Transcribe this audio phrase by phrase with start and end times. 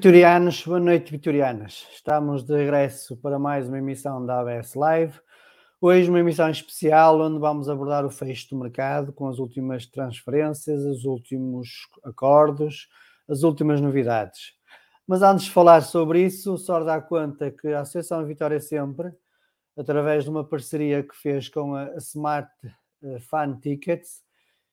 [0.00, 0.64] vitorianos.
[0.64, 1.86] Boa noite, vitorianas.
[1.92, 5.20] Estamos de regresso para mais uma emissão da ABS Live.
[5.78, 10.86] Hoje, uma emissão especial onde vamos abordar o fecho do mercado com as últimas transferências,
[10.86, 12.88] os últimos acordos,
[13.28, 14.54] as últimas novidades.
[15.06, 19.12] Mas antes de falar sobre isso, só dar conta que a Associação Vitória Sempre,
[19.76, 22.50] através de uma parceria que fez com a Smart
[23.02, 24.22] eh, Fan Tickets,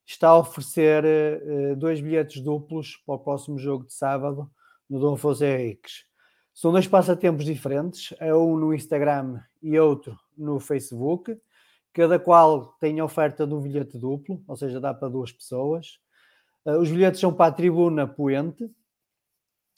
[0.06, 4.50] está a oferecer eh, dois bilhetes duplos para o próximo jogo de sábado
[4.90, 6.06] no Dom Afonso Henriques.
[6.54, 11.40] São dois passatempos diferentes, é um no Instagram e outro no Facebook,
[11.94, 16.00] cada qual tem oferta de um bilhete duplo, ou seja, dá para duas pessoas.
[16.66, 18.70] Uh, os bilhetes são para a tribuna poente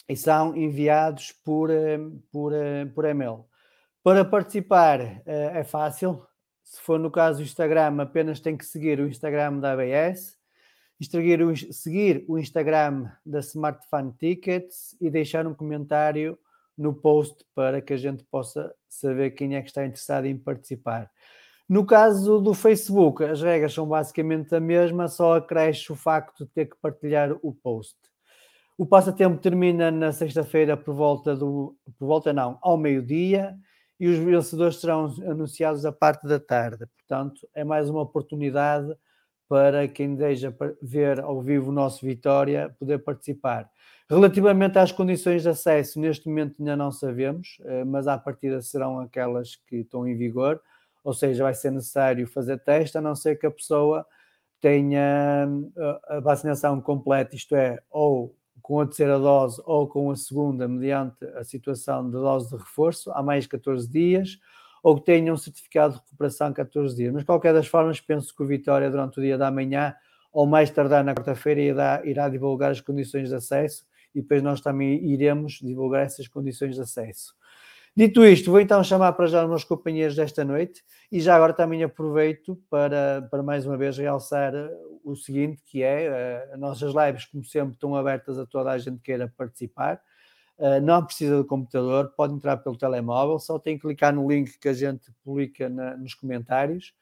[0.07, 3.45] e são enviados por, uh, por, uh, por e-mail.
[4.01, 6.25] Para participar é fácil,
[6.63, 10.38] se for no caso do Instagram, apenas tem que seguir o Instagram da ABS
[11.05, 16.37] seguir o, seguir o Instagram da Smart Fan Tickets e deixar um comentário
[16.77, 21.09] no post para que a gente possa saber quem é que está interessado em participar.
[21.67, 26.51] No caso do Facebook, as regras são basicamente a mesma, só acresce o facto de
[26.51, 27.95] ter que partilhar o post.
[28.77, 31.77] O passatempo termina na sexta-feira por volta do.
[31.99, 33.55] por volta não, ao meio-dia,
[33.99, 36.85] e os vencedores serão anunciados à parte da tarde.
[36.97, 38.95] Portanto, é mais uma oportunidade
[39.49, 43.67] para quem deseja ver ao vivo o nosso Vitória poder participar.
[44.07, 48.99] Relativamente às condições de acesso, neste momento ainda não sabemos, eh, mas à partida serão
[48.99, 50.61] aquelas que estão em vigor,
[51.03, 54.05] ou seja, vai ser necessário fazer teste, a não ser que a pessoa
[54.61, 55.47] tenha
[55.77, 60.67] eh, a vacinação completa, isto é, ou com a terceira dose ou com a segunda,
[60.67, 64.37] mediante a situação de dose de reforço, há mais de 14 dias,
[64.83, 67.13] ou que tenham um certificado de recuperação 14 dias.
[67.13, 69.93] Mas, de qualquer das formas, penso que o Vitória, durante o dia da manhã,
[70.31, 74.61] ou mais tardar na quarta-feira, irá, irá divulgar as condições de acesso e depois nós
[74.61, 77.33] também iremos divulgar essas condições de acesso.
[77.95, 81.53] Dito isto, vou então chamar para já os meus companheiros desta noite e já agora
[81.53, 84.53] também aproveito para, para mais uma vez realçar
[85.03, 88.97] o seguinte, que é, as nossas lives, como sempre, estão abertas a toda a gente
[88.97, 89.99] que queira participar.
[90.59, 94.59] Uh, não precisa de computador, pode entrar pelo telemóvel, só tem que clicar no link
[94.59, 96.93] que a gente publica na, nos comentários,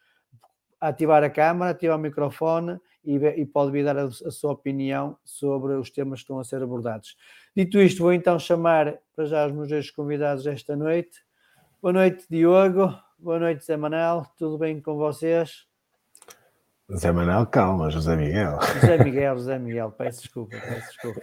[0.79, 5.17] ativar a câmera, ativar o microfone e, e pode vir dar a, a, sua opinião
[5.25, 7.17] sobre os temas que estão a ser abordados.
[7.55, 11.25] Dito isto, vou então chamar para já os meus dois convidados esta noite.
[11.81, 12.93] Boa noite, Diogo.
[13.17, 14.23] Boa noite, Zé Manel.
[14.37, 15.66] Tudo bem com vocês?
[16.95, 18.57] Zé Manel, calma, José Miguel.
[18.79, 21.21] José Miguel, José Miguel, peço desculpa, peço desculpa.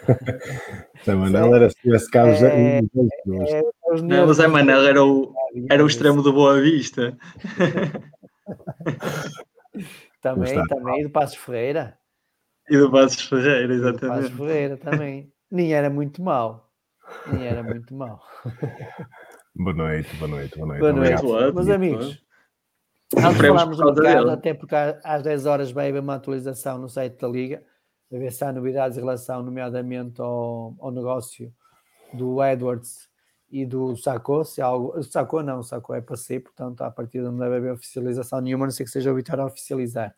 [1.04, 3.62] Zé Manel era se tivesse cá É, José é,
[3.92, 5.34] os Não, nervos o Zé Manel era o,
[5.70, 5.94] era o assim.
[5.96, 7.16] extremo do Boa Vista.
[10.20, 10.74] Também, Está.
[10.74, 11.98] também, e do Passos Ferreira.
[12.70, 14.36] E do Passos Ferreira, E do Passos exatamente.
[14.36, 15.32] Ferreira também.
[15.50, 16.70] Nem era muito mau.
[17.30, 18.20] Nem era muito mau.
[19.56, 20.80] Boa noite, boa noite, boa noite.
[20.80, 21.14] Boa noite.
[21.24, 21.54] Obrigado.
[21.54, 22.23] Meus amigos,
[23.10, 27.20] falarmos por do mercado, até porque às 10 horas vai haver uma atualização no site
[27.20, 27.62] da Liga,
[28.12, 31.52] a ver se há novidades em relação, nomeadamente, ao, ao negócio
[32.12, 33.08] do Edwards
[33.50, 34.44] e do Sacco.
[34.44, 37.56] Se há algo, Sacco não, o Sacco é para ser, portanto, à partida não deve
[37.56, 40.14] haver oficialização nenhuma, a não ser que seja o Vitória a oficializar.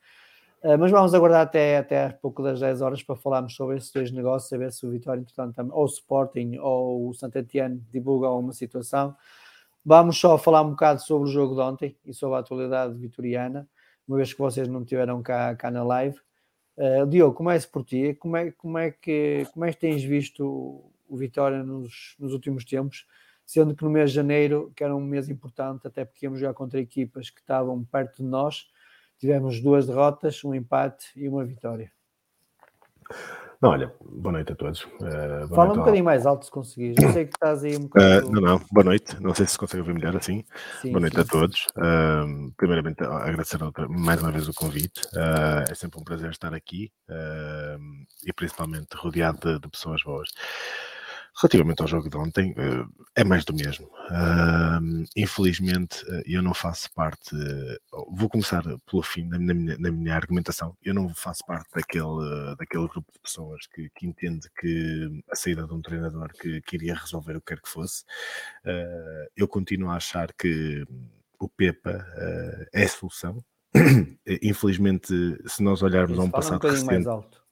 [0.62, 4.10] Uh, mas vamos aguardar até, até pouco das 10 horas para falarmos sobre esses dois
[4.10, 8.52] negócios, saber se o Vitória, entretanto, ou o Sporting ou o Saint Etienne divulgam uma
[8.52, 9.14] situação.
[9.88, 13.68] Vamos só falar um bocado sobre o jogo de ontem e sobre a atualidade vitoriana,
[14.08, 16.18] uma vez que vocês não tiveram cá, cá na live.
[16.76, 18.12] Uh, Diogo, comece por ti.
[18.14, 20.44] Como é, como é, que, como é que tens visto
[21.08, 23.06] o Vitória nos, nos últimos tempos?
[23.44, 26.54] Sendo que no mês de janeiro, que era um mês importante, até porque íamos jogar
[26.54, 28.68] contra equipas que estavam perto de nós,
[29.20, 31.92] tivemos duas derrotas, um empate e uma vitória.
[33.60, 34.82] Não, olha, boa noite a todos.
[34.84, 36.96] Uh, Fala um bocadinho mais alto se conseguires.
[37.02, 38.30] Eu sei que estás aí um Uh, bocado.
[38.30, 39.20] não, não, boa noite.
[39.20, 40.44] Não sei se consegue ouvir melhor assim.
[40.82, 41.66] Sim, boa noite sim, a todos.
[41.76, 45.00] Uh, primeiramente, agradecer outra, mais uma vez o convite.
[45.14, 47.80] Uh, é sempre um prazer estar aqui uh,
[48.26, 50.28] e principalmente rodeado de, de pessoas boas.
[51.38, 53.90] Relativamente ao jogo de ontem, uh, é mais do mesmo.
[55.14, 57.34] Infelizmente, uh, eu não faço parte.
[57.34, 60.74] uh, vou começar pelo fim na minha, na minha argumentação.
[60.82, 65.66] Eu não faço parte daquele, daquele grupo de pessoas que, que entende que a saída
[65.66, 68.02] de um treinador que queria resolver o que quer que fosse.
[69.36, 70.84] Eu continuo a achar que
[71.38, 72.06] o Pepa
[72.72, 73.44] é a solução.
[74.42, 75.12] Infelizmente,
[75.46, 77.45] se nós olharmos a um Fala um passado bocadinho mais recente, alto.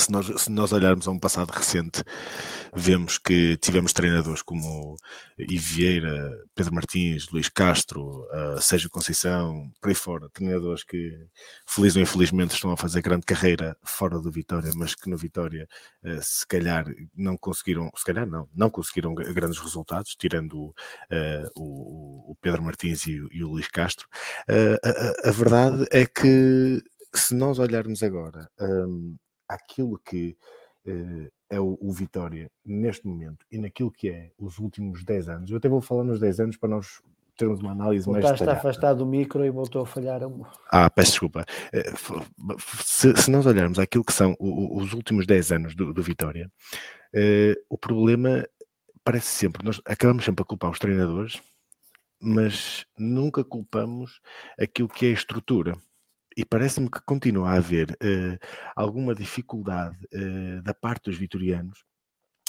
[0.00, 2.02] Se nós, se nós olharmos a um passado recente,
[2.74, 4.96] vemos que tivemos treinadores como
[5.38, 11.12] Ivo Vieira, Pedro Martins, Luís Castro, uh, Sérgio Conceição, por aí fora, treinadores que,
[11.66, 15.68] feliz ou infelizmente, estão a fazer grande carreira fora do Vitória, mas que no Vitória,
[16.04, 22.32] uh, se calhar, não conseguiram, se calhar não, não conseguiram grandes resultados, tirando uh, o,
[22.32, 24.06] o, Pedro Martins e, o, e o Luís Castro.
[24.48, 26.82] A, a, a, verdade é que,
[27.14, 28.48] se nós olharmos agora.
[28.60, 29.16] Um,
[29.48, 30.36] aquilo que
[30.86, 35.50] uh, é o, o, Vitória neste momento e naquilo que é os últimos 10 anos,
[35.50, 37.00] eu até vou falar nos 10 anos para nós
[37.36, 38.58] termos uma análise Voltaste mais detalhada.
[38.58, 40.20] a afastar do micro e voltou a falhar.
[40.70, 41.46] Ah, peço desculpa.
[42.82, 46.50] Se, se nós olharmos aquilo que são os últimos 10 anos do, do Vitória,
[47.14, 48.44] uh, o problema
[49.04, 51.40] parece sempre, nós acabamos sempre a culpar os treinadores,
[52.20, 54.20] mas nunca culpamos
[54.58, 55.74] aquilo que é a estrutura
[56.38, 58.38] e parece-me que continua a haver uh,
[58.76, 61.84] alguma dificuldade uh, da parte dos vitorianos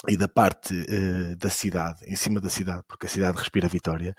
[0.08, 4.14] e da parte uh, da cidade, em cima da cidade, porque a cidade respira vitória,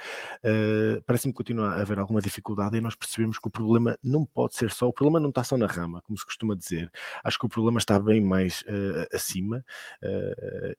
[1.07, 4.55] parece-me que continua a haver alguma dificuldade e nós percebemos que o problema não pode
[4.55, 6.91] ser só, o problema não está só na rama, como se costuma dizer,
[7.23, 8.65] acho que o problema está bem mais
[9.13, 9.63] acima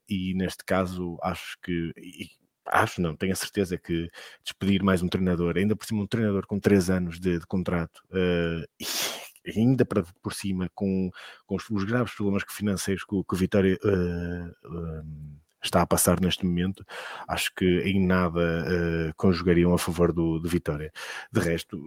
[0.07, 1.91] e neste caso acho que...
[1.97, 4.09] E, acho não, tenho a certeza que
[4.43, 8.01] despedir mais um treinador, ainda por cima um treinador com três anos de, de contrato,
[8.11, 11.09] uh, e ainda para por cima com,
[11.45, 15.05] com os, os, graves problemas financeiros que, que o Vitória uh, uh,
[15.63, 16.85] está a passar neste momento,
[17.27, 20.91] acho que em nada conjugariam a favor do, Vitória.
[21.31, 21.81] De resto,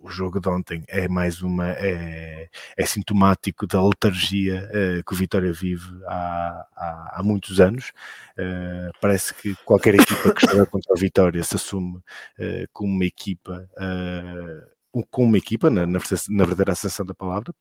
[0.00, 4.70] o jogo de ontem é mais uma, é, é sintomático da letargia
[5.06, 7.92] que o Vitória vive há, há, há muitos anos.
[8.32, 13.04] Uh, parece que qualquer equipa que esteja contra a Vitória se assume uh, como uma
[13.04, 17.54] equipa, uh, com uma equipa, na, na, verdadeira acessão da palavra,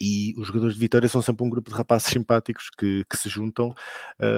[0.00, 3.28] e os jogadores de Vitória são sempre um grupo de rapazes simpáticos que, que se
[3.28, 3.74] juntam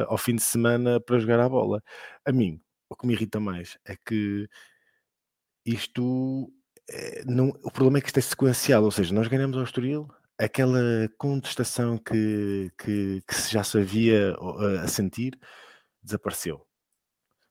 [0.06, 1.82] ao fim de semana para jogar a bola.
[2.24, 4.48] A mim, o que me irrita mais é que
[5.64, 6.52] isto.
[6.90, 10.08] É, não, o problema é que isto é sequencial, ou seja, nós ganhamos ao Estoril,
[10.38, 10.80] aquela
[11.18, 15.38] contestação que, que, que já se havia a, a sentir
[16.02, 16.67] desapareceu.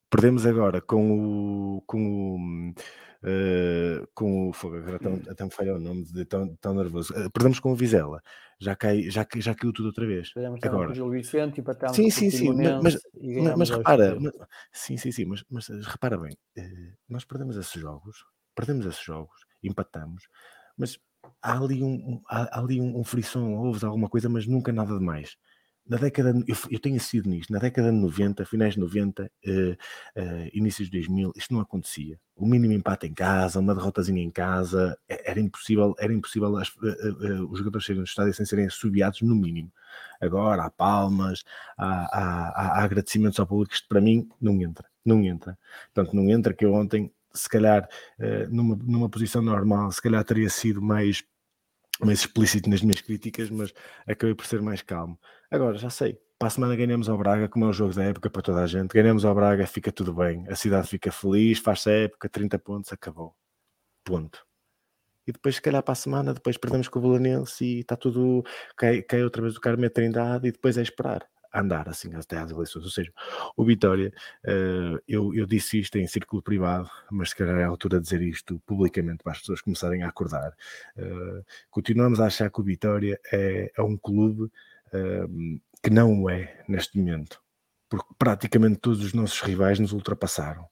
[0.09, 1.81] Perdemos agora com o.
[1.81, 2.73] Com o
[3.17, 7.11] Uh, com o fogo, agora tão, até me falha o nome de tão, tão nervoso.
[7.13, 8.21] Uh, perdemos com o Vizela,
[8.59, 10.31] já, cai, já, já caiu tudo outra vez.
[10.61, 11.63] agora, com o Vicente e
[11.95, 14.33] sim, sim, sim, mas, mas, mas repara, mas,
[14.71, 18.23] sim, sim, sim, mas, mas repara bem, uh, nós perdemos esses jogos,
[18.55, 20.29] perdemos esses jogos, empatamos,
[20.77, 20.99] mas
[21.41, 25.37] há ali um, há, ali um, um ouves alguma coisa, mas nunca nada de mais.
[25.89, 29.49] Na década, eu, eu tenho sido nisto, na década de 90, finais de 90, uh,
[29.49, 32.19] uh, inícios de 2000, isto não acontecia.
[32.35, 37.47] O mínimo empate em casa, uma derrotazinha em casa, era impossível, era impossível as, uh,
[37.49, 39.71] os jogadores saírem do estádio sem serem assobiados no mínimo.
[40.19, 41.43] Agora há palmas,
[41.77, 45.57] há, há, há, agradecimentos ao público, isto para mim não entra, não entra.
[45.93, 47.87] Portanto, não entra que eu ontem, se calhar,
[48.49, 51.23] numa, numa posição normal, se calhar teria sido mais
[51.99, 53.73] mais explícito nas minhas críticas, mas
[54.07, 55.19] acabei por ser mais calmo.
[55.49, 58.29] Agora, já sei, para a semana ganhamos ao Braga, como é um jogo da época
[58.29, 61.89] para toda a gente, ganhamos ao Braga, fica tudo bem, a cidade fica feliz, faz-se
[61.89, 63.35] a época, 30 pontos, acabou.
[64.03, 64.45] Ponto.
[65.25, 68.43] E depois, se calhar, para a semana, depois perdemos com o Belenense e está tudo,
[68.77, 72.51] cai, cai outra vez o Carme Trindade e depois é esperar andar assim até às
[72.51, 72.83] eleições.
[72.83, 73.11] Ou seja,
[73.55, 74.11] o Vitória,
[74.45, 78.03] uh, eu, eu disse isto em círculo privado, mas se calhar é a altura de
[78.03, 80.53] dizer isto publicamente para as pessoas começarem a acordar.
[80.97, 86.29] Uh, continuamos a achar que o Vitória é, é um clube uh, que não o
[86.29, 87.41] é neste momento,
[87.89, 90.65] porque praticamente todos os nossos rivais nos ultrapassaram.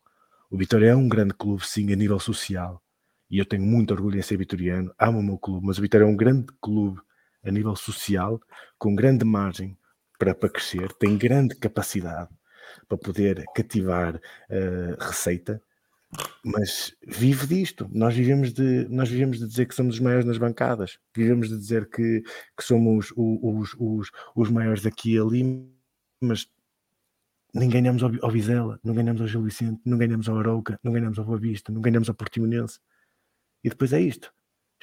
[0.50, 2.82] O Vitória é um grande clube, sim, a nível social,
[3.30, 6.06] e eu tenho muito orgulho em ser vitoriano, amo o meu clube, mas o Vitória
[6.06, 7.02] é um grande clube
[7.44, 8.42] a nível social,
[8.78, 9.78] com grande margem
[10.26, 12.30] para, para crescer, tem grande capacidade
[12.88, 15.62] para poder cativar uh, receita,
[16.44, 17.88] mas vive disto.
[17.92, 21.58] Nós vivemos de, nós vivemos de dizer que somos os maiores nas bancadas, vivemos de
[21.58, 22.22] dizer que,
[22.58, 25.70] que somos os, os, os maiores aqui e ali,
[26.22, 26.48] mas
[27.54, 30.92] nem ganhamos ao, ao Vizela, não ganhamos ao Gil Vicente, não ganhamos ao Arauca, não
[30.92, 32.80] ganhamos ao Boa Vista, não ganhamos ao Portimonense.
[33.64, 34.35] E depois é isto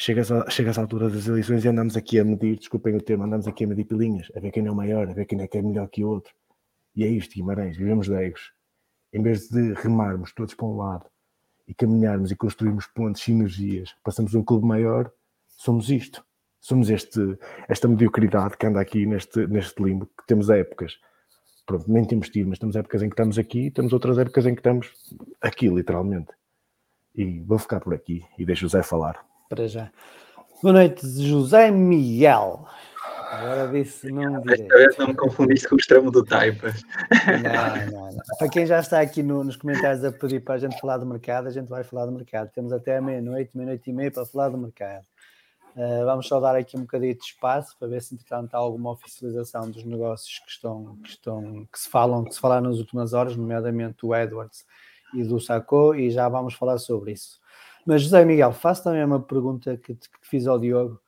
[0.03, 3.47] chegas, a, à altura das eleições e andamos aqui a medir, desculpem o termo, andamos
[3.47, 5.59] aqui a medir pilinhas, a ver quem é o maior, a ver quem é que
[5.59, 6.35] é melhor que o outro.
[6.97, 8.53] E é isto, Guimarães, vivemos de egos.
[9.13, 11.07] Em vez de remarmos todos para um lado
[11.69, 15.11] e caminharmos e construirmos pontes, sinergias, passamos um clube maior,
[15.47, 16.25] somos isto.
[16.61, 17.21] Somos este,
[17.69, 20.99] esta mediocridade que anda aqui neste, neste limbo, que temos épocas.
[21.67, 24.55] Pronto, nem temos tido, mas temos épocas em que estamos aqui, temos outras épocas em
[24.55, 24.93] que estamos
[25.41, 26.33] aqui, literalmente.
[27.15, 29.93] E vou ficar por aqui e deixo o Zé falar para já.
[30.63, 32.65] Boa noite, José Miguel.
[33.31, 34.63] Agora disse não direi.
[34.63, 36.83] Esta vez não me confundiste com o extremo do Taipas.
[37.43, 38.19] Não, não, não.
[38.39, 41.05] Para quem já está aqui no, nos comentários a pedir para a gente falar do
[41.05, 42.51] mercado, a gente vai falar do mercado.
[42.55, 45.05] Temos até meia-noite, meia-noite e meia para falar do mercado.
[45.77, 48.93] Uh, vamos só dar aqui um bocadinho de espaço para ver se entretanto há alguma
[48.93, 53.13] oficialização dos negócios que estão, que estão que se falam, que se falaram nas últimas
[53.13, 54.65] horas, nomeadamente o Edwards
[55.15, 57.42] e do Sacco, e já vamos falar sobre isso.
[57.87, 61.01] Mas José Miguel, faço também uma pergunta que, que fiz ao Diogo.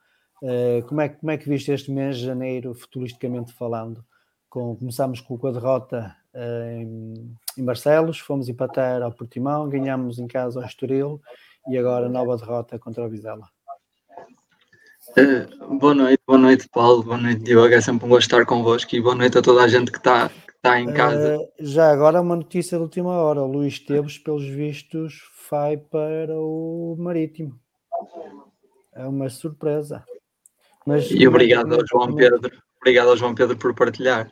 [0.42, 4.04] Uh, como, é, como é que viste este mês de janeiro, futuristicamente falando?
[4.50, 10.26] Com, começámos com a derrota uh, em, em, Barcelos, fomos empatar ao Portimão, ganhámos em
[10.26, 11.20] casa ao Estoril
[11.68, 13.48] e agora nova derrota contra o Vizela.
[15.16, 18.94] Uh, boa noite, boa noite Paulo, boa noite Diogo, é sempre um gosto estar convosco
[18.94, 20.30] e boa noite a toda a gente que está
[20.64, 21.38] que tá em casa.
[21.60, 26.96] já agora uma notícia de última hora, o Luís Teves, pelos vistos, vai para o
[26.98, 27.60] Marítimo.
[28.94, 30.04] É uma surpresa.
[30.86, 32.50] Mas, e obrigado ao João Pedro.
[32.78, 34.30] Obrigado ao João Pedro por partilhar.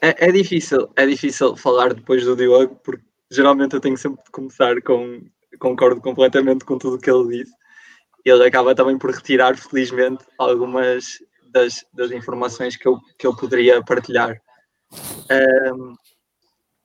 [0.00, 4.30] é, é, difícil, é difícil falar depois do Diogo, porque geralmente eu tenho sempre de
[4.30, 5.22] começar com
[5.58, 7.52] concordo completamente com tudo o que ele disse.
[8.24, 11.18] Ele acaba também por retirar, felizmente, algumas
[11.52, 14.40] das, das informações que eu, que eu poderia partilhar.
[15.74, 15.94] Um,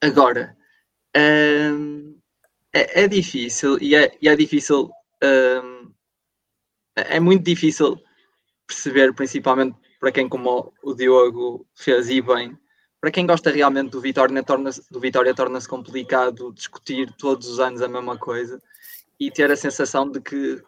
[0.01, 0.55] agora,
[1.15, 2.17] um,
[2.73, 4.89] é, é, difícil e é, e é difícil.
[5.23, 5.91] Um,
[6.95, 7.99] é muito difícil
[8.65, 12.57] perceber, principalmente para quem, como o Diogo fez e bem,
[12.99, 17.81] para quem gosta realmente do Vitória, torna-se do Vitória torna-se complicado discutir todos os anos
[17.81, 18.61] a mesma coisa
[19.19, 20.61] e ter a sensação de que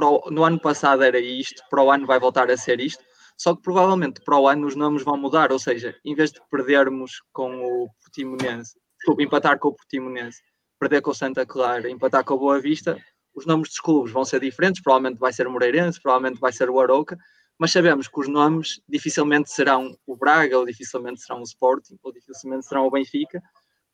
[0.00, 3.02] o, no ano passado era isto, para o ano vai voltar a ser isto,
[3.36, 6.40] só que provavelmente para o ano os nomes vão mudar, ou seja, em vez de
[6.50, 8.74] perdermos com o Portimonense
[9.18, 10.42] empatar com o Portimonense,
[10.78, 12.98] perder com o Santa Clara, empatar com o Boa Vista,
[13.34, 16.70] os nomes dos clubes vão ser diferentes, provavelmente vai ser o Moreirense, provavelmente vai ser
[16.70, 17.16] o Arouca,
[17.58, 22.12] mas sabemos que os nomes dificilmente serão o Braga, ou dificilmente serão o Sporting, ou
[22.12, 23.42] dificilmente serão o Benfica,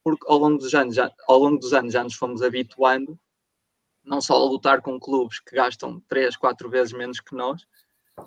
[0.02, 3.18] porque ao longo dos anos já, ao longo dos anos já nos fomos habituando
[4.04, 7.64] não só a lutar com clubes que gastam 3, 4 vezes menos que nós,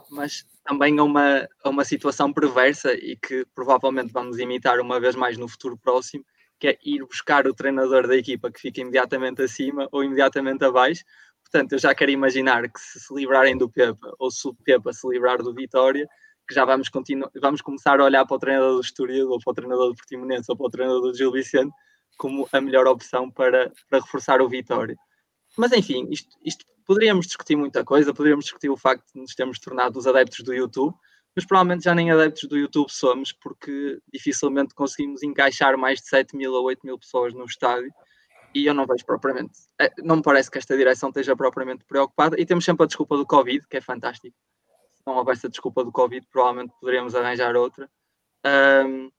[0.10, 5.16] mas também a uma, a uma situação perversa e que provavelmente vamos imitar uma vez
[5.16, 6.26] mais no futuro próximo,
[6.60, 11.04] que é ir buscar o treinador da equipa que fica imediatamente acima ou imediatamente abaixo.
[11.44, 14.92] Portanto, eu já quero imaginar que se se livrarem do Pepa ou se o Pepa
[14.92, 16.08] se livrar do Vitória,
[16.48, 19.52] que já vamos, continuar, vamos começar a olhar para o treinador do Estoril ou para
[19.52, 21.72] o treinador do Portimonense ou para o treinador do Gil Vicente
[22.18, 24.96] como a melhor opção para, para reforçar o Vitória.
[25.58, 29.60] Mas enfim, isto, isto poderíamos discutir muita coisa, poderíamos discutir o facto de nos termos
[29.60, 30.96] tornado os adeptos do YouTube,
[31.36, 36.36] mas provavelmente já nem adeptos do YouTube somos, porque dificilmente conseguimos encaixar mais de 7
[36.36, 37.92] mil ou 8 mil pessoas no estádio.
[38.54, 42.40] E eu não vejo propriamente, eh, não me parece que esta direção esteja propriamente preocupada.
[42.40, 44.34] E temos sempre a desculpa do Covid, que é fantástico.
[44.92, 47.90] Se não houvesse a desculpa do Covid, provavelmente poderíamos arranjar outra.
[48.46, 49.12] Um,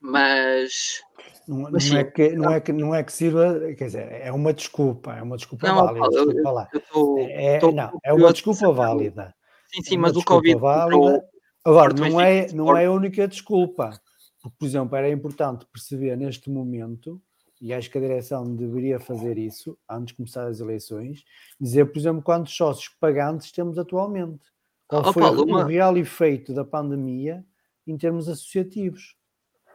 [0.00, 1.00] mas
[1.46, 4.52] não, não, é que, não, é que, não é que sirva, quer dizer, é uma
[4.52, 6.08] desculpa, é uma desculpa não, válida.
[6.08, 6.68] Desculpa lá.
[6.92, 9.34] Tô, é, tô, não, é uma desculpa válida.
[9.72, 10.58] Sim, sim, é mas o Covid.
[10.58, 11.24] Válida.
[11.64, 13.98] Agora, não é, não é a única desculpa.
[14.40, 17.20] Porque, por exemplo, era importante perceber neste momento,
[17.60, 21.24] e acho que a direção deveria fazer isso antes de começar as eleições,
[21.60, 24.44] dizer, por exemplo, quantos sócios pagantes temos atualmente.
[24.86, 25.66] Qual oh, foi Paulo, o uma...
[25.66, 27.44] real efeito da pandemia
[27.86, 29.17] em termos associativos?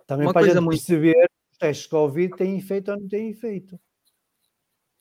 [0.07, 0.77] Também uma para a gente muito...
[0.77, 3.79] perceber os testes de Covid têm efeito ou não têm efeito.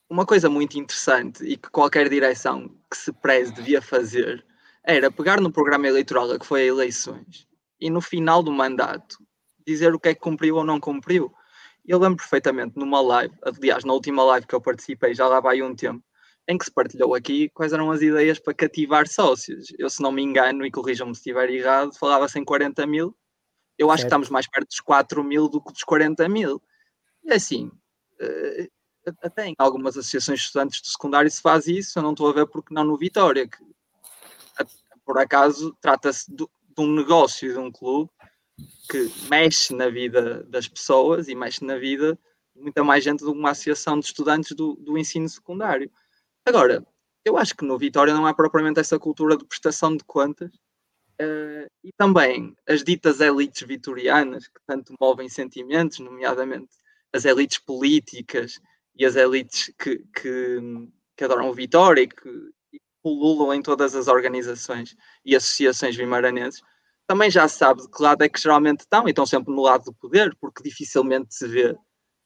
[0.09, 4.45] Uma coisa muito interessante e que qualquer direção que se preze devia fazer
[4.85, 7.49] era pegar no programa eleitoral que foi a eleições
[7.81, 9.17] e no final do mandato
[9.67, 11.33] dizer o que é que cumpriu ou não cumpriu.
[11.85, 15.63] Eu lembro perfeitamente numa live, aliás, na última live que eu participei, já lá vai
[15.63, 16.05] um tempo,
[16.49, 19.73] em que se partilhou aqui quais eram as ideias para cativar sócios.
[19.79, 23.17] Eu, se não me engano, e corrijam-me se estiver errado, falava-se em 40 mil.
[23.79, 24.05] Eu acho certo.
[24.05, 26.63] que estamos mais perto dos 4 mil do que dos 40 mil.
[27.25, 27.71] E assim,
[28.21, 28.69] eh,
[29.23, 32.33] até em algumas associações de estudantes do secundário se faz isso, eu não estou a
[32.33, 33.59] ver porque não no Vitória, que
[35.05, 38.11] por acaso trata-se de, de um negócio de um clube
[38.89, 42.19] que mexe na vida das pessoas e mexe na vida
[42.55, 45.91] de muita mais gente do que uma associação de estudantes do, do ensino secundário.
[46.47, 46.87] Agora,
[47.25, 50.51] eu acho que no Vitória não há propriamente essa cultura de prestação de contas
[51.23, 56.71] uh, e também as ditas elites vitorianas que tanto movem sentimentos, nomeadamente
[57.13, 58.59] as elites políticas
[58.97, 60.59] e as elites que, que,
[61.17, 62.53] que adoram Vitória e que,
[63.03, 66.63] pululam em todas as organizações e associações vimaranenses,
[67.07, 69.85] também já sabe de que lado é que geralmente estão e estão sempre no lado
[69.85, 71.77] do poder, porque dificilmente se vê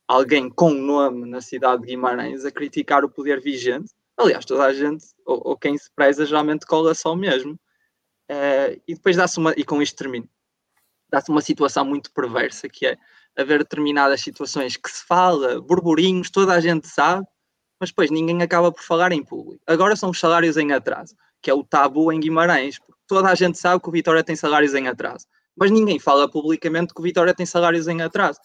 [0.06, 3.90] alguém com nome na cidade de Guimarães a criticar o poder vigente.
[4.16, 7.59] Aliás, toda a gente, ou, ou quem se preza, geralmente cola só o mesmo.
[8.30, 10.28] Uh, e depois dá-se uma, e com isto termino,
[11.10, 12.96] dá-se uma situação muito perversa que é
[13.36, 17.26] haver determinadas situações que se fala, burburinhos, toda a gente sabe,
[17.78, 19.62] mas depois ninguém acaba por falar em público.
[19.66, 23.34] Agora são os salários em atraso, que é o tabu em Guimarães, porque toda a
[23.34, 27.04] gente sabe que o Vitória tem salários em atraso, mas ninguém fala publicamente que o
[27.04, 28.40] Vitória tem salários em atraso.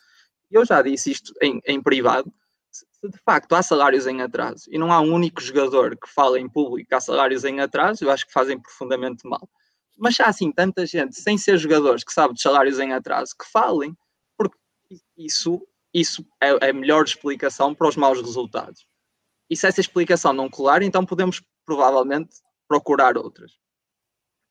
[0.51, 2.31] Eu já disse isto em, em privado,
[2.69, 6.39] se de facto há salários em atraso e não há um único jogador que fala
[6.39, 9.49] em público que há salários em atraso, eu acho que fazem profundamente mal.
[10.01, 13.45] Mas há assim tanta gente, sem ser jogadores, que sabe de salários em atraso, que
[13.45, 13.95] falem,
[14.35, 14.57] porque
[15.15, 15.61] isso,
[15.93, 18.87] isso é, é a melhor explicação para os maus resultados.
[19.47, 22.37] E se essa explicação não colar, então podemos provavelmente
[22.67, 23.51] procurar outras.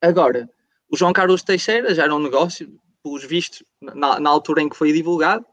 [0.01, 0.49] Agora,
[0.89, 4.77] o João Carlos Teixeira já era um negócio, pelos vistos, na, na altura em que
[4.77, 5.45] foi divulgado,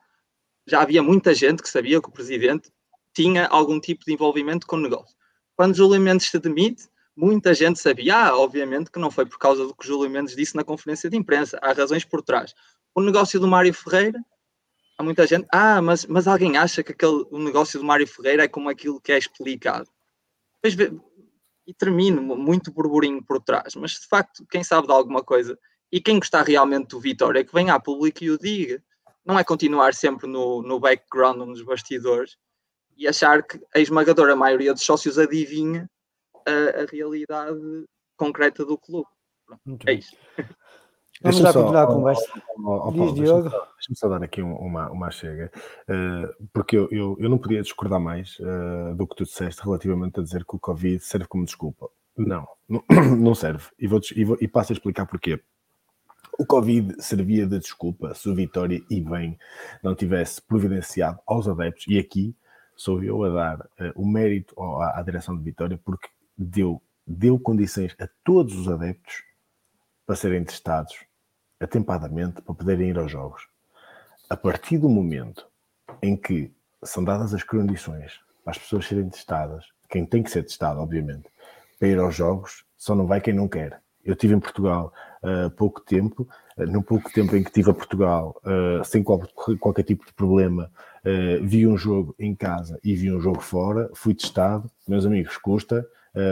[0.67, 2.71] já havia muita gente que sabia que o presidente
[3.15, 5.15] tinha algum tipo de envolvimento com o negócio.
[5.55, 9.65] Quando Júlio Mendes se demite, muita gente sabia, ah, obviamente que não foi por causa
[9.65, 12.53] do que Júlio Mendes disse na conferência de imprensa, há razões por trás.
[12.93, 14.19] O negócio do Mário Ferreira
[14.97, 18.43] há muita gente, ah, mas, mas alguém acha que aquele, o negócio do Mário Ferreira
[18.43, 19.89] é como aquilo que é explicado.
[20.61, 20.75] Pois,
[21.65, 25.57] e termino muito burburinho por trás, mas de facto, quem sabe de alguma coisa
[25.91, 28.81] e quem gostar realmente do Vitória, que venha a público e o diga.
[29.25, 32.37] Não é continuar sempre no, no background, nos bastidores,
[32.95, 35.89] e achar que a esmagadora maioria dos sócios adivinha
[36.47, 37.59] a, a realidade
[38.15, 39.07] concreta do clube.
[39.63, 40.15] Pronto, é isso.
[41.21, 42.31] Vamos lá continuar a conversa.
[42.93, 43.49] Diz, Diogo.
[43.49, 45.51] Deixa-me só, dar aqui uma, uma chega,
[45.89, 50.19] uh, porque eu, eu, eu, não podia discordar mais uh, do que tu disseste relativamente
[50.19, 51.89] a dizer que o Covid serve como desculpa.
[52.15, 52.83] Não, não,
[53.17, 53.65] não serve.
[53.79, 55.41] E, vou, e, vou, e passo a explicar porquê.
[56.37, 59.39] O Covid servia de desculpa se o Vitória e bem
[59.81, 62.35] não tivesse providenciado aos adeptos, e aqui
[62.75, 67.39] sou eu a dar uh, o mérito à, à direção de Vitória, porque deu, deu
[67.39, 69.23] condições a todos os adeptos
[70.05, 70.95] para serem testados
[71.59, 73.47] atempadamente para poderem ir aos jogos.
[74.29, 75.47] A partir do momento
[76.01, 80.43] em que são dadas as condições para as pessoas serem testadas, quem tem que ser
[80.43, 81.29] testado, obviamente,
[81.79, 83.81] para ir aos jogos, só não vai quem não quer.
[84.03, 87.71] Eu estive em Portugal há uh, pouco tempo, uh, no pouco tempo em que estive
[87.71, 89.21] a Portugal, uh, sem qual,
[89.59, 90.71] qualquer tipo de problema,
[91.41, 95.87] vi um jogo em casa e vi um jogo fora, fui testado, meus amigos, custa,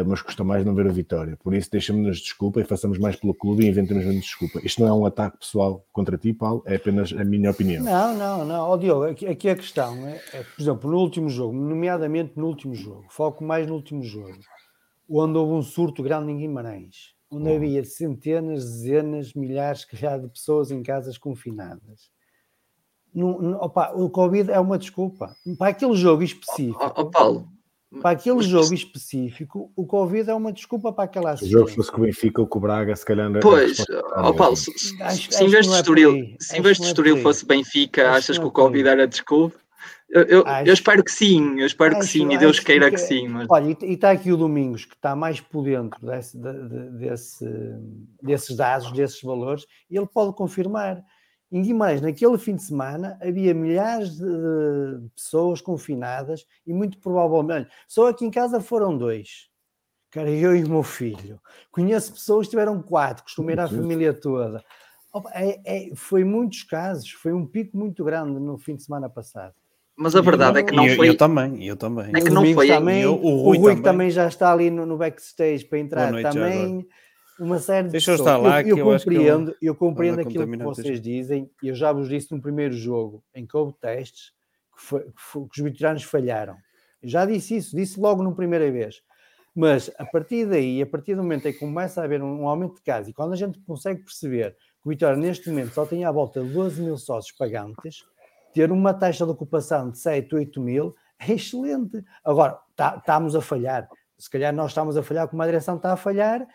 [0.05, 1.37] mas custa mais não ver a vitória.
[1.43, 4.59] Por isso, deixamos-nos desculpa e façamos mais pelo clube e inventamos menos desculpa.
[4.63, 7.83] Isto não é um ataque pessoal contra ti, Paulo, é apenas a minha opinião.
[7.83, 8.69] Não, não, não.
[8.71, 12.47] Oh, Diogo, aqui, aqui a questão é, é, por exemplo, no último jogo, nomeadamente no
[12.47, 14.37] último jogo, foco mais no último jogo,
[15.09, 17.55] onde houve um surto grande em Guimarães, onde Uhum.
[17.55, 22.09] havia centenas, dezenas, milhares, calhar, de pessoas em casas confinadas.
[23.13, 25.33] Não- não- opa, o Covid é uma desculpa.
[25.57, 27.47] Para aquele jogo específico, Ó ó, Paulo,
[28.01, 31.67] para aquele mas- jogo específico, o Covid é uma desculpa para aquela Se o jogo
[31.69, 34.71] fosse com o Benfica ou com o Braga, se calhar pois, ó era Paulo, se,
[35.01, 37.17] Acho- se em vez que de é Estoril, se em vez que de é Estoril
[37.17, 38.51] fosse Benfica, Acho que achas que é o.
[38.51, 39.55] Covid era desculpa?
[40.07, 42.91] Eu, eu, Acho- eu espero que sim, eu espero que Acho- sim, e Deus queira
[42.91, 46.05] que porque- sim, mas Olha, e está aqui o Domingos, que está mais por dentro
[46.05, 47.45] desse, de- de- desse-
[48.21, 51.03] desses dados, desses valores, e ele pode confirmar.
[51.55, 54.25] Em Guimarães, naquele fim de semana, havia milhares de,
[55.15, 59.47] pessoas confinadas e muito provavelmente, só aqui em casa foram dois.
[60.11, 61.39] Cara, eu e o meu filho.
[61.71, 63.77] Conheço pessoas que tiveram quatro, costumo ir à Sim.
[63.77, 64.61] família toda.
[65.33, 69.53] É- é- foi muitos casos, foi um pico muito grande no fim de semana passado.
[69.95, 71.07] Mas a verdade é que não eu, foi.
[71.07, 72.09] eu também, eu também.
[72.13, 73.81] É que O não foi também, eu- o o Rui, Rui que também.
[73.81, 76.85] também já está ali no, no backstage para entrar noite também.
[77.39, 80.21] Uma série de Deixa eu estar lá, eu, que eu ele compreendo, eu compreendo anda
[80.29, 80.49] aquilo que
[80.81, 84.31] vocês dizem, e eu já vos disse no primeiro jogo em que houve testes
[84.75, 86.55] que, foi- que foi- que os veteranos falharam.
[87.01, 89.01] Eu já disse isso, disse logo na primeira vez.
[89.53, 92.47] Mas a partir daí, a partir do momento em que começa a haver um, um
[92.47, 95.85] aumento de casos, e quando a gente consegue perceber que o Vitória neste momento só
[95.85, 98.03] tem à volta de 12 mil sócios pagantes,
[98.53, 102.03] ter uma taxa de ocupação de 7, 8 mil é excelente.
[102.23, 103.87] Agora, tá- estamos a falhar.
[104.17, 106.45] Se calhar nós estamos a falhar, como a direção está a falhar,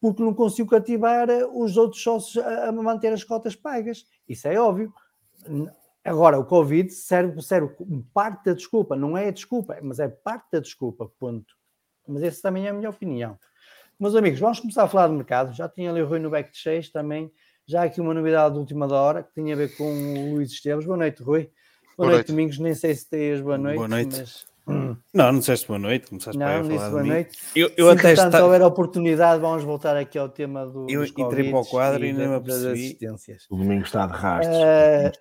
[0.00, 4.04] porque não conseguiu cativar eh, os outros sócios a, a manter as cotas pagas.
[4.28, 4.92] Isso é óbvio.
[6.04, 7.74] Agora, o Covid serve, serve
[8.14, 11.54] parte da desculpa, não é a desculpa, mas é parte da desculpa, ponto.
[12.06, 13.38] Mas essa também é a minha opinião.
[14.00, 15.52] Meus amigos, vamos começar a falar de mercado.
[15.52, 17.30] Já tinha ali o Rui no back de 6 também.
[17.66, 20.86] Já aqui uma novidade de última hora que tem a ver com o Luís Esteves.
[20.86, 21.42] Boa noite, Rui.
[21.42, 21.52] Boa,
[21.96, 22.26] Boa noite, noite.
[22.28, 22.58] Domingos.
[22.58, 23.76] Nem sei se tens boa noite.
[23.76, 24.16] Boa noite.
[24.18, 24.46] Mas...
[24.68, 27.14] Não, não disseste boa noite, começaste Não, a disse falar boa de mim.
[27.14, 27.38] noite.
[27.56, 28.44] Eu, Se eu até entretanto está...
[28.44, 32.12] houver oportunidade, vamos voltar aqui ao tema do, Eu dos entrei para o quadro e
[32.12, 32.86] nem da- me apercebi.
[32.86, 33.46] assistências.
[33.50, 34.56] O domingo está de rastros.
[34.58, 35.12] Eh,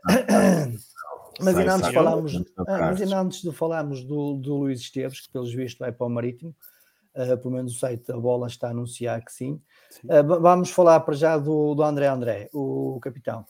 [1.40, 2.36] Mas ainda antes, falámos,
[2.68, 6.08] ah, mas ainda antes de falarmos do, do Luís Esteves, que pelos vistos vai para
[6.08, 6.56] o Marítimo,
[7.16, 9.62] ah, pelo menos o site da bola está a anunciar que sim.
[9.92, 10.08] Sim.
[10.08, 13.46] Va- vamos falar para já do, do André André, o capitão.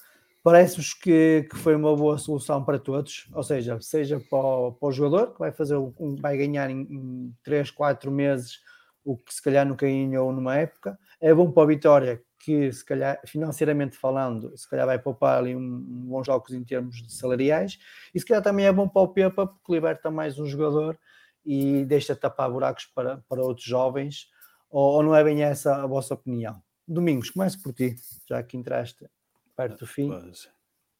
[0.47, 4.87] Parece-vos que, que foi uma boa solução para todos, ou seja, seja para o, para
[4.87, 5.75] o jogador, que vai, fazer,
[6.21, 8.61] vai ganhar em, em 3, 4 meses
[9.03, 10.97] o que se calhar nunca ganhou numa época.
[11.19, 15.53] É bom para a Vitória, que se calhar, financeiramente falando, se calhar vai poupar ali
[15.53, 17.77] um, um bons jogos em termos de salariais.
[18.15, 20.97] E se calhar também é bom para o Pepa, porque liberta mais um jogador
[21.45, 24.29] e deixa tapar buracos para, para outros jovens.
[24.69, 26.63] Ou, ou não é bem essa a vossa opinião?
[26.87, 27.97] Domingos, comece por ti,
[28.29, 29.09] já que entraste
[29.57, 30.07] perto do fim.
[30.07, 30.47] Pois,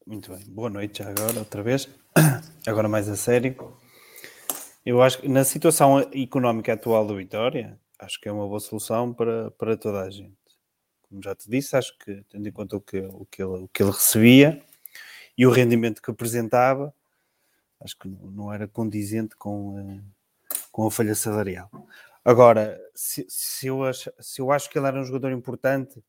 [0.04, 0.44] Muito bem.
[0.48, 1.88] Boa noite já agora, outra vez.
[2.66, 3.56] Agora mais a sério.
[4.84, 9.14] Eu acho que na situação económica atual do Vitória, acho que é uma boa solução
[9.14, 10.36] para, para toda a gente.
[11.02, 13.68] Como já te disse, acho que, tendo em conta o que, o que, ele, o
[13.68, 14.60] que ele recebia
[15.36, 16.92] e o rendimento que apresentava,
[17.80, 20.02] acho que não, era condizente com, eh,
[20.72, 21.70] com a folha salarial.
[22.24, 26.02] Agora, se, se, eu acho, se eu acho que ele era um jogador importante,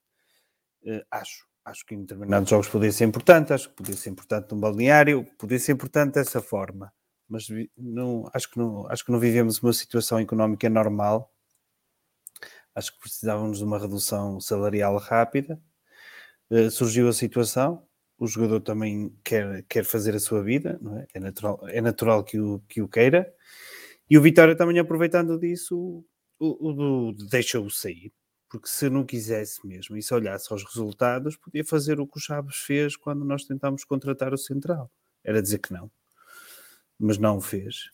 [0.84, 1.49] eh, acho.
[1.66, 5.26] Acho que em determinados jogos podia ser importante, acho que podia ser importante num balneário,
[5.38, 6.92] podia ser importante dessa forma.
[7.28, 11.32] Mas não, acho, que não, acho que não vivemos uma situação económica normal.
[12.74, 15.62] Acho que precisávamos de uma redução salarial rápida.
[16.52, 17.86] Eh, surgiu a situação,
[18.18, 21.08] o jogador também quer, quer fazer a sua vida, não é?
[21.14, 23.32] É natural, é natural que, o, que o queira.
[24.10, 26.04] E o Vitória também aproveitando disso,
[26.40, 28.12] o, o, do- deixa-o sair
[28.50, 32.22] porque se não quisesse mesmo e se olhasse aos resultados, podia fazer o que o
[32.22, 34.92] Chaves fez quando nós tentámos contratar o Central.
[35.24, 35.92] Era dizer que não.
[36.98, 37.92] Mas não o fez.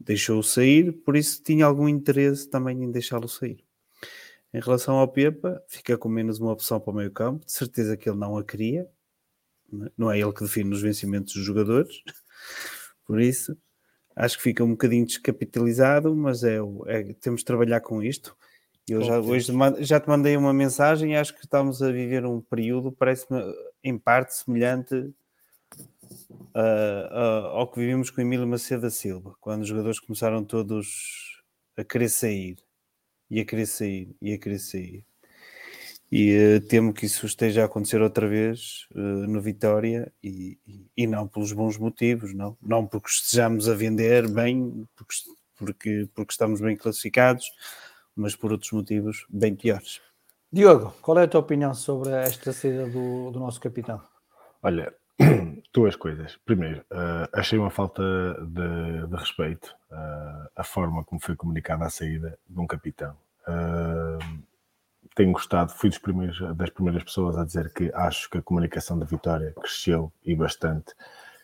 [0.00, 3.64] Deixou-o sair, por isso tinha algum interesse também em deixá-lo sair.
[4.52, 7.44] Em relação ao Pepa, fica com menos uma opção para o meio campo.
[7.44, 8.88] De certeza que ele não a queria.
[9.96, 12.02] Não é ele que define os vencimentos dos jogadores.
[13.04, 13.56] Por isso,
[14.16, 18.36] acho que fica um bocadinho descapitalizado, mas é, é- temos de trabalhar com isto.
[18.88, 22.40] Eu já, hoje já te mandei uma mensagem e acho que estamos a viver um
[22.40, 23.40] período, parece-me
[23.84, 25.12] em parte semelhante
[26.54, 31.42] ah, ah, ao que vivemos com Emílio Macedo da Silva, quando os jogadores começaram todos
[31.76, 32.56] a querer sair,
[33.30, 35.04] e a querer sair, e a querer sair.
[36.10, 40.86] E eh, temo que isso esteja a acontecer outra vez eh, no Vitória e, e-
[40.96, 45.14] e não pelos bons motivos, não, não porque estejamos a vender bem, porque,
[45.54, 47.44] porque, porque estamos bem classificados,
[48.18, 50.00] mas por outros motivos bem piores.
[50.52, 54.00] Diogo, qual é a tua opinião sobre esta saída do, do nosso capitão?
[54.62, 54.92] Olha,
[55.72, 56.36] duas coisas.
[56.44, 58.02] Primeiro, eh, achei uma falta
[58.46, 63.16] de, de respeito eh, a forma como foi comunicada a saída de um capitão.
[63.46, 64.18] Eh,
[65.14, 68.98] tenho gostado, fui dos primeiros, das primeiras pessoas a dizer que acho que a comunicação
[68.98, 70.94] da Vitória cresceu e bastante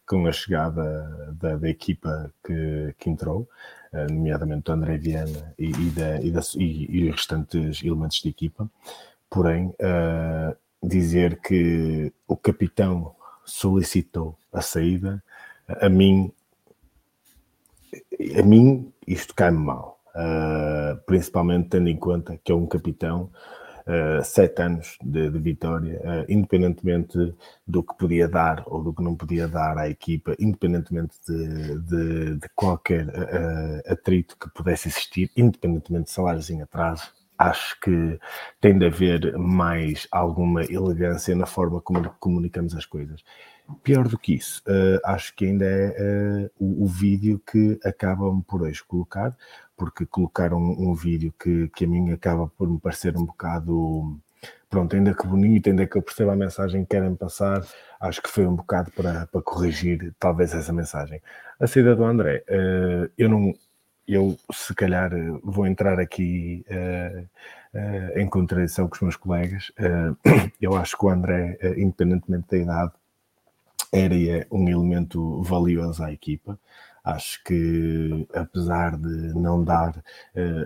[0.06, 3.48] com a chegada da, da equipa que, que entrou,
[3.92, 8.28] uh, nomeadamente do André Viana e, e, da, e, da, e, os restantes elementos de
[8.28, 8.70] equipa.
[9.30, 13.14] Porém, uh, dizer que o capitão
[13.44, 15.22] solicitou a saída,
[15.68, 16.32] a mim,
[18.38, 23.30] a mim isto cai-me mal, uh, principalmente tendo em conta que é um capitão
[24.22, 27.34] sete anos de, de vitória, uh, independentemente
[27.66, 32.34] do que podia dar ou do que não podia dar à equipa, independentemente de, de,
[32.36, 38.18] de qualquer uh, atrito que pudesse existir, independentemente de salários em atraso, acho que
[38.60, 43.22] tem de haver mais alguma elegância na forma como comunicamos as coisas.
[43.82, 48.42] Pior do que isso, uh, acho que ainda é uh, o, o, vídeo que acabam
[48.42, 49.34] por hoje colocar,
[49.74, 54.20] porque colocaram um, um, vídeo que, que a mim acaba por me parecer um bocado.
[54.68, 57.64] Pronto, ainda que bonito, ainda que eu perceba a mensagem que querem passar,
[57.98, 61.22] acho que foi um bocado para, para corrigir talvez essa mensagem.
[61.58, 63.54] A saída do André, uh, eu não,
[64.06, 65.10] eu se calhar
[65.42, 67.22] vou entrar aqui uh,
[67.78, 69.72] uh, em contradição com os meus colegas.
[70.60, 72.92] Eu acho que o André, independentemente da idade,
[73.94, 76.58] era é um elemento valioso à equipa.
[77.04, 80.02] Acho que, apesar de não dar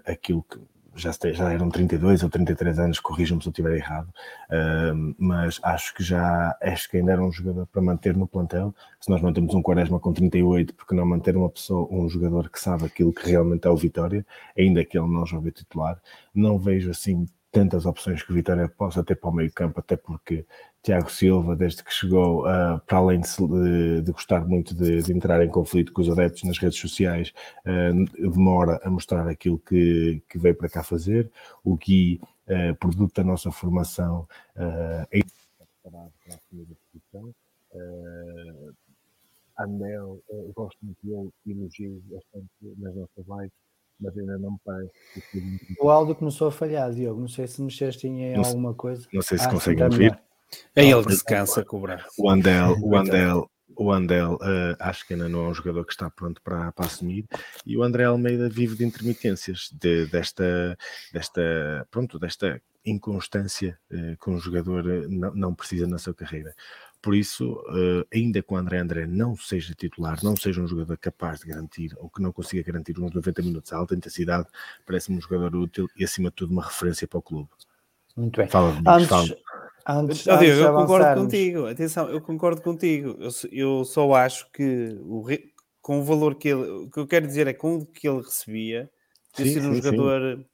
[0.06, 0.58] aquilo que
[0.98, 5.94] já, já eram 32 ou 33 anos, corrijam-me se eu estiver errado, uh, mas acho
[5.94, 8.74] que já acho que ainda era um jogador para manter no plantel.
[9.00, 12.60] Se nós mantemos um Quaresma com 38, porque não manter uma pessoa, um jogador que
[12.60, 14.26] sabe aquilo que realmente é o Vitória,
[14.58, 16.00] ainda que ele não jogue titular,
[16.34, 19.96] não vejo assim tantas opções que o Vitória possa ter para o meio campo, até
[19.96, 20.44] porque
[20.82, 25.42] Tiago Silva, desde que chegou, uh, para além de, de, gostar muito de, de, entrar
[25.44, 27.32] em conflito com os adeptos nas redes sociais,
[27.66, 31.30] uh, demora a mostrar aquilo que, que veio para cá fazer.
[31.64, 34.28] O Gui, uh, produto da nossa formação,
[35.10, 35.20] é
[35.82, 37.34] preparado para a posição.
[39.56, 43.67] Anel, eu gosto muito dele, elogio bastante nas nossas lives
[44.00, 44.92] mas ainda não me parece.
[45.80, 47.20] O áudio começou a falhar, Diogo.
[47.20, 49.06] Não sei se mexeste em não alguma coisa.
[49.12, 50.18] Não sei se ah, conseguem ouvir.
[50.74, 52.06] É ele que se cansa a cobrar.
[52.18, 55.92] O Andel, o Andel, o Andel uh, acho que ainda não é um jogador que
[55.92, 57.26] está pronto para, para assumir
[57.64, 60.76] e o André Almeida vive de intermitências de, desta,
[61.12, 66.54] desta, pronto, desta inconstância uh, que um jogador não, não precisa na sua carreira.
[67.00, 70.98] Por isso, uh, ainda que o André André não seja titular, não seja um jogador
[70.98, 74.48] capaz de garantir ou que não consiga garantir uns 90 minutos a alta intensidade,
[74.84, 77.48] parece-me um jogador útil e, acima de tudo, uma referência para o clube.
[78.16, 78.48] Muito bem.
[78.48, 79.28] Fala, antes, fala.
[79.86, 81.66] Antes, Diego, eu concordo contigo.
[81.66, 83.16] Atenção, eu concordo contigo.
[83.20, 85.24] Eu, eu só acho que o,
[85.80, 86.68] com o valor que ele.
[86.68, 88.90] O que eu quero dizer é com o que ele recebia,
[89.36, 90.44] de ser um sim, jogador sim.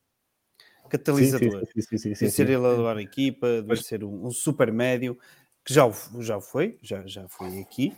[0.90, 1.62] catalisador.
[1.74, 5.18] Sim, sim, de ser ele a levar a equipa, de ser um, um super médio
[5.64, 7.96] que já, já foi, já, já foi aqui,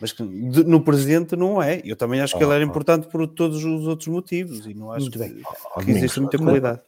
[0.00, 1.80] mas que de, no presente não é.
[1.84, 5.10] Eu também acho que ele era importante por todos os outros motivos e não acho
[5.10, 6.80] que, que existe muita qualidade.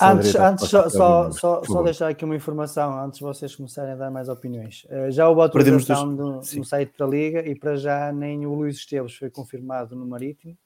[0.00, 3.96] antes, antes só, só, só, só, deixar aqui uma informação, antes de vocês começarem a
[3.96, 4.84] dar mais opiniões.
[4.84, 6.52] Uh, já houve autorização dos...
[6.54, 10.06] no, no site da Liga e para já nem o Luís Esteves foi confirmado no
[10.06, 10.56] Marítimo,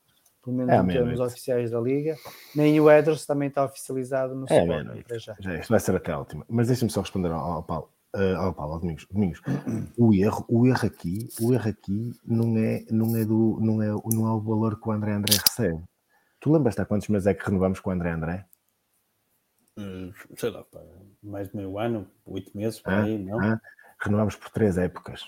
[0.45, 2.17] pelo menos é em termos oficiais da Liga,
[2.55, 5.05] nem o Edros também está oficializado no é Sport.
[5.09, 5.35] Para já.
[5.41, 5.55] já.
[5.57, 6.47] Isto vai ser até a última.
[6.49, 9.41] Mas deixa-me só responder ao, ao Paulo uh, ao Paulo, ao Domingos, Domingos,
[9.99, 13.89] o erro, o erro aqui, o erro aqui não é, não é do, não é,
[13.89, 15.83] não é o valor que o André André recebe.
[16.41, 18.47] Tu lembras-te há quantos meses é que renovamos com o André André?
[19.77, 20.81] Hum, sei lá, pá,
[21.23, 23.41] mais de meio ano, oito meses, por ah, aí, não?
[23.41, 23.61] Ah,
[24.01, 25.25] renovamos por três épocas.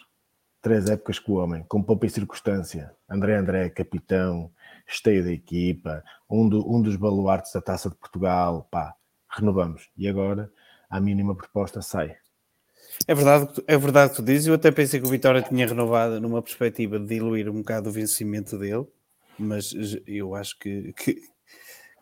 [0.62, 2.94] Três épocas com o homem, com pouca circunstância.
[3.09, 4.51] André André, capitão,
[4.87, 8.94] esteio da equipa, um, do, um dos baluartes da Taça de Portugal, pá,
[9.29, 9.90] renovamos.
[9.96, 10.53] E agora,
[10.88, 12.16] a mínima proposta sai.
[13.07, 14.47] É verdade, é verdade que tu dizes.
[14.47, 17.93] Eu até pensei que o Vitória tinha renovado numa perspectiva de diluir um bocado o
[17.93, 18.87] vencimento dele,
[19.39, 19.75] mas
[20.07, 21.23] eu acho que, que,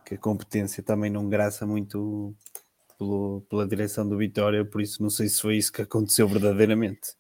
[0.04, 2.35] que a competência também não graça muito
[2.98, 7.14] pelo, pela direção do Vitória, por isso não sei se foi isso que aconteceu verdadeiramente.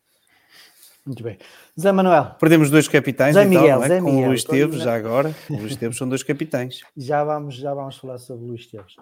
[1.04, 1.36] Muito bem.
[1.78, 2.34] Zé Manuel.
[2.40, 3.88] Perdemos dois capitães, Zé então, Miguel, é?
[3.88, 5.34] Zé com Miguel, o Luís Esteves, já agora.
[5.50, 6.80] O Luís Esteves são dois capitães.
[6.96, 8.96] Já vamos, já vamos falar sobre o Luís Esteves.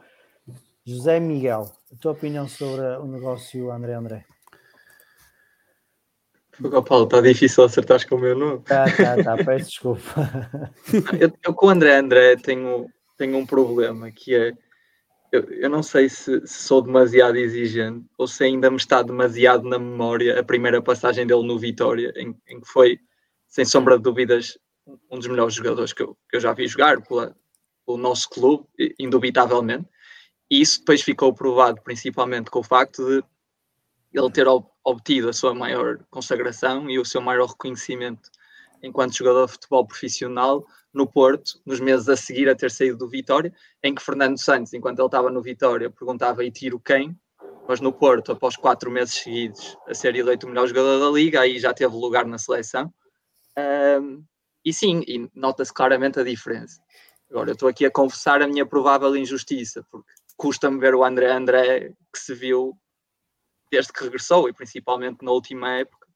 [0.85, 4.25] José Miguel, a tua opinião sobre o negócio André André?
[6.65, 8.61] Oh, Paulo, está difícil acertar com o meu nome.
[8.61, 10.03] Tá, tá, tá, peço desculpa.
[11.19, 14.53] eu, eu, com o André André tenho, tenho um problema que é
[15.33, 19.67] eu, eu não sei se, se, sou demasiado exigente ou se ainda me está demasiado
[19.67, 22.99] na memória a primeira passagem dele no Vitória, em, em que foi,
[23.49, 24.59] sem sombra de dúvidas,
[25.11, 27.35] um dos melhores jogadores que eu, que eu já vi jogar pela,
[27.87, 28.67] pelo nosso clube,
[29.01, 29.89] indubitavelmente.
[30.51, 33.25] e isso depois ficou provado principalmente com o facto de
[34.13, 34.47] ele ter
[34.85, 38.31] obtido a sua maior consagração e o seu maior reconhecimento
[38.83, 43.09] enquanto jogador de futebol profissional no Porto, nos meses a seguir a ter saído do
[43.09, 47.17] Vitória, em que Fernando Santos, enquanto ele estava no Vitória, perguntava e tiro quem,
[47.67, 51.41] mas no Porto, após quatro meses seguidos a ser eleito o melhor jogador da Liga,
[51.41, 52.93] aí já teve lugar na seleção.
[54.01, 54.25] Um,
[54.65, 56.81] e sim, e nota-se claramente a diferença.
[57.31, 61.31] Agora, eu estou aqui a confessar a minha provável injustiça, porque custa-me ver o André
[61.33, 62.77] André que se viu
[63.73, 66.07] desde que regressou, e principalmente na última época,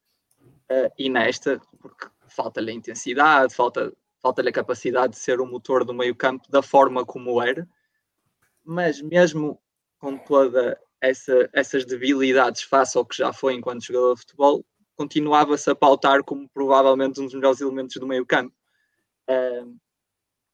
[0.71, 3.91] uh, e nesta, porque falta-lhe a intensidade, falta,
[4.21, 7.67] falta-lhe a capacidade de ser o motor do meio campo da forma como era,
[8.63, 9.59] mas mesmo
[9.99, 15.71] com toda essa, essas debilidades face ao que já foi enquanto jogador de futebol, continuava-se
[15.71, 18.55] a pautar como provavelmente um dos melhores elementos do meio campo.
[19.31, 19.75] Uh,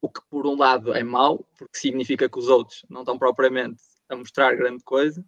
[0.01, 3.83] o que por um lado é mau, porque significa que os outros não estão propriamente
[4.09, 5.25] a mostrar grande coisa,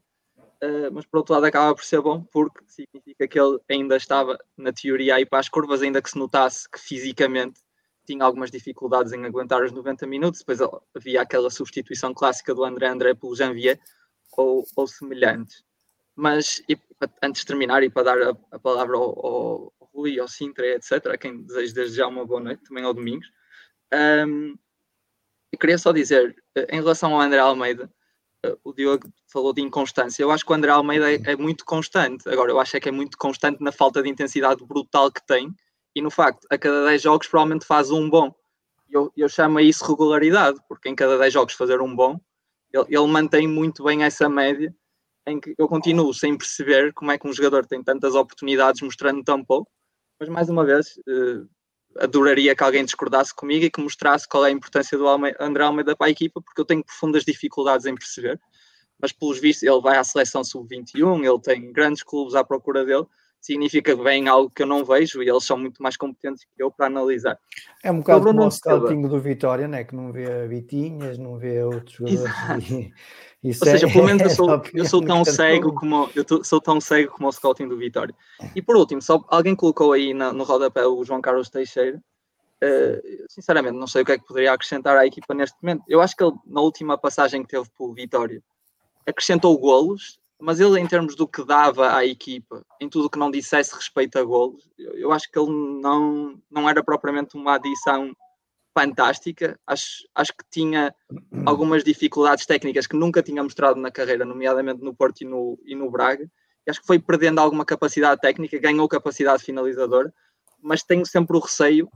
[0.65, 4.39] uh, mas por outro lado acaba por ser bom, porque significa que ele ainda estava
[4.57, 7.61] na teoria aí para as curvas, ainda que se notasse que fisicamente
[8.07, 10.61] tinha algumas dificuldades em aguentar os 90 minutos, depois
[10.95, 13.81] havia aquela substituição clássica do André André pelo Janvier,
[14.37, 15.65] ou, ou semelhantes.
[16.15, 16.79] Mas e,
[17.23, 21.07] antes de terminar e para dar a, a palavra ao, ao, Rui, ao Sintra, etc.,
[21.07, 23.31] a quem desejo desde já uma boa noite, também ao Domingos,
[24.27, 24.57] um,
[25.53, 26.37] eu queria só dizer,
[26.69, 27.91] em relação ao André Almeida,
[28.65, 30.23] o Diogo falou de inconstância.
[30.23, 32.29] Eu acho que o André Almeida é, é, muito constante.
[32.29, 35.53] Agora, eu acho é que é muito constante na falta de intensidade brutal que tem
[35.95, 38.35] e no facto, a cada 10 jogos provavelmente faz um bom.
[38.91, 42.19] Eu, eu chamo a isso regularidade, porque em cada 10 jogos fazer um bom
[42.75, 44.75] ele, ele mantém muito bem essa média
[45.27, 49.23] em que eu continuo sem perceber como é que um jogador tem tantas oportunidades mostrando
[49.23, 49.71] tão pouco,
[50.21, 51.49] mas mais uma vez uh,
[51.99, 55.97] adoraria que alguém discordasse comigo e que mostrasse qual é a importância do André Almeida
[55.97, 58.41] para a equipa, porque eu tenho profundas dificuldades em perceber,
[59.01, 63.07] mas pelos vistos ele vai à seleção sub-21, ele tem grandes clubes à procura dele,
[63.45, 66.71] significa vem algo que eu não vejo e eles são muito mais competentes que eu
[66.71, 67.39] para analisar.
[67.83, 69.85] É um bocado como o scouting do Vitória, né?
[69.85, 72.71] que não vê Vitinhas, não vê outros jogadores.
[72.71, 72.93] E,
[73.49, 76.59] Ou seja, é, pelo menos eu sou, eu sou tão cego como eu tô, sou
[76.59, 78.15] tão cego como o scouting do Vitória.
[78.57, 82.03] E por último, só alguém colocou aí no, no rodapé o João Carlos Teixeira.
[82.63, 85.85] Uh, sinceramente, não sei o que é que poderia acrescentar à equipa neste momento.
[85.87, 88.43] Eu acho que ele, na última passagem que teve pelo Vitória,
[89.07, 93.31] acrescentou golos mas ele, em termos do que dava à equipa, em tudo que não
[93.31, 98.15] dissesse respeito a golos, eu, acho que ele não, não era propriamente uma adição
[98.77, 99.59] fantástica.
[99.67, 100.95] Acho, acho que tinha
[101.47, 105.75] algumas dificuldades técnicas que nunca tinha mostrado na carreira, nomeadamente no Porto e no, e
[105.75, 106.31] no Braga.
[106.67, 110.13] E acho que foi perdendo alguma capacidade técnica, ganhou capacidade finalizadora,
[110.61, 111.89] mas tenho sempre o receio,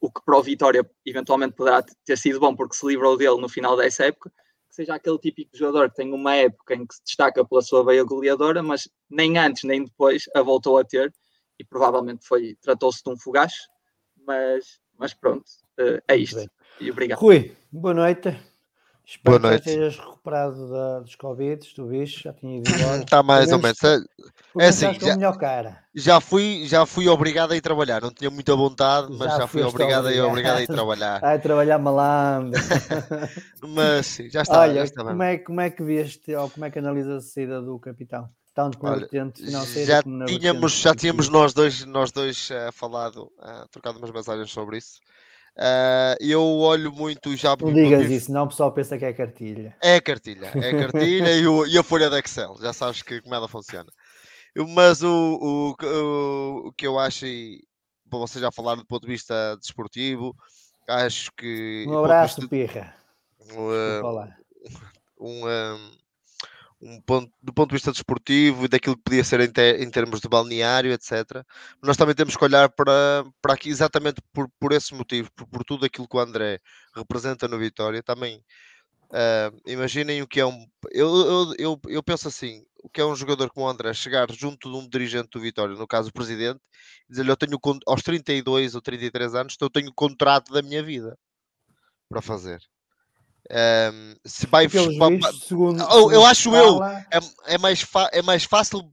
[0.00, 3.48] o que para o Vitória eventualmente poderá ter sido bom, porque se livrou dele no
[3.48, 4.32] final dessa época,
[4.72, 7.84] que seja aquele típico jogador que tem uma época em que se destaca pela sua
[7.84, 11.12] veia goleadora, mas nem antes nem depois a voltou a ter
[11.58, 13.52] e provavelmente foi tratou-se de um fugaz,
[14.26, 15.44] mas, mas pronto,
[15.78, 16.50] eh, é isto.
[16.80, 17.18] E obrigado.
[17.18, 18.51] Rui, boa noite.
[19.12, 19.64] Espero Boa noite.
[19.64, 23.02] que estejas recuperado da, dos Covid, do bicho, já tinha ido embora.
[23.02, 23.78] Está mais ou menos.
[23.84, 23.98] É,
[24.58, 25.84] é assim, já, melhor cara.
[25.94, 28.00] já fui, já fui obrigado a ir trabalhar.
[28.00, 31.22] Não tinha muita vontade, mas já, já fui obrigado, a ir, obrigado a ir trabalhar.
[31.22, 32.58] A trabalhar malandro.
[33.68, 34.60] mas sim, já está.
[34.60, 37.28] Olha, já está como, é, como é que viste, ou como é que analisas a
[37.28, 38.30] saída do capitão?
[38.54, 39.06] Tanto com Olha,
[39.84, 44.50] já como tínhamos, já tínhamos nós dois, nós dois uh, falado, uh, trocado umas mensagens
[44.50, 45.00] sobre isso.
[45.56, 47.54] Uh, eu olho muito já.
[47.60, 49.76] Não digas isso, não, o pessoal pensa que é cartilha.
[49.82, 53.34] É cartilha, é cartilha e, o, e, a folha de Excel, já sabes que, como
[53.34, 53.90] ela funciona.
[54.56, 57.62] Mas o, o, o, que eu acho, e
[58.10, 60.34] vocês já falaram do ponto de vista desportivo,
[60.88, 61.84] acho que.
[61.86, 62.94] Um abraço, vista, Pirra.
[63.54, 64.26] Um,
[65.20, 66.01] um, um
[67.06, 69.52] ponto, do ponto de vista desportivo e daquilo que podia ser em,
[69.82, 71.44] em, termos de balneário, etc.
[71.82, 75.64] Nós também temos que olhar para, para aqui exatamente por, por esse motivo, por, por
[75.64, 76.60] tudo aquilo que o André
[76.94, 78.02] representa no Vitória.
[78.02, 78.42] Também
[79.10, 80.66] uh, imaginem o que é um.
[80.90, 84.26] Eu, eu, eu, eu, penso assim: o que é um jogador como o André chegar
[84.32, 86.60] junto de um dirigente do Vitória, no caso o presidente,
[87.08, 90.62] e dizer-lhe: Eu tenho aos 32 ou 33 anos, então eu tenho o contrato da
[90.62, 91.16] minha vida
[92.08, 92.60] para fazer.
[93.50, 98.88] Um, se vai, vistos, segundo, oh, eu acho eu é, é, mais é mais fácil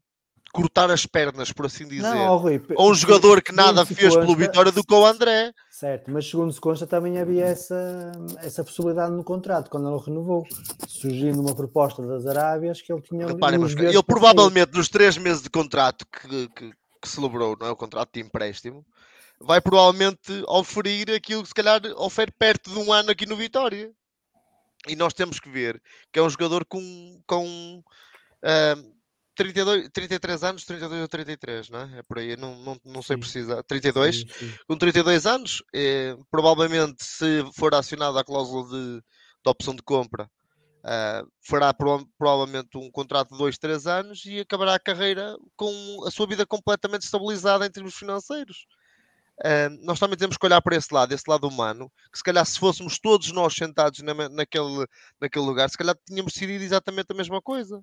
[0.52, 4.22] cortar as pernas, por assim dizer, não, Rui, ou um jogador que nada fez consta,
[4.22, 5.54] pelo Vitória do que o André.
[5.70, 10.44] Certo, mas segundo se consta também havia essa, essa possibilidade no contrato quando ele renovou,
[10.88, 13.28] surgindo uma proposta das Arábias que ele tinha.
[13.28, 16.72] Reparem, mas ele provavelmente nos três meses de contrato que, que,
[17.02, 18.84] que celebrou, não é o contrato de empréstimo,
[19.40, 23.92] vai provavelmente oferir aquilo que se calhar ofere perto de um ano aqui no Vitória.
[24.88, 29.00] E nós temos que ver que é um jogador com, com uh,
[29.40, 32.00] 32, 33 anos, 32 ou 33, não é?
[32.00, 33.64] É por aí, não, não, não sei precisar.
[33.64, 34.18] 32?
[34.18, 34.54] Sim, sim.
[34.68, 40.30] Com 32 anos, eh, provavelmente se for acionada a cláusula de, de opção de compra,
[40.80, 46.04] uh, fará pro, provavelmente um contrato de 2, 3 anos e acabará a carreira com
[46.06, 48.66] a sua vida completamente estabilizada em termos financeiros.
[49.40, 52.46] Uh, nós também temos que olhar para esse lado, esse lado humano, que se calhar
[52.46, 54.86] se fôssemos todos nós sentados na, naquele,
[55.20, 57.82] naquele lugar, se calhar tínhamos decidido exatamente a mesma coisa.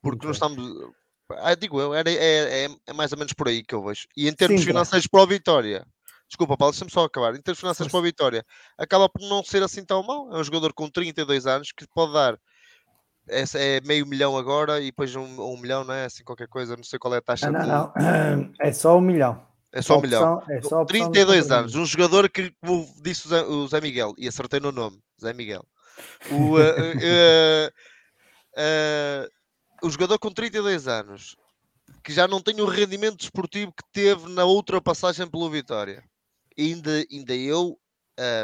[0.00, 0.28] Porque okay.
[0.28, 0.94] nós estamos.
[1.40, 4.06] Ah, digo eu, era, é, é, é, mais ou menos por aí que eu vejo.
[4.16, 5.84] E em termos Sim, financeiros para o Vitória,
[6.28, 7.34] desculpa, Paulo, deixa-me só acabar.
[7.34, 8.46] Em termos financeiros para o Vitória,
[8.78, 10.32] acaba por não ser assim tão mal.
[10.32, 12.38] É um jogador com 32 anos que pode dar
[13.28, 16.06] é, é meio milhão agora e depois um, um, milhão, não é?
[16.06, 17.48] Assim, qualquer coisa, não sei qual é a taxa.
[17.48, 18.52] Ah, não, não, não.
[18.60, 19.47] É só um milhão.
[19.72, 20.42] É só um milhão.
[20.48, 21.74] É só 32 anos.
[21.74, 25.32] Um jogador que, como disse o Zé, o Zé, Miguel, e acertei no nome, Zé
[25.32, 25.64] Miguel.
[26.30, 27.68] O, uh, uh,
[28.56, 29.28] uh,
[29.86, 31.36] o jogador com 32 anos,
[32.02, 36.02] que já não tem o rendimento desportivo que teve na outra passagem pelo Vitória.
[36.56, 37.78] E ainda, ainda eu,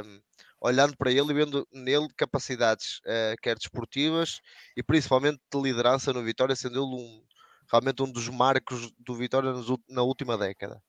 [0.05, 0.21] um,
[0.61, 4.41] olhando para ele e vendo nele capacidades, uh, quer desportivas
[4.77, 7.23] e principalmente de liderança no Vitória, sendo ele um,
[7.71, 9.53] realmente um dos marcos do Vitória
[9.89, 10.81] na última década.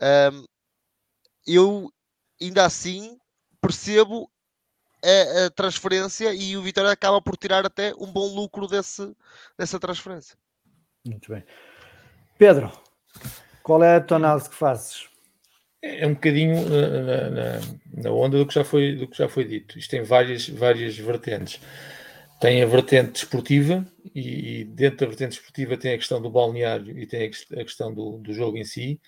[0.00, 0.44] Um,
[1.46, 1.92] eu
[2.40, 3.18] ainda assim
[3.60, 4.30] percebo
[5.04, 9.14] a, a, transferência e o Vitória acaba por tirar até um bom lucro desse,
[9.58, 10.36] dessa transferência.
[11.04, 11.44] Muito bem.
[12.38, 12.70] Pedro,
[13.62, 15.08] qual é a tua análise que fazes?
[15.82, 17.60] É um bocadinho na, na,
[18.02, 19.78] na, onda do que, já foi, do que já foi dito.
[19.78, 21.60] Isto tem várias, várias vertentes.
[22.38, 26.98] Tem a vertente desportiva, e, e dentro da vertente desportiva tem a questão do balneário
[26.98, 29.00] e tem a, questão do, do jogo em si.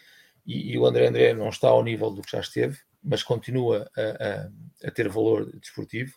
[0.46, 3.90] E, e, o André André não está ao nível do que já esteve, mas continua
[3.96, 6.12] a, a, a ter valor desportivo.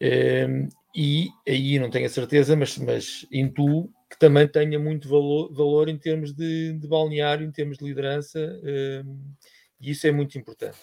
[0.00, 5.08] Um, ehm, e aí não tenho a certeza, mas, mas intuo que também tenha muito
[5.08, 9.34] valor, valor em termos de, de balneário, em termos de liderança, um, ehm,
[9.80, 10.78] e isso é muito importante.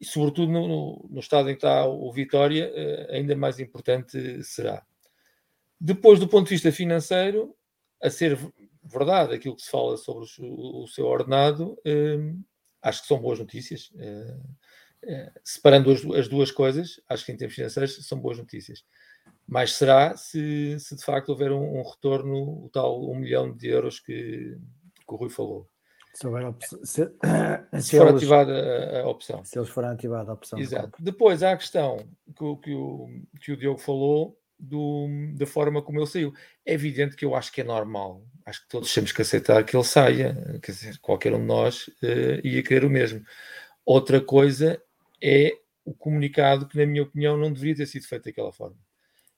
[0.00, 4.82] E sobretudo no, no, estado em que está o Vitória, uh, ainda mais importante será.
[5.78, 7.54] Depois, do ponto de vista financeiro,
[8.02, 8.38] a ser
[8.82, 12.40] verdade aquilo que se fala sobre o, o seu ordenado, um, ehm,
[12.82, 13.90] acho que são boas notícias.
[13.90, 14.40] Uh,
[15.04, 18.84] uh, separando as, as, duas coisas, acho que em termos financeiros são boas notícias.
[19.46, 23.68] Mas será se, se de facto houver um, um, retorno, o tal um milhão de
[23.68, 24.56] euros que,
[25.06, 25.68] que o Rui falou.
[26.14, 26.26] Se,
[26.84, 27.10] se,
[27.80, 29.44] se, for eles, ativada a, a, opção.
[29.44, 30.58] Se eles forem ativada a opção.
[30.58, 31.00] Exato.
[31.00, 33.08] Depois há a questão que, que, o,
[33.40, 36.32] que o Diogo falou do, da forma como ele saiu.
[36.64, 38.24] É evidente que eu acho que é normal.
[38.44, 40.58] Acho que todos temos que aceitar que ele saia.
[40.62, 43.24] Quer dizer, qualquer um de nós uh, ia querer o mesmo.
[43.84, 44.80] Outra coisa
[45.22, 48.76] é o comunicado que, na minha opinião, não deveria ter sido feito daquela forma.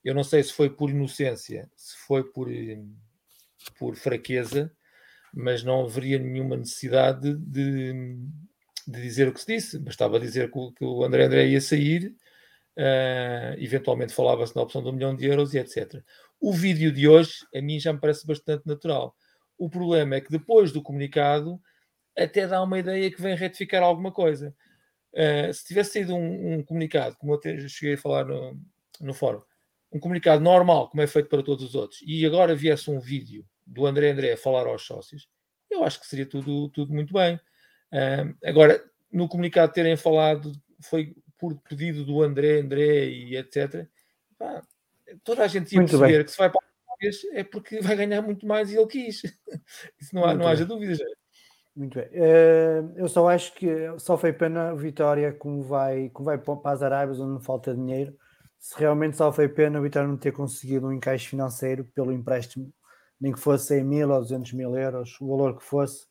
[0.03, 2.49] Eu não sei se foi por inocência, se foi por,
[3.79, 4.71] por fraqueza,
[5.33, 7.93] mas não haveria nenhuma necessidade de,
[8.85, 9.79] de dizer o que se disse.
[9.79, 12.13] Bastava dizer que o, que o André André ia sair
[12.77, 16.03] Uh, eventualmente falava-se na opção de um milhão de euros e etc.
[16.39, 19.15] O vídeo de hoje, a mim já me parece bastante natural.
[19.57, 21.61] O problema é que depois do comunicado,
[22.17, 24.55] até dá uma ideia que vem retificar alguma coisa.
[25.13, 28.59] Uh, se tivesse sido um, um, comunicado, como eu até cheguei a falar no,
[28.99, 29.41] no fórum,
[29.91, 33.45] um comunicado normal, como é feito para todos os outros, e agora viesse um vídeo
[33.65, 35.27] do André André a falar aos sócios,
[35.69, 37.35] eu acho que seria tudo, tudo muito bem.
[37.35, 40.51] Uh, agora, no comunicado terem falado,
[40.81, 43.85] foi por pedido do André, André e etc.
[44.39, 44.63] Pá,
[45.25, 46.23] toda a gente ia muito perceber bem.
[46.23, 46.63] que se vai para o
[47.33, 49.23] é porque vai ganhar muito mais e ele quis.
[49.99, 50.99] Isso não, há, não haja dúvidas.
[51.75, 52.07] Muito bem.
[52.07, 53.67] Uh, eu só acho que
[53.99, 57.75] só foi pena a Vitória como vai, como vai para as Arábias onde não falta
[57.75, 58.15] dinheiro.
[58.57, 62.73] Se realmente só foi pena a Vitória não ter conseguido um encaixe financeiro pelo empréstimo,
[63.19, 66.07] nem que fosse 100 mil ou 200 mil euros, o valor que fosse,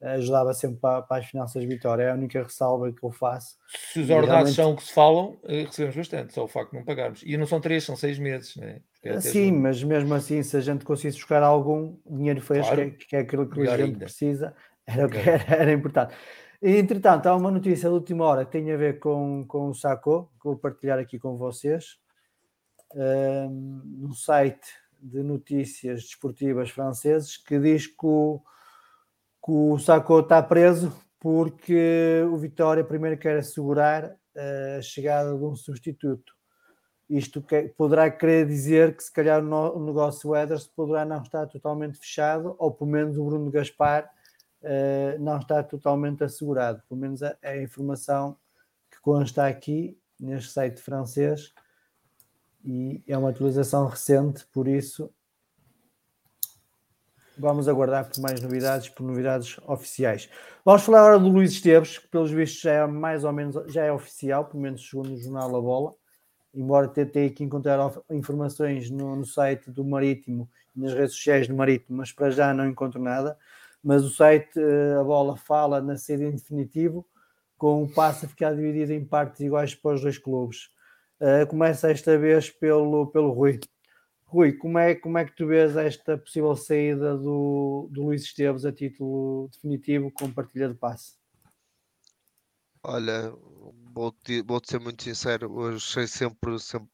[0.00, 2.04] ajudava sempre para, para, as finanças de Vitória.
[2.04, 3.56] É a única ressalva que eu faço.
[3.92, 4.54] Se os ordenados realmente...
[4.54, 7.22] são o que se falam, eh, recebemos bastante, só o facto de não pagarmos.
[7.24, 8.56] E não são três, são seis meses.
[8.56, 8.80] Né?
[9.02, 12.90] É Sim, mas mesmo assim, se a gente conseguisse buscar algum dinheiro fresco, claro.
[12.92, 13.98] que, é, que é aquilo que a gente ainda.
[13.98, 14.54] precisa,
[14.86, 16.14] era o que era, era, importante.
[16.60, 20.30] Entretanto, há uma notícia de última hora que tem a ver com, com o Saco,
[20.40, 21.98] que vou partilhar aqui com vocês.
[22.94, 24.66] Um, no site
[25.00, 28.40] de notícias desportivas franceses que diz que o
[29.46, 34.16] que o Sacco está preso porque o Vitória primeiro quer assegurar
[34.78, 36.34] a chegada de um substituto.
[37.08, 41.96] Isto que, poderá querer dizer que se calhar o negócio Weathers poderá não estar totalmente
[41.96, 44.10] fechado, ou pelo menos o Bruno Gaspar
[44.62, 46.82] uh, não está totalmente assegurado.
[46.88, 48.36] Pelo menos a, a, informação
[48.90, 51.54] que consta aqui neste site francês
[52.64, 55.08] e é uma atualização recente, por isso
[57.38, 60.28] vamos aguardar por mais novidades, por novidades oficiais.
[60.64, 63.84] Vamos falar agora do Luís Esteves, que pelos vistos já é mais ou menos já
[63.84, 65.94] é oficial, pelo menos segundo o jornal A Bola,
[66.54, 67.78] embora tenha que encontrar
[68.10, 72.54] informações no, no, site do Marítimo e nas redes sociais do Marítimo, mas para já
[72.54, 73.36] não encontro nada.
[73.82, 77.06] Mas o site eh, A Bola fala na saída em definitivo,
[77.56, 80.70] com o passe a ficar dividido em partes iguais para os dois clubes.
[81.18, 83.58] Uh, começa esta vez pelo, pelo Rui.
[84.36, 88.66] Rui, como é, como é que tu vês esta possível saída do, do Luís Esteves
[88.66, 91.14] a título definitivo com partilha de passe?
[92.82, 93.32] Olha,
[93.94, 96.90] vou-te vou ser muito sincero, eu achei sempre, sempre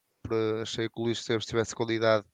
[0.63, 2.25] achei que o Luís Esteves tivesse qualidade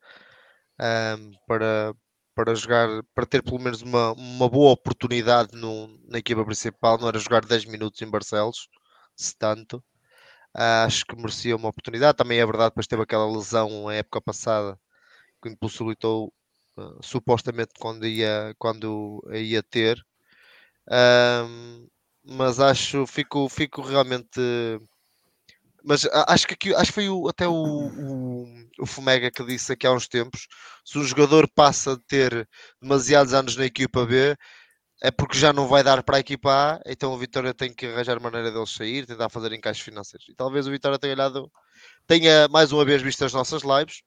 [0.78, 1.94] um, para,
[2.34, 7.08] para jogar, para ter pelo menos uma, uma boa oportunidade no, na equipa principal, não
[7.08, 8.68] era jogar 10 minutos em Barcelos,
[9.16, 9.78] se tanto.
[10.54, 12.16] Uh, acho que merecia uma oportunidade.
[12.16, 14.78] Também é verdade, depois teve aquela lesão na época passada
[15.42, 16.32] que impossibilitou
[16.76, 20.02] uh, supostamente quando ia, quando ia ter.
[22.24, 24.40] Mas acho, fico, fico realmente.
[25.84, 28.46] Mas acho que aqui, acho que foi o, até o, o,
[28.80, 30.46] o Fumega que disse aqui há uns tempos:
[30.84, 32.48] se um jogador passa de ter
[32.82, 34.36] demasiados anos na equipa B,
[35.02, 37.86] é porque já não vai dar para a equipa A, então o Vitória tem que
[37.86, 40.28] arranjar maneira deles sair, tentar fazer encaixes financeiros.
[40.28, 41.50] E talvez o Vitória tenha olhado,
[42.06, 44.02] tenha mais uma vez visto as nossas lives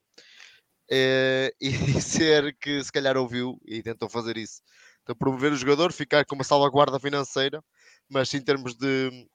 [0.92, 4.62] e dizer que se calhar ouviu e tentou fazer isso.
[5.04, 7.64] Então, promover o jogador, ficar com uma salvaguarda financeira,
[8.10, 9.28] mas em termos de,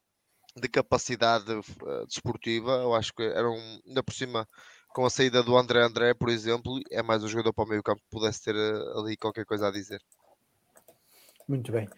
[0.57, 4.47] de capacidade uh, desportiva, eu acho que era um, ainda por cima
[4.95, 7.83] com a saída do André André, por exemplo, é mais um jogador para o meio
[7.83, 10.01] campo que pudesse ter uh, ali qualquer coisa a dizer.
[11.49, 11.89] Muito bem.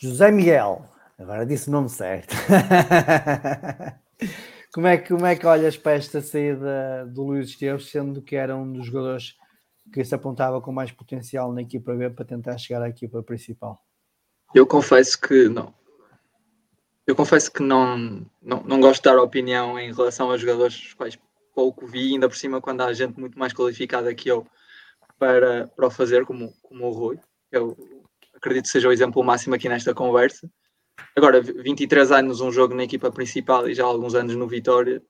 [0.00, 0.88] José Miguel,
[1.18, 2.34] agora disse o nome certo.
[4.74, 8.34] como, é que, como é que olhas para esta saída do Luís Esteves, sendo que
[8.34, 9.36] era um dos jogadores
[9.92, 13.80] que se apontava com mais potencial na equipa B para tentar chegar à equipa principal?
[14.52, 15.72] Eu confesso que não.
[17.06, 20.94] Eu confesso que não, não, não gosto de dar opinião em relação a jogadores os
[20.94, 21.16] quais
[21.54, 24.44] pouco vi, ainda por cima quando há gente muito mais qualificada que eu
[25.16, 27.20] para, para o fazer, como, como o Rui.
[27.52, 27.76] Eu
[28.34, 30.50] acredito que seja o exemplo máximo aqui nesta conversa.
[31.16, 35.02] Agora, 23 anos um jogo na equipa principal e já alguns anos no Vitória,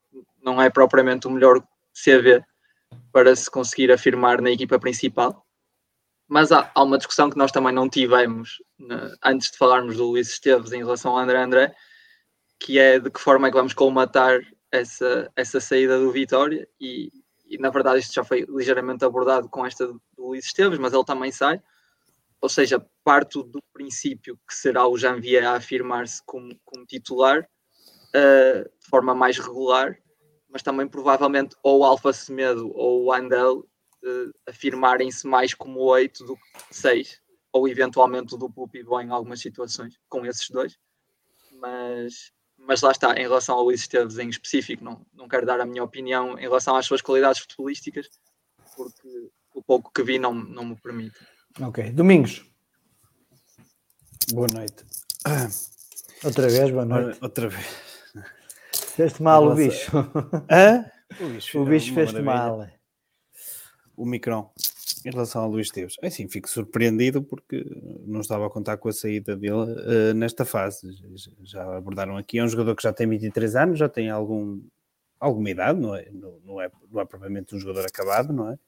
[0.43, 1.63] não é propriamente o melhor
[1.93, 2.45] CV
[3.11, 5.45] para se conseguir afirmar na equipa principal.
[6.29, 10.07] Mas há, há uma discussão que nós também não tivemos né, antes de falarmos do
[10.07, 11.75] Luís Esteves em relação ao André André,
[12.59, 17.11] que é de que forma é que vamos colmatar essa, essa saída do Vitória e,
[17.47, 21.05] e na verdade isto já foi ligeiramente abordado com esta do Luís Esteves, mas ele
[21.05, 21.61] também sai
[22.45, 28.69] ou seja, parto do princípio que será o Janvier a afirmar-se como, como, titular uh,
[28.69, 29.97] de forma mais regular,
[30.51, 36.23] mas também provavelmente ou o Alfa Semedo ou o Andel uh, afirmarem-se mais como oito
[36.27, 37.19] do que seis,
[37.51, 40.79] ou eventualmente o duplo pivô em algumas situações, com esses dois.
[41.51, 45.63] Mas, mas lá está, em relação ao Luís Esteves em específico, não, não quero dar
[45.63, 48.07] a minha opinião em relação às suas qualidades futebolísticas,
[48.77, 51.19] porque o pouco que vi não, não me permite.
[51.61, 51.93] Ok.
[51.93, 52.45] Domingos.
[54.33, 54.85] Boa noite.
[56.25, 57.19] Outra vez, boa noite.
[57.23, 57.67] Outra vez.
[58.73, 59.93] Fez-te mal o bicho.
[60.51, 60.85] Hã?
[61.21, 62.69] O bicho, o bicho fez-te mal.
[63.97, 64.51] O Micron,
[65.05, 65.95] em relação ao Luís Teves.
[66.03, 67.65] É assim, fico surpreendido porque
[68.05, 70.91] não estava a contar com a saída dele uh, nesta fase.
[71.45, 74.61] Já abordaram aqui, é um jogador que já tem 23 anos, já tem algum,
[75.21, 76.11] alguma idade, não é?
[76.11, 78.59] Não, não, é, não é propriamente um jogador acabado, não é?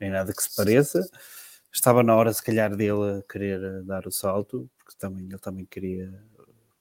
[0.00, 1.06] Nem nada que se pareça
[1.72, 6.12] estava na hora, se calhar, dele querer dar o salto, porque também, ele também queria,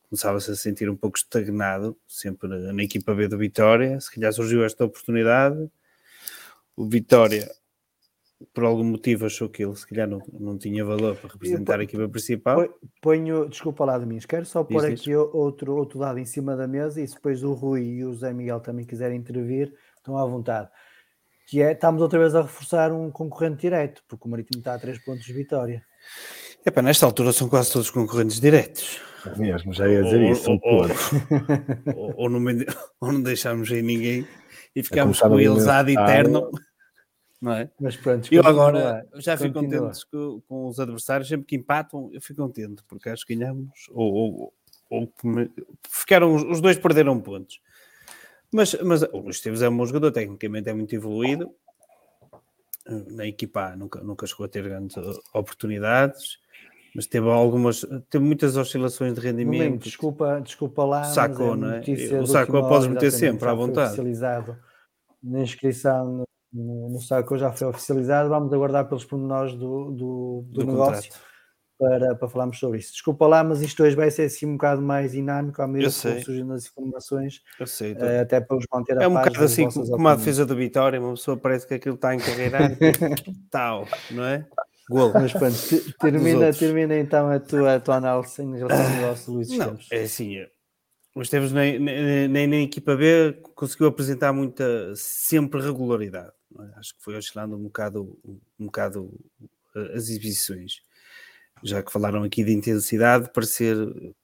[0.10, 4.00] começava-se a sentir um pouco estagnado, sempre na equipa B do Vitória.
[4.00, 5.70] Se calhar surgiu esta oportunidade.
[6.76, 7.50] O Vitória,
[8.54, 11.84] por algum motivo, achou que ele, se calhar, não, não tinha valor para representar a
[11.84, 12.68] equipa principal.
[13.02, 17.02] Ponho, desculpa lá, Domingos, quero só pôr aqui outro, outro dado em cima da mesa
[17.02, 20.70] e se depois o Rui e o Zé Miguel também quiserem intervir, estão à vontade
[21.48, 24.80] que é, estamos outra vez a reforçar um concorrente direto, porque o Marítimo está a
[24.80, 25.82] 3 pontos de vitória.
[26.66, 29.00] Epá, nesta altura são quase todos concorrentes diretos.
[29.38, 30.84] Mesmo, já ia dizer ou, isso, são ou,
[31.96, 32.42] ou, ou, não,
[33.00, 34.28] ou não deixamos aí ninguém
[34.76, 36.52] e ficamos com eles ad eterno.
[37.42, 37.70] Não é?
[37.80, 42.20] Mas pronto, eu agora já fico contente com, com, os adversários, sempre que empatam, eu
[42.22, 44.54] fico contente, porque acho que ganhamos, ou, ou,
[44.90, 45.14] ou
[45.88, 47.62] ficaram, os dois perderam pontos.
[48.54, 51.54] Mas, mas o Luís Esteves é um bom jogador, tecnicamente é muito evoluído.
[52.88, 54.96] Na equipa nunca, nunca chegou a ter grandes
[55.34, 56.38] oportunidades,
[56.96, 59.84] mas teve algumas, teve muitas oscilações de rendimento.
[59.84, 61.04] Desculpa, desculpa lá.
[61.04, 61.82] Sacou, é não é?
[62.22, 64.02] O sacou podes meter sempre à vontade.
[65.22, 68.30] na inscrição no, no saco já foi oficializado.
[68.30, 71.12] Vamos aguardar pelos pormenores do, do, do, do negócio
[71.78, 72.92] para, para falarmos sobre isso.
[72.94, 76.24] Desculpa lá, mas isto hoje vai ser assim um bocado mais dinâmico à medida que
[76.24, 77.42] surgindo as informações.
[77.60, 77.94] Eu sei.
[77.94, 81.00] Uh, até para os manter a É um bocado assim como a defesa da vitória,
[81.00, 82.60] uma pessoa parece que aquilo está em carreira
[83.52, 84.46] tal, não é?
[84.90, 85.12] Gol.
[85.14, 85.56] Mas pronto,
[86.00, 89.88] termina, termina então a tua, a tua análise em relação ao negócio Luís Esteves.
[89.92, 90.46] Não, é assim,
[91.18, 96.32] o Esteves nem, nem, na equipa B conseguiu apresentar muita, sempre regularidade.
[96.60, 96.80] É?
[96.80, 98.18] Acho que foi oscilando um bocado,
[98.60, 99.12] um bocado
[99.76, 100.82] eh, as exibições.
[101.64, 103.76] Já que falaram aqui de intensidade, parecia,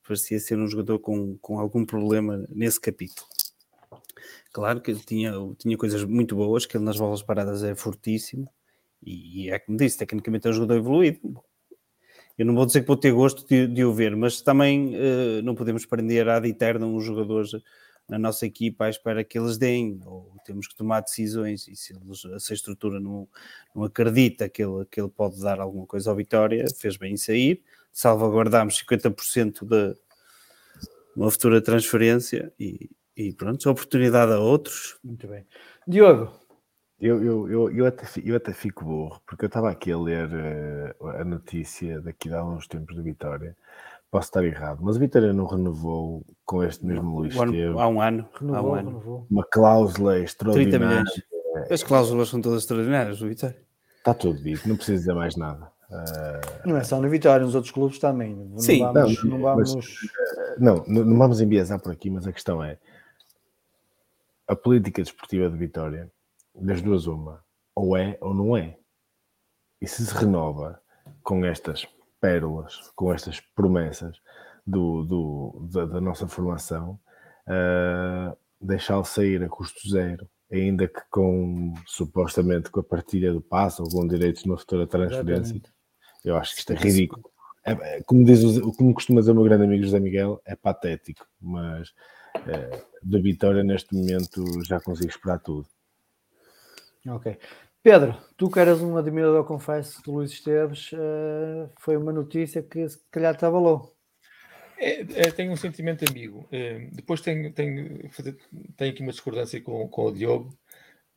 [0.06, 3.28] parecia ser um jogador com, com algum problema nesse capítulo.
[4.52, 8.48] Claro que ele tinha, tinha coisas muito boas, que ele nas bolas paradas é fortíssimo,
[9.02, 11.20] e, e é como disse, tecnicamente é um jogador evoluído.
[12.38, 15.42] Eu não vou dizer que vou ter gosto de, de o ver, mas também uh,
[15.44, 17.52] não podemos prender ad eterno uns jogadores
[18.08, 21.94] na nossa equipa à espera que eles deem, ou temos que tomar decisões, e se,
[21.94, 23.28] eles, se a estrutura não,
[23.74, 27.18] não acredita que ele, que ele pode dar alguma coisa ao Vitória, fez bem em
[27.18, 29.96] sair, salvaguardamos 50% da
[31.16, 34.98] uma futura transferência e, e pronto, oportunidade a outros.
[35.04, 35.46] Muito bem.
[35.88, 36.34] Diogo,
[37.00, 40.30] eu, eu, eu, eu, até, eu até fico burro, porque eu estava aqui a ler
[41.00, 43.56] uh, a notícia daqui de há uns tempos do Vitória.
[44.14, 47.76] Posso estar errado, mas o Vitória não renovou com este mesmo Luís Esteves.
[47.76, 48.30] Há um ano.
[48.40, 48.90] Renovou, há um ano.
[48.90, 49.28] Renovou.
[49.28, 51.04] Uma cláusula extraordinária.
[51.68, 53.60] As cláusulas são todas extraordinárias do Vitória.
[53.98, 55.68] Está tudo dito, não precisa dizer mais nada.
[55.90, 56.70] Uh...
[56.70, 58.36] Não é só no Vitória, nos outros clubes também.
[58.36, 59.74] Não Sim, vamos, não, não vamos...
[59.74, 62.78] Mas, uh, não, não vamos enviesar por aqui, mas a questão é
[64.48, 66.08] a política desportiva de Vitória
[66.54, 67.44] das duas uma,
[67.76, 68.78] ou é ou não é.
[69.82, 70.80] E se se renova
[71.24, 71.88] com estas
[72.24, 74.18] pérolas, com estas promessas
[74.66, 76.98] do, do da, da, nossa formação,
[77.50, 83.84] uh, deixá-lo sair a custo zero, ainda que com supostamente com a partilha do passo
[83.84, 85.74] ou com direitos numa futura transferência, Exatamente.
[86.24, 87.30] eu acho que isto é ridículo.
[87.66, 88.40] É, é, como, diz,
[88.78, 91.94] como costuma dizer o meu grande amigo José Miguel, é patético, mas
[92.48, 95.68] é, da Vitória neste momento já consigo esperar tudo.
[97.06, 97.38] Ok.
[97.84, 102.88] Pedro, tu que eras um admirador, confesso, do Luís Esteves, uh, foi uma notícia que
[102.88, 103.94] se calhar te abalou.
[104.78, 106.48] É, é, tenho um sentimento amigo.
[106.50, 108.10] É, depois tenho, tenho,
[108.78, 110.58] tenho aqui uma discordância com, com o Diogo,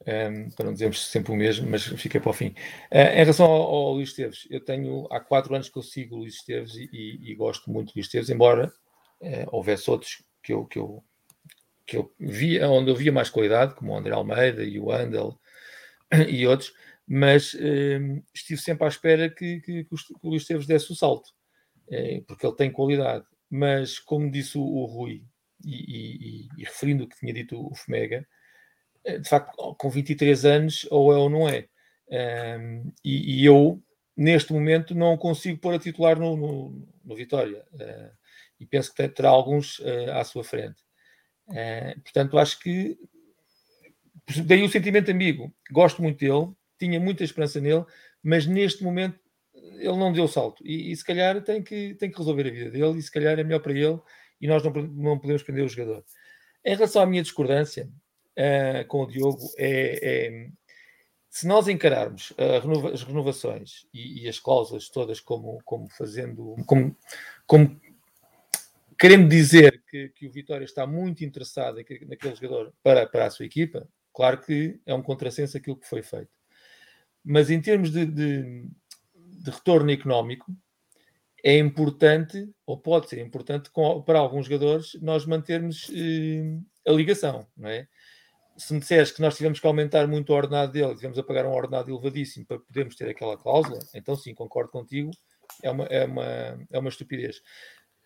[0.01, 2.49] um, para não dizermos sempre o mesmo, mas fica para o fim.
[2.91, 6.17] Uh, em relação ao, ao, Luís Esteves, eu tenho há quatro anos que eu sigo
[6.17, 8.73] o Luís Esteves e, e, e gosto muito do Luís Esteves, embora
[9.21, 11.05] uh, houvesse outros que eu, que eu,
[11.87, 15.39] que eu via, onde eu via mais qualidade, como o André Almeida e o Andel
[16.29, 16.73] e outros,
[17.07, 21.29] mas uh, estive sempre à espera que, que, que o Luís Esteves desse o salto,
[21.89, 23.25] uh, porque ele tem qualidade.
[23.49, 25.25] Mas, como disse o, o Rui,
[25.65, 28.27] e, e, e, referindo o que tinha dito o Fomega,
[29.07, 31.69] uh, de facto, com 23 anos, ou é ou não é.
[33.05, 33.83] E, e, eu,
[34.17, 37.65] neste momento, não consigo pôr a titular no, no, no Vitória.
[37.81, 38.13] Eh,
[38.61, 39.83] e penso que terá alguns
[40.15, 40.81] à sua frente.
[42.05, 42.97] portanto, acho que
[44.45, 45.53] daí o sentimento amigo.
[45.71, 47.85] Gosto muito dele, tinha muita esperança nele,
[48.23, 49.19] mas neste momento
[49.55, 50.63] ele não deu o salto.
[50.65, 53.39] E, e, se calhar tem que, tem que resolver a vida dele, e se calhar
[53.39, 54.01] é melhor para ele,
[54.41, 56.05] e nós não, não podemos prender o jogador.
[56.65, 57.89] Em relação à minha discordância
[58.37, 60.49] uh, com o Diogo, é, é
[61.29, 66.57] se nós encararmos uh, renova, as renovações e, e, as cláusulas todas como, como fazendo,
[66.67, 66.97] como,
[67.47, 67.79] como
[68.99, 73.45] querendo dizer que, que o Vitória está muito interessado naquele jogador para, para a sua
[73.45, 73.87] equipa,
[74.17, 76.31] Claro que é um contrassenso aquilo que foi feito.
[77.23, 78.67] Mas em termos de, de,
[79.15, 80.51] de retorno económico,
[81.45, 86.59] é importante, ou pode ser importante, com, para alguns jogadores, nós mantermos eh,
[86.91, 87.87] a ligação, não é?
[88.57, 91.45] Se me disseres que nós tivemos que aumentar muito o ordenado dele, tivemos a pagar
[91.45, 95.11] um ordenado elevadíssimo para podermos ter aquela cláusula, então sim, concordo contigo,
[95.63, 97.43] é uma, é uma, é uma estupidez.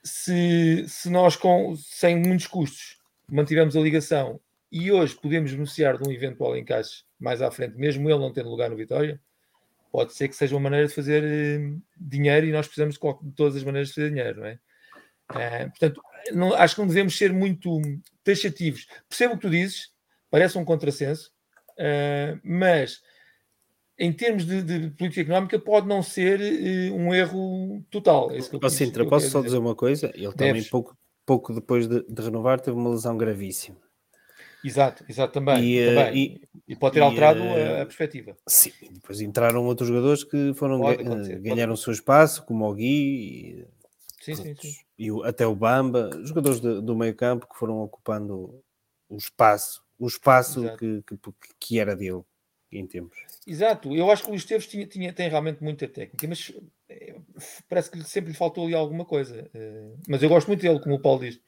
[0.02, 2.98] Se, se nós, com, sem muitos custos,
[3.30, 4.40] mantivemos a ligação
[4.70, 8.48] e hoje podemos beneficiar de um eventual encaixe mais à frente, mesmo ele não tendo
[8.48, 9.20] lugar no Vitória,
[9.90, 13.56] pode ser que seja uma maneira de fazer uh, dinheiro e nós precisamos de, todas
[13.56, 14.58] as maneiras de fazer dinheiro, não é?
[15.30, 16.02] Uh, portanto,
[16.32, 17.80] não, acho que não devemos ser muito
[18.22, 18.86] taxativos.
[19.08, 19.90] Percebo o que tu dizes,
[20.30, 21.32] parece um contrassenso,
[21.72, 23.02] uh, mas
[23.98, 26.40] em termos de, de, política económica pode não ser
[26.92, 28.30] um erro total.
[28.30, 29.48] É isso que eu, Sintra, posso só dizer.
[29.48, 30.06] dizer uma coisa?
[30.14, 30.36] Ele Deves.
[30.36, 30.96] também, pouco,
[31.26, 33.89] pouco depois de, de renovar, teve uma lesão gravíssima
[34.62, 35.64] Exato, exato, também.
[35.64, 36.06] E, também.
[36.06, 38.36] Eh, e, e pode ter alterado a, eh, a, perspectiva.
[38.46, 40.80] Sim, depois entraram outros jogadores que foram
[41.40, 43.66] ganharam o seu espaço, como o Gui e,
[44.20, 44.74] sim, sim, sim.
[44.98, 48.62] e até o Bamba, jogadores de, do meio campo que foram ocupando
[49.08, 51.18] o espaço o espaço que, que,
[51.60, 52.22] que era dele
[52.72, 53.18] em tempos.
[53.46, 56.52] Exato, eu acho que o Luís Esteves tinha, tinha, tem realmente muita técnica, mas
[56.88, 57.16] eh,
[57.68, 59.50] parece que sempre lhe faltou ali alguma coisa.
[60.08, 61.38] Mas eu gosto muito dele, como o Paulo diz.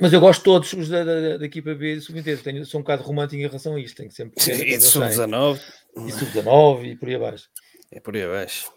[0.00, 2.42] Mas eu gosto de todos os da, da, da equipa B e sub-23.
[2.42, 3.96] Tenho- Sou um bocado romântico em relação a isto.
[3.96, 4.90] Tenho que sempre E de eu sei.
[4.90, 5.60] sub-19
[6.06, 7.48] e sub-19 e por aí abaixo.
[7.90, 8.70] é por aí abaixo.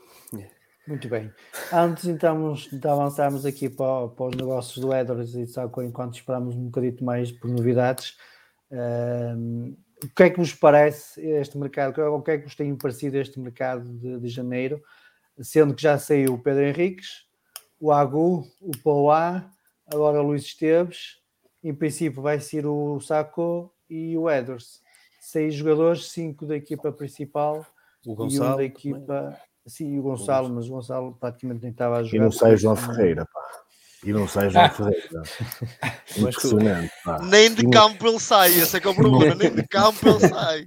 [0.88, 1.32] Muito bem.
[1.72, 6.56] Antes então de avançarmos aqui para, para os negócios do Edwards e Saco, enquanto esperamos
[6.56, 8.18] um bocadinho mais por novidades,
[8.72, 11.96] ehm, o que é que vos parece este mercado?
[12.16, 14.82] O que é que vos tem parecido este mercado de, de janeiro?
[15.40, 17.26] Sendo que já saiu o Pedro Henriques,
[17.80, 19.48] o Agu, o Poá,
[19.92, 21.18] agora o Luís Esteves,
[21.64, 24.82] em princípio vai ser o Saco e o Edwards.
[25.20, 27.66] Seis jogadores, cinco da equipa principal
[28.06, 28.44] O e um Gonçalo.
[28.46, 28.66] da também.
[28.68, 29.38] equipa.
[29.68, 32.18] Sim, e o Gonçalo, mas o Gonçalo praticamente nem estava a jogar.
[32.18, 33.42] E não sai João porque- Ferreira, pá.
[34.04, 35.22] E não sai João Ferreira.
[36.18, 37.20] Impressionante, pá.
[37.22, 39.36] Nem de campo ele sai, esse é que é o problema.
[39.36, 40.66] Nem de campo ele sai.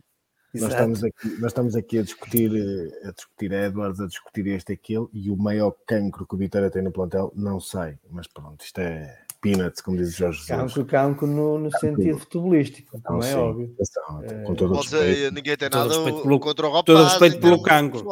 [0.54, 4.70] Nós estamos, aqui, nós estamos aqui a discutir, eh, a discutir Edwards, a discutir este
[4.70, 7.98] e aquele, e o maior cancro que o Vitória tem no plantel não sai.
[8.10, 10.56] Mas pronto, isto é peanuts, como diz o Jorge Jesus.
[10.74, 13.74] Cancro, cancro no, no sentido futebolístico, Então, como é sim, óbvio.
[13.74, 15.34] atenção, Eh, com todo o Pode respeito.
[15.34, 16.84] ninguém tem Todo nada respeito pelo- contra o rapaz.
[16.86, 18.08] todo respeito em pelo cancro.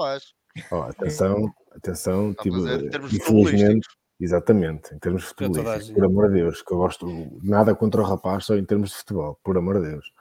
[0.70, 3.96] Ó, atenção, atenção, tipo, termos infelizmente, futebolísticos.
[4.20, 8.04] exatamente, em termos a futebolísticos, por amor de Deus, que eu gosto nada contra o
[8.04, 10.12] rapaz, só em termos de futebol, por amor de Deus.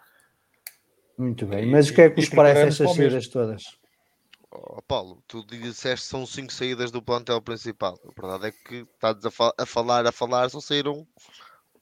[1.17, 3.63] Muito bem, mas o que é que vos e parece estas saídas todas?
[4.51, 7.97] Oh, Paulo, tu disseste que são cinco saídas do plantel principal.
[8.05, 11.07] A verdade é que estás a, fa- a falar, a falar, só saíram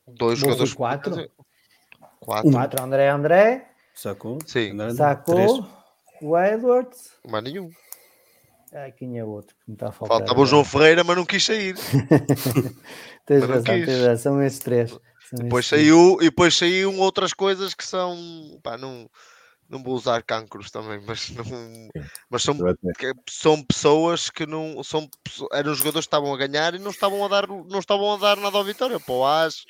[0.06, 0.72] dois Bom, jogadores.
[0.74, 1.30] quatro?
[2.20, 2.50] Quatro.
[2.52, 4.38] Quatro, André André, Sacou?
[4.46, 4.70] Sim.
[4.70, 4.96] André, três.
[4.96, 5.68] sacou,
[6.22, 7.12] o Edwards.
[7.28, 7.70] Mais nenhum.
[8.72, 10.18] Ah, quem é o outro que me está a faltar?
[10.18, 11.74] Faltava o João Ferreira, mas não quis sair.
[13.26, 14.96] Tens mas razão, tens razão, são esses três.
[15.32, 18.58] Depois saiu, e depois saiu outras coisas que são.
[18.62, 19.08] Pá, não,
[19.68, 21.44] não vou usar cancros também, mas, não,
[22.28, 22.56] mas são,
[23.28, 24.82] são pessoas que não.
[24.82, 25.08] São,
[25.52, 28.36] eram jogadores que estavam a ganhar e não estavam a dar, não estavam a dar
[28.36, 28.98] nada ao Vitória.
[28.98, 29.64] Pô, As,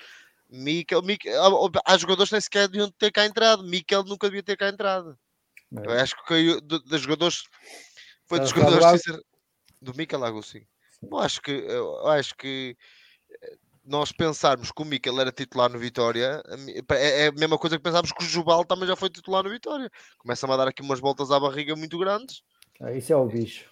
[0.48, 3.62] Mikel, Mikel, há- há jogadores que nem sequer deviam ter cá entrado.
[3.62, 5.18] Mikel nunca devia ter cá entrado.
[5.72, 7.44] Eu acho que caiu dos jogadores.
[8.26, 9.22] Foi dos falar do jogadores
[9.80, 10.66] do Mikel Lago, sim.
[11.02, 12.76] Eu acho que eu acho que
[13.90, 16.40] nós pensarmos que o Mikel era titular no Vitória
[16.90, 19.50] é é a mesma coisa que pensarmos que o Jubal também já foi titular no
[19.50, 19.90] Vitória.
[20.16, 22.42] Começa-me a dar aqui umas voltas à barriga muito grandes.
[22.80, 23.64] Ah, isso é o bicho.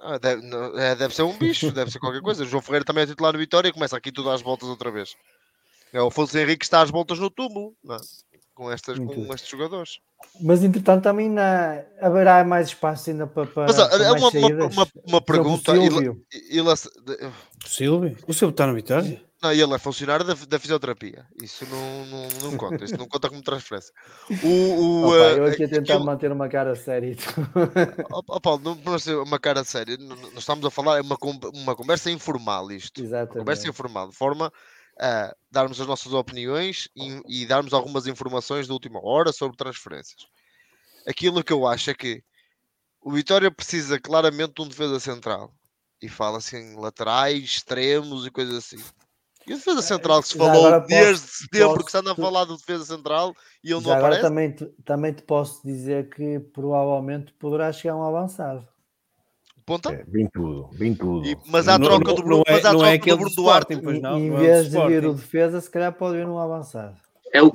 [0.00, 2.42] Ah, deve, não- é, deve ser um bicho, deve ser qualquer coisa.
[2.42, 4.90] O João Ferreira também é titular no Vitória e começa aqui tudo às voltas outra
[4.90, 5.14] vez.
[5.92, 7.98] É o Afonso Henrique que está às voltas no túmulo não é?
[8.52, 10.00] com, estas, Muito com estes jogadores.
[10.40, 11.84] Mas entretanto também na...
[12.00, 15.22] haverá mais espaço ainda para, para, Mas para é mais uma, uma, uma, uma o
[15.22, 15.76] pergunta.
[15.76, 16.26] Ele, Silvio.
[17.64, 18.16] O Silvio?
[18.26, 19.29] O Silvio está no Vitória?
[19.42, 21.26] Não, ele é funcionário da, da fisioterapia.
[21.42, 22.84] Isso não, não, não conta.
[22.84, 23.92] Isso não conta como transferência.
[24.42, 27.16] O, o, Opa, eh, eu aqui a tentar aquilo- manter uma cara séria.
[28.10, 29.96] Ó, Paulo, não pode ser uma cara séria.
[29.96, 31.16] Nós estamos a falar, é uma,
[31.54, 33.00] uma conversa informal isto.
[33.00, 33.68] Uma conversa Exatamente.
[33.68, 34.52] informal, de forma
[34.98, 40.26] a darmos as nossas opiniões e, e darmos algumas informações de última hora sobre transferências.
[41.06, 42.22] Aquilo que eu acho é que
[43.00, 45.54] o Vitória precisa claramente de um defesa central.
[46.02, 48.82] E fala-se em laterais, extremos e coisas assim.
[49.50, 52.12] E o defesa central que se já falou posso- desde setembro posso- que se anda
[52.12, 53.34] a falar do defesa central
[53.64, 54.22] e ele não agora aparece.
[54.22, 58.64] também, te- também te posso dizer que provavelmente poderá chegar um avançado.
[59.66, 59.92] Ponta.
[59.92, 61.26] É, bem tudo, bem tudo.
[61.26, 62.92] E- mas há a Não- troca não- do Bruno, é- mas há a é troca
[62.94, 63.72] aquele do Bruno do Duarte.
[63.72, 66.38] Sporting, pois não, em é vez de vir o defesa, se calhar pode vir um
[66.38, 66.96] avançado.
[67.32, 67.50] É o Não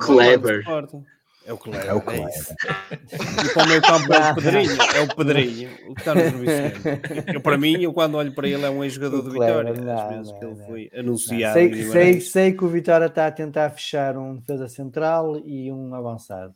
[1.46, 1.56] é o.
[1.56, 1.88] Sporting.
[1.88, 2.28] É o Kleber.
[2.28, 3.46] É é.
[3.46, 4.82] E para o meio campo é o Pedrinho.
[4.94, 5.70] É o Pedrinho.
[5.88, 7.34] O que está no Vicente.
[7.34, 9.72] Eu, para mim, eu quando olho para ele é um ex-jogador do Vitória.
[9.72, 10.66] não, Às vezes não, que ele não.
[10.66, 11.54] foi anunciado.
[11.54, 12.30] sei, sei, Guimarães.
[12.30, 16.52] sei que o Vitória está a tentar fechar um defesa central e um avançado.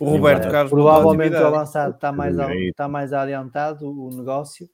[0.00, 4.68] O Roberto Embora, Carlos Provavelmente o avançado está mais, está mais adiantado o negócio.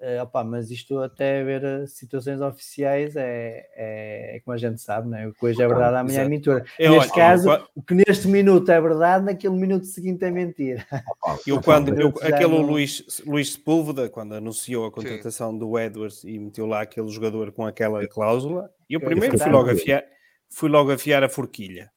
[0.00, 4.80] Eh, opá, mas isto até ver as situações oficiais é, é, é como a gente
[4.80, 5.26] sabe, né?
[5.26, 6.64] o que hoje é verdade, amanhã é mentira.
[6.78, 10.86] É, Neste caso, eu- o que neste minuto é verdade, naquele minuto seguinte é mentira.
[11.46, 11.92] Eu quando
[12.22, 17.08] aquele não- Luís, Luís Sepúlveda, quando anunciou a contratação do Edwards e meteu lá aquele
[17.08, 20.04] jogador com aquela cláusula, eu É primeiro fui logo afiar,
[20.48, 21.90] fui logo afiar a forquilha.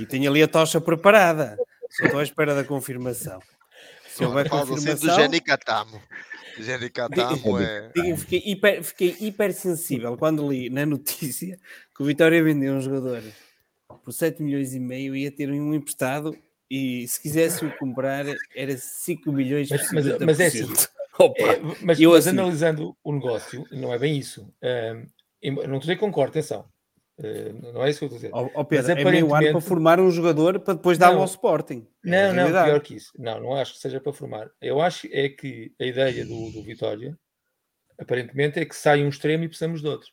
[0.00, 1.56] E tenho ali a tocha preparada.
[1.90, 3.40] Só estou à espera da confirmação.
[4.08, 6.00] Se houver Fala assim do confirmação, Jenny Catamo.
[6.62, 7.90] Jenny Catamo é.
[8.16, 11.58] fiquei, hiper, fiquei hipersensível quando li na notícia
[11.96, 13.22] que o Vitória vendeu um jogador
[14.04, 16.36] por 7 milhões e meio ia ter um emprestado
[16.70, 20.26] e se quisesse o comprar era 5 milhões por Mas- mas- 50%.
[20.26, 20.66] mas é assim,
[21.18, 24.48] Opa, É, mas, eu mas assim- analisando o negócio, não é bem isso.
[25.42, 26.64] Em- não estou a dizer que concordo, atenção.
[27.18, 28.30] Uh, não é isso que eu estou a dizer.
[28.32, 31.24] Oh, oh Pedro, Mas, é meio ano para formar um jogador para depois dar ao
[31.24, 31.84] Sporting.
[32.06, 33.12] É não, não, pior que isso.
[33.18, 34.48] Não, não acho que seja para formar.
[34.60, 37.18] Eu acho é que a ideia do, do Vitória,
[37.98, 40.08] aparentemente, é que sai um extremo e precisamos de outro.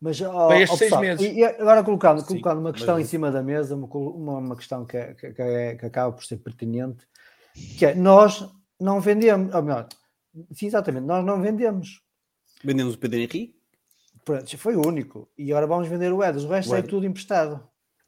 [0.00, 1.26] Mas, oh, para estes oh, seis meses.
[1.26, 3.04] E agora colocando, colocando uma questão mas...
[3.04, 6.36] em cima da mesa, uma, uma questão que, é, que, é, que, acaba por ser
[6.36, 7.04] pertinente,
[7.76, 8.48] que é, nós
[8.80, 9.88] não vendemos, ou melhor,
[10.52, 12.00] sim, exatamente, nós não vendemos.
[12.62, 13.57] Vendemos o Pedro Henrique?
[14.56, 15.28] Foi o único.
[15.36, 16.44] E agora vamos vender o Edas.
[16.44, 17.60] O resto o é tudo emprestado.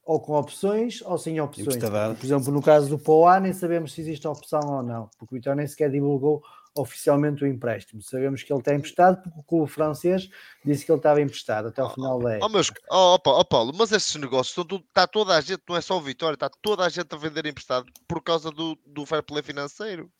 [0.04, 1.76] Ou com opções ou sem opções.
[1.76, 5.38] Por exemplo, no caso do Poá, nem sabemos se existe opção ou não, porque o
[5.38, 6.42] Vitória nem sequer divulgou
[6.74, 8.00] oficialmente o empréstimo.
[8.02, 10.28] Sabemos que ele está emprestado porque o clube francês
[10.64, 12.46] disse que ele estava emprestado até ao final da época.
[12.46, 14.56] Oh, meus, oh, oh, Paulo, mas esses negócios,
[14.88, 17.46] está toda a gente, não é só o Vitória, está toda a gente a vender
[17.46, 20.10] emprestado por causa do, do fair play financeiro.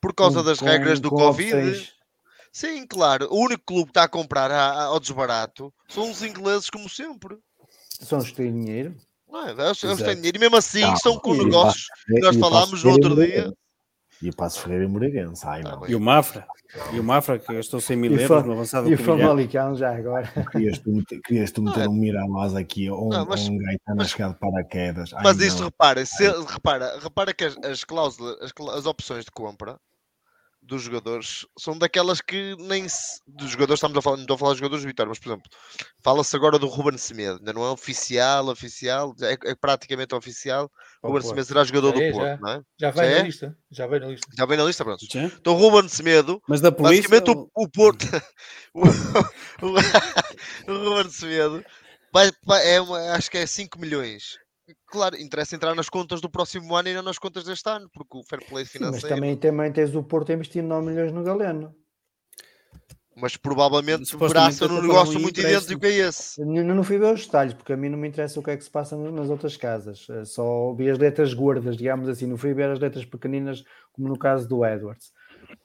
[0.00, 1.54] Por causa com, das com, regras do Covid.
[1.54, 2.01] Opções.
[2.52, 3.28] Sim, claro.
[3.30, 7.38] O único clube que está a comprar ao desbarato são os ingleses, como sempre.
[8.02, 8.94] São os que têm dinheiro.
[9.26, 11.86] Não é, eles, eles têm dinheiro e mesmo assim ah, estão com negócios.
[12.20, 13.50] Nós falámos no outro dia.
[14.20, 15.44] E o Passo Ferreira e Moreirense.
[15.46, 15.88] Ai, não.
[15.88, 16.46] E o Mafra.
[16.92, 20.28] E o Mafra, que gastou 100 mil euros no avançado E o Famalicão já agora.
[20.52, 24.04] Querias tu meter, querias meter um Miramás aqui ou um, não, mas, um gaitano a
[24.04, 25.12] chegar de paraquedas.
[25.14, 29.30] Ai, mas isto, repara, se, repara, repara que as, as cláusulas, as, as opções de
[29.32, 29.76] compra
[30.62, 34.38] dos jogadores são daquelas que nem se, dos jogadores estamos a falar, não estou a
[34.38, 35.50] falar dos jogadores de Vitória, mas por exemplo,
[36.02, 40.70] fala-se agora do Ruben Semedo, ainda não é oficial, oficial, é, é praticamente oficial.
[41.02, 42.62] Oh, Ruben Semedo será jogador do é, Porto, já, não é?
[42.80, 43.22] Já vai já na é?
[43.22, 44.26] lista, já vai na lista.
[44.38, 45.06] Já vai na lista, pronto.
[45.10, 45.24] Já?
[45.24, 47.50] Então Ruben Semedo, mas da polícia, basicamente ou...
[47.54, 48.06] o, o Porto,
[48.72, 51.64] o, o, o Ruben Semedo
[52.12, 54.41] vai, vai, é uma, acho que é 5 milhões
[54.92, 58.18] claro, interessa entrar nas contas do próximo ano e não nas contas deste ano, porque
[58.18, 59.00] o fair play financeiro.
[59.00, 61.74] Sim, mas também, também tens o Porto investindo 9 milhões no Galeno.
[63.16, 66.40] Mas provavelmente poderá ser um negócio muito idêntico a esse.
[66.44, 68.56] Não, não fui ver os detalhes, porque a mim não me interessa o que é
[68.56, 70.06] que se passa nas outras casas.
[70.10, 72.26] Eh, só vi as letras gordas, digamos assim.
[72.26, 75.12] Não fui ver as letras pequeninas, como no caso do Edwards.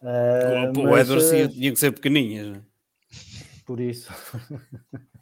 [0.02, 2.58] Uh, o, mas, Edwards uh, tinha que ser pequeninhas.
[2.58, 2.62] É?
[3.66, 4.12] Por isso.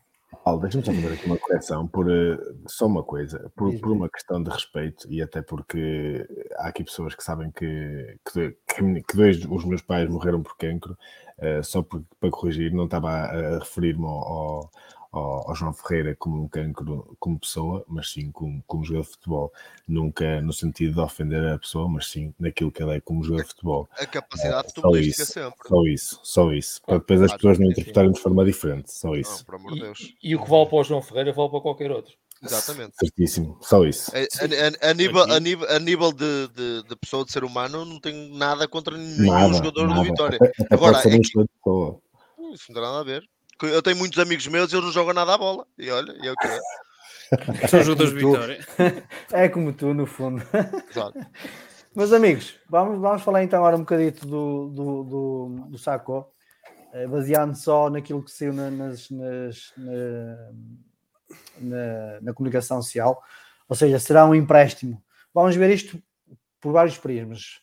[0.46, 2.38] Paulo, deixa-me só fazer aqui uma correção por uh,
[2.68, 6.24] só uma coisa, por, por, uma questão de respeito e até porque
[6.58, 8.56] há aqui pessoas que sabem que, que,
[9.02, 10.96] que dois os meus pais morreram por cancro,
[11.40, 14.72] uh, só por, para corrigir, não estava a, a referir-me ao, ao
[15.18, 19.12] ao, ao, João Ferreira como um cancro como pessoa, mas sim como, como jogador de
[19.12, 19.54] futebol.
[19.88, 23.44] Nunca no sentido de ofender a pessoa, mas sim naquilo que ele é como jogador
[23.44, 23.90] de futebol.
[23.98, 25.68] A capacidade é, futebolística isso, sempre.
[25.68, 26.82] Só isso, só isso.
[26.86, 28.94] Para depois as pessoas não interpretarem de forma diferente.
[28.94, 29.46] Só isso.
[29.50, 32.14] Não, e, e, o que vale para o João Ferreira vale para qualquer outro.
[32.44, 32.96] Exatamente.
[33.00, 34.12] Certíssimo, só isso.
[34.14, 37.44] A, a, a, a nível, a nível, a nível de, de, de, pessoa, de ser
[37.44, 40.02] humano, não tenho nada contra nenhum nada, jogador nada.
[40.02, 40.38] do Vitória.
[40.42, 41.20] Até, até Agora, é que...
[41.20, 41.42] Isso
[42.70, 43.28] não tem nada a ver.
[43.64, 45.66] Eu tenho muitos amigos meus e eles não jogam nada à bola.
[45.78, 46.60] E olha, e é o que é.
[47.68, 48.60] São de vitória.
[49.32, 50.44] É como tu, no fundo.
[50.90, 51.20] Exato.
[51.96, 56.30] Meus amigos, vamos, vamos falar então agora um bocadito do, do, do, do Saco,
[56.94, 60.52] eh, baseando só naquilo que saiu na, nas, nas, na,
[61.58, 63.24] na, na, comunicação social.
[63.70, 65.02] Ou seja, será um empréstimo.
[65.34, 65.98] Vamos ver isto
[66.60, 67.62] por vários prismas.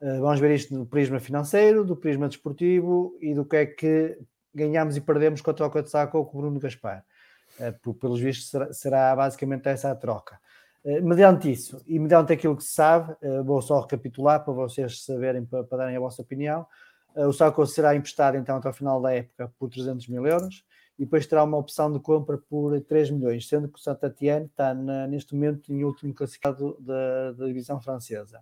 [0.00, 4.18] Eh, vamos ver isto do prisma financeiro, do prisma desportivo e do que é que
[4.54, 7.04] ganhamos e perdemos com a troca de saco com o Bruno Gaspar.
[7.58, 10.40] Uh, pelos vistos, será, será, basicamente essa a troca.
[10.84, 15.04] Uh, mediante isso e mediante aquilo que se sabe, uh, vou só recapitular para vocês
[15.04, 16.66] saberem, para, para darem a vossa opinião.
[17.14, 20.64] o Saco será emprestado então até ao final da época por 300 mil euros
[20.98, 24.46] e depois terá uma opção de compra por 3 milhões, sendo que o Saint Etienne
[24.46, 28.40] está na, neste momento em último classificado da, da divisão francesa.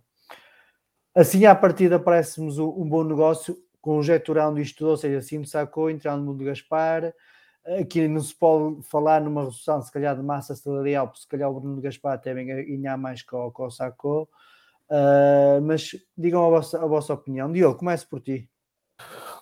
[1.15, 6.21] Assim, à partida, parece-nos um bom negócio conjeturando isto tudo, ou seja, Cinto sacou, entrando
[6.21, 7.13] no mundo Gaspar,
[7.81, 11.51] aqui não se pode falar numa redução, se calhar, de massa salarial, porque se calhar
[11.51, 14.29] o Bruno Gaspar até vem ganhar mais que o, que o Sacou,
[14.89, 17.51] uh, mas digam a vossa, a vossa opinião.
[17.51, 18.49] Diogo, comece por ti.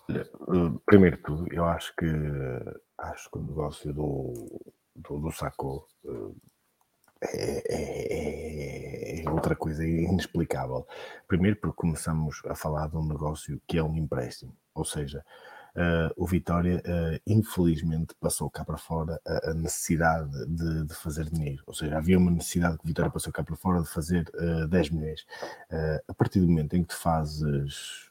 [0.10, 2.08] Olha, eh, primeiro de tudo, eu acho que
[2.98, 4.34] acho que o negócio do,
[4.96, 6.36] do, do uh,
[7.22, 10.88] é, é, é, outra coisa inexplicável.
[11.28, 15.24] Primeiro, porque começamos a falar de um negócio que é um empréstimo, ou seja,
[15.76, 21.30] uh, o Vitória, uh, infelizmente, passou cá para fora a, a necessidade de, de, fazer
[21.30, 24.30] dinheiro, ou seja, havia uma necessidade que o Vitória passou cá para fora de fazer
[24.36, 25.22] uh, 10 milhões.
[25.72, 28.10] Uh, a partir do momento em que tu fazes,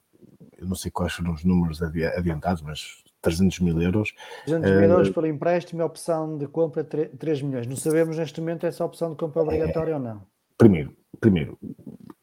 [0.56, 4.12] eu não sei quais foram os números adiantados, mas 300 mil euros.
[4.46, 7.66] 300 mil euros uh, pelo empréstimo e opção de compra 3 milhões.
[7.66, 10.22] Não sabemos neste momento essa opção de compra obrigatória é, ou não.
[10.56, 11.58] Primeiro, primeiro,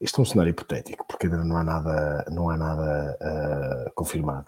[0.00, 4.46] isto é um cenário hipotético, porque ainda não há nada, não há nada uh, confirmado.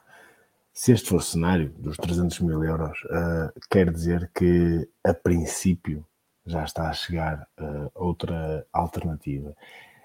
[0.72, 6.06] Se este for o cenário dos 300 mil euros, uh, quer dizer que, a princípio,
[6.46, 9.54] já está a chegar uh, outra alternativa.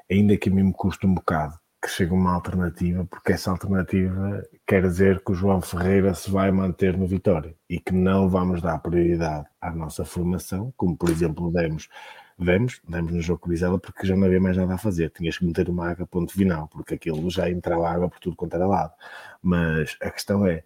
[0.10, 1.58] Ainda que a mim me custe um bocado
[1.88, 6.98] que uma alternativa, porque essa alternativa quer dizer que o João Ferreira se vai manter
[6.98, 11.90] no Vitória e que não vamos dar prioridade à nossa formação, como por exemplo demos
[12.38, 15.10] Vemos, demos no jogo com Vizela porque já não havia mais nada a fazer.
[15.10, 18.56] Tinhas que meter uma água ponto final, porque aquilo já entrava água por tudo quanto
[18.56, 18.94] era lado.
[19.42, 20.64] Mas a questão é,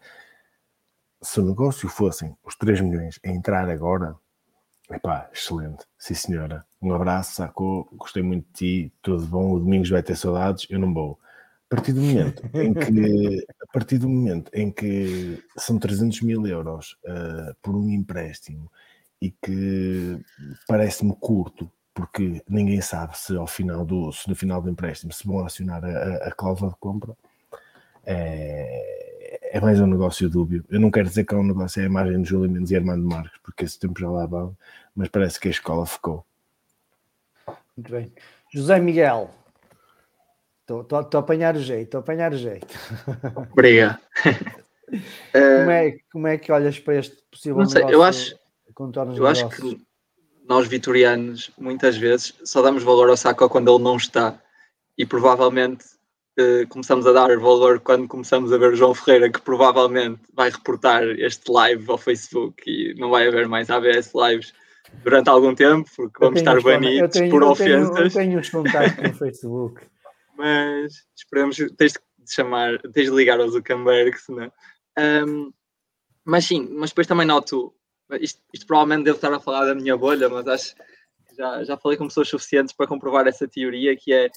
[1.21, 4.15] se o negócio fossem os 3 milhões a entrar agora,
[4.91, 6.65] epá, excelente, sim senhora.
[6.81, 10.79] Um abraço, sacou, gostei muito de ti, tudo bom, o Domingos vai ter saudades, eu
[10.79, 11.19] não vou.
[11.71, 16.45] A partir do momento em que, a partir do momento em que são 300 mil
[16.47, 18.71] euros uh, por um empréstimo
[19.21, 20.19] e que
[20.67, 25.27] parece-me curto, porque ninguém sabe se ao final do, se no final do empréstimo se
[25.27, 27.15] vão acionar a, a cláusula de compra.
[28.03, 28.98] É,
[29.51, 30.63] é, mais um negócio dúbio.
[30.69, 32.75] Eu não quero dizer que é um negócio é a imagem de Júlio Mendes e
[32.75, 34.55] Armando Marques, porque esse tempo já lá vão,
[34.95, 36.23] mas parece que a escola ficou.
[37.75, 38.13] Muito bem.
[38.53, 39.31] José Miguel,
[40.61, 42.67] estou a apanhar o jeito, estou a apanhar o jeito.
[43.51, 43.99] Obrigado.
[45.31, 48.37] como, é, como é que olhas para este possível não sei, negócio?
[48.77, 49.81] Eu acho, Eu acho que
[50.47, 54.39] nós vitorianos, muitas vezes, só damos valor ao Sacco quando ele não está.
[54.97, 55.85] E provavelmente
[56.69, 61.03] começamos a dar valor quando começamos a ver o João Ferreira, que provavelmente vai reportar
[61.03, 64.53] este live ao Facebook e não vai haver mais ABS lives
[65.03, 67.89] durante algum tempo, porque vamos estar banidos tenho, por eu ofensas.
[67.89, 69.81] Tenho, eu tenho os contactos no Facebook.
[70.37, 74.51] Mas esperemos, tens de chamar, tens de ligar ao Zuckerberg, senão.
[74.97, 75.51] Um,
[76.23, 77.73] mas sim, mas depois também noto
[78.17, 81.77] isto, isto, provavelmente devo estar a falar da minha bolha, mas acho que já, já
[81.77, 84.29] falei com pessoas suficientes para comprovar essa teoria, que é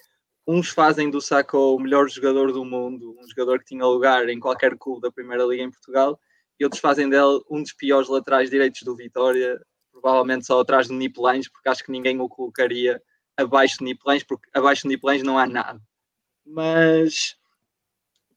[0.46, 4.40] uns fazem do Saco o melhor jogador do mundo, um jogador que tinha lugar em
[4.40, 6.18] qualquer clube da Primeira Liga em Portugal,
[6.58, 10.94] e outros fazem dele um dos piores laterais direitos do Vitória, provavelmente só atrás do
[10.94, 13.02] Nipelães, porque acho que ninguém o colocaria
[13.36, 15.80] abaixo do Nipelães, porque abaixo do Nipelães não há nada.
[16.44, 17.36] Mas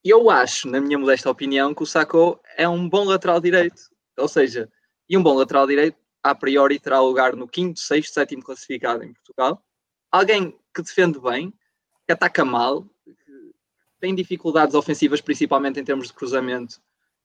[0.03, 3.89] eu acho, na minha modesta opinião, que o Saco é um bom lateral direito.
[4.17, 4.71] Ou seja,
[5.09, 9.13] e um bom lateral direito, a priori, terá lugar no quinto, sexto, sétimo classificado em
[9.13, 9.63] Portugal.
[10.11, 11.53] Alguém que defende bem,
[12.05, 13.13] que ataca mal, que
[13.99, 16.79] tem dificuldades ofensivas, principalmente em termos de cruzamento,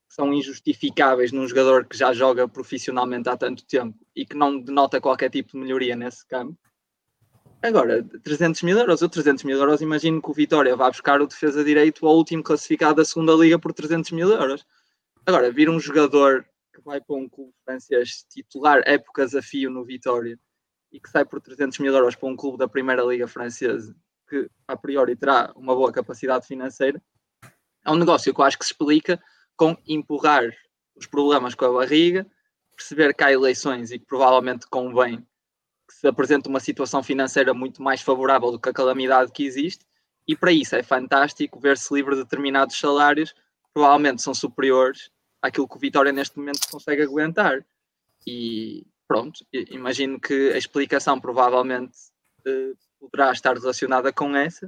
[0.09, 4.59] que são injustificáveis num jogador que já joga profissionalmente há tanto tempo e que não
[4.59, 6.59] denota qualquer tipo de melhoria nesse campo.
[7.62, 11.26] Agora, 300 mil euros, eu 300 mil euros, imagino que o Vitória vá buscar o
[11.26, 14.66] defesa direito ao último classificado da segunda liga por 300 mil euros.
[15.26, 19.85] Agora, vir um jogador que vai para um clube francês titular épocas a fio no
[19.85, 20.39] Vitória
[20.91, 23.95] e que sai por 300 mil euros para um clube da Primeira Liga Francesa
[24.31, 27.03] que a priori terá uma boa capacidade financeira,
[27.85, 29.20] é um negócio que eu acho que se explica
[29.57, 30.45] com empurrar
[30.95, 32.24] os problemas com a barriga,
[32.76, 35.18] perceber que há eleições e que provavelmente convém
[35.89, 39.85] que se apresente uma situação financeira muito mais favorável do que a calamidade que existe,
[40.28, 43.35] e para isso é fantástico ver-se livre de determinados salários,
[43.74, 45.11] provavelmente são superiores
[45.43, 47.66] àquilo que o Vitória neste momento consegue aguentar.
[48.24, 51.99] E pronto, imagino que a explicação provavelmente
[52.47, 54.67] uh, poderá estar relacionada com essa,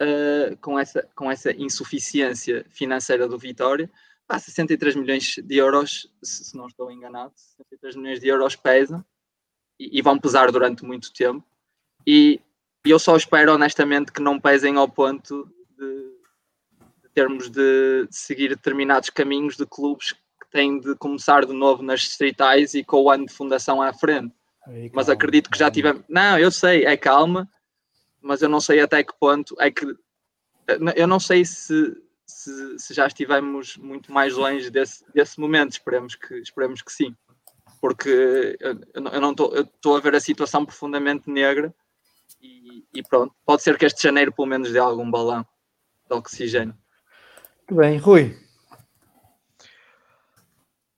[0.00, 3.90] uh, com essa, com essa insuficiência financeira do Vitória.
[4.28, 9.04] Ah, 63 milhões de euros, se, não estou enganado, 63 milhões de euros pesam
[9.78, 11.44] e, e vão pesar durante muito tempo.
[12.06, 12.40] E,
[12.86, 18.50] e eu só espero honestamente que não pesem ao ponto de termos de, de, seguir
[18.50, 23.10] determinados caminhos de clubes que têm de começar de novo nas distritais e com o
[23.10, 24.37] ano de fundação à frente.
[24.68, 26.04] Aí, mas acredito que já tivemos.
[26.08, 27.48] Não, eu sei, é calma,
[28.20, 29.86] mas eu não sei até que ponto é que.
[30.94, 31.96] Eu não sei se,
[32.26, 35.72] se, se já estivemos muito mais longe desse, desse momento.
[35.72, 37.16] Esperemos que, esperemos que sim.
[37.80, 41.74] Porque eu, eu não estou a ver a situação profundamente negra
[42.42, 43.34] e, e, pronto.
[43.46, 45.46] Pode ser que este janeiro pelo menos dê algum balão
[46.06, 46.76] de oxigênio.
[47.56, 48.36] Muito bem, Rui.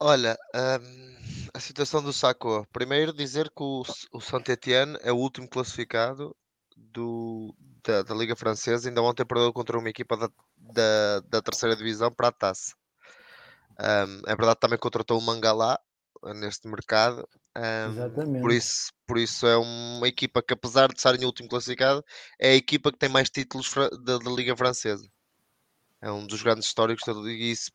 [0.00, 1.09] Olha, um,
[1.52, 2.66] a situação do Saco.
[2.72, 3.82] Primeiro dizer que o,
[4.12, 6.34] o Saint-Étienne é o último classificado
[6.76, 8.88] do, da, da, Liga Francesa.
[8.88, 12.74] Ainda ontem perdeu contra uma equipa da, da, da terceira divisão para a taça.
[13.78, 15.78] Um, é verdade também contratou o Mangalá
[16.34, 17.26] neste mercado.
[17.56, 18.42] Um, Exatamente.
[18.42, 22.04] Por isso, por isso é uma equipa que, apesar de estar em último classificado,
[22.38, 23.72] é a equipa que tem mais títulos
[24.04, 25.08] da, da Liga Francesa.
[26.02, 27.44] É um dos grandes históricos da Liga.
[27.44, 27.70] E isso,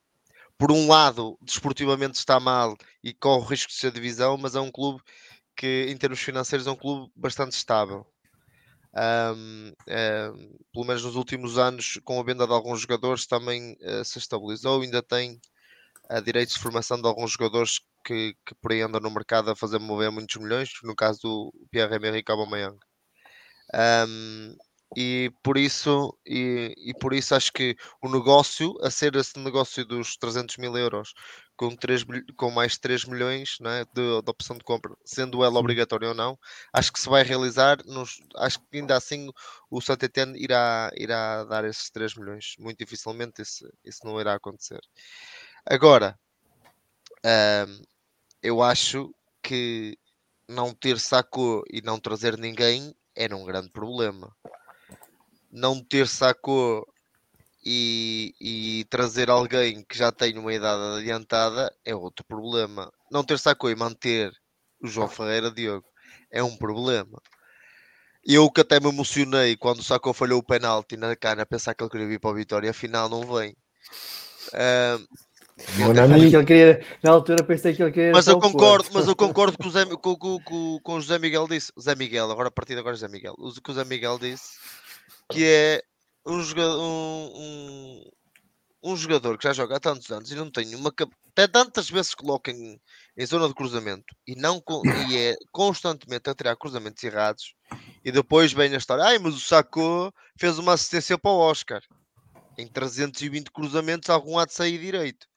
[0.58, 4.60] por um lado, desportivamente está mal e corre o risco de ser divisão, mas é
[4.60, 5.02] um clube
[5.56, 8.06] que, em termos financeiros, é um clube bastante estável.
[8.96, 9.74] Um,
[10.72, 14.82] pelo menos nos últimos anos, com a venda de alguns jogadores, também uh, se estabilizou.
[14.82, 15.40] Ainda tem
[16.10, 19.56] a direitos de formação de alguns jogadores que, que por aí andam no mercado a
[19.56, 22.78] fazer mover muitos milhões, no caso do Pierre-Emerick Aubameyang.
[23.74, 24.56] Um,
[24.96, 29.86] e por isso e, e, por isso acho que o negócio a ser esse negócio
[29.86, 31.14] dos 300 mil euros
[31.56, 32.06] com, 3,
[32.36, 36.38] com mais 3 milhões né, de, de opção de compra, sendo ela obrigatória ou não,
[36.74, 39.30] acho que se vai realizar, nos, acho que ainda assim
[39.70, 44.82] o Saint-Étienne irá, irá dar esses 3 milhões, muito dificilmente isso, isso não irá acontecer.
[45.66, 46.20] Agora,
[47.26, 47.82] um,
[48.44, 49.98] eu acho que
[50.48, 54.36] não ter saco e não trazer ninguém era um grande problema
[55.56, 56.86] não ter Sacou
[57.66, 62.92] e, e, trazer alguém que já tem uma idade adiantada é outro problema.
[63.10, 64.32] Não ter Sacou e manter
[64.82, 65.86] o João Ferreira Diogo
[66.30, 67.20] é um problema.
[68.24, 71.74] Eu que até me emocionei quando o Sacou falhou o penalti na cana a pensar
[71.74, 73.56] que ele queria vir para a vitória, afinal não vem.
[74.50, 75.08] Uh,
[76.34, 78.12] eu queria, na altura pensei que ele queria.
[78.12, 81.18] Mas eu concordo, mas eu concordo com o, Zé, com, com, com, com o José
[81.18, 81.72] Miguel disse.
[81.80, 83.36] Zé Miguel, agora a partir de agora José Miguel.
[83.38, 84.58] O que o Zé Miguel disse
[85.32, 85.84] que é
[86.26, 88.12] um jogador, um, um,
[88.84, 90.92] um, jogador que já joga há tantos anos e não tem uma
[91.32, 92.80] até tantas vezes coloca em,
[93.18, 94.64] em zona de cruzamento e não
[95.10, 97.54] e é constantemente a tirar cruzamentos errados
[98.04, 101.82] e depois vem a história, ai, mas o Sacco fez uma assistência para o Oscar
[102.58, 105.28] em 320 cruzamentos, algum há de sair direito.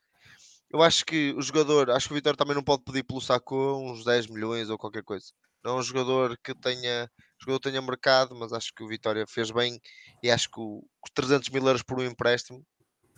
[0.71, 3.55] Eu acho que o jogador, acho que o Vitor também não pode pedir pelo Sacco
[3.55, 5.25] uns 10 milhões ou qualquer coisa.
[5.63, 7.09] Não é um jogador que tenha
[7.39, 9.79] jogador tenha mercado, mas acho que o Vitória fez bem
[10.21, 12.65] e acho que os 300 mil euros por um empréstimo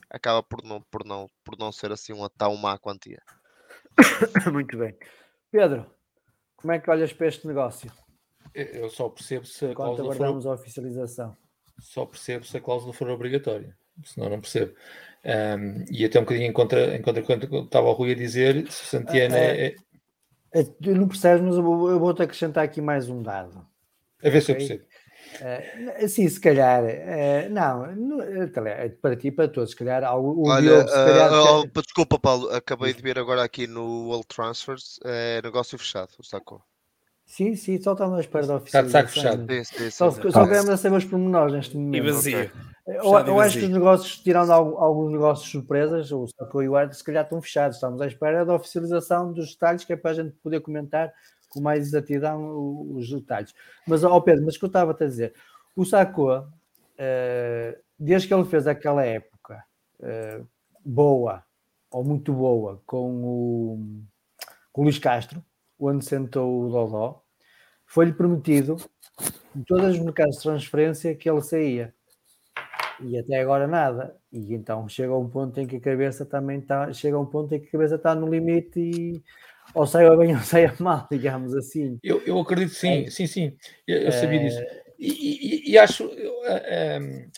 [0.10, 3.22] acaba por não, por não, por não ser assim uma tão má quantia.
[4.52, 4.96] Muito bem.
[5.52, 5.86] Pedro,
[6.56, 7.92] como é que olhas para este negócio?
[8.54, 10.52] Eu só percebo se a Quanto aguardamos for...
[10.52, 11.36] a oficialização?
[11.80, 14.76] Só percebo se a cláusula for obrigatória, senão não percebo.
[15.24, 18.70] Um, e até um bocadinho em contra, em contra quando estava o Rui a dizer,
[18.72, 19.76] se o Santiana é, é...
[20.54, 20.72] é...
[20.92, 23.66] Não percebes, mas eu vou, eu vou acrescentar aqui mais um dado.
[24.24, 24.84] A ver se eu percebo.
[25.40, 30.48] Uh, sim, se calhar, uh, não, não, eh, para ti, para todos, se calhar, o,
[30.48, 34.28] Olha, Diogo, se calhar, uh, uh, desculpa, Paulo, acabei de ver agora aqui no World
[34.28, 36.62] Transfers, é negócio fechado, o sacou.
[37.26, 38.86] Sim, sim, só estamos à espera da oficina.
[38.86, 39.48] Está de saco fechado.
[39.48, 41.96] Sim, sim, sim, só, só queremos saber os pormenores neste momento.
[41.96, 42.52] E vazio.
[42.86, 46.94] Eu, eu acho que os negócios, tirando alguns negócios surpresas, o Sacou e o Ed,
[46.96, 47.78] se calhar estão fechados.
[47.78, 51.14] Estamos à espera da oficialização dos detalhes, que é para a gente poder comentar
[51.52, 53.54] com mais exatidão os detalhes.
[53.88, 55.34] Mas, ó Pedro, mas o que eu estava a dizer,
[55.76, 59.64] o Sacou, uh, desde que ele fez aquela época
[60.00, 60.48] uh,
[60.84, 61.44] boa,
[61.92, 64.04] ou muito boa, com o,
[64.72, 65.44] com o Luís Castro,
[65.80, 67.22] onde sentou o Dodó,
[67.86, 68.78] foi-lhe prometido
[69.56, 71.94] em todos os mercados de transferência que ele saía.
[73.02, 74.16] E até agora nada.
[74.32, 77.54] E então chega um ponto em que a cabeça também está, chega a um ponto
[77.54, 79.24] em que a cabeça está no limite e
[79.74, 82.00] ou saia bem ou saia mal, digamos assim.
[82.04, 83.10] Eu, eu acredito sim, é.
[83.10, 83.58] sim, sim,
[83.88, 84.44] eu, eu sabia é...
[84.44, 84.62] disso.
[85.00, 87.30] E, e, e acho um,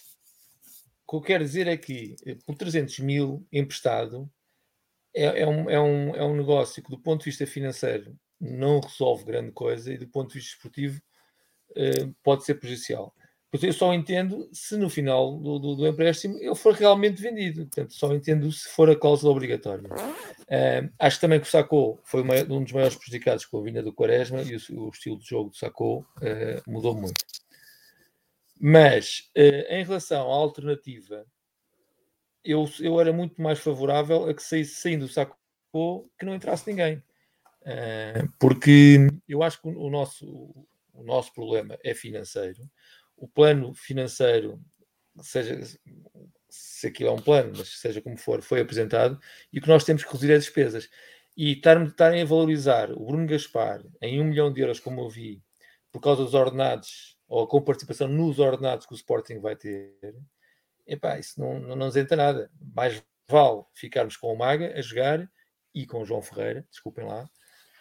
[1.08, 4.30] o que eu quero dizer é que por 300 mil emprestado
[5.16, 8.80] é, é, um, é, um, é um negócio que, do ponto de vista financeiro, não
[8.80, 11.00] resolve grande coisa e, do ponto de vista esportivo,
[11.72, 13.14] uh, pode ser prejudicial.
[13.54, 17.68] Portanto, eu só entendo se no final do, do, do, empréstimo ele for realmente vendido.
[17.68, 19.88] Portanto, só entendo se for a cláusula obrigatória.
[19.88, 23.84] Uh, acho também que o Sacou foi uma, um dos maiores prejudicados com a vinda
[23.84, 27.24] do Quaresma e o, o estilo de jogo do Sacou uh, mudou muito.
[28.60, 31.24] Mas, uh, em relação à alternativa,
[32.44, 36.68] eu, eu era muito mais favorável a que saísse saindo do Sacou que não entrasse
[36.68, 37.04] ninguém.
[38.40, 38.98] porque
[39.30, 40.26] eu acho que o nosso,
[40.92, 42.68] o nosso problema é financeiro
[43.24, 44.62] o plano financeiro,
[45.22, 45.58] seja
[46.50, 49.18] se aquilo é um plano, mas seja como for, foi apresentado
[49.52, 50.90] e que nós temos que reduzir as despesas.
[51.38, 55.42] E estarem a valorizar o Bruno Gaspar em um milhão de euros, como eu vi,
[55.90, 59.96] por causa dos ordenados, ou com participação nos ordenados que o Sporting vai ter,
[60.86, 62.52] epá, isso não, não, não nos entra nada.
[62.76, 65.32] Mais vale ficarmos com o Maga a jogar
[65.74, 67.28] e com o João Ferreira, desculpem lá,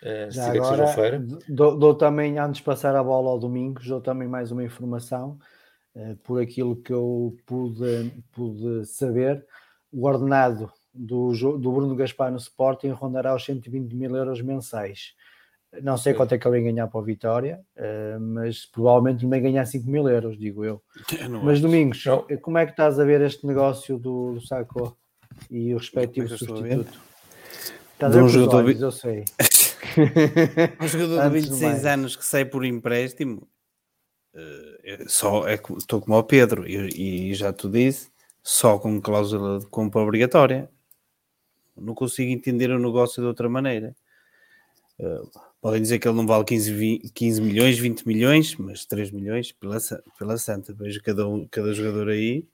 [0.02, 4.26] Uh, Já agora, dou, dou, também, antes de passar a bola ao domingo, dou também
[4.26, 5.38] mais uma informação,
[5.94, 9.46] uh, por aquilo que eu pude, pude saber,
[9.92, 15.14] o ordenado do, do Bruno Gaspar no Sporting rondará os 120 mil euros mensais.
[15.80, 19.40] Não sei quanto é que ele vai ganhar para a Vitória, uh, mas provavelmente vai
[19.40, 20.82] ganhar 5 mil euros, digo eu.
[21.44, 22.26] mas Domingos, não.
[22.42, 24.96] como é que estás a ver este negócio do, do Saco
[25.48, 27.00] e o respectivo substituto?
[27.94, 29.24] Estás a ver eu sei.
[30.80, 33.48] um jogador de 26 anos que sai por empréstimo,
[34.34, 38.10] uh, só é, estou como o Pedro, e, e, já tu disse,
[38.42, 40.68] só com cláusula de compra obrigatória.
[41.76, 43.96] Não consigo entender o negócio de outra maneira.
[44.98, 45.28] Uh,
[45.60, 49.52] podem dizer que ele não vale 15, 20, 15 milhões, 20 milhões, mas 3 milhões
[49.52, 49.78] pela,
[50.18, 50.74] pela Santa.
[50.74, 52.46] Vejo cada, cada jogador aí.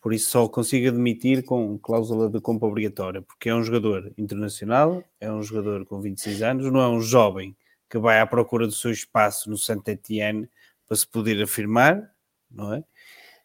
[0.00, 5.02] Por isso só consigo admitir com cláusula de compra obrigatória, porque é um jogador internacional,
[5.20, 7.56] é um jogador com 26 anos, não é um jovem
[7.90, 10.48] que vai à procura do seu espaço no Saint Etienne
[10.86, 12.10] para se poder afirmar,
[12.50, 12.84] não é?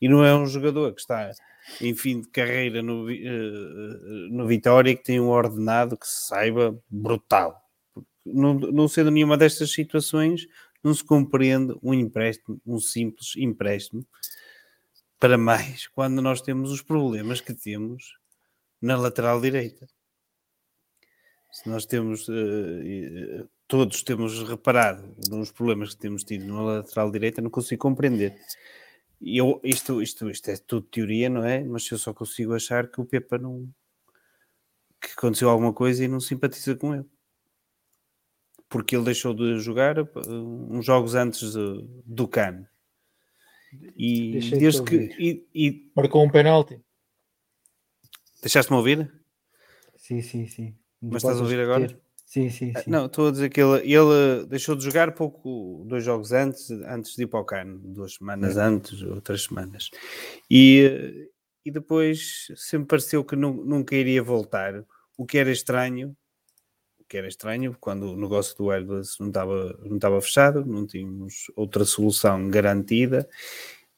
[0.02, 1.32] E não é um jogador que está
[1.82, 6.78] em fim de carreira no, uh, no Vitória que tem um ordenado que se saiba
[6.90, 7.62] brutal.
[8.26, 10.46] Não, não sendo nenhuma destas situações,
[10.84, 14.06] não se compreende um empréstimo, um simples empréstimo,
[15.24, 18.18] para mais quando nós temos os problemas que temos
[18.82, 19.88] na lateral direita.
[21.50, 27.42] Se nós temos, uh, todos temos reparado nos problemas que temos tido na lateral direita,
[27.42, 28.38] não consigo compreender
[29.22, 31.64] eu, isto, isto, isto é tudo teoria, não é?
[31.64, 33.74] Mas eu só consigo achar que o Pepa não.
[35.00, 37.06] que aconteceu alguma coisa e não simpatiza com ele.
[38.68, 40.08] Porque ele deixou de jogar uh,
[40.70, 42.68] uns jogos antes de, do Cano.
[43.96, 44.96] E Deixei desde que.
[45.20, 45.92] E, e...
[45.96, 46.80] Marcou um penalti.
[48.42, 49.12] Deixaste-me ouvir?
[49.98, 50.76] Sim, sim, sim.
[51.02, 51.88] Mas estás a ouvir agora?
[52.26, 52.90] Sim, sim, Ah, sim.
[52.92, 57.16] Não, estou a dizer que ele, ele deixou de jogar pouco, dois jogos antes, antes
[57.16, 59.90] de ir para o Cano, duas semanas antes, ou três semanas.
[60.50, 61.30] E,
[61.64, 64.84] e depois sempre pareceu que nu- nunca iria voltar,
[65.18, 66.16] o que era estranho,
[67.14, 71.46] que era estranho, quando o negócio do Airbus não estava, não estava fechado, não tínhamos
[71.56, 73.30] outra solução garantida,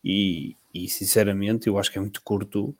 [0.04, 2.76] e, e sinceramente eu acho que é muito curto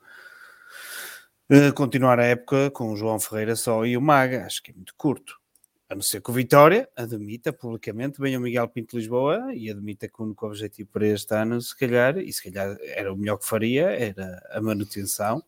[1.48, 4.74] eh, continuar a época com o João Ferreira só e o Maga, acho que é
[4.74, 5.40] muito curto.
[5.88, 10.06] A não ser que o Vitória admita publicamente, venha o Miguel Pinto Lisboa e admita
[10.06, 13.38] que o único objetivo para este ano, se calhar, e se calhar era o melhor
[13.38, 15.42] que faria, era a manutenção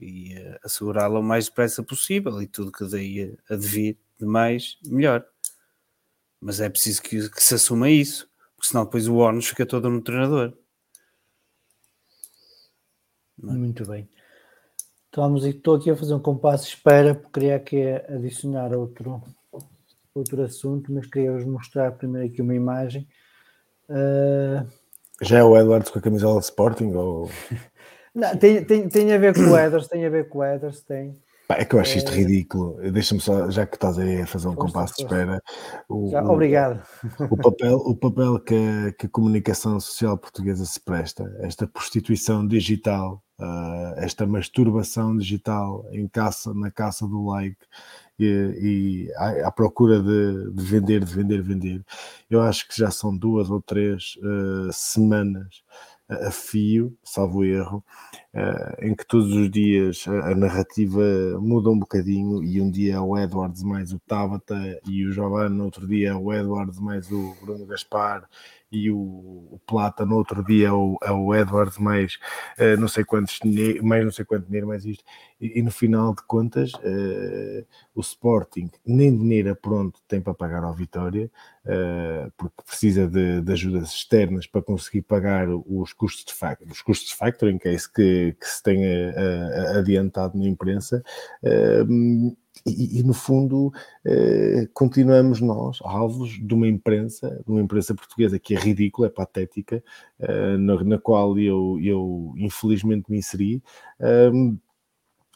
[0.00, 4.78] e eh, assegurá-la o mais depressa possível e tudo que daí a devir de mais,
[4.84, 5.24] melhor.
[6.40, 9.90] Mas é preciso que, que se assuma isso, porque senão depois o ónus fica todo
[9.90, 10.56] no treinador.
[13.38, 14.08] Muito bem.
[15.06, 19.22] Estamos, estou aqui a fazer um compasso de espera, porque queria aqui adicionar outro,
[20.14, 23.08] outro assunto, mas queria vos mostrar primeiro aqui uma imagem.
[23.88, 24.64] Ah,
[25.20, 26.92] Já é o Edwards com a camisola de Sporting?
[26.94, 27.28] Ou...
[28.20, 30.82] não, tem, tem, tem a ver com o Eders, tem a ver com o Eders,
[30.82, 31.16] tem.
[31.50, 32.76] Pá, é que eu acho isto ridículo.
[32.92, 35.42] Deixa-me só, já que estás aí a fazer um compasso de espera.
[35.88, 36.80] O, Já, obrigado.
[37.28, 42.46] o papel, o papel que, a, que a comunicação social portuguesa se presta, esta prostituição
[42.46, 47.58] digital, ah, esta masturbação digital em caça, na caça do like
[48.16, 51.84] e, e à, à procura de, de vender, de vender, vender.
[52.30, 55.64] Eu acho que já são duas ou três ah, semanas
[56.10, 57.84] a fio, salvo erro,
[58.34, 61.00] eh, em que todos os dias a, narrativa
[61.40, 64.54] muda um bocadinho e um dia é o Edwards mais o Tabata
[64.86, 68.28] e o Giovanni, outro dia é o Edwards mais o Bruno Gaspar
[68.72, 72.18] e o, Plata, no outro dia é o, é o Edwards mais
[72.58, 73.38] eh, não sei quantos
[73.82, 75.04] mais não sei quanto dinheiro mais isto.
[75.40, 77.64] E, e no final de contas eh,
[77.94, 81.30] o Sporting nem dinheiro pronto tem para pagar ao Vitória
[81.66, 86.82] eh, porque precisa de, de ajudas externas para conseguir pagar os custos de factoring, os
[86.82, 88.82] custos de factoring, que é isso que, que se tem
[89.76, 91.02] adiantado na imprensa,
[91.42, 91.84] eh,
[92.66, 93.72] e, e, no fundo
[94.04, 99.10] eh, continuamos nós alvos de uma imprensa, de uma imprensa portuguesa que é ridícula, é
[99.10, 99.82] patética,
[100.18, 103.62] eh, na, na qual eu, eu infelizmente me inseri.
[104.00, 104.30] eh,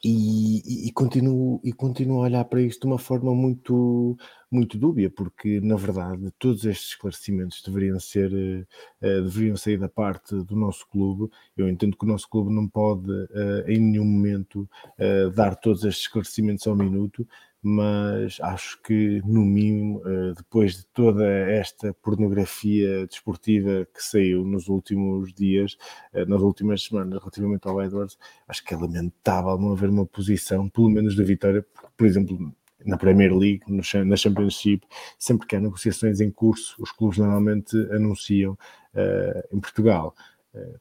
[0.05, 4.17] e, e- continuo, e continuo a olhar para isto de uma forma muito,
[4.51, 8.67] muito dúbia, porque na verdade todos estes esclarecimentos deveriam ser
[9.01, 11.31] eh, deveriam sair da parte do nosso clube.
[11.57, 14.69] Eu entendo que o nosso clube não pode eh, em nenhum momento
[14.99, 17.27] eh, dar todos estes esclarecimentos ao minuto,
[17.67, 24.69] mas acho que no mínimo, eh, depois de toda esta pornografia desportiva que saiu nos
[24.69, 25.79] últimos dias,
[26.13, 30.69] eh, nas últimas semanas relativamente ao Edwards, acho que é lamentável não haver uma posição,
[30.69, 32.55] pelo menos da Vitória, porque, por exemplo,
[32.85, 34.87] na Premier League, no na Championship,
[35.19, 38.59] sempre que há negociações em curso, os clubes normalmente anunciam
[38.95, 40.15] eh, em Portugal.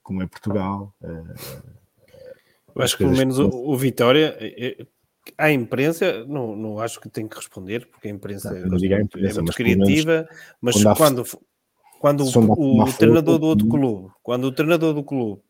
[0.04, 0.94] Como é Portugal,
[2.76, 4.38] Eu acho que pelo menos o, o Vitória,
[5.38, 8.70] à imprensa, não, não acho que tem que responder, porque a imprensa Não, é não
[8.70, 10.28] muito- é imprensa, muito mas criativa,
[10.62, 11.24] mas quando quando,
[12.00, 12.24] quando
[12.58, 15.42] o, o treinador do outro clube, quando o treinador do clube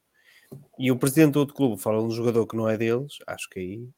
[0.78, 3.50] e o presidente do outro clube falam de um jogador que não é deles, acho
[3.50, 3.90] que aí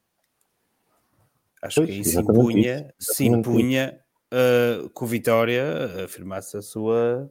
[1.60, 4.00] acho Pois, que aí se impunha, isso, se impunha
[4.32, 7.30] uh, que o Vitória afirmasse a sua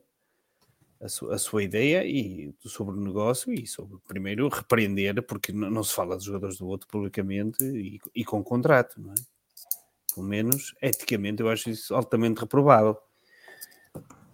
[1.02, 5.84] a, su, a, sua ideia e sobre o negócio e sobre, primeiro, repreender, porque não,
[5.84, 9.16] se fala dos jogadores do outro publicamente e, e, com contrato, não é?
[10.14, 12.98] Pelo menos, eticamente, eu acho isso altamente reprovável.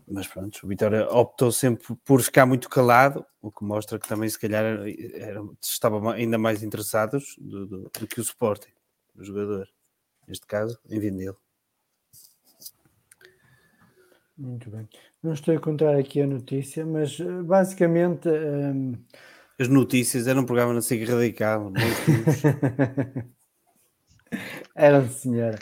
[0.08, 4.30] Mas pronto, o Vitória optou sempre por ficar muito calado, o que mostra que também,
[4.30, 4.84] se calhar,
[5.62, 8.72] estavam ainda mais interessados do, do, do que o Sporting,
[9.16, 9.68] o jogador,
[10.28, 11.38] neste caso, em vendê-lo.
[14.38, 14.88] Muito bem.
[15.23, 18.27] Não estou a encontrar aqui a notícia, mas eh, basicamente.
[18.27, 18.93] Um...
[19.60, 21.72] As notícias eram um programa na SIG Radical.
[24.76, 25.60] Era senhora.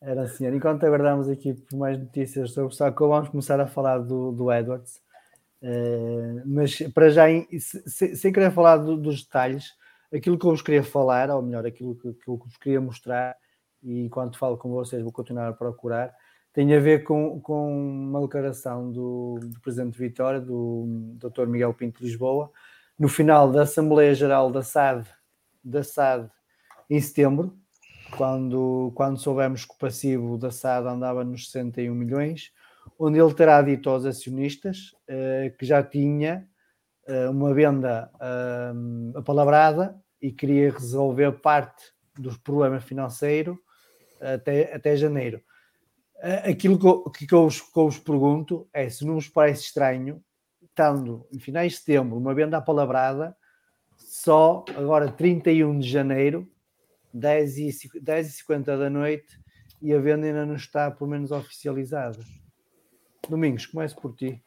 [0.00, 0.56] Era senhora.
[0.56, 4.50] Enquanto aguardamos aqui por mais notícias sobre o Sacco, vamos começar a falar do, do
[4.50, 5.02] Edwards.
[5.62, 7.24] Uh, mas para já,
[7.86, 9.74] sem, sem querer falar do, dos detalhes,
[10.14, 13.36] aquilo que eu vos queria falar, ou melhor, aquilo que, que eu vos queria mostrar,
[13.82, 16.14] e enquanto falo com vocês vou continuar a procurar,
[16.54, 21.46] tem a ver com, com uma declaração do, do Presidente de Vitória, do Dr.
[21.48, 22.50] Miguel Pinto de Lisboa,
[22.96, 25.04] no final da Assembleia Geral da SAD,
[25.64, 26.30] da SAD
[26.88, 27.58] em setembro,
[28.16, 32.52] quando, quando soubemos que o passivo da SAD andava nos 61 milhões,
[32.96, 36.46] onde ele terá dito aos acionistas eh, que já tinha
[37.08, 43.56] eh, uma venda eh, apalavrada e queria resolver parte dos problemas financeiros
[44.20, 45.42] até, até janeiro
[46.50, 49.64] aquilo que eu, que, eu vos, que eu vos pergunto é se não vos parece
[49.64, 50.22] estranho,
[50.62, 53.36] estando em finais de setembro, uma venda apalavrada,
[53.96, 56.50] só agora 31 de janeiro,
[57.12, 59.38] 10 e, 10 e 50 da noite,
[59.80, 62.18] e a venda ainda não está, pelo menos, oficializada.
[63.28, 64.42] Domingos, comece por ti.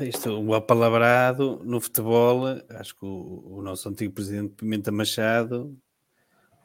[0.00, 5.76] isto, o apalavrado no futebol, acho que o, o nosso antigo presidente Pimenta Machado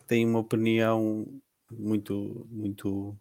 [0.08, 1.26] tem uma opinião
[1.72, 3.18] muito, muito,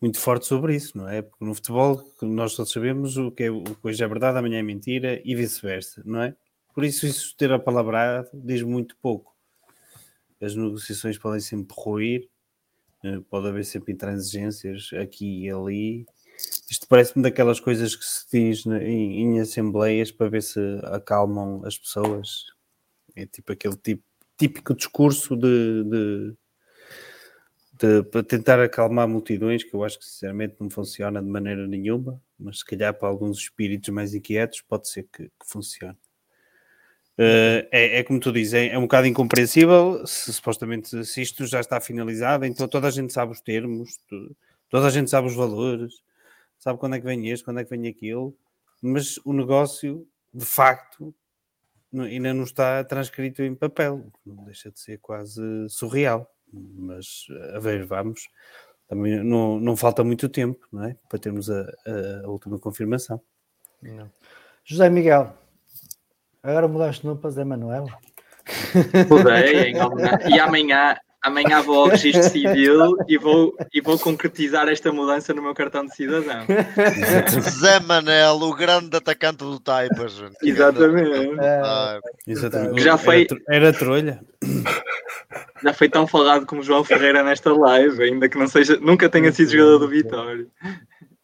[0.00, 1.22] muito forte sobre isso, não é?
[1.22, 4.58] Porque no futebol nós todos sabemos o que, é, o que hoje é verdade, amanhã
[4.58, 6.36] é mentira e vice-versa, não é?
[6.74, 9.36] Por isso, isso ter a palavra diz muito pouco.
[10.40, 12.28] As negociações podem sempre ruir,
[13.04, 16.06] eh, pode haver sempre intransigências aqui e ali.
[16.70, 21.76] Isto parece-me daquelas coisas que se diz em, em assembleias para ver se acalmam as
[21.76, 22.44] pessoas.
[23.16, 24.04] É tipo aquele tipo,
[24.36, 26.34] típico discurso de, de
[27.78, 32.20] de, para tentar acalmar multidões, que eu acho que sinceramente não funciona de maneira nenhuma,
[32.38, 35.96] mas se calhar para alguns espíritos mais inquietos pode ser que, que funcione.
[37.16, 41.46] Uh, é, é, como tu dizes, é, é, um bocado incompreensível se supostamente se isto
[41.46, 43.98] já está finalizado, então toda a gente sabe os termos,
[44.68, 45.94] toda a gente sabe os valores,
[46.58, 48.36] sabe quando é que vem este, quando é que vem aquilo,
[48.80, 51.12] mas o negócio de facto
[51.92, 57.84] ainda não está transcrito em papel, não deixa de ser quase surreal mas a ver,
[57.84, 58.28] vamos.
[58.88, 60.96] Também não, não falta muito tempo, não é?
[61.08, 61.60] Para termos a,
[62.24, 63.20] a, última confirmação.
[63.82, 64.10] Não.
[64.64, 65.34] José Miguel,
[66.42, 67.86] agora mudaste no para Zé Manuel.
[69.10, 69.74] Mudei,
[70.26, 75.42] e amanhã, amanhã vou ao registro civil e vou, e vou concretizar esta mudança no
[75.42, 76.46] meu cartão de cidadão.
[77.60, 80.14] Zé Manel, o grande atacante do Taipas.
[80.42, 81.38] Exatamente.
[81.40, 82.82] É, exatamente.
[82.82, 83.26] Já foi...
[83.48, 84.20] Era, era trolha
[85.62, 89.30] já foi tão falado como João Ferreira nesta live, ainda que não seja, nunca tenha
[89.32, 90.46] sido jogador do Vitória.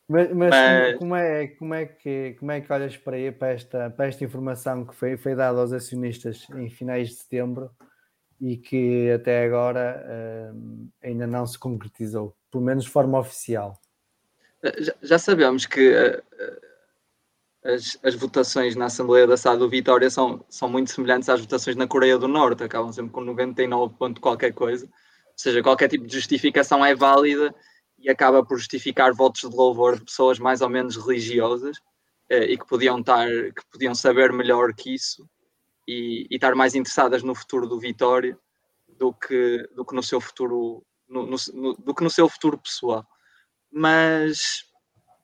[0.09, 3.53] Mas, mas, mas, Como, é, como, é que, como é que olhas para, aí, para,
[3.53, 7.71] esta, para esta informação que foi, foi dada aos acionistas em finais de setembro
[8.41, 10.05] e que até agora
[10.53, 13.81] uh, ainda não se concretizou, pelo menos de forma oficial?
[14.79, 16.23] Já, já sabemos que uh,
[17.65, 21.77] as, as votações na Assembleia da SAD do Vitória são, são muito semelhantes às votações
[21.77, 24.93] na Coreia do Norte, acabam sempre com 99 ponto qualquer coisa, ou
[25.35, 27.55] seja, qualquer tipo de justificação é válida
[27.99, 31.79] e acaba por justificar votos de louvor de pessoas mais ou menos religiosas
[32.29, 35.27] eh, e que podiam, estar, que podiam saber melhor que isso
[35.89, 38.39] e, e, estar mais interessadas no futuro do Vitória
[38.89, 42.59] do que, do que no seu futuro no, no, no, do que no seu futuro
[42.59, 43.07] pessoal.
[43.73, 44.65] Mas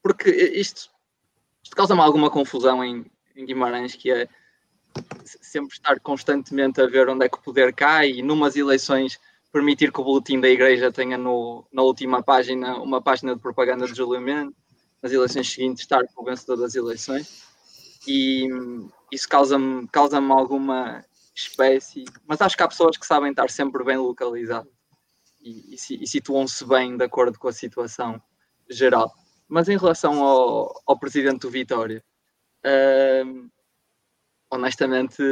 [0.03, 0.91] porque isto
[1.71, 3.07] isto causa-me alguma confusão em,
[3.37, 4.29] em Guimarães, que é
[5.25, 9.21] sempre estar constantemente a ver onde é que o poder cai e numas eleições
[9.53, 13.87] permitir que o boletim da igreja tenha no, na última página uma página de propaganda
[13.87, 14.53] de julgamento,
[15.01, 17.45] nas eleições seguintes estar com o vencedor das eleições
[18.05, 18.49] e
[19.13, 21.05] isso causa-me causa alguma
[21.37, 24.73] espécie, mas acho que há pessoas que sabem estar sempre bem localizadas
[25.41, 28.21] e, e, e situam-se bem de acordo com a situação
[28.69, 29.15] geral.
[29.51, 32.03] Mas em relação ao, ao presidente do Vitória,
[34.51, 35.23] honestamente,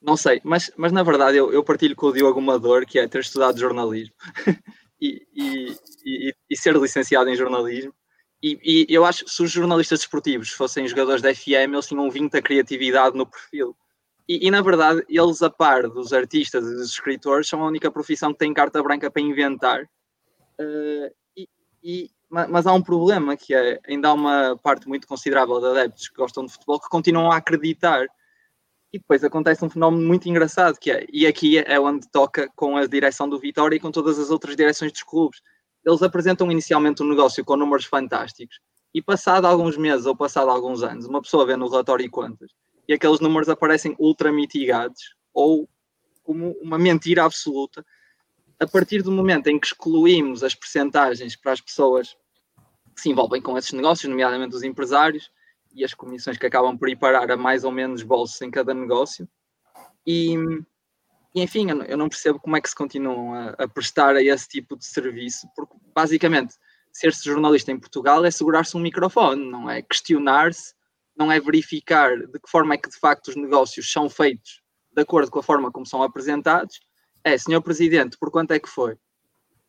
[0.00, 0.40] não sei.
[0.44, 3.58] Mas, mas na verdade, eu, eu partilho com o Diogo Amador, que é ter estudado
[3.58, 4.14] jornalismo
[5.00, 7.92] e, e, e, e, ser licenciado em jornalismo.
[8.40, 12.36] E, eu acho que se os jornalistas desportivos fossem jogadores da FM, eles tinham 20
[12.36, 13.76] a criatividade no perfil.
[14.28, 18.30] E, na verdade, eles, a par dos artistas e dos escritores, são a única profissão
[18.32, 19.84] que tem carta branca para inventar.
[20.60, 21.10] Uh,
[21.82, 26.08] e, mas há um problema que é, ainda há uma parte muito considerável de adeptos
[26.08, 28.06] que gostam de futebol que continuam a acreditar.
[28.92, 32.76] E depois acontece um fenómeno muito engraçado, que é, e aqui é onde toca com
[32.76, 35.40] a direção do Vitória e com todas as outras direções dos clubes.
[35.84, 38.58] Eles apresentam inicialmente um negócio com números fantásticos
[38.94, 42.50] e passado alguns meses ou passado alguns anos, uma pessoa vê no relatório e contas
[42.88, 45.68] e aqueles números aparecem ultra mitigados ou
[46.24, 47.84] como uma mentira absoluta.
[48.60, 52.16] A partir do momento em que excluímos as percentagens para as pessoas
[52.94, 55.30] que se envolvem com esses negócios, nomeadamente os empresários,
[55.72, 58.74] e as comissões que acabam por ir parar a mais ou menos bolsos em cada
[58.74, 59.28] negócio.
[60.04, 60.34] E,
[61.34, 64.48] e enfim, eu não percebo como é que se continuam a, a prestar a esse
[64.48, 66.54] tipo de serviço, porque basicamente
[66.92, 70.74] ser-se jornalista em Portugal é segurar-se um microfone, não é questionar-se
[71.18, 74.62] não é verificar de que forma é que de facto os negócios são feitos
[74.94, 76.80] de acordo com a forma como são apresentados.
[77.28, 78.96] É, senhor Presidente, por quanto é que foi?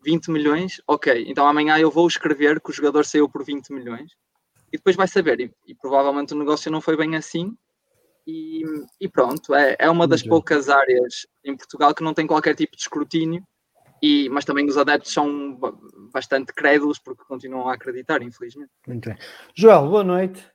[0.02, 0.82] 20 milhões?
[0.88, 4.14] Ok, então amanhã eu vou escrever que o jogador saiu por 20 milhões
[4.72, 5.42] e depois vai saber.
[5.42, 7.54] E, e provavelmente o negócio não foi bem assim.
[8.26, 8.64] E,
[9.02, 12.78] e pronto, é, é uma das poucas áreas em Portugal que não tem qualquer tipo
[12.78, 13.44] de escrutínio,
[14.02, 15.60] e, mas também os adeptos são
[16.14, 18.72] bastante crédulos porque continuam a acreditar, infelizmente.
[18.88, 19.18] Muito bem.
[19.54, 20.48] Joel, boa noite.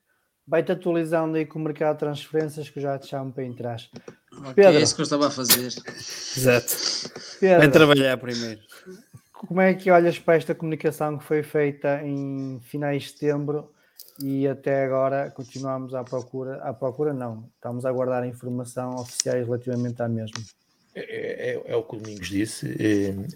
[0.47, 3.81] Vai-te atualizando aí com o mercado de transferências que eu já te chamo para entrar.
[4.31, 5.66] Okay, Pedro, é isso que eu estava a fazer.
[5.66, 6.77] Exato.
[7.41, 8.61] Pedro, Vai trabalhar primeiro.
[9.33, 13.71] Como é que olhas para esta comunicação que foi feita em finais de setembro
[14.23, 16.57] e até agora continuamos à procura?
[16.62, 17.49] À procura, não.
[17.55, 20.43] Estamos a aguardar informação oficiais relativamente à mesma.
[20.95, 22.77] É, é, é, o que o Domingos disse,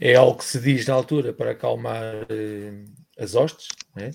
[0.01, 2.85] é, é, algo que se diz na altura para acalmar eh,
[3.19, 4.13] as hostes, né?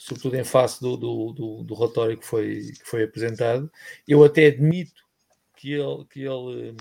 [0.00, 3.70] Sobretudo em face do, do, do, do relatório que foi, que foi apresentado.
[4.08, 5.04] Eu até admito
[5.54, 6.74] que ele, que ele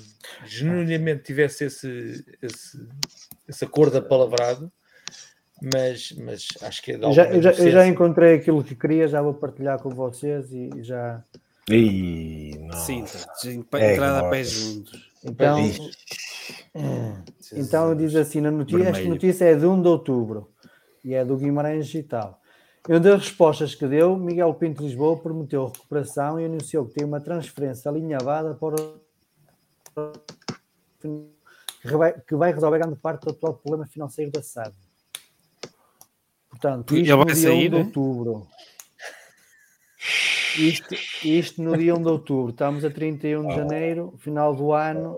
[0.45, 2.87] genuinamente tivesse esse, esse,
[3.45, 4.71] esse acordo apalavrado,
[5.61, 9.05] mas, mas acho que é de já, eu, já, eu já encontrei aquilo que queria,
[9.05, 11.21] já vou partilhar com vocês e já.
[11.69, 13.03] Ih, Sim,
[13.73, 15.11] é, entrada a pés juntos.
[15.25, 15.57] Então,
[17.51, 20.49] então diz assim na notícia, esta notícia é de 1 de outubro
[21.03, 22.38] e é do Guimarães Digital.
[22.87, 27.19] Uma das respostas que deu, Miguel Pinto Lisboa prometeu recuperação e anunciou que tem uma
[27.19, 28.75] transferência alinhavada para
[32.27, 34.73] que vai resolver grande parte do atual problema financeiro da SAD.
[36.49, 38.47] Portanto, isto no dia sair, 1 de outubro.
[40.57, 42.51] Isto, isto no dia 1 de outubro.
[42.51, 45.17] Estamos a 31 de janeiro, final do ano.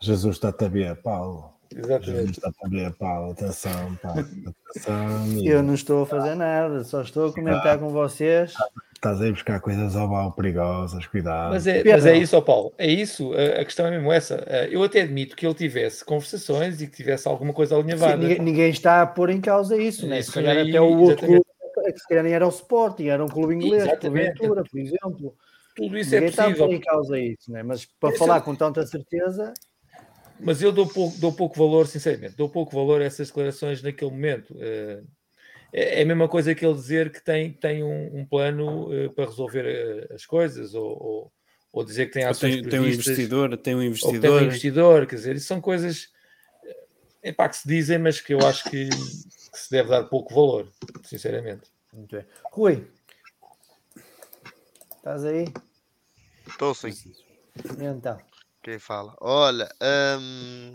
[0.00, 1.52] Jesus está-te a ver, Paulo.
[1.74, 2.32] Exatamente.
[2.32, 5.42] Está também, atenção, pá, atenção.
[5.44, 8.54] Eu não estou a fazer nada, só estou a comentar com vocês.
[8.94, 11.52] Estás aí buscar coisas ao mal perigosas, cuidado.
[11.52, 14.34] Mas é, mas é isso, ó Paulo, é isso, a, a, questão é mesmo essa.
[14.70, 18.12] Eu até admito que ele tivesse conversações e que tivesse alguma coisa alinhavada.
[18.12, 20.20] Sim, ninguém, ninguém, está a pôr em causa isso, né?
[20.20, 21.44] Se calhar até o outro clube,
[21.96, 25.34] se calhar nem era o Sporting, era um clube inglês, Ventura, por exemplo.
[25.74, 26.50] Tudo isso é ninguém é possível.
[26.50, 27.62] está a pôr em causa isso, né?
[27.62, 29.54] Mas para falar com tanta certeza
[30.42, 34.10] mas eu dou pouco, dou pouco valor, sinceramente, dou pouco valor a essas declarações naquele
[34.10, 34.54] momento.
[34.58, 35.02] Eh,
[35.72, 39.08] é, é a mesma coisa que ele dizer que tem, tem um, um plano eh,
[39.08, 41.32] para resolver eh, as coisas, ou, ou,
[41.72, 44.20] ou dizer que tem ações tem, tem um investidor, tem um investidor.
[44.20, 46.08] tem um investidor, quer dizer, isso são coisas
[47.22, 50.34] é pá, que se dizem, mas que eu acho que, que se deve dar pouco
[50.34, 50.70] valor,
[51.04, 51.70] sinceramente.
[51.92, 52.24] Okay.
[52.50, 52.88] Rui,
[54.96, 55.44] estás aí?
[56.46, 56.92] Estou sim.
[57.78, 58.18] Então.
[58.62, 59.14] Quem fala?
[59.20, 59.68] Olha,
[60.18, 60.74] hum,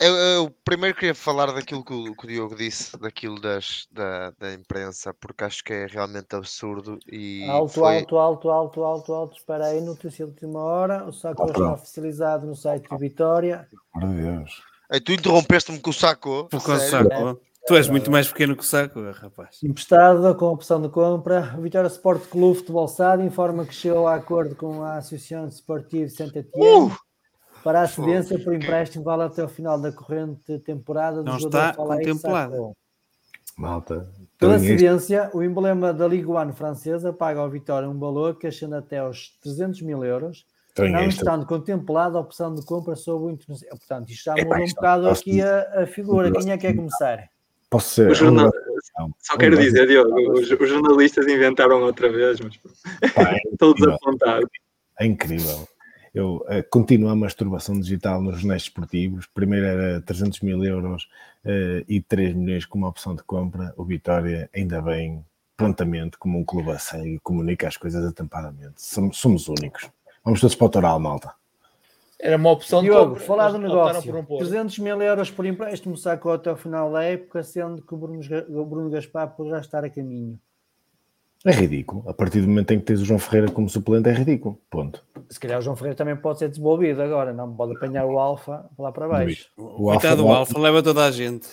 [0.00, 4.30] eu, eu, primeiro queria falar daquilo que o, que o Diogo disse, daquilo das, da,
[4.30, 6.98] da imprensa, porque acho que é realmente absurdo.
[7.06, 7.98] E alto, foi...
[7.98, 9.36] alto, alto, alto, alto, alto.
[9.36, 11.04] Espera aí, notícia de última hora.
[11.04, 13.68] O saco está oficializado no site de Vitória.
[13.94, 14.62] Meu Deus.
[14.90, 16.48] Aí tu interrompeste-me com o saco.
[16.50, 17.38] Com o saco.
[17.66, 19.58] Tu és muito mais pequeno que o saco, rapaz.
[19.62, 24.14] Emprestado com opção de compra, o Vitória Sport Clube Futebol SAD informa que chegou a
[24.14, 26.96] acordo com a Associação Esportiva Santa Etienne uh!
[27.62, 31.74] para a cedência por empréstimo vale até o final da corrente temporada do Não está
[31.74, 32.72] contemplado.
[33.56, 34.10] Malta.
[34.38, 38.74] Pela cedência, o emblema da Ligue 1 francesa paga ao Vitória um valor que ascende
[38.74, 40.46] até aos 300 mil euros,
[40.78, 43.76] não estando contemplada a opção de compra sobre o internacional.
[43.76, 46.32] Portanto, isto já muda um bocado aqui a, a figura.
[46.32, 47.28] Quem é que quer começar?
[47.70, 48.14] Posso ser.
[48.14, 48.50] Jornal...
[49.20, 52.56] Só quero dizer, Diogo, os, os, jornalistas inventaram outra vez, mas
[53.14, 54.50] Pá, é estou desapontado.
[54.98, 55.68] É incrível.
[56.12, 59.26] eu uh, continuo a masturbação digital nos jornais esportivos.
[59.32, 61.04] Primeiro era 300 mil euros
[61.44, 63.72] uh, e 3 milhões como opção de compra.
[63.76, 65.24] O Vitória, ainda bem,
[65.56, 68.82] prontamente, como um clube a sério, comunica as coisas atampadamente.
[68.82, 69.88] Somos, somos únicos.
[70.24, 71.39] Vamos todos para o Toral, malta.
[72.22, 74.14] Era uma opção Diogo, de falar do negócio.
[74.14, 77.96] Um 300 mil euros por empréstimo sacou até o final da época, sendo que o
[77.96, 78.20] Bruno,
[78.50, 80.38] o Bruno Gaspar poderá estar a caminho.
[81.44, 82.04] É ridículo.
[82.06, 84.60] A partir do momento em que tens o João Ferreira como suplente, é ridículo.
[84.68, 85.02] Ponto.
[85.30, 88.66] Se calhar o João Ferreira também pode ser desenvolvido agora, não pode apanhar o Alfa
[88.78, 89.48] lá para baixo.
[89.56, 91.48] O, o Alfa, do Alfa leva toda a gente.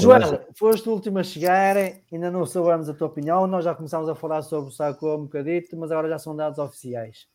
[0.00, 3.46] Joel, foste o último a chegar, ainda não soubemos a tua opinião.
[3.46, 6.58] Nós já começámos a falar sobre o Saco um bocadito, mas agora já são dados
[6.58, 7.28] oficiais.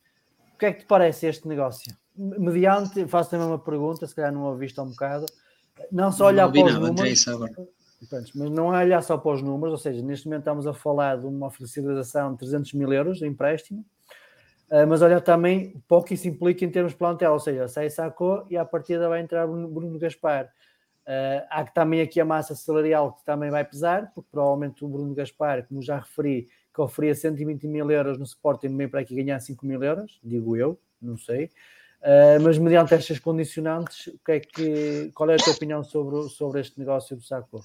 [0.54, 1.94] O que é que te parece este negócio?
[2.18, 5.26] Mediante, faço também uma pergunta, se calhar não ouviste há um bocado.
[5.92, 7.24] Não só olhar não para os números.
[7.98, 10.74] Portanto, mas não é olhar só para os números, ou seja, neste momento estamos a
[10.74, 13.84] falar de uma flexibilização de 300 mil euros de empréstimo,
[14.70, 17.68] uh, mas olhar também para o que isso implica em termos de plantel, ou seja,
[17.68, 20.52] sai Sacou e à partida vai entrar Bruno, Bruno Gaspar.
[21.06, 25.14] Uh, há também aqui a massa salarial que também vai pesar, porque provavelmente o Bruno
[25.14, 29.40] Gaspar, como já referi, que oferia 120 mil euros no Sporting, meio para aqui ganhar
[29.40, 31.50] 5 mil euros, digo eu, não sei.
[32.02, 36.28] Uh, mas mediante estas condicionantes, o que é que, qual é a tua opinião sobre,
[36.30, 37.64] sobre este negócio do Sacou?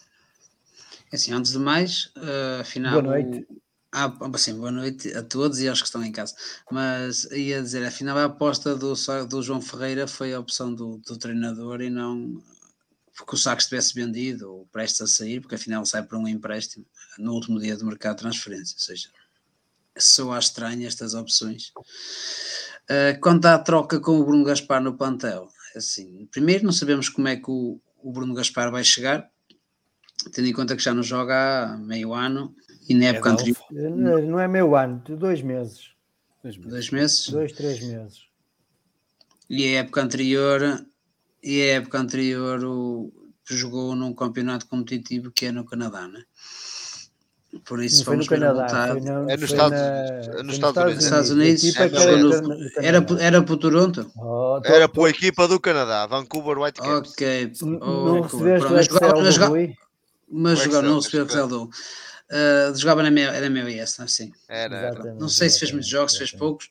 [1.11, 3.01] É assim, antes de mais, uh, afinal.
[3.01, 3.47] Boa noite.
[3.93, 6.33] Ah, assim, boa noite a todos e aos que estão em casa.
[6.71, 8.93] Mas ia dizer, afinal, a aposta do,
[9.27, 12.41] do João Ferreira foi a opção do, do treinador e não
[13.17, 16.85] porque o saco estivesse vendido ou prestes a sair, porque afinal sai para um empréstimo
[17.19, 18.75] no último dia do mercado de transferência.
[18.75, 19.09] Ou seja,
[19.97, 21.71] só acho estranho estas opções.
[22.89, 27.27] Uh, quanto à troca com o Bruno Gaspar no plantel, assim, primeiro não sabemos como
[27.27, 29.29] é que o, o Bruno Gaspar vai chegar,
[30.33, 32.53] tendo em conta que já não joga há meio ano
[32.89, 33.57] e na época é anterior.
[33.71, 35.91] Não é meio ano, dois meses.
[36.43, 36.71] Dois meses.
[36.71, 37.29] Dois, meses.
[37.29, 38.25] dois três meses.
[39.49, 40.85] E a época anterior,
[41.43, 43.13] e a época anterior o,
[43.49, 46.23] jogou num campeonato competitivo que é no Canadá, né?
[47.65, 51.63] Por isso foi no Canadá, foi no, é nos Estados, na, nos Estados Unidos.
[51.63, 52.35] Estados Unidos.
[52.77, 54.09] É, era, era, era para o Toronto?
[54.15, 57.11] Oh, era para a equipa do Canadá, Vancouver Whitecaps.
[57.11, 57.51] Ok.
[57.61, 59.75] Oh, não recebeste o Excel
[60.31, 61.57] mas jogava, não recebeu o que Zelda.
[61.57, 64.31] Uh, jogava na, minha, na MLS, não é assim?
[64.47, 65.13] Era, era.
[65.15, 66.69] Não sei se fez muitos jogos, se fez poucos.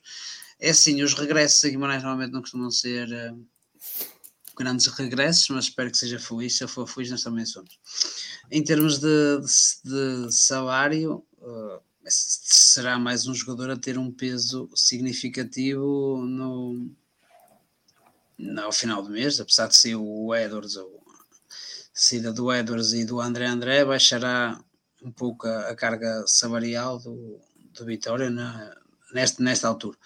[0.59, 3.45] É assim, os regressos a Guimarães normalmente não costumam ser uh,
[4.61, 6.57] grandes regressos, mas espero que seja feliz.
[6.57, 7.79] Se eu for feliz, nós também somos.
[8.49, 9.39] Em termos de,
[9.83, 16.89] de, de salário, uh, será mais um jogador a ter um peso significativo no,
[18.37, 21.01] no, ao final do mês, apesar de ser o Edwards ou
[21.93, 24.59] saída do Edwards e do André André baixará
[25.03, 27.39] um pouco a, a carga salarial do,
[27.73, 28.75] do Vitória na,
[29.13, 29.97] nesta, nesta altura.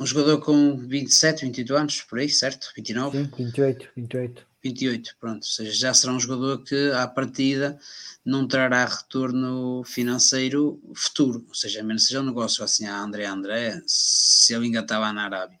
[0.00, 2.72] Um jogador com 27, 28 anos, por aí, certo?
[2.76, 3.18] 29?
[3.18, 4.46] Sim, 28, 28.
[4.62, 5.44] 28, pronto.
[5.44, 7.78] Ou seja, já será um jogador que, à partida,
[8.24, 11.44] não trará retorno financeiro futuro.
[11.48, 15.12] Ou seja, a menos seja um negócio assim a André André, se ele ainda estava
[15.12, 15.58] na Arábia.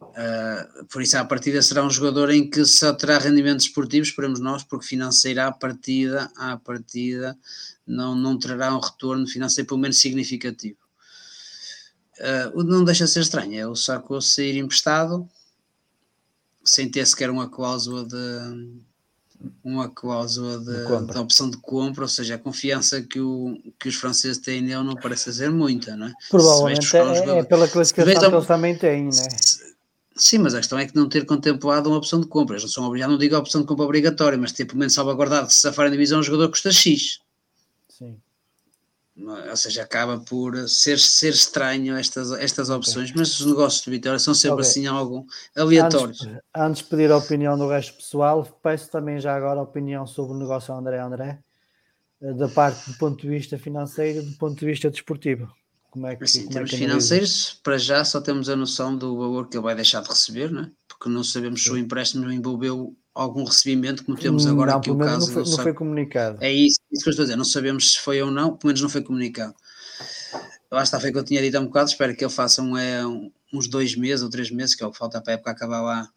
[0.00, 4.38] Uh, por isso, à partida, será um jogador em que só terá rendimentos esportivos, esperemos
[4.38, 7.36] nós, porque financeira à partida, à partida
[7.86, 10.78] não, não trará um retorno financeiro, pelo menos significativo.
[12.20, 15.28] Uh, não deixa de ser estranho, é o Sarko sair emprestado
[16.64, 18.84] sem ter sequer uma cláusula de
[19.62, 23.94] uma cláusula de, de, opção de compra, ou seja, a confiança que, o, que os
[23.94, 26.12] franceses têm nele não parece ser muita, não é?
[26.30, 29.10] Provavelmente é, é, pela classificação que eles também têm, né?
[30.16, 32.54] Sim, mas a questão é que não ter contemplado uma opção de compra.
[32.54, 34.94] Eles não são obrigados, não digo a opção de compra obrigatória, mas ter pelo menos
[34.94, 37.20] salvaguardado que se safarem divisão, o jogador custa X.
[39.16, 39.26] Sim.
[39.26, 43.20] Ou seja, acaba por ser, ser estranho estas, estas opções, okay.
[43.20, 44.66] mas os negócios de Vitória são sempre okay.
[44.68, 45.26] assim algo
[45.56, 46.22] aleatórios.
[46.22, 50.06] Antes, antes, de pedir a opinião do resto pessoal, peço também já agora a opinião
[50.06, 51.38] sobre o negócio André André,
[52.20, 55.48] eh, da parte do ponto de vista financeiro e do ponto de vista desportivo.
[55.90, 59.16] Como é que, assim, em termos é financeiros, para já só temos a noção do
[59.16, 60.72] valor que ele vai deixar de receber, né?
[61.04, 61.68] porque não sabemos Sim.
[61.68, 65.26] se o empréstimo envolveu algum recebimento, como temos agora não, aqui o caso.
[65.26, 66.38] Não foi, não foi comunicado.
[66.40, 68.68] É isso, isso que eu estou a dizer, não sabemos se foi ou não, pelo
[68.68, 69.54] menos não foi comunicado.
[70.70, 72.60] Eu acho que foi que eu tinha dito há um bocado, espero que ele faça
[72.60, 73.06] um, é,
[73.52, 75.82] uns dois meses ou três meses, que é o que falta para a época acabar
[75.82, 76.10] lá,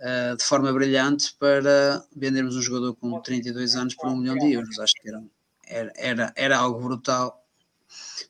[0.00, 4.52] uh, de forma brilhante, para vendermos um jogador com 32 anos por um milhão de
[4.52, 4.78] euros.
[4.78, 5.24] Acho que era,
[5.66, 7.42] era, era, era algo brutal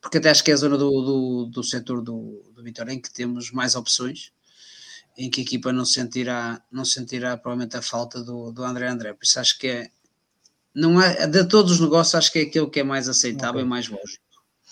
[0.00, 3.00] porque até acho que é a zona do, do, do setor do, do Vitória em
[3.00, 4.32] que temos mais opções,
[5.16, 9.12] em que a equipa não sentirá, não sentirá provavelmente a falta do, do André André,
[9.12, 9.90] por isso acho que é,
[10.74, 13.64] não é, de todos os negócios, acho que é aquele que é mais aceitável okay.
[13.64, 14.22] e mais lógico.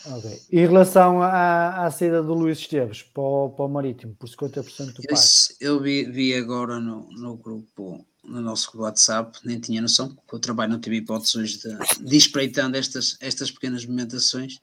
[0.07, 0.41] Ok.
[0.51, 4.95] Em relação à, à saída do Luís Esteves para o, para o Marítimo, por 50%
[4.95, 5.53] do passe.
[5.53, 10.15] Esse eu vi, vi agora no, no grupo, no nosso grupo WhatsApp, nem tinha noção,
[10.15, 14.59] porque eu trabalho não tive hipótese hoje de, de espreitando estas, estas pequenas movimentações.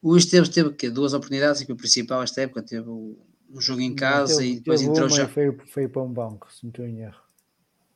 [0.00, 0.88] O Esteves teve quê?
[0.88, 3.18] duas oportunidades, o principal esta época teve o-
[3.52, 5.28] um jogo em casa Teve- e depois entrou já.
[5.28, 7.20] Foi, foi para um banco, se não estou em erro.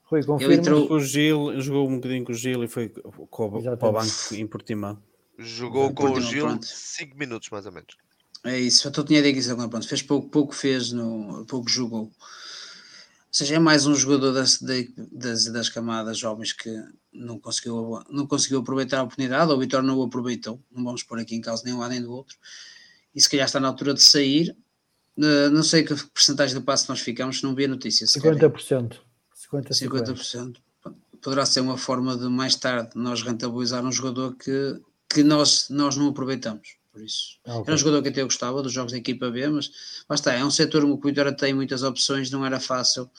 [0.04, 0.54] Rui, Ele confirma.
[0.54, 3.88] entrou, Com o Gil, jogou um bocadinho com o Gil e foi com o- para
[3.88, 4.98] o banco em Portimão.
[5.38, 6.66] Jogou com o Portimão, Gil pronto.
[6.66, 7.96] 5 minutos mais ou menos.
[8.44, 11.68] É isso, eu estou tinha dito isso agora, pronto, fez pouco, pouco fez, no, pouco
[11.68, 12.02] jogou.
[12.02, 12.12] Ou
[13.30, 14.60] seja, é mais um jogador das,
[15.10, 16.70] das, das camadas jovens que
[17.12, 21.02] não conseguiu, não conseguiu aproveitar a oportunidade, ou o Vitor não o aproveitou, não vamos
[21.02, 22.36] pôr aqui em causa nem um lado nem do outro,
[23.14, 24.54] e se calhar está na altura de sair.
[25.18, 28.06] Eh, não sei que porcentagem do passo nós ficamos, não vi a notícia.
[28.06, 28.38] se querem.
[28.38, 28.96] 50%.
[29.52, 29.72] 50%.
[29.72, 30.56] 50%.
[31.22, 35.96] Poderá ser uma forma de mais tarde nós rentabilizar um jogador que, que nós, nós
[35.96, 36.76] não aproveitamos.
[36.92, 37.64] Por isso, Ah, ok.
[37.66, 39.68] era um jogador que até eu gostava dos jogos da equipa B, mas
[40.08, 43.10] lá está, é um setor que o Vitória tem muitas opções, não era fácil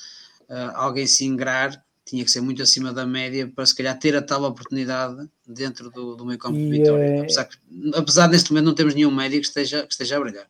[0.48, 4.16] ah, alguém se ingrar, tinha que ser muito acima da média para se calhar ter
[4.16, 7.04] a tal oportunidade dentro do, do meio campo de E, Vitória.
[7.04, 7.58] eh, Apesar, que,
[7.96, 10.48] apesar neste momento não temos nenhum médio que esteja, que esteja a brilhar.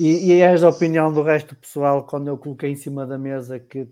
[0.00, 3.18] E, e és da opinião do resto do pessoal quando eu coloquei em cima da
[3.18, 3.86] mesa que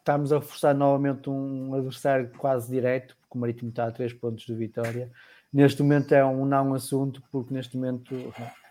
[0.00, 4.44] estamos a forçar novamente um adversário quase direto, porque o Marítimo está a 3 pontos
[4.44, 5.08] de vitória.
[5.52, 8.12] Neste momento é um não assunto, porque neste momento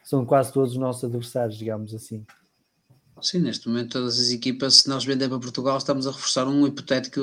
[0.04, 2.26] são quase todos os nossos adversários, digamos assim.
[3.22, 6.68] Sim, neste momento todas as equipas, se nós vender para Portugal, estamos a reforçar um
[6.68, 7.22] hipotético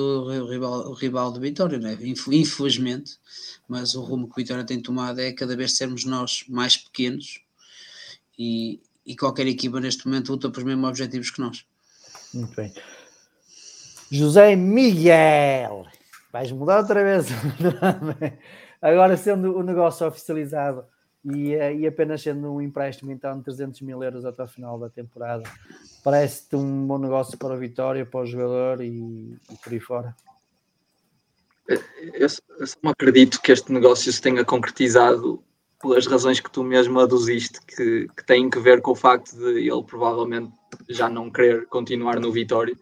[0.48, 2.06] rival, rival de Vitória, é?
[2.06, 3.18] Inf- infelizmente,
[3.68, 7.42] mas o rumo que o Vitória tem tomado é cada vez sermos nós mais pequenos
[8.38, 11.64] e, e qualquer equipa neste momento luta pelos mesmos objetivos que nós.
[12.32, 12.72] Muito bem.
[14.10, 15.86] José Miguel,
[16.32, 18.38] vais mudar outra vez o nome.
[18.80, 20.84] Agora sendo o negócio oficializado
[21.24, 24.78] e, eh, e apenas sendo um empréstimo então de 300 mil euros até o final
[24.78, 25.44] da temporada,
[26.02, 30.16] parece-te um bom negócio para a Vitória, para o jogador e, e por aí fora.
[31.68, 31.80] Eu,
[32.58, 35.42] eu só não acredito que este negócio se tenha concretizado
[35.82, 39.68] pelas razões que tu mesmo aduziste, que, que têm que ver com o facto de
[39.68, 40.52] ele provavelmente
[40.88, 42.76] já não querer continuar no Vitória,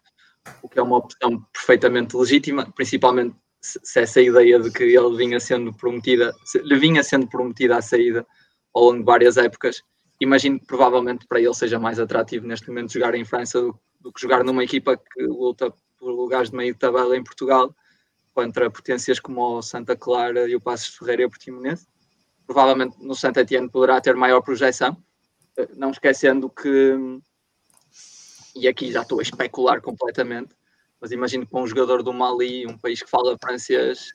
[0.61, 5.39] o que é uma opção perfeitamente legítima, principalmente se, essa ideia de que ele vinha
[5.39, 6.31] sendo prometida,
[6.63, 8.25] lhe vinha sendo prometida a saída
[8.73, 9.81] ao longo de várias épocas.
[10.19, 14.13] Imagino que provavelmente para ele seja mais atrativo neste momento jogar em França do, do
[14.13, 17.75] que jogar numa equipa que luta por lugares de meio de tabela em Portugal
[18.33, 21.85] contra potências como o Santa Clara e o Passos Ferreira e o Portimonense.
[22.51, 25.01] Provavelmente no Santa Etienne poderá ter maior projeção,
[25.55, 26.97] eh, não esquecendo que,
[28.53, 30.53] e aqui já estou a especular completamente,
[30.99, 34.09] mas imagino que para um jogador do Mali, um país que fala francês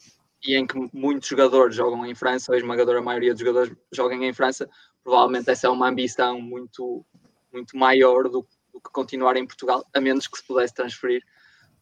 [0.47, 4.35] e em que muitos jogadores jogam em França, a esmagadora maioria dos jogadores jogam em
[4.35, 4.69] França,
[5.03, 7.07] provavelmente essa é uma ambição muito,
[7.51, 11.23] muito maior do, do que continuar em Portugal, a menos que se pudesse transferir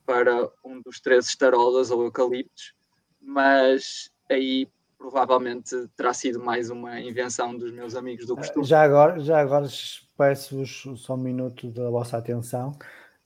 [0.07, 2.75] para um dos três estarolas ou eucaliptos,
[3.21, 4.69] mas aí
[5.11, 8.65] provavelmente terá sido mais uma invenção dos meus amigos do costume.
[8.65, 9.69] Já agora, já agora
[10.17, 12.73] peço-vos só um minuto da vossa atenção.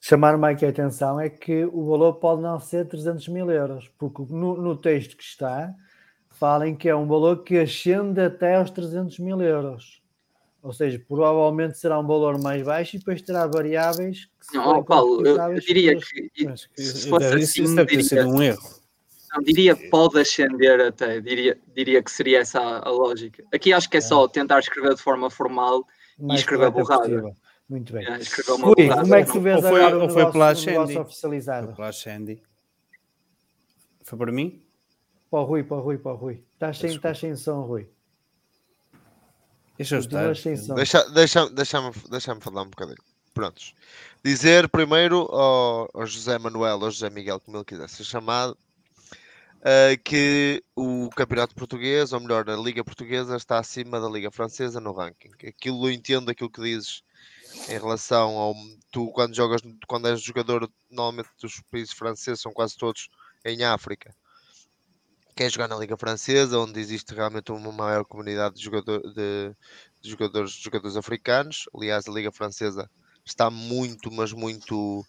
[0.01, 4.21] Chamar-me aqui a atenção é que o valor pode não ser 300 mil euros, porque
[4.29, 5.73] no, no texto que está,
[6.31, 10.01] falem que é um valor que ascende até aos 300 mil euros.
[10.61, 14.83] Ou seja, provavelmente será um valor mais baixo e depois terá variáveis que se Não,
[14.83, 18.78] Paulo, eu, diria que que- se fosse isso, assim, isso deve ter sido um erro.
[19.33, 23.43] Não, diria pode ascender até, diria, diria que seria essa a, a lógica.
[23.53, 25.85] Aqui acho que é só tentar escrever de forma formal
[26.19, 27.03] mais escrever correta borrada.
[27.09, 27.35] possível.
[27.69, 28.05] Muito bem.
[28.07, 29.01] é, escrever uma Rui, borrada.
[29.01, 30.51] como é que tu vês Ou foi- agora o ou foi negócio, pela
[30.83, 30.97] Ascendi?
[30.99, 31.67] oficializado?
[31.67, 32.43] Foi para a Shandy.
[34.03, 34.63] Foi para mim?
[35.29, 36.43] Para o Rui, para o Rui, para o Rui.
[36.53, 37.87] Estás sem, estás sem som, Rui.
[39.77, 40.33] Deixa eu estar.
[40.33, 42.97] Deixa- Deixa-me deixa deixa falar um bocadinho.
[43.33, 43.73] Prontos.
[44.25, 48.57] Dizer primeiro ao, ao José Manuel, ao José Miguel, como ele quiser ser chamado,
[49.61, 54.79] eh, que o Campeonato Português, ou melhor, a Liga Portuguesa, está acima da Liga Francesa
[54.79, 55.31] no ranking.
[55.47, 57.03] Aquilo eu entendo aquilo que dizes
[57.67, 58.55] em relação ao.
[58.91, 63.09] Tu, quando jogas, quando és jogador, normalmente dos países franceses, são quase todos
[63.45, 64.15] em África.
[65.35, 69.55] Quer jogar na Liga Francesa, onde existe realmente uma maior comunidade de, jogador, de,
[70.01, 71.69] de jogadores, de jogadores africanos.
[71.73, 72.89] Aliás, a Liga Francesa
[73.25, 75.05] está muito, mas muito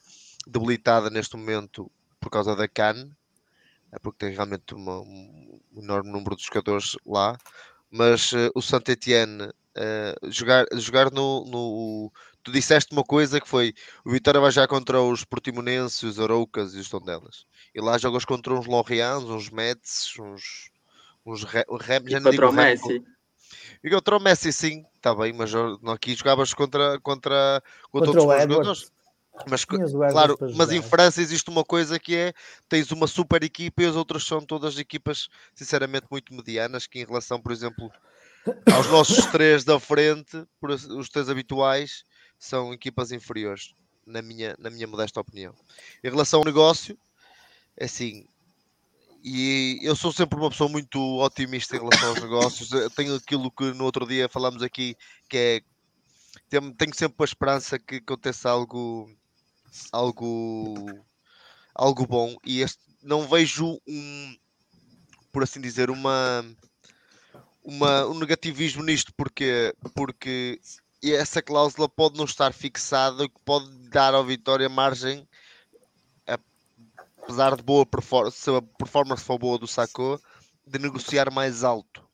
[0.46, 1.90] debilitada neste momento
[2.20, 3.10] por causa da CAN,
[3.92, 7.36] é porque tem realmente uma- um enorme número de jogadores lá.
[7.90, 12.12] Mas eh, o Saint Etienne eh, jogar, jogar no, no-
[12.42, 16.74] Tu disseste uma coisa que foi o Vitória vai já contra os Portimonenses, os Aroucas
[16.74, 17.44] e os Tondelas.
[17.74, 20.70] E lá jogas contra uns Lorient, uns Mets, uns.
[21.26, 23.04] uns Re, Rem, já não digo contra o Messi.
[23.84, 25.52] E contra o Messi, sim, está bem, mas
[25.92, 28.92] aqui jogavas contra, contra, contra, Contra outros jogadores.
[29.48, 30.82] Mas, claro, mas em.
[30.82, 32.32] França existe uma coisa que é
[32.68, 37.04] tens uma super equipa e as outras são todas equipas, sinceramente, muito medianas, que em
[37.04, 37.90] relação, por exemplo,
[38.72, 42.04] aos nossos três da frente, os três habituais,
[42.38, 43.74] são equipas inferiores,
[44.06, 45.54] na minha, na minha modesta opinião.
[46.02, 46.98] Em relação ao negócio,
[47.76, 48.26] é assim,
[49.22, 52.72] e eu sou sempre uma pessoa muito otimista em relação aos negócios.
[52.72, 54.96] Eu tenho aquilo que no outro dia falámos aqui,
[55.28, 55.60] que é
[56.48, 59.10] tenho, tenho sempre a esperança que aconteça algo
[59.92, 60.74] algo
[61.74, 64.36] algo bom e este não vejo um
[65.32, 66.44] por assim dizer uma
[67.62, 70.60] uma um negativismo nisto porque porque
[71.02, 75.26] essa cláusula pode não estar fixada que pode dar ao Vitória margem
[77.30, 80.20] apesar de boa performance, se a performance for boa do Sacco,
[80.66, 82.04] de negociar mais alto.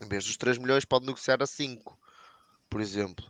[0.00, 1.98] Em vez dos 3 milhões, pode negociar a 5,
[2.70, 3.26] por exemplo.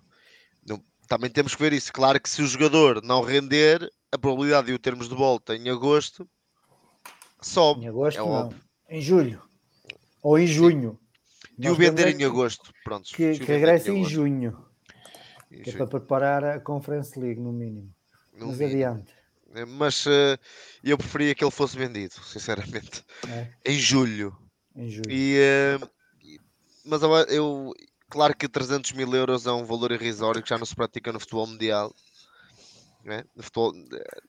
[1.08, 1.92] Também temos que ver isso.
[1.92, 5.68] Claro que se o jogador não render, a probabilidade de o termos de volta em
[5.70, 6.28] agosto
[7.40, 7.84] sobe.
[7.84, 8.52] Em agosto, é não.
[8.90, 9.42] Em julho.
[10.22, 10.98] Ou em junho.
[11.56, 12.72] De o vender é em agosto.
[12.84, 14.12] Pronto, Que, que regresse em agosto.
[14.12, 14.64] junho.
[15.50, 15.78] Em Que é junho.
[15.88, 17.92] para preparar a Conference League, no mínimo.
[18.34, 18.86] No Mas mínimo.
[18.88, 19.12] adiante.
[19.54, 20.38] Eh, Mas eh,
[20.84, 23.02] eu preferia que ele fosse vendido, sinceramente.
[23.28, 24.36] É, Em julho.
[24.76, 25.10] em julho.
[25.10, 25.38] E,
[26.22, 26.38] e-
[26.84, 27.72] mas eu-
[28.08, 31.20] claro que 300 mil euros é um valor irrisório que já não se pratica no
[31.20, 31.94] futebol mundial.
[33.04, 33.24] né?
[33.34, 34.20] No futebol, eh,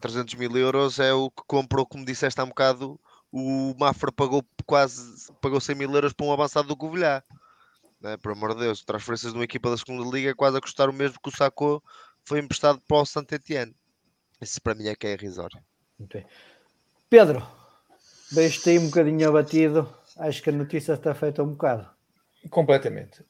[0.00, 3.00] 300 mil euros é o que comprou, como disseste há um bocado,
[3.32, 7.22] o Mafra pagou quase pagou 100 mil euros para um avançado do Covilhã.
[8.00, 8.16] Né?
[8.16, 10.92] Por amor de Deus, transferências de uma equipa da segunda liga quase a custar o
[10.92, 11.82] mesmo que o Sacou
[12.24, 13.74] foi emprestado para o Saint Etienne.
[14.40, 15.58] Isso para mim é que é irrisório.
[17.08, 17.46] Pedro,
[18.30, 19.92] vejo-te aí um bocadinho abatido.
[20.18, 21.95] Acho que a notícia está feita um bocado.
[22.50, 23.24] Completamente.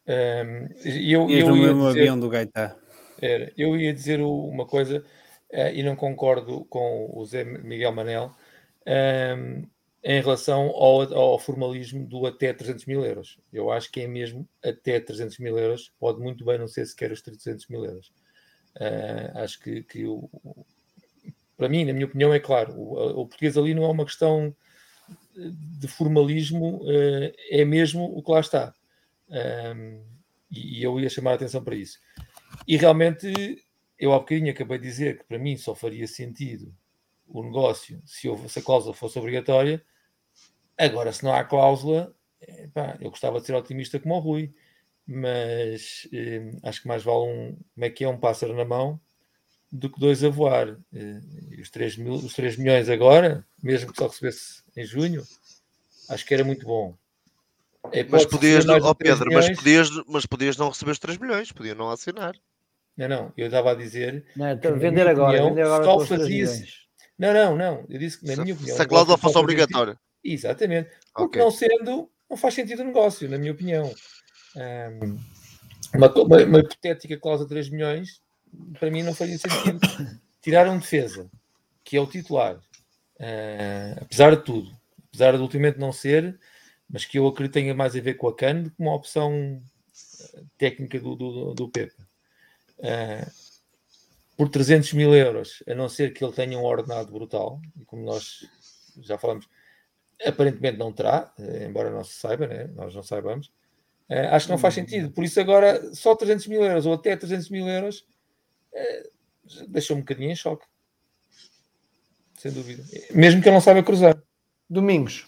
[0.84, 2.76] E eu, Ias eu, mesmo dizer, avião do Gaitá.
[3.20, 5.04] era, eu ia dizer uma coisa
[5.50, 8.34] eh, e não concordo com o Zé Miguel Manel
[8.86, 9.64] ahm,
[10.02, 13.38] em relação ao, ao formalismo do até 300 mil euros.
[13.52, 17.10] Eu acho que é mesmo até 300 mil euros, pode muito bem não ser sequer
[17.12, 18.12] os 300 mil euros.
[18.78, 20.28] Ah, acho que, que o,
[21.56, 24.54] para mim, na minha opinião, é claro, o, o português ali não é uma questão
[25.34, 28.74] de formalismo, eh, é mesmo o que lá está.
[29.28, 30.04] Um,
[30.50, 31.98] e, e eu ia chamar a atenção para isso.
[32.66, 33.64] E realmente,
[33.98, 36.74] eu há bocadinho acabei de dizer que para mim só faria sentido
[37.28, 39.84] o negócio se, houve, se a cláusula fosse obrigatória.
[40.78, 44.54] Agora, se não há cláusula, epá, eu gostava de ser otimista como o Rui,
[45.06, 49.00] mas eh, acho que mais vale um, como é que é, um pássaro na mão
[49.72, 50.78] do que dois a voar.
[50.92, 55.22] Eh, os 3, mil, os 3 milhões agora, mesmo que só recebesse em junho,
[56.08, 56.96] acho que era muito bom.
[57.92, 61.76] É, Mas podias, 3 Pedro, mas podias, mas podias não receber os 3 milhões, podiam
[61.76, 62.34] não assinar.
[62.96, 64.24] Não, não, eu estava a dizer.
[64.34, 66.66] Não, que, na vender agora, opinião, vender agora só com os 3 fazia-.
[67.18, 67.84] Não, não, não.
[67.88, 68.76] Eu disse que, na Se, minha opinião.
[68.76, 69.98] se a o cláusula fosse obrigatória.
[70.24, 70.90] Exatamente.
[71.14, 71.42] Porque Ok.
[71.42, 73.92] não sendo, não faz sentido o negócio, na minha opinião.
[74.56, 75.18] Ahm,
[75.94, 78.20] uma, uma, uma hipotética cláusula de 3 milhões,
[78.78, 79.80] para mim não fazia sentido.
[80.42, 81.28] Tirar um defesa,
[81.84, 82.58] que é o titular,
[83.20, 84.70] ah, apesar de tudo,
[85.08, 86.38] apesar de ultimamente não ser,
[86.88, 89.62] mas que eu acredito tenha mais a ver com a CAN do que uma opção
[90.34, 91.96] ah, técnica do, do, do Pepe.
[92.82, 93.26] Ah,
[94.36, 98.04] por 300 mil euros, a não ser que ele tenha um ordenado brutal, e como
[98.04, 98.46] nós
[99.00, 99.48] já falamos,
[100.24, 102.66] aparentemente não terá, eh, embora não se saiba, né?
[102.74, 103.50] nós não saibamos,
[104.08, 105.10] eh, acho que não faz sentido.
[105.10, 108.06] Por isso, agora, só 300 mil euros ou até 300 mil euros
[108.74, 109.08] eh,
[109.68, 110.66] deixou um bocadinho em choque.
[112.34, 112.84] Sem dúvida.
[113.14, 114.22] Mesmo que ele não saiba cruzar.
[114.68, 115.26] Domingos.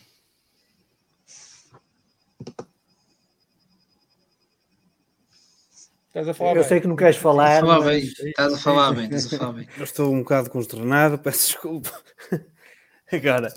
[6.19, 6.65] Estás a falar Eu bem.
[6.65, 7.61] sei que não queres falar.
[7.61, 9.69] Falar mas- bem, estás a falar bem, estás a falar bem.
[9.77, 11.93] Eu estou um bocado consternado, peço desculpa.
[13.13, 13.55] Agora,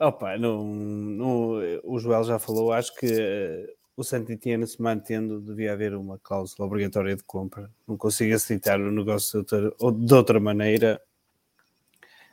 [0.00, 1.50] opa, não, não,
[1.84, 6.66] o Joel já falou, acho que eh, o Santitiano se mantendo devia haver uma cláusula
[6.66, 7.70] obrigatória de compra.
[7.86, 10.98] Não consigo aceitar o negócio de outra, ou de outra maneira.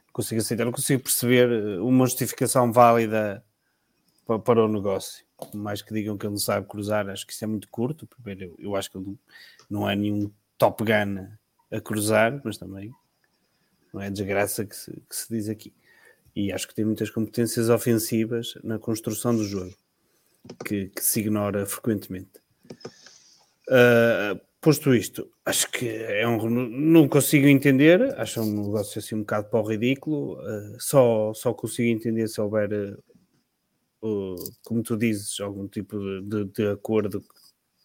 [0.08, 3.44] Não consigo aceitar, não consigo perceber eh, uma justificação válida
[4.26, 5.26] para, para o negócio.
[5.38, 8.08] Por mais que digam que ele não sabe cruzar, acho que isso é muito curto.
[8.08, 9.18] Primeiro, eu, eu acho que ele
[9.70, 11.28] não, é nenhum top gun
[11.72, 12.92] a cruzar, mas também
[13.94, 15.74] não é desgraça que se, que se diz aqui.
[16.36, 19.74] E acho que tem muitas competências ofensivas na construção do jogo,
[20.66, 22.42] que, que se ignora frequentemente.
[23.70, 26.50] Uh, posto isto, acho que é um.
[26.50, 30.42] Não consigo entender, acho um negócio assim um bocado para o ridículo.
[30.42, 32.98] uh, só, só consigo entender se houver,
[34.02, 34.36] uh,
[34.66, 37.24] como tu dizes, algum tipo de, de, de acordo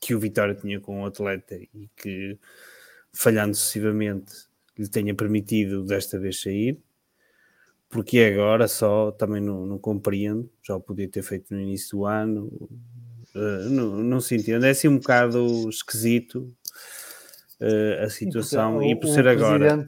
[0.01, 2.39] que o Vitória tinha com o atleta e que,
[3.13, 4.33] falhando sucessivamente,
[4.79, 6.79] lhe tenha permitido desta vez sair.
[7.89, 12.07] Porque agora só também não, não compreendo, já o podia ter feito no início do
[12.07, 12.47] ano,
[13.35, 16.55] uh, não, não se entende, é assim um bocado esquisito
[17.61, 19.87] uh, a situação e, e por ser agora.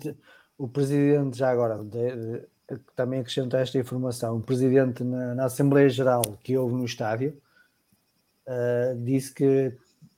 [0.59, 2.47] O presidente, já agora, de, de,
[2.95, 7.41] também acrescenta esta informação: o presidente na, na Assembleia Geral que houve no estádio
[8.47, 9.73] uh, disse que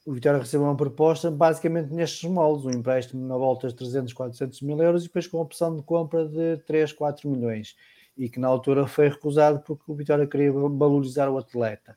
[0.04, 4.60] o Vitória recebeu uma proposta basicamente nestes moldes, um empréstimo na volta de 300, 400
[4.60, 7.74] mil euros e depois com opção de compra de 3, 4 milhões
[8.16, 11.96] e que na altura foi recusado porque o Vitória queria valorizar o atleta.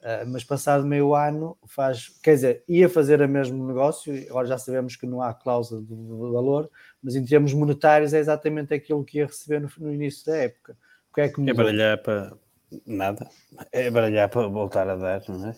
[0.00, 4.58] Uh, mas passado meio ano faz, quer dizer, ia fazer o mesmo negócio, agora já
[4.58, 6.68] sabemos que não há cláusula de valor,
[7.00, 10.76] mas em termos monetários é exatamente aquilo que ia receber no, no início da época.
[11.10, 11.54] O que é que mudou?
[11.54, 12.36] É baralhar para
[12.84, 13.28] nada,
[13.70, 15.56] é baralhar para voltar a dar, não é?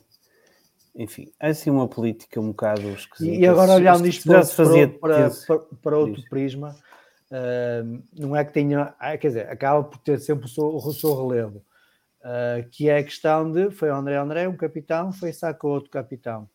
[0.94, 3.36] Enfim, é assim uma política um bocado esquisita.
[3.36, 6.76] E agora olhando isto para, para, para, para, outro prisma,
[7.30, 10.92] uh, não é que tenha, ah, quer dizer, acaba por ter sempre o seu, o
[10.92, 11.58] seu relevo,
[12.20, 16.48] uh, que é a questão de, foi André André um capitão, foi Saco outro capitão.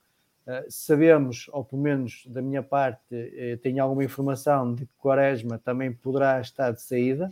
[0.48, 5.60] Uh, sabemos, ou pelo menos da minha parte, eh, tenho alguma informação de que Quaresma
[5.60, 7.32] também poderá estar de saída,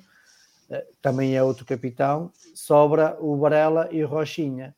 [1.02, 4.76] também é outro capitão, sobra o Varela e o Rochinha.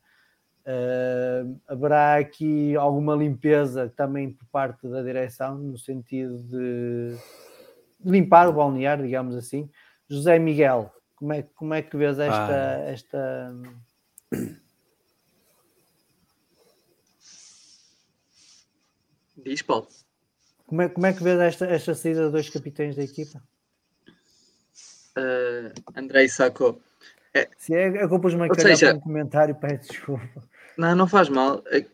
[0.66, 7.16] Uh, haverá aqui alguma limpeza também por parte da direção, no sentido de
[8.04, 9.70] limpar o balneário, digamos assim.
[10.08, 12.76] José Miguel, como é, como é que vês esta.
[12.76, 12.90] Ah.
[12.90, 13.56] esta...
[19.38, 19.88] Diz, Paulo.
[20.66, 23.42] Como é, como é que vês esta, esta saída de dois capitães da equipa?
[25.18, 26.82] Uh, Andrei Sacco.
[27.34, 28.96] É, Se é, é que eu pus-me a seja...
[28.96, 30.44] um comentário, peço desculpa.
[30.78, 31.64] Não, não faz mal.
[31.68, 31.86] É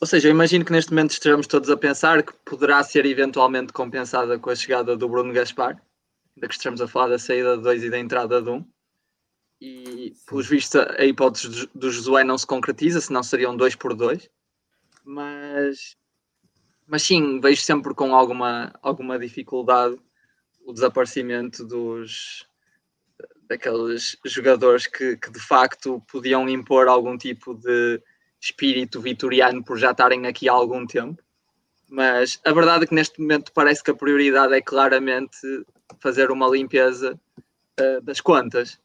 [0.00, 3.72] ou seja, eu imagino que neste momento estejamos todos a pensar que poderá ser eventualmente
[3.72, 5.70] compensada com a chegada do Bruno Gaspar,
[6.36, 8.64] ainda que estejamos a falar da saída de dois e da entrada de um.
[9.60, 14.30] E, pelos vistos, a hipótese do Josué não se concretiza, senão seriam dois por dois.
[15.04, 15.96] Mas,
[16.86, 19.98] mas sim, vejo sempre com alguma, alguma dificuldade
[20.64, 22.46] o desaparecimento dos,
[23.48, 28.00] daqueles jogadores que, que, de facto podiam impor algum tipo de
[28.40, 31.22] espírito vitoriano por já estarem aqui há algum tempo.
[31.88, 35.38] Mas a verdade é que neste momento parece que a prioridade é claramente
[36.00, 37.18] fazer uma limpeza
[37.80, 38.78] uh, das contas.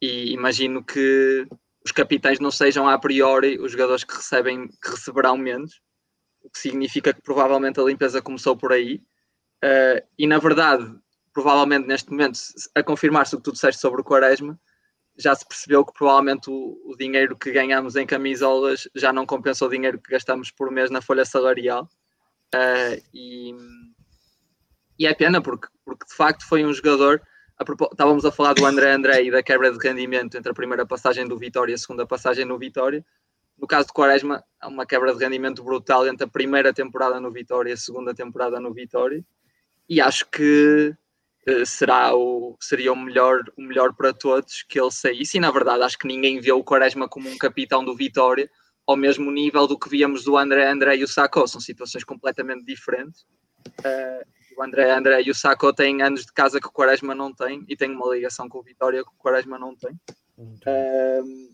[0.00, 1.46] E imagino que
[1.84, 5.80] os capitães não sejam a priori os jogadores que recebem que receberão menos,
[6.42, 9.02] o que significa que provavelmente a limpeza começou por aí.
[9.64, 10.94] Uh, e na verdade,
[11.32, 12.38] provavelmente neste momento,
[12.74, 14.58] a confirmar-se o que tu disseste sobre o Quaresma,
[15.16, 19.66] já se percebeu que provavelmente o, o, dinheiro que ganhamos em camisolas já não compensa
[19.66, 21.88] o dinheiro que gastamos por mês na folha salarial.
[22.54, 23.54] Uh, e,
[24.98, 27.22] e, é pena porque, porque de facto foi um jogador.
[27.58, 30.86] A, estávamos a falar do André André e da quebra de rendimento entre a primeira
[30.86, 33.04] passagem do Vitória e a segunda passagem no Vitória.
[33.58, 37.30] No caso de Quaresma, há uma quebra de rendimento brutal entre a primeira temporada no
[37.30, 39.22] Vitória e a segunda temporada no Vitória.
[39.86, 40.96] E acho que
[41.64, 45.38] será o, seria o melhor, o melhor para todos que ele saísse.
[45.38, 48.50] E na verdade, acho que ninguém vê o Quaresma como um capitão do Vitória
[48.86, 51.46] ao mesmo nível do que víamos do André André e o Sacco.
[51.46, 53.22] São situações completamente diferentes.
[53.80, 54.24] Uh,
[54.58, 57.64] o André André e o Sacco têm anos de casa que o Quaresma não tem
[57.68, 59.92] e tem uma ligação com o Vitória que o Quaresma não tem.
[60.36, 61.50] Uh,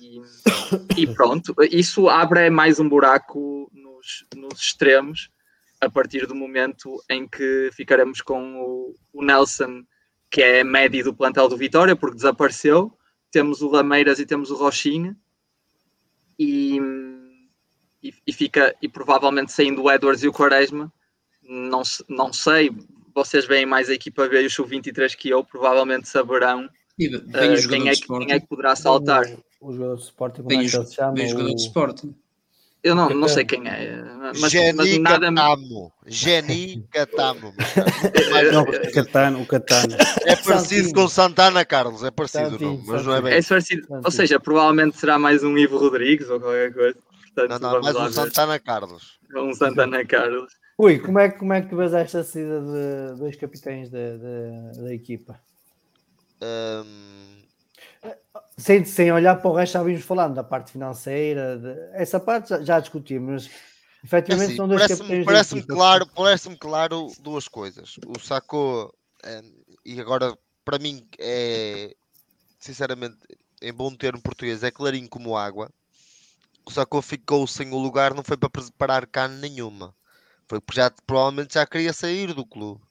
[0.00, 5.30] e, e, pronto, isso abre mais um buraco nos, nos extremos
[5.80, 9.82] a partir do momento em que ficaremos com o, o Nelson,
[10.30, 12.96] que é médio do plantel do Vitória, porque desapareceu.
[13.30, 15.16] Temos o Lameiras e temos o Rochinha.
[16.38, 16.78] E,
[18.02, 20.92] e, e, fica, e provavelmente saindo o Edwards e o Quaresma,
[21.42, 22.70] não, não sei,
[23.14, 26.68] vocês veem mais a equipa B e o Sub-23 que eu, provavelmente saberão uh,
[27.68, 29.24] quem, é, quem, é, que poderá saltar.
[29.60, 31.12] O, jogador de Sporting, como é que ele se chama?
[31.12, 32.14] o jogador de Sporting.
[32.82, 34.02] Eu não, não sei quem é.
[34.40, 35.26] Mas, Geni mas nada...
[35.26, 35.92] Catamo.
[36.06, 37.54] Geni Catamo.
[38.52, 39.96] não, o Catano, o Catano.
[40.24, 43.32] É parecido com Santana Carlos, é parecido Santinho, nome, mas não é bem.
[43.34, 43.86] É parecido.
[43.90, 46.96] Ou seja, provavelmente será mais um Ivo Rodrigues ou qualquer coisa.
[47.34, 48.12] Portanto, não, não, mais um ver.
[48.12, 49.18] Santana Carlos.
[49.36, 50.52] Um Santana Carlos.
[50.78, 54.82] Ui, como é, como é que tu vês esta saída de dois capitães da, da,
[54.82, 55.38] da equipa?
[56.42, 57.39] Um
[58.60, 62.50] sem, sem olhar para o resto, já vimos falando da parte financeira, de, essa parte
[62.50, 63.50] já, já discutimos, mas
[64.04, 67.96] efetivamente assim, são dois parece-me parece claro, parece claro duas coisas.
[68.06, 69.42] O Sacou, é,
[69.84, 71.94] e agora para mim é
[72.60, 73.16] sinceramente,
[73.62, 75.70] em bom termo português, é clarinho como água.
[76.64, 79.94] o Sacou ficou sem o lugar não foi para preparar cano nenhuma.
[80.46, 82.82] Foi porque já, provavelmente já queria sair do clube.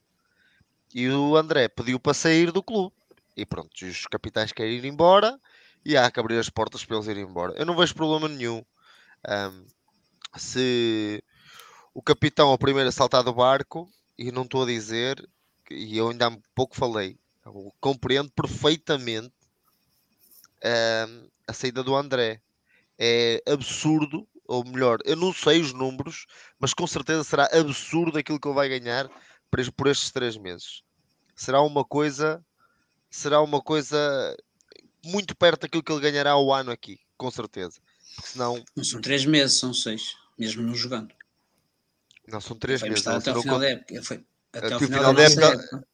[0.92, 2.94] E o André pediu para sair do clube.
[3.36, 5.38] E pronto, os capitães querem ir embora
[5.84, 7.54] e há que abrir as portas para eles irem embora.
[7.56, 8.64] Eu não vejo problema nenhum.
[9.28, 9.64] Um,
[10.36, 11.22] se
[11.94, 15.28] o capitão é o primeiro a saltar do barco, e não estou a dizer,
[15.70, 19.32] e eu ainda há pouco falei, eu compreendo perfeitamente
[20.64, 22.40] um, a saída do André.
[22.98, 26.26] É absurdo, ou melhor, eu não sei os números,
[26.58, 29.08] mas com certeza será absurdo aquilo que ele vai ganhar
[29.50, 30.82] por, estes três meses.
[31.34, 32.44] Será uma coisa,
[33.08, 34.36] será uma coisa
[35.04, 37.80] muito perto daquilo que ele ganhará ao ano aqui, com certeza.
[38.16, 38.62] Porque senão...
[38.76, 41.14] Não são três meses, são seis, mesmo não jogando.
[42.28, 43.06] Não, são três meses.
[43.06, 44.02] Até o final da época.
[44.02, 45.46] Foi, até o final da época.
[45.46, 45.84] época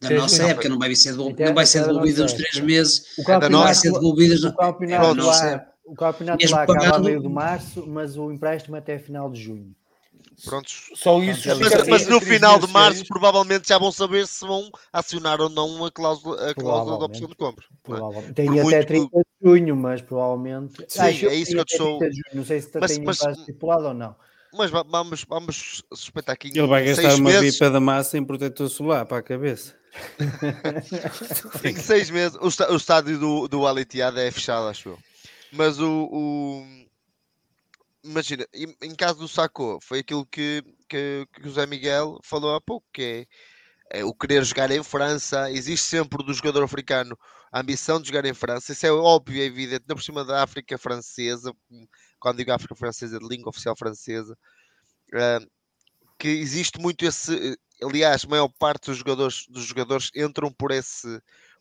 [0.00, 3.16] da nossa época, não vai ser devolvido, não vai ser devolvido nos três meses,
[3.50, 7.86] não vai ser devolvido o campeonato lá, o campeonato lá acaba a meio de março,
[7.86, 9.74] mas o empréstimo até final de junho.
[10.44, 10.90] Prontos.
[10.94, 11.48] Só isso.
[11.60, 15.84] Mas, mas no final de março, provavelmente já vão saber se vão acionar ou não
[15.84, 17.64] a cláusula, a cláusula da opção de compra.
[17.88, 18.32] É?
[18.32, 20.84] Tem Por até 30 de junho, mas provavelmente.
[20.88, 22.00] Sim, é isso que eu estou.
[22.32, 24.16] Não sei se mas, tem mas, estipulado ou não.
[24.56, 26.48] Mas vamos, vamos suspeitar aqui.
[26.48, 27.54] Ele vai gastar uma meses...
[27.54, 29.74] bipa da massa em protetor solar para a cabeça.
[31.64, 32.36] em seis meses.
[32.40, 34.98] O, o estádio do, do Alitiada é fechado, acho eu.
[35.52, 36.66] Mas o, o
[38.04, 42.60] imagina, em, caso do Sacco, foi aquilo que, que, que o José Miguel falou há
[42.60, 43.26] pouco, que
[43.90, 47.18] é, é, o querer jogar em França, existe sempre do jogador africano
[47.50, 50.42] a ambição de jogar em França, isso é óbvio, é evidente, não por cima da
[50.42, 51.52] África francesa,
[52.18, 54.36] quando digo África francesa, de língua oficial francesa,
[55.14, 55.50] uh,
[56.18, 61.20] que existe muito esse, aliás, a maior parte dos jogadores, dos jogadores entram por esse,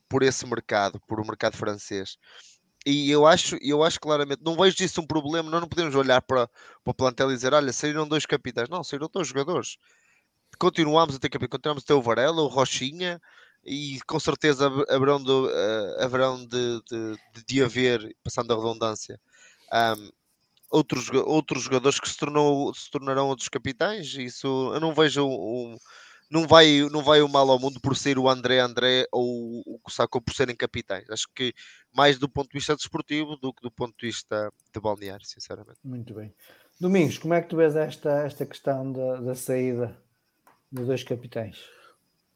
[0.10, 2.18] por esse mercado, por o mercado francês
[2.86, 6.22] e eu acho, eu acho claramente, não vejo isso um problema, nós não podemos olhar
[6.22, 9.78] para, para o plantel e dizer, olha, saíram dois capitães, não, saíram dois jogadores.
[10.60, 13.22] Continuamos a ter capitão, continuamos a ter o Varela, o Rochinha,
[13.66, 19.20] e com certeza haverão de, uh, haverão de, de, de, haver, passando a redundância,
[19.98, 20.10] um,
[20.70, 24.14] outros, outros jogadores que se, tornou, se tornarão outros capitães.
[24.16, 25.78] Isso eu não vejo um,
[26.34, 29.92] não vai, não vai o mal ao mundo por ser o André André ou o
[29.92, 31.08] Saco por serem capitães.
[31.12, 31.54] Acho que
[31.96, 35.78] mais do ponto de vista desportivo do que do ponto de vista de balneário, sinceramente.
[35.84, 36.34] Muito bem.
[36.82, 39.96] Domingos, como é que tu vês esta, esta questão da, da saída
[40.72, 41.60] dos dois capitães?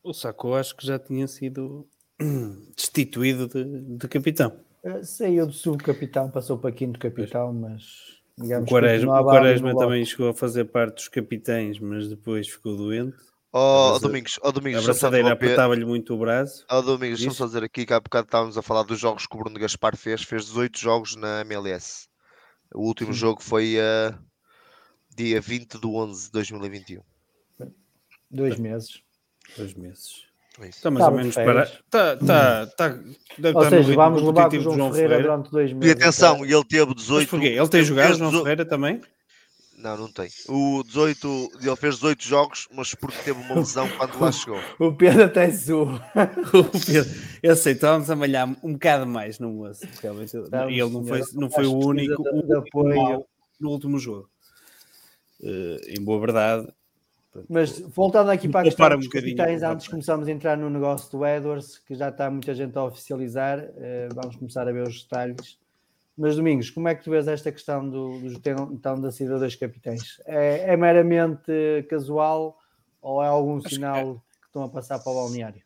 [0.04, 1.88] O Saco acho que já tinha sido
[2.78, 4.60] destituído de, de capitão.
[4.84, 10.06] Uh, saiu de subcapitão, passou para quinto capitão, mas digamos o Quaresma, o Quaresma também
[10.06, 13.18] chegou a fazer parte dos capitães, mas depois ficou doente.
[13.54, 16.66] Ó oh, Domingos, oh, Domingos, a abraçadeira apertava-lhe muito o braço.
[16.70, 19.26] Ó oh, Domingos, deixa-me só dizer aqui que há bocado estávamos a falar dos jogos
[19.26, 22.08] que o Bruno Gaspar fez, fez 18 jogos na MLS.
[22.74, 23.20] O último Sim.
[23.20, 24.18] jogo foi uh,
[25.16, 27.02] dia 20 de 11 de 2021.
[28.30, 29.02] Dois meses.
[29.56, 30.28] Dois meses.
[30.60, 31.64] É está mais tá ou menos para.
[31.64, 32.96] Está, está, está,
[33.54, 35.90] Ou seja, vamos levar com o João Ferreira, Ferreira, durante dois meses.
[35.90, 37.20] E atenção, ele teve 18.
[37.22, 37.48] Mas porquê?
[37.48, 39.02] Ele tem jogado, João Ferreira também?
[39.78, 40.28] Não, não tem.
[40.50, 44.60] O 18, ele fez 18 jogos, mas porque teve uma lesão quando lá chegou.
[44.80, 45.90] o Pedro até zoou.
[46.52, 47.12] o Pedro,
[47.44, 49.86] eu sei, estávamos a malhar um bocado mais no moço.
[49.86, 53.24] E ele não foi, não foi o único de apoio
[53.60, 54.28] no último jogo.
[55.42, 56.68] Uh, em boa verdade.
[57.48, 61.12] Mas voltando aqui para a questão dos capitães, antes de começarmos a entrar no negócio
[61.12, 65.04] do Edwards, que já está muita gente a oficializar, uh, vamos começar a ver os
[65.04, 65.60] detalhes.
[66.18, 68.42] Mas, Domingos, como é que tu vês esta questão do, do
[68.74, 70.20] então, da saída dos capitães?
[70.26, 71.52] É, é, meramente
[71.88, 72.58] casual
[73.00, 74.40] ou é algum Acho sinal que, é...
[74.40, 75.62] que, estão a passar para o balneário?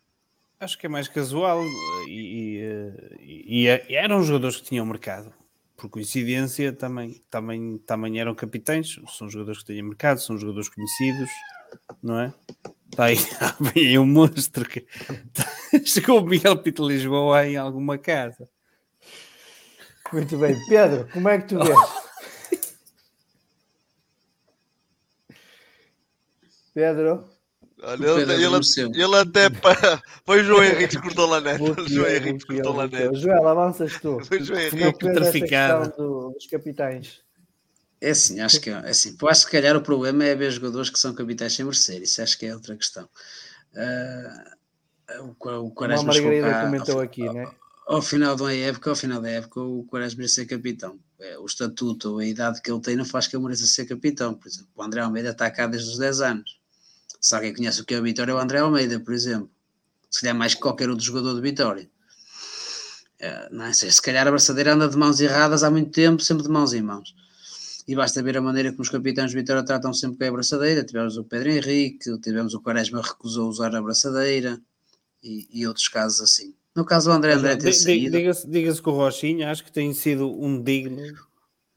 [0.59, 1.63] Acho que é mais casual
[2.07, 2.59] e,
[3.19, 5.33] e, e, e, eram jogadores que tinham mercado.
[5.77, 11.29] Por coincidência, também, também, também eram capitães, são jogadores que têm mercado, são jogadores conhecidos,
[12.03, 12.33] não é?
[12.91, 13.15] Está aí,
[13.75, 14.85] aí um monstro que
[15.85, 18.47] chegou o Miguel Pito Lisboa em alguma casa.
[20.11, 20.57] Muito bem.
[20.67, 21.77] Pedro, como é que tu vês?
[26.73, 27.29] Pedro?
[27.83, 29.49] Olha, ele, ele, ele, até.
[30.23, 31.81] Foi o João Henrique que cortou lá neto.
[31.81, 33.15] O João Henrique cortou lá neto.
[33.15, 34.23] Joel, avanças tu.
[34.23, 34.83] Foi o João Henrique.
[34.83, 37.21] É que do, dos capitães?
[37.99, 39.17] É assim, acho que é assim.
[39.19, 42.01] Eu acho que se calhar o problema é haver jogadores que são capitães sem merecer.
[42.01, 43.09] Isso acho que é outra questão.
[43.73, 47.47] Uh, o, o Quaresma Uma Margarida comentou aqui, né?
[47.91, 50.97] Ao final da época, ao final da época, o Quaresma merece ser capitão.
[51.19, 54.33] É, o estatuto a idade que ele tem não faz que ele mereça ser capitão.
[54.33, 56.57] Por exemplo, o André Almeida está cá desde os 10 anos.
[57.19, 59.51] Se alguém conhece o que é o Vitória, é o André Almeida, por exemplo.
[60.09, 61.89] Se calhar mais que qualquer outro jogador de Vitória.
[63.19, 63.73] É, não é?
[63.73, 66.81] Se calhar a braçadeira anda de mãos erradas há muito tempo, sempre de mãos em
[66.81, 67.13] mãos.
[67.85, 70.85] e basta ver a maneira como os capitães de Vitória tratam sempre com a abraçadeira.
[70.85, 74.61] Tivemos o Pedro Henrique, tivemos o Quaresma recusou usar a abraçadeira
[75.21, 76.55] e, e outros casos assim.
[76.75, 78.17] No caso do André André ter saído...
[78.17, 81.01] Diga-se diga que o Rochinha acho que tem sido um digno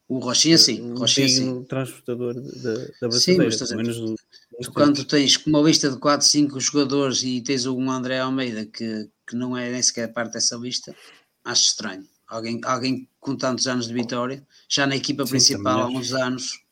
[0.07, 1.65] o Rochinha sim, um Rochinha digno sim.
[1.65, 4.15] transportador da da Sim, mas menos
[4.63, 9.11] Tu quando tens uma lista de 4, 5 jogadores e tens um André Almeida que,
[9.27, 10.95] que não é nem sequer parte dessa lista,
[11.45, 12.07] acho estranho.
[12.29, 16.63] Alguém, alguém com tantos anos de vitória, já na equipa Sim, principal há uns anos,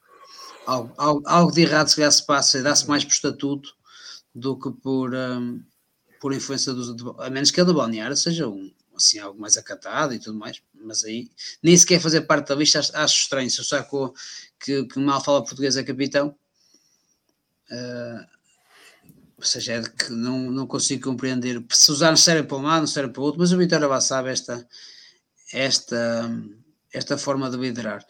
[0.67, 3.71] algo, algo, algo de errado se calhar se passa, dá-se mais por estatuto
[4.35, 5.63] do que por, hum,
[6.23, 6.95] por influência dos.
[7.19, 10.63] a menos que a do balneário seja um, assim, algo mais acatado e tudo mais,
[10.73, 11.29] mas aí
[11.61, 13.51] nem sequer fazer parte da lista acho, acho estranho.
[13.51, 14.15] Se o Saco
[14.61, 16.33] que, que mal fala português é capitão,
[17.73, 18.27] ah,
[19.37, 22.83] ou seja, é que não, não consigo compreender se usar não serve para um lado,
[22.83, 24.65] não serve para o outro, mas o Vitória Vá sabe esta,
[25.53, 26.31] esta,
[26.93, 28.07] esta forma de liderar.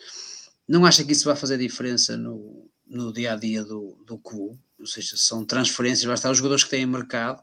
[0.69, 4.61] Não acha que isso vai fazer diferença no, no dia a dia do, do clube?
[4.79, 7.43] Ou seja, são transferências, vai estar os jogadores que têm mercado,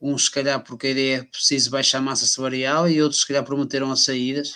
[0.00, 3.26] uns se calhar porque a ideia é preciso baixar a massa salarial e outros se
[3.26, 4.54] calhar prometeram as saídas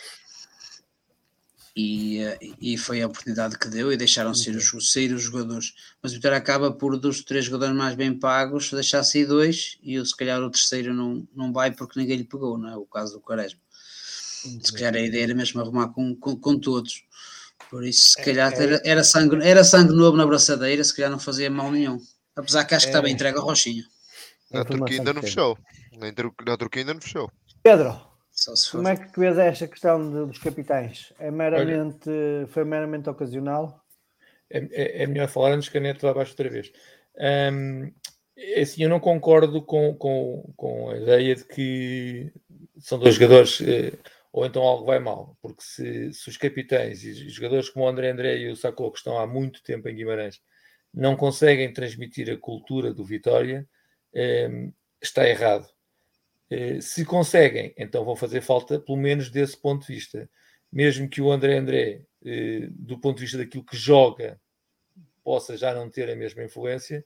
[1.74, 5.72] e, eh, e foi a oportunidade que deu e deixaram sair os, sair os jogadores.
[6.02, 9.98] Mas o Vitória acaba por dos três jogadores mais bem pagos deixar sair dois e
[9.98, 12.76] o- se calhar o terceiro não, não vai porque ninguém lhe pegou, não é?
[12.76, 13.60] O caso do Quaresma.
[14.62, 17.04] Se calhar a ideia era mesmo arrumar com, com, com todos.
[17.70, 21.18] Por isso, se calhar era, era, sangue, era sangue novo na braçadeira, se calhar não
[21.18, 21.98] fazia mal nenhum.
[22.36, 23.84] Apesar que acho que está bem entregue ao Rochinha.
[24.52, 25.58] Na Turquia ainda não fechou.
[25.98, 27.30] Na, Tur- na Turquia ainda não fechou.
[27.62, 28.00] Pedro,
[28.70, 31.12] como é que vês esta questão de- dos capitães?
[31.18, 32.10] É meramente,
[32.48, 33.82] foi meramente ocasional?
[34.50, 36.70] é, é- é melhor falar antes que a net vá abaixo outra vez.
[37.18, 37.90] Ahm,
[38.36, 42.30] é assim, eu não concordo com, com, com a ideia de que
[42.78, 43.98] são dois jogadores eh,
[44.30, 47.88] ou então algo vai mal, porque se, se os capitães e os jogadores como o
[47.88, 50.40] André André e o Sacou, que estão há muito tempo em Guimarães,
[50.92, 53.66] não conseguem transmitir a cultura do Vitória,
[55.00, 55.68] está errado.
[56.54, 60.28] Eh, se conseguem, então vão fazer falta, pelo menos desse ponto de vista.
[60.70, 64.38] Mesmo que o André André, eh, do ponto de vista daquilo que joga,
[65.24, 67.02] possa já não ter a mesma influência,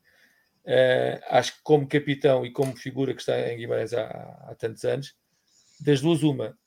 [0.64, 4.06] eh, acho que como capitão e como figura que está em Guimarães há,
[4.48, 5.16] há tantos anos,
[5.78, 6.58] das duas uma,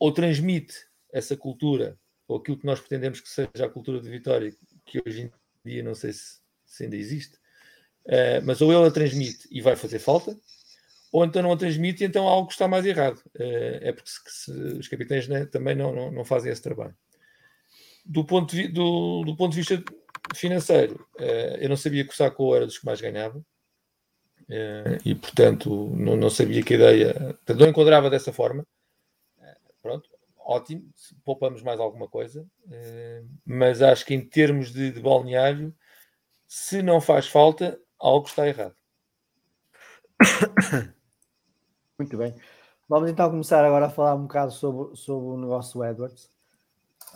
[0.00, 0.74] ou transmite
[1.12, 4.50] essa cultura, ou aquilo que nós pretendemos que seja a cultura de Vitória,
[4.86, 5.32] que hoje em
[5.70, 7.38] dia não sei se, se ainda existe,
[8.06, 10.36] eh, mas ou ele a transmite e vai fazer falta,
[11.12, 13.20] ou então não a transmite e então algo está mais errado.
[13.38, 16.94] Eh, é porque se- se os capitães né, também não, não, não fazem esse trabalho.
[18.04, 19.82] Do ponto de, do, do ponto de vista
[20.34, 23.44] financeiro, eh, eu não sabia que o Saco era dos que mais ganhava.
[25.04, 28.66] E portanto não, não sabia que ideia portanto, não enquadrava dessa forma
[29.80, 30.82] pronto, ótimo
[31.24, 32.44] poupamos mais alguma coisa
[33.46, 35.74] mas acho que em termos de, de balneário
[36.46, 38.74] se não faz falta algo está errado
[41.98, 42.34] Muito bem.
[42.88, 46.30] Vamos então começar agora a falar um bocado sobre, sobre o negócio Edwards.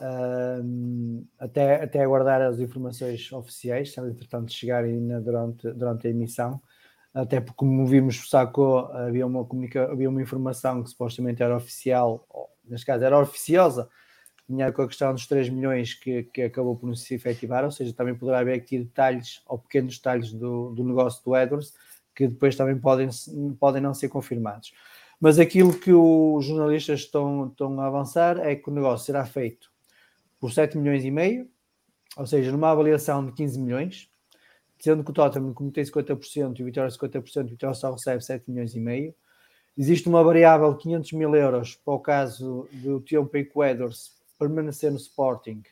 [0.00, 6.60] Ahm, até, até aguardar as informações oficiais, se entretanto chegarem durante, durante a emissão.
[7.12, 11.56] Até porque, como vimos, o Saco havia uma, comunica, havia uma informação que supostamente era
[11.56, 12.26] oficial,
[12.64, 13.88] neste caso era oficiosa,
[14.46, 17.70] tinha com a questão dos 3 milhões que, que acabou por não se efetivar, ou
[17.70, 21.72] seja, também poderá haver aqui detalhes ou pequenos detalhes do, do negócio do Edwards
[22.16, 23.08] que depois também podem,
[23.60, 24.72] podem não ser confirmados.
[25.20, 29.70] Mas aquilo que os jornalistas estão, estão a avançar é que o negócio será feito
[30.40, 31.48] por 7 milhões e meio,
[32.16, 34.10] ou seja, numa avaliação de 15 milhões,
[34.78, 38.24] sendo que o Tottenham, como tem 50% e o Vitória 50%, o Vitória só recebe
[38.24, 39.14] 7 milhões e meio.
[39.76, 44.90] Existe uma variável de 500 mil euros para o caso do Tião Peico Edwards permanecer
[44.90, 45.62] no Sporting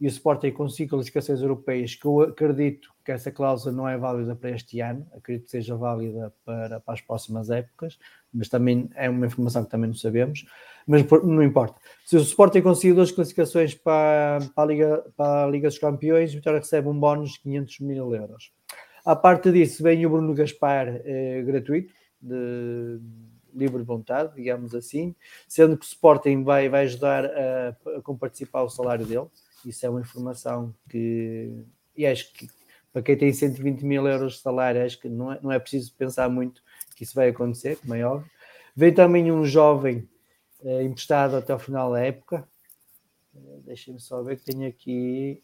[0.00, 4.34] e o Sporting consiga qualificações europeias, que eu acredito que essa cláusula não é válida
[4.34, 7.98] para este ano, acredito que seja válida para, para as próximas épocas,
[8.32, 10.44] mas também é uma informação que também não sabemos,
[10.86, 11.80] mas não importa.
[12.04, 16.32] Se o Sporting conseguir duas classificações para, para, a, Liga, para a Liga dos Campeões,
[16.32, 18.52] o Vitória recebe um bónus de 500 mil euros.
[19.04, 23.00] À parte disso, vem o Bruno Gaspar eh, gratuito, de
[23.54, 25.14] livre vontade, digamos assim,
[25.48, 29.26] sendo que o Sporting vai, vai ajudar a, a comparticipar o salário dele.
[29.64, 31.52] Isso é uma informação que.
[31.96, 32.48] E acho que
[32.92, 35.92] para quem tem 120 mil euros de salário, acho que não é, não é preciso
[35.94, 36.62] pensar muito
[36.94, 38.30] que isso vai acontecer, como é óbvio.
[38.76, 40.08] Vem também um jovem
[40.62, 42.46] eh, emprestado até ao final da época.
[43.34, 45.42] Eh, Deixem-me só ver que tenho aqui.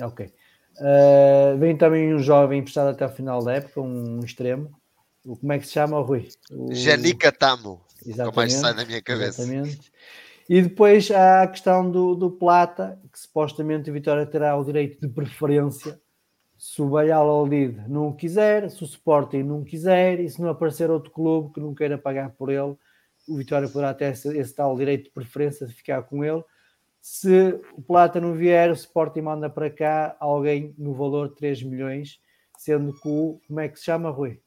[0.00, 0.32] Ok.
[0.80, 4.79] Eh, vem também um jovem emprestado até ao final da época, um extremo.
[5.24, 6.28] O, como é que se chama, Rui?
[6.50, 6.74] O...
[6.74, 7.84] Janica Tamo.
[8.04, 9.42] Nunca mais Exatamente, sai da minha cabeça.
[9.42, 9.92] Exatamente.
[10.48, 15.00] E depois há a questão do, do Plata, que supostamente o Vitória terá o direito
[15.00, 16.00] de preferência
[16.60, 20.90] se o Valladolid não o quiser, se o Sporting não quiser e se não aparecer
[20.90, 22.76] outro clube que não queira pagar por ele,
[23.26, 26.44] o Vitória poderá ter esse, esse tal direito de preferência de ficar com ele.
[27.00, 31.62] Se o Plata não vier, o Sporting manda para cá alguém no valor de 3
[31.62, 32.20] milhões,
[32.58, 34.38] sendo que o, como é que se chama, Rui?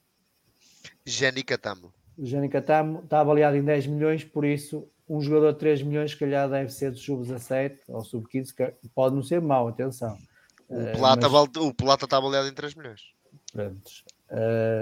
[1.05, 1.93] Jenny Catamo.
[2.17, 6.17] O Catamo está avaliado em 10 milhões, por isso um jogador de 3 milhões, se
[6.17, 10.15] calhar deve ser do sub-17 ou sub-15, que pode não ser mau, atenção.
[10.69, 11.31] O Eh, Plata, mas-
[12.05, 13.01] está avaliado em 3 milhões.
[13.51, 14.03] Prontos.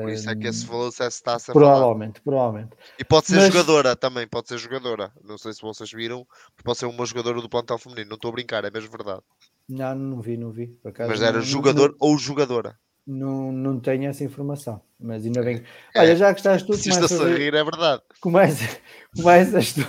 [0.04, 1.66] Por isso é que esse Eh, valor se está-se a falar.
[1.66, 2.70] Provavelmente, provavelmente.
[3.00, 5.12] E pode ser Mas- jogadora também, pode ser jogadora.
[5.24, 6.26] Não sei se vocês viram,
[6.64, 8.10] pode ser uma jogadora do plantel feminino.
[8.10, 9.22] Não estou a brincar, é mesmo verdade.
[9.68, 10.78] Não, não vi, não vi.
[10.86, 12.78] Acaso, Mas não- era não- jogador ou jogadora.
[13.14, 15.62] Não, não, tenho essa informação, mas ainda bem.
[15.94, 18.02] É, Olha, já que estás tu, Se a começas a, rir, é verdade.
[18.22, 18.78] começa,
[19.14, 19.86] começas, tu,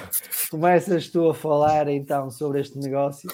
[0.50, 3.30] começas tu a falar então sobre este negócio.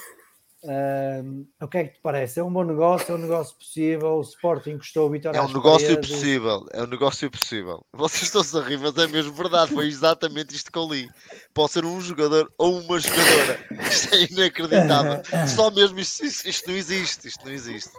[1.61, 2.41] O que é que te parece?
[2.41, 3.13] É um bom negócio?
[3.13, 4.17] É um negócio possível?
[4.17, 6.11] O Sporting custou o Vitória É um negócio paredes?
[6.11, 6.67] possível.
[6.73, 7.87] É um negócio possível.
[7.95, 9.73] Vocês estão-se a rir, mas é mesmo verdade.
[9.73, 11.09] Foi exatamente isto que eu li.
[11.55, 13.65] Pode ser um jogador ou uma jogadora.
[13.89, 15.23] Isto é inacreditável.
[15.47, 17.29] Só mesmo isto, isto, isto não existe.
[17.29, 17.93] Isto não existe.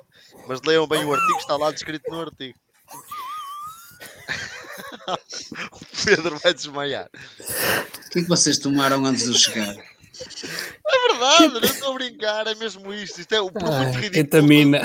[0.47, 2.57] Mas leiam bem o artigo, está lá descrito no artigo.
[5.71, 7.09] o Pedro vai desmaiar.
[7.39, 9.75] O que é que vocês tomaram antes de eu chegar?
[10.21, 13.19] É verdade, não estou a brincar, é mesmo isto.
[13.21, 14.11] Isto é o muito Ai, ridículo.
[14.11, 14.81] Ketamina.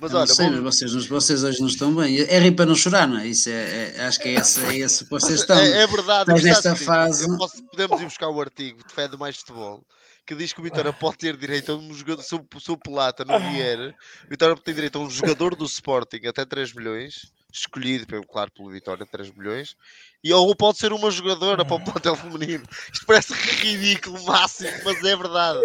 [0.00, 2.18] Mas olha, sei, vocês, vocês hoje não estão bem.
[2.22, 3.26] É rir para não chorar, não é?
[3.28, 5.56] Isso é, é- acho que é esse, é esse que vocês estão.
[5.56, 6.86] É, é verdade, Mas está nesta escrito.
[6.86, 9.84] fase- posso- podemos ir buscar o artigo de Fé de Mais Futebol
[10.26, 12.76] que diz que o Vitória pode ter direito a um jogador, se o, se o
[12.76, 13.78] Pelata não vier,
[14.24, 18.26] o Vitória pode ter direito a um jogador do Sporting até 3 milhões, escolhido, pelo-
[18.26, 19.76] claro, pelo Vitória, 3 milhões,
[20.24, 22.64] e ou pode ser uma jogadora para o plantel feminino.
[22.92, 25.60] Isto parece ridículo máximo, mas é verdade.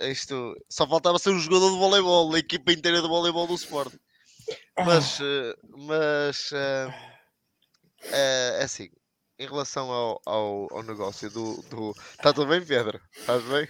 [0.00, 3.98] Isto só faltava ser um jogador de voleibol, a equipa inteira de voleibol do Sporting.
[4.84, 6.94] Mas, eh, mas é,
[8.60, 8.90] é assim,
[9.38, 11.94] em relação ao, ao, ao negócio do, do.
[12.12, 13.00] Está tudo bem, Pedro?
[13.16, 13.66] Estás bem?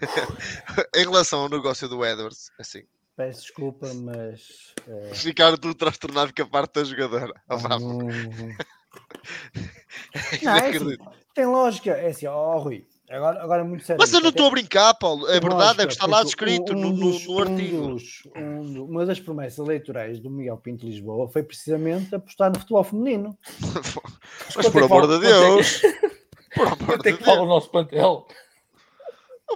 [0.94, 2.84] em relação ao negócio do Edwards, assim,
[3.18, 4.72] Peço desculpa, mas.
[4.86, 7.32] eh, ficaram tudo transtornado com a parte da jogadora.
[7.48, 8.14] Ah, vá, não- é
[10.44, 10.96] Não, é assim,
[11.34, 11.90] tem lógica.
[11.90, 13.98] É assim, ó Rui, agora, agora muito sério.
[14.00, 15.26] Mas eu não estou a brincar, Paulo.
[15.28, 17.34] É tem verdade, é que está lá porque descrito um- no, um no, dos- no
[17.34, 17.88] um artigo.
[17.88, 22.52] dos- um do- uma das promessas eleitorais do Miguel Pinto de Lisboa foi precisamente apostar
[22.52, 23.36] no futebol feminino.
[24.54, 25.82] Mas por é que amor de é que- Deus,
[26.54, 28.28] por amor de é que fala o Deus, nosso plantel?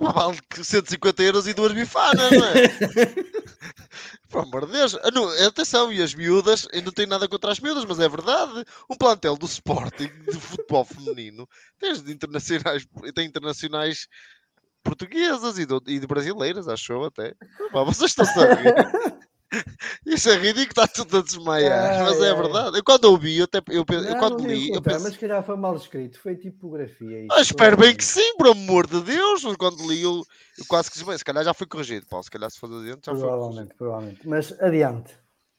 [0.00, 2.52] Vale que 150 euros e duas bifanas, não é?
[4.28, 7.52] Por amor de Deus, Ah, não, atenção, e as miúdas, eu não tenho nada contra
[7.52, 8.64] as miúdas, mas é verdade.
[8.88, 11.46] Um plantel do Sporting de futebol feminino
[11.78, 14.06] tem de internacionais, tem internacionais
[14.82, 17.34] portuguesas e de, e de brasileiras, acho eu até.
[17.72, 19.22] Pá, vocês estão a.
[20.06, 22.36] Isso é ridículo, está tudo a desmaiar, mas Ai, é ai.
[22.36, 22.78] verdade.
[22.78, 25.00] Eu quando ouvi, eu, até, eu, pe- eu Não, quando não li, digo eu pensei,
[25.02, 27.26] mas que já foi mal escrito, foi tipografia.
[27.30, 29.42] ah, espero bem que sim, por amor de Deus.
[29.58, 30.22] Quando li, eu,
[30.58, 32.24] eu quase que disse, bem, se calhar já foi corrigido, Paulo.
[32.24, 33.28] Se calhar se for adiante já foi corrigido.
[33.30, 34.28] Provavelmente, provavelmente.
[34.28, 35.14] Mas adiante.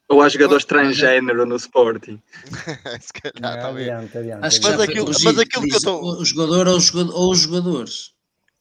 [0.08, 2.20] Ou há jogadores transgênero no Sporting.
[3.00, 3.90] se calhar está bem.
[3.90, 4.44] adiante, adiante.
[4.46, 7.30] Acho que Mas já foi aquilo- mas aquilo que eu tô- O jogador jogador- ou
[7.32, 8.13] os jogadores.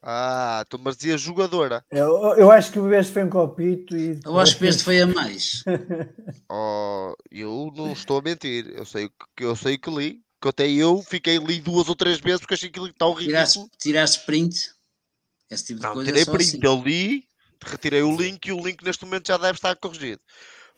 [0.05, 1.83] Ah, tu mas dizia jogadora.
[1.89, 4.19] Eu, eu acho que o este foi um copito e.
[4.25, 5.63] Eu acho que este foi a mais.
[6.51, 8.67] Oh, eu não estou a mentir.
[8.75, 10.21] Eu sei que eu sei que li.
[10.41, 13.77] Que até eu fiquei li duas ou três vezes porque achei aquilo tão Tiraste, ridículo.
[13.79, 14.71] tiraste print.
[15.49, 16.09] Esse tipo de Não, coisa.
[16.11, 16.59] tirei só print, assim.
[16.61, 17.23] eu li,
[17.65, 20.21] retirei o link e o link neste momento já deve estar corrigido.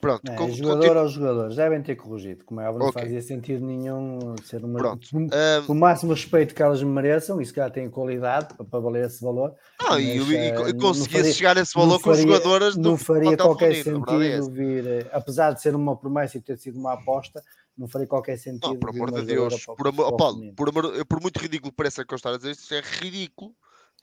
[0.06, 3.02] Pronto, É, jogador continu- aos jogadores, devem ter corrigido, como é óbvio, não Ok.
[3.02, 4.77] fazia sentido nenhum ser uma.
[4.77, 5.07] Pronto.
[5.10, 8.80] Por, Ah, por máximo respeito que elas me mereçam, isso cá tem qualidade para, para
[8.80, 9.56] valer esse valor.
[9.82, 12.82] não, e, e, eh, e conseguia chegar a esse valor com as faria- jogadoras do
[12.82, 16.57] Não faria qualquer verdade é sentido vir, eh, apesar de ser uma promessa e ter
[16.60, 17.41] sido uma aposta,
[17.76, 18.73] não faria qualquer sentido.
[18.73, 20.14] Não, por amor de Deus, o por amor,
[20.56, 23.56] por, por muito ridículo que pareça que eu estar a dizer isto, é ridículo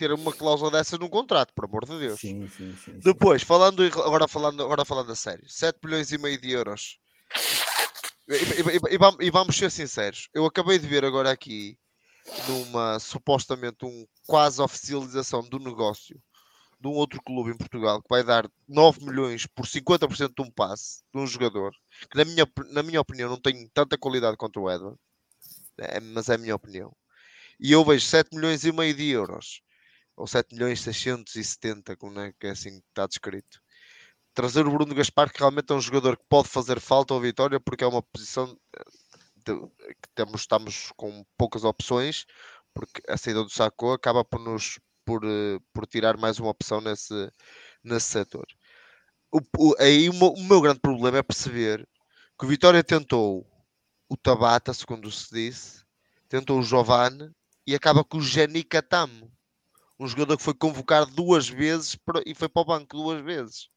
[0.02, 2.18] ter uma cláusula dessas num contrato, por amor de Deus.
[2.20, 2.98] Sim, sim, sim.
[2.98, 6.98] Depois, falando, agora, falando, agora falando a sério, 7 milhões e meio de euros.
[8.28, 11.78] E, e- e- e vamos- ser sinceros, eu acabei de ver agora aqui
[12.48, 16.20] numa supostamente um quase oficialização do negócio
[16.80, 20.50] de um outro clube em Portugal que vai dar 9 milhões por 50% de um
[20.50, 21.72] passe de um jogador
[22.10, 24.96] que na minha, na minha opinião não tem tanta qualidade quanto o Edward,
[25.78, 26.92] é, mas é a minha opinião.
[27.60, 29.60] E eu vejo 7 milhões e meio de euros
[30.16, 33.60] ou 7 milhões 670, como é que é assim que está descrito.
[34.34, 37.60] Trazer o Bruno Gaspar, que realmente é um jogador que pode fazer falta ao Vitória,
[37.60, 38.84] porque é uma posição eh,
[39.46, 39.68] de-
[40.02, 42.26] que temos, estamos com poucas opções,
[42.74, 46.80] porque a saída do Sacco acaba por nos por, eh, por tirar mais uma opção
[46.80, 47.30] nesse,
[47.84, 48.46] nesse setor.
[49.32, 51.88] O, o, aí o meu, o meu grande problema é perceber
[52.38, 53.46] que o Vitória tentou
[54.08, 55.84] o Tabata, segundo se disse,
[56.28, 57.30] tentou o Giovanni
[57.66, 59.31] e acaba com o Jenny Catamo,
[60.02, 63.68] um jogador que foi convocado duas vezes para- e foi para o banco duas vezes.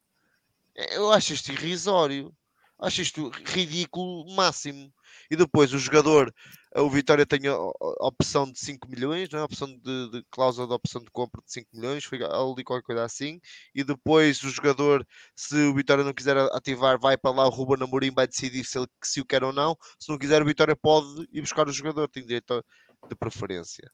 [0.76, 2.34] Eu acho isto irrisório.
[2.80, 4.91] Acho isto ridículo máximo.
[5.31, 6.34] E depois o jogador,
[6.76, 7.56] o Vitória tem a,
[8.02, 9.41] opção de 5 milhões, não é?
[9.43, 12.84] a opção de, de cláusula de opção de compra de 5 milhões, foi ali qualquer
[12.85, 13.39] coisa assim.
[13.73, 17.84] E depois o jogador, se o Vitória não quiser ativar, vai para lá, o Ruben
[17.88, 19.77] Amorim vai decidir se, ele, se o quer ou não.
[19.99, 22.64] Se não quiser, o Vitória pode ir buscar o jogador, tem direito
[23.07, 23.89] de preferência.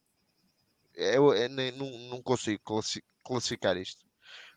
[1.02, 4.02] Eu, eu nem- não, não consigo classi- classificar isto.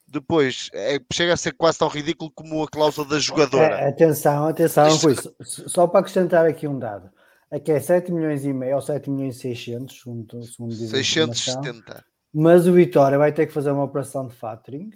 [0.07, 3.81] Depois, é- chega a ser quase tão ridículo como a cláusula da jogadora.
[3.81, 7.11] É, atenção, atenção, Isto- Rui, só- só para acrescentar aqui um dado.
[7.51, 10.99] Aqui é 7 milhões e meio ou 7 milhões e 600, segundo, segundo diz a
[11.01, 11.35] informação.
[11.35, 12.05] 670.
[12.35, 14.91] Mas o Vitória vai ter que fazer uma operação de factoring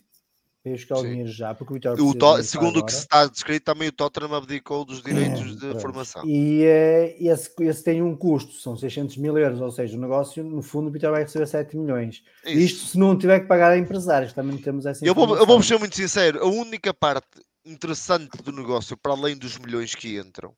[0.69, 1.09] para ir buscar o Sim.
[1.11, 4.35] dinheiro já, porque o Vitória O To- segundo o que está descrito, também o Tottenham
[4.35, 5.81] abdicou dos direitos de Pronto.
[5.81, 6.23] formação.
[6.27, 10.45] E eh, esse, esse tem um custo, são 600 mil euros, ou seja, o negócio,
[10.45, 12.23] no fundo, o Vitória vai receber 7 milhões.
[12.45, 12.59] Isso.
[12.59, 15.63] Isto se não tiver que pagar a empresários, também temos essa Eu vou, eu vou
[15.63, 17.27] ser muito sincero, a única parte
[17.65, 20.55] interessante do negócio, para além dos milhões que entram,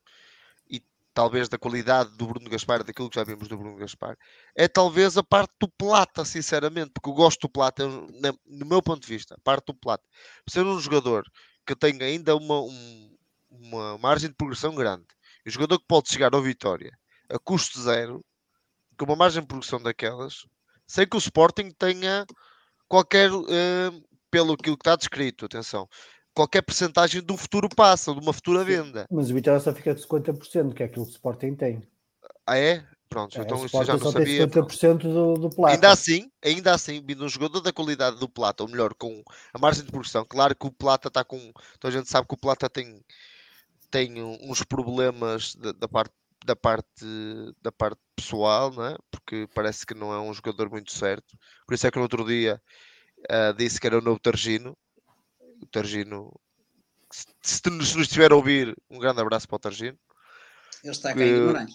[1.15, 4.17] talvez da qualidade do Bruno Gaspar, daquilo que já vimos do Bruno Gaspar,
[4.57, 7.87] é talvez a parte do Plata, sinceramente, porque eu gosto do Plata,
[8.47, 10.05] no meu ponto de vista, a parte do Plata.
[10.49, 11.25] Ser um jogador
[11.67, 13.17] que tem ainda uma, um-
[13.51, 15.07] uma margem de progressão grande,
[15.47, 16.93] um jogador que pode chegar ao Vitória
[17.29, 18.25] a custo zero,
[18.99, 20.47] com uma margem de progressão daquelas,
[20.87, 22.27] sem que o Sporting tenha
[22.89, 23.91] qualquer, eh,
[24.31, 25.89] pelo que está descrito, atenção,
[26.35, 29.07] qualquer percentagem de um futuro passo, de uma futura venda.
[29.11, 31.83] Mas o Vitória só fica com 50%, que é aquilo que o Sporting tem.
[32.47, 32.85] Ah, é?
[33.11, 34.47] Pronto, É, então isso já não sabia.
[34.47, 34.73] pronto.
[34.73, 35.75] 50% do, do plata.
[35.75, 39.59] Ainda assim, ainda assim, vindo um jogador da qualidade do Plata, ou melhor, com a
[39.59, 41.37] margem de progressão, claro que o Plata está com.
[41.37, 43.05] Então a gente sabe que o Plata tem,
[43.91, 46.15] tem uns problemas da, da parte
[46.47, 47.05] da parte
[47.61, 48.97] da parte pessoal, não é?
[49.11, 51.37] Porque parece que não é um jogador muito certo.
[51.67, 52.63] Por isso é que no outro dia
[53.29, 54.77] ah, disse que era o novo Targino.
[55.61, 56.33] O Targino,
[57.11, 59.99] se, se nos estiver a ouvir, um grande abraço para o Targino.
[60.83, 61.75] Ele está cá em Guimarães.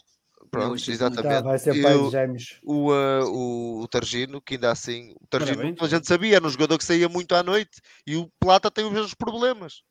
[0.52, 1.44] Pronto, tive Tá, exatamente.
[1.44, 2.60] vai ser pai o- de gêmeos.
[2.64, 5.82] o, uh, o, o Targino, que ainda assim, o Targino, Parabéns.
[5.82, 8.86] a gente sabia, era um jogador que saía muito à noite e o Plata tem
[8.86, 9.82] os mesmos problemas.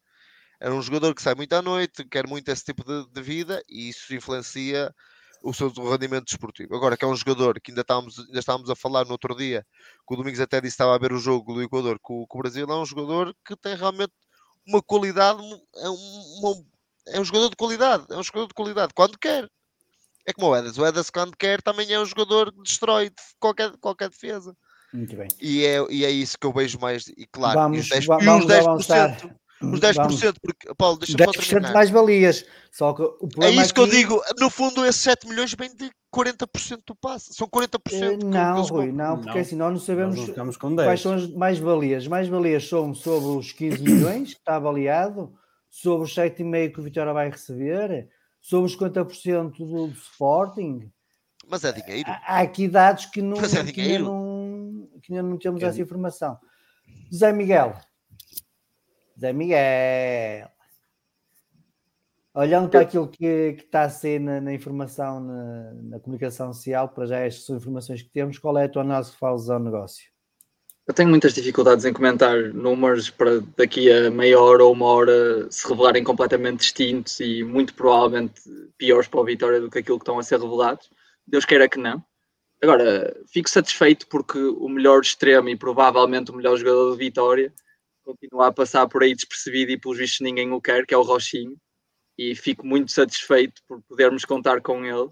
[0.61, 3.63] Era um jogador que sai muito à noite, quer muito esse tipo de, de vida
[3.69, 4.95] e isso influencia
[5.45, 6.75] o seu rendimento desportivo.
[6.75, 9.65] Agora, que é um jogador que ainda estávamos, ainda estávamos a falar no outro dia,
[10.09, 12.39] que o Domingos até disse que estava a ver o jogo do Equador com, com
[12.39, 14.13] o Brasil, é um jogador que tem realmente
[14.67, 15.41] uma qualidade,
[15.77, 16.65] é um, uma-
[17.09, 19.47] é um jogador de qualidade, é um jogador de qualidade, quando quer.
[20.27, 20.79] É como o Edas.
[20.79, 24.57] O Edas, quando quer, também é um jogador que destrói de- qualquer, qualquer defesa.
[24.91, 25.29] Muito bem.
[25.39, 27.07] E é, e é isso que eu vejo mais.
[27.09, 29.37] E claro, Vamos, e os 10%, va- e os vamos 10%, avançar.
[29.63, 29.81] Os Vamos.
[30.21, 31.73] 10% porque, Paulo, deixa-me só 10% terminar.
[31.73, 32.45] mais valias.
[32.73, 34.21] Só que o É isso que eu aqui- digo.
[34.39, 37.33] No fundo, esses 7 milhões vêm de 40% do passe.
[37.35, 40.57] São 40% Eh, que Não, eles Rui, não, porque Não, assim nós não sabemos Nós
[40.57, 41.01] quais 10.
[41.01, 42.03] são as mais-valias.
[42.05, 45.33] As mais-valias são sobre os 15 milhões que está avaliado,
[45.71, 48.09] sobre os 7,5 que o Vitória vai receber,
[48.41, 50.91] sobre os 50% do, do Sporting.
[51.49, 52.09] Mas é dinheiro.
[52.09, 54.05] Há, há aqui dados que, não, Mas é que, ainda dinheiro.
[54.05, 56.39] não, que ainda não temos É essa informação.
[57.15, 57.75] Zé Miguel.
[59.33, 60.49] Miguel.
[62.37, 66.89] Olhando para aquilo que, que está a ser na, na informação, na, na comunicação social,
[66.89, 69.61] para já estas são informações que temos, qual é a tua análise que fazes ao
[69.61, 70.13] negócio?
[70.87, 75.51] Eu tenho muitas dificuldades em comentar números para daqui a meia hora ou uma hora
[75.51, 78.43] se revelarem completamente distintos e muito provavelmente
[78.77, 80.91] piores para o Vitória do que aquilo que estão a ser revelados.
[81.27, 82.05] Deus queira que não.
[82.61, 87.53] Agora, fico satisfeito porque o melhor extremo e provavelmente o melhor jogador do Vitória
[88.05, 91.03] continua a passar por aí despercebido e pelos vistos ninguém o quer, que é o
[91.03, 91.57] Rochinho.
[92.19, 95.11] E fico muito satisfeito por podermos contar com ele.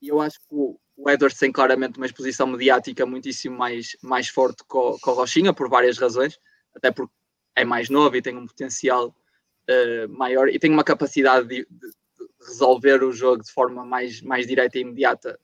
[0.00, 4.28] E eu acho que o, o Edwards tem claramente uma exposição mediática muitíssimo mais, mais
[4.28, 6.38] forte que o, que o Rochinha, por várias razões,
[6.74, 7.12] até porque
[7.56, 9.14] é mais novo e tem um potencial
[9.68, 14.20] eh, maior e tem uma capacidade de, de- de resolver o jogo de forma mais,
[14.20, 15.38] mais direta e imediata,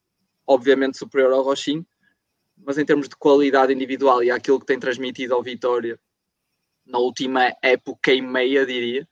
[0.46, 1.86] obviamente superior ao Rochinho,
[2.64, 5.98] mas em termos de qualidade individual e aquilo que tem transmitido ao Vitória
[6.86, 9.08] na última época e meia, diria,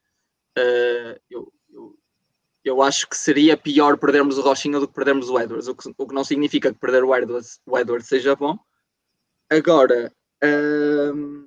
[0.56, 1.98] eh, eu, eu,
[2.64, 5.88] eu acho que seria pior perdermos o Rochinha do que perdermos o Edwards, o que,
[5.96, 8.58] o que não significa que perder o Edwards, o Edwards seja bom.
[9.50, 10.12] Agora,
[11.14, 11.46] hum,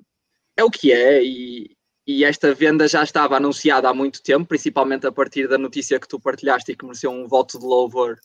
[0.56, 1.76] é o que é, e,
[2.06, 6.08] e esta venda já estava anunciada há muito tempo, principalmente a partir da notícia que
[6.08, 8.18] tu partilhaste e que mereceu um voto de louvor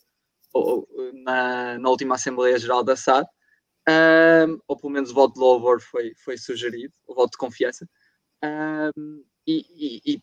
[1.24, 3.28] na, na última Assembleia Geral da SAD,
[3.88, 7.88] um, ou pelo menos o voto de louvor foi, foi sugerido, o voto de confiança.
[8.44, 10.22] Um, e, e, e,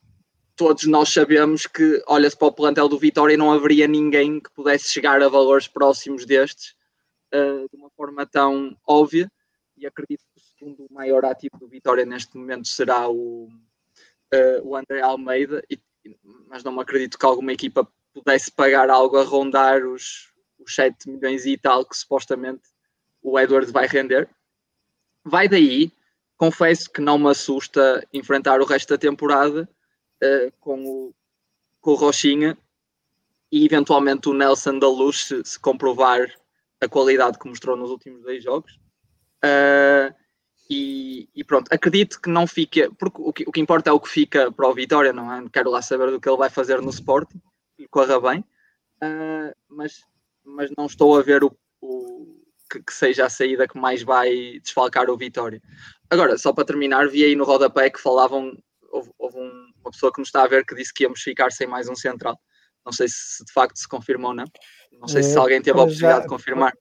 [0.56, 4.90] todos nós sabemos que, olha-se para o plantel do Vitória não haveria ninguém que pudesse
[4.90, 6.76] chegar a valores próximos destes
[7.34, 9.30] uh, de uma forma tão óbvia.
[9.76, 13.50] E acredito que o segundo maior ativo do Vitória neste momento será o,
[14.34, 15.80] uh, o André Almeida, e,
[16.48, 21.10] mas não me acredito que alguma equipa pudesse pagar algo a rondar os, os 7
[21.10, 22.75] milhões e tal que supostamente
[23.26, 24.30] o Edward vai render.
[25.24, 25.92] Vai daí,
[26.38, 29.68] confesso que não me assusta enfrentar o resto da temporada
[30.24, 31.16] uh, com, o,
[31.82, 32.56] com o Rochinha
[33.52, 36.32] e eventualmente o Nelson da Luz se, se comprovar
[36.80, 38.80] a qualidade que mostrou nos últimos dois jogos.
[39.44, 40.14] Uh,
[40.70, 44.00] e, e, pronto, acredito que não fique, porque o que, o que, importa é o
[44.00, 45.44] que fica para o Vitória, não é?
[45.52, 47.42] Quero lá saber do que ele vai fazer no Sporting
[47.80, 48.40] e corra bem,
[49.02, 50.04] uh, mas,
[50.44, 52.15] mas não estou a ver o, o
[52.76, 55.62] que, que, seja a saída que mais vai desfalcar o Vitória.
[56.10, 58.52] Agora, só para terminar, vi aí no rodapé que falavam,
[58.92, 61.52] houve, houve um, uma pessoa que nos está a ver que disse que íamos ficar
[61.52, 62.40] sem mais um central.
[62.86, 64.46] Não sei se de facto se confirmou ou não.
[65.00, 66.74] Não sei se eh, alguém teve a oportunidade já, de confirmar.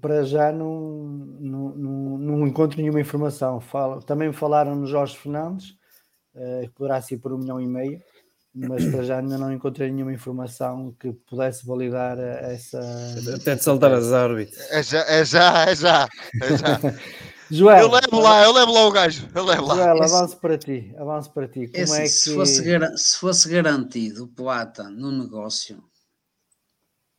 [0.00, 1.04] Para já não,
[1.40, 3.60] não, não, não, encontro nenhuma informação.
[4.06, 5.70] Também me falaram no Jorge Fernandes,
[6.34, 8.00] uh, que poderá ser por um milhão e meio,
[8.66, 12.80] mas para já ainda não encontrei nenhuma informação que pudesse validar essa.
[13.36, 14.58] Até de saltar as órbitas.
[14.70, 16.08] É já, é já, é já.
[16.42, 16.80] É já.
[17.50, 19.28] Joel, eu levo lá, eu levo lá o gajo.
[19.34, 19.76] Eu levo lá.
[19.76, 21.68] Joel, avance para ti, avance para ti.
[21.68, 22.08] Como Esse, é que...
[22.08, 22.62] se, fosse,
[22.96, 25.82] se fosse garantido o Plata no negócio,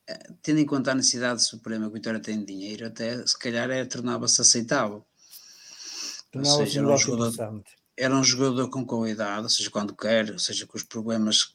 [0.08, 3.38] eh, tendo em conta a necessidade suprema que o Vitória tem de dinheiro, até se
[3.40, 5.04] calhar é, tornava-se aceitável.
[6.32, 7.64] Tornava seja, um jogador,
[8.00, 11.54] era um jogador com qualidade, seja quando quer, seja com os problemas,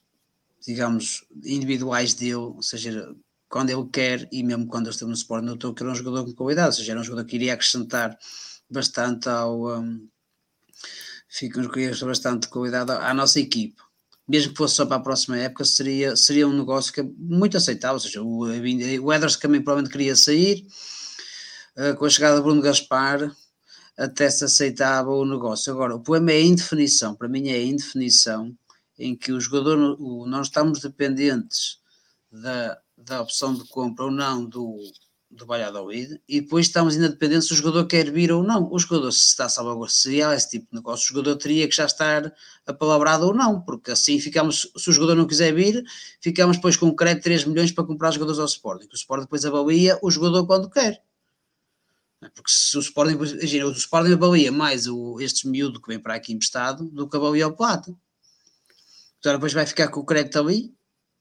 [0.65, 3.17] digamos, individuais dele, seja
[3.49, 6.35] quando ele quer e mesmo quando esteve no Sport, notou que era um jogador com
[6.35, 8.19] qualidade, seja, era um jogador que iria acrescentar
[8.71, 9.81] bastante ao.
[9.81, 10.07] Um,
[11.29, 11.63] fica
[12.05, 13.81] bastante qualidade à nossa equipe.
[14.29, 17.57] Mesmo que fosse só para a próxima época, seria, seria um negócio que é muito
[17.57, 17.95] aceitável.
[17.95, 20.67] Ou seja, o, o também provavelmente queria sair.
[21.77, 23.35] Uh, com a chegada de Bruno Gaspar,
[23.97, 25.73] até se aceitava o negócio.
[25.73, 27.15] Agora, o problema é a indefinição.
[27.15, 28.57] Para mim, é a indefinição
[28.99, 31.79] em que o jogador, o, nós estamos dependentes
[32.31, 34.79] da, da opção de compra ou não do,
[35.31, 38.71] do Valladolid e depois estamos ainda dependentes se o jogador quer vir ou não.
[38.73, 41.75] O jogador, se está salvaguarda, se há esse tipo de negócio, o jogador teria que
[41.75, 42.33] já estar
[42.67, 45.85] apalavrado ou não, porque assim ficamos, se o jogador não quiser vir,
[46.21, 48.89] ficamos depois com um crédito de 3 milhões para comprar jogadores ao Sporting.
[48.93, 51.03] O Sporting depois avalia o jogador quando quer.
[52.31, 56.15] Porque se o Sporting, imagina, o Sporting avalia mais o, este miúdo que vem para
[56.15, 57.95] aqui emprestado do que avalia o Plata.
[59.19, 60.75] Então depois vai ficar com o crédito ali.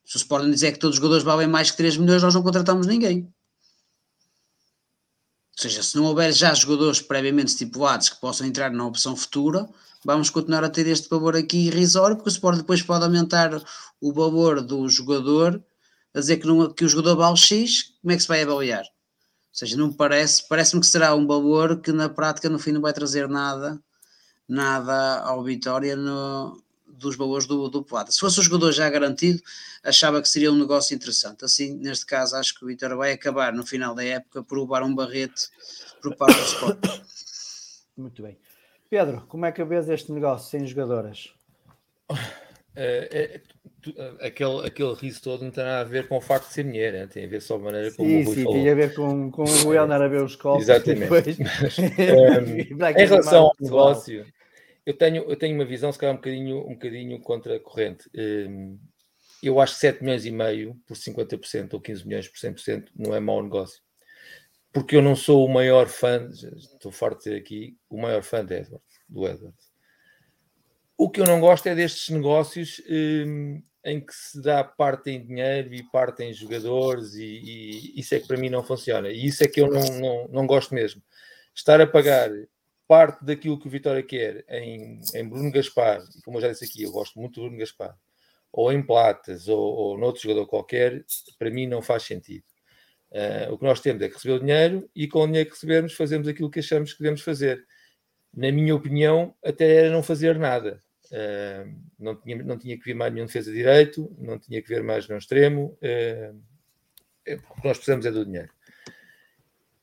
[0.05, 2.43] Se o Sporting dizer que todos os jogadores valem mais que 3 milhões, nós não
[2.43, 3.33] contratamos ninguém.
[5.55, 9.69] Ou seja, se não houver já jogadores previamente estipulados que possam entrar na opção futura,
[10.03, 13.63] vamos continuar a ter este valor aqui irrisório, porque o Sport depois pode aumentar
[14.01, 15.63] o valor do jogador,
[16.13, 18.83] a dizer que, não, que o jogador vale X, como é que se vai avaliar?
[19.53, 22.81] Ou seja, não parece, parece-me que será um valor que na prática no fim não
[22.81, 23.79] vai trazer nada,
[24.49, 28.11] nada ao Vitória no, dos valores do, do Plata.
[28.11, 29.39] Se fosse o jogador já garantido,
[29.83, 31.45] achava que seria um negócio interessante.
[31.45, 34.81] Assim, neste caso, acho que o Vitória vai acabar no final da época por levar
[34.81, 35.47] um barrete
[36.01, 36.79] por parte do Sport.
[37.95, 38.39] Muito bem.
[38.89, 41.31] Pedro, como é que vês este negócio sem jogadoras?
[42.75, 43.41] É, é,
[44.21, 46.97] aquele, aquele riso todo não tem nada a ver com o facto de ser dinheiro,
[46.97, 47.07] né?
[47.07, 48.57] tem a ver só a maneira como sim, o Rui sim, falou.
[48.57, 50.63] tem a ver com, com o Elner a ver os copos.
[50.63, 51.01] Exatamente.
[51.01, 51.37] Depois...
[51.39, 54.25] um, em relação ao negócio,
[54.85, 58.09] eu tenho, eu tenho uma visão, se calhar, um bocadinho, um bocadinho contra a corrente.
[58.15, 58.77] Um,
[59.41, 63.13] eu acho que 7 milhões e meio por 50% ou 15 milhões por 100% não
[63.13, 63.81] é mau negócio.
[64.71, 68.43] Porque eu não sou o maior fã, estou farto de dizer aqui, o maior fã
[68.43, 69.55] de Edward, do Edward.
[70.97, 75.25] O que eu não gosto é destes negócios um, em que se dá parte em
[75.25, 79.09] dinheiro e parte em jogadores e, e, isso é que para mim não funciona.
[79.09, 81.01] E isso é que eu não, não, não gosto mesmo.
[81.53, 82.29] Estar a pagar
[82.87, 86.65] parte daquilo que o Vitória quer em, em Bruno Gaspar, e como eu já disse
[86.65, 87.97] aqui, eu gosto muito do Bruno Gaspar,
[88.51, 91.03] ou em Platas, ou, ou noutro jogador qualquer,
[91.37, 92.45] para mim não faz sentido.
[93.11, 95.55] Uh, o que nós temos é que receber o dinheiro e com o dinheiro que
[95.55, 97.63] recebemos fazemos aquilo que achamos que devemos fazer.
[98.33, 100.81] Na minha opinião, até era não fazer nada.
[101.13, 104.67] Uh, não, tinha, não tinha que vir mais nenhum defesa de direito, não tinha que
[104.67, 105.77] ver mais nenhum extremo.
[105.79, 106.41] Uh,
[107.27, 108.51] o que nós precisamos é do dinheiro.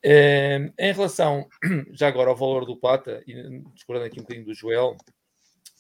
[0.05, 1.49] Uh, em relação,
[1.93, 4.97] já agora, ao valor do Plata, e discordando aqui um bocadinho do Joel,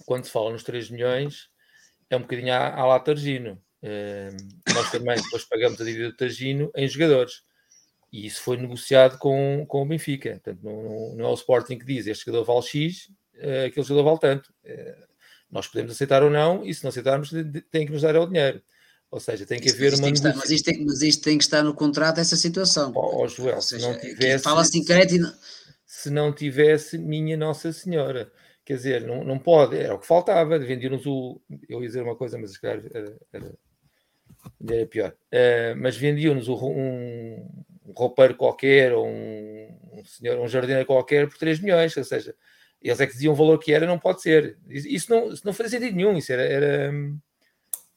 [0.06, 1.51] quando se fala nos 3 milhões,
[2.09, 3.60] é um bocadinho à, à Latargino.
[3.82, 7.43] Uh, nós também depois pagamos a dívida do Tagino em jogadores.
[8.12, 10.31] E isso foi negociado com, com o Benfica.
[10.31, 13.10] Portanto, não, não é o Sporting que diz este jogador vale X,
[13.66, 14.52] aquele jogador vale tanto.
[15.51, 17.31] Nós podemos aceitar ou não, e se não aceitarmos,
[17.70, 18.62] tem que nos dar o dinheiro.
[19.10, 20.09] Ou seja, tem que haver uma.
[20.09, 22.93] Estar, mas, isto tem, mas isto tem que estar no contrato, essa situação.
[22.94, 24.44] Ó, oh, Joel, seja, se não tivesse.
[24.44, 25.32] Fala assim, crédito.
[25.85, 28.31] Se não tivesse, minha Nossa Senhora.
[28.64, 30.56] Quer dizer, não, não pode, era o que faltava.
[30.60, 31.40] Vendiam-nos o.
[31.68, 33.59] Eu ia dizer uma coisa, mas se calhar era, era,
[34.70, 35.12] era pior.
[35.32, 41.36] Uh, mas vendiam-nos um, um roupeiro qualquer, ou um, um, senhor, um jardineiro qualquer por
[41.36, 41.97] 3 milhões.
[41.97, 42.32] Ou seja,
[42.82, 44.57] eles é que diziam o valor que era, não pode ser.
[44.69, 46.16] Isso não, isso não fazia sentido nenhum.
[46.16, 46.93] Isso era, era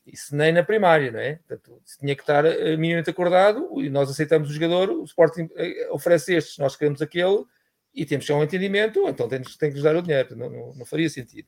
[0.05, 1.35] isso nem na primária, não é?
[1.35, 5.87] Portanto, tinha que estar eh, minimamente acordado e nós aceitamos o jogador, o Sporting eh,
[5.91, 7.45] oferece estes, nós queremos aquele
[7.93, 10.73] e temos que um entendimento, então tem, tem que nos dar o dinheiro, não, não,
[10.75, 11.47] não faria sentido.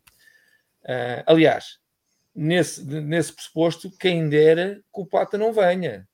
[0.84, 1.80] Uh, aliás,
[2.34, 6.08] nesse, nesse pressuposto, quem dera que o Pata não venha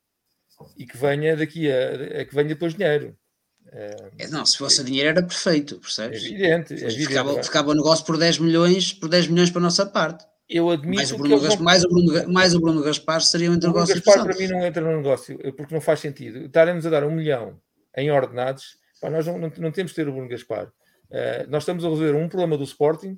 [0.77, 3.17] e que venha daqui a, a que venha depois dinheiro.
[3.67, 6.23] Uh, não, se fosse dinheiro era perfeito, percebes?
[6.23, 7.07] É evidente, é evidente.
[7.07, 10.69] Ficava, ficava o negócio por 10 milhões, por 10 milhões para a nossa parte eu
[10.69, 13.53] admito mais o Bruno, que Gaspar, mais o Bruno, mais o Bruno Gaspar seria um
[13.53, 13.69] negócio.
[13.69, 16.45] O Bruno Gaspar para mim não entra no negócio, porque não faz sentido.
[16.45, 17.57] Estaremos a dar um milhão
[17.95, 20.67] em ordenados, pá, nós não, não, não, temos que ter o Bruno Gaspar.
[21.09, 23.17] Uh, nós estamos a resolver um problema do Sporting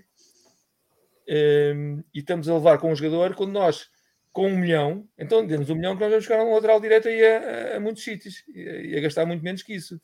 [1.27, 3.87] uh, e estamos a levar com um jogador quando nós,
[4.31, 7.23] com um milhão, então demos um milhão que nós vamos ficar um lateral direito aí
[7.23, 9.99] a, a, a muitos sítios e a, a, gastar muito menos que isso.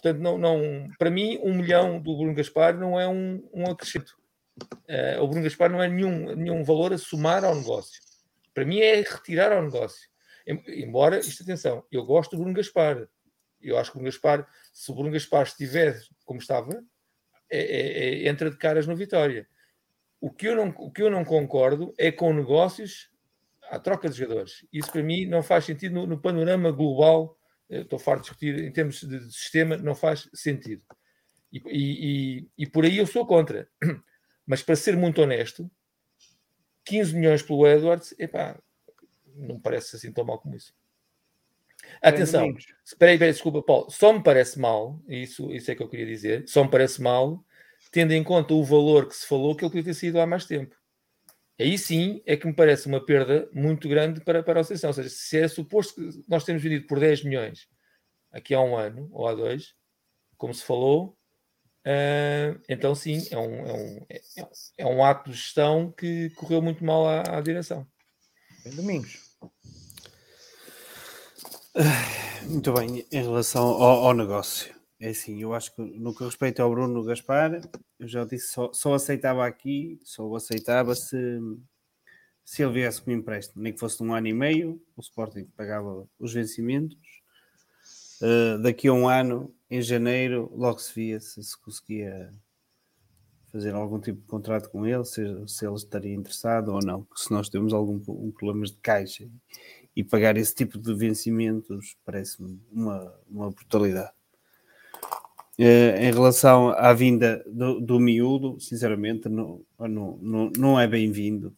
[0.00, 4.18] Portanto, não, não, para mim, um milhão do Bruno Gaspar não é um, um acrescento.
[4.62, 8.00] Uh, o Bruno Gaspar não é nenhum, nenhum valor a somar ao negócio.
[8.54, 10.08] Para mim é retirar ao negócio.
[10.46, 13.06] Embora, isto atenção, eu gosto do Bruno Gaspar.
[13.60, 16.82] Eu acho que o Bruno Gaspar, se o Bruno Gaspar estiver como estava,
[17.50, 19.46] é, é, é, entra de caras no Vitória.
[20.20, 23.10] O que, eu não, o que eu não concordo é com negócios
[23.70, 24.66] à troca de jogadores.
[24.72, 27.38] Isso para mim não faz sentido no, no panorama global.
[27.70, 30.82] Estou farto de discutir em termos de, de sistema, não faz sentido.
[31.52, 33.68] E, e, e, por aí eu sou contra.
[34.46, 35.70] Mas para ser muito honesto,
[36.84, 38.60] 15 milhões pelo Edwards, epá,
[39.34, 40.74] não parece assim tão mal como isso.
[42.02, 46.06] Atenção, espera aí, desculpa, Paulo, só me parece mal, isso, isso é que eu queria
[46.06, 47.44] dizer, só me parece mal,
[47.90, 50.44] tendo em conta o valor que se falou que ele podia ter sido há mais
[50.44, 50.76] tempo.
[51.60, 54.90] Aí sim é que me parece uma perda muito grande para, para a Associação.
[54.90, 57.68] Ou seja, se é suposto que nós temos vendido por 10 milhões
[58.32, 59.74] aqui há um ano ou há dois,
[60.36, 61.16] como se falou,
[61.80, 64.20] Uh, então, sim, é um, é, um, é,
[64.78, 67.86] é, um ato de gestão que correu muito mal à, à direção.
[68.74, 69.18] Domingos.
[72.46, 76.62] Muito bem, em relação ao, ao, negócio, é assim, eu acho que no que respeita
[76.62, 77.62] ao Bruno Gaspar,
[77.98, 81.40] eu já disse, só, só aceitava aqui, só o aceitava se,
[82.44, 85.46] se ele viesse com empréstimo, nem que fosse de um ano e meio, o Sporting
[85.56, 86.98] pagava os vencimentos,
[88.20, 92.34] uh, daqui a um ano em janeiro logo se via se, se conseguia
[93.50, 97.30] fazer algum tipo de contrato com ele, se, se ele estaria interessado ou não, se
[97.30, 99.26] nós temos algum um problemas de caixa
[99.96, 104.19] e pagar esse tipo de vencimentos parece-me uma, uma brutalidade.
[105.60, 111.54] Uh, em relação à vinda do, do miúdo, sinceramente, não, não, não, não é bem-vindo.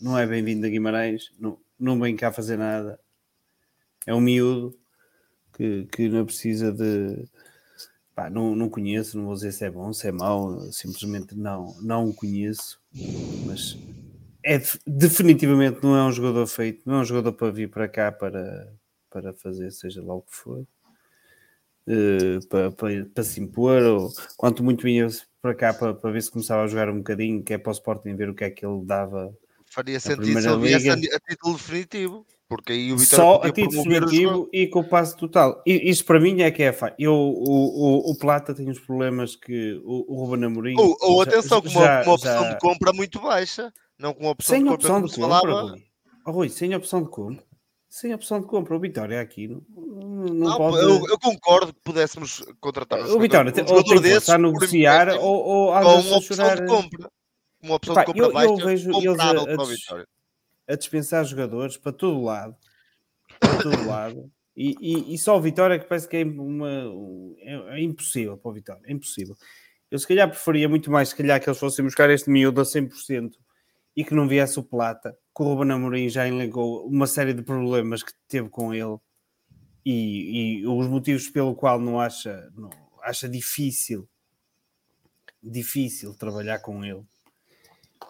[0.00, 3.00] Não é bem-vindo a Guimarães, não, não vem cá fazer nada.
[4.06, 4.78] É um miúdo
[5.52, 7.28] que, que não precisa de.
[8.14, 11.74] Pá, não, não conheço, não vou dizer se é bom, se é mau, simplesmente não,
[11.82, 12.80] não o conheço,
[13.46, 13.76] mas
[14.44, 18.12] é definitivamente não é um jogador feito, não é um jogador para vir para cá
[18.12, 18.72] para,
[19.10, 20.66] para fazer seja lá o que for,
[21.88, 25.08] uh, para, para, para, se impor, ou quanto muito vinha
[25.40, 27.72] para cá para, para ver se começava a jogar um bocadinho, que é para o
[27.72, 29.34] Sporting ver o que é que ele dava.
[29.66, 32.26] Faria sentido se ele viesse a título definitivo.
[32.48, 35.62] Porque aí o Vitória Só a título definitivo e com o passo total.
[35.66, 36.94] E, isso para mim é que é fa...
[36.98, 40.74] Eu, o, o, o, Plata tem os problemas que o, o Ruben Amorim...
[40.78, 42.54] Ou, ou atenção, com uma, uma opção já...
[42.54, 45.78] de compra muito baixa, não com uma opção sem de compra opção de compra, falava...
[46.24, 47.44] Oh, Rui, sem opção de compra.
[47.88, 48.76] Sem opção de compra.
[48.76, 50.76] O Vitória aqui não, não, não pode...
[50.76, 55.22] Eu, eu, concordo que pudéssemos contratar o Vitória um ou tem desses, a negociar ou,
[55.22, 56.60] ou com uma opção chorar...
[56.60, 57.10] de compra.
[57.62, 60.04] Uma opção Epá, de compra eu, baixa eu vejo eles a, a,
[60.68, 62.54] a dispensar jogadores para todo lado,
[63.40, 66.68] para todo lado, e, e, e, só o Vitória que parece que é, uma,
[67.38, 69.36] é, é, impossível para o Vitória, é impossível.
[69.90, 72.64] Eu se calhar preferia muito mais, se calhar, que eles fossem buscar este miúdo a
[72.64, 73.30] 100%
[73.96, 77.42] e que não viesse o Plata, que o Ruben Amorim já elencou uma série de
[77.42, 78.98] problemas que teve com ele
[79.86, 82.68] e, e os motivos pelo qual não acha, não,
[83.04, 84.08] acha difícil
[85.40, 87.04] difícil trabalhar com ele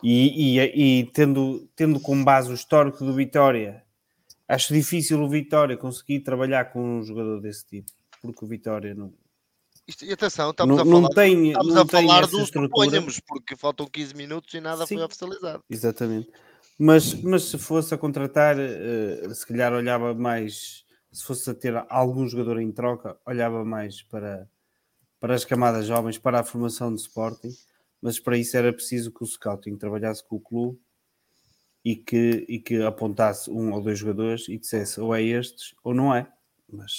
[0.02, 3.84] E, e, e tendo, tendo como base o histórico do Vitória,
[4.48, 7.92] acho difícil o Vitória conseguir trabalhar com um jogador desse tipo,
[8.22, 9.12] porque o Vitória não,
[9.86, 12.42] Isto- e atenção, estamos não, a falar, não tem, estamos não a falar essa do
[12.42, 13.02] estrutura.
[13.26, 14.94] porque faltam 15 minutos e nada Sim.
[14.96, 15.62] foi oficializado.
[15.68, 16.30] Exatamente.
[16.78, 21.74] Mas, mas se fosse a contratar, eh, se calhar olhava mais, se fosse a ter
[21.88, 24.48] algum jogador em troca, olhava mais para,
[25.18, 27.50] para as camadas jovens, para a formação de Sporting,
[28.00, 30.78] mas para isso era preciso que o scouting trabalhasse com o clube
[31.84, 35.92] e que, e que apontasse um ou dois jogadores e dissesse ou é estes ou
[35.92, 36.30] não é.
[36.70, 36.92] Mas,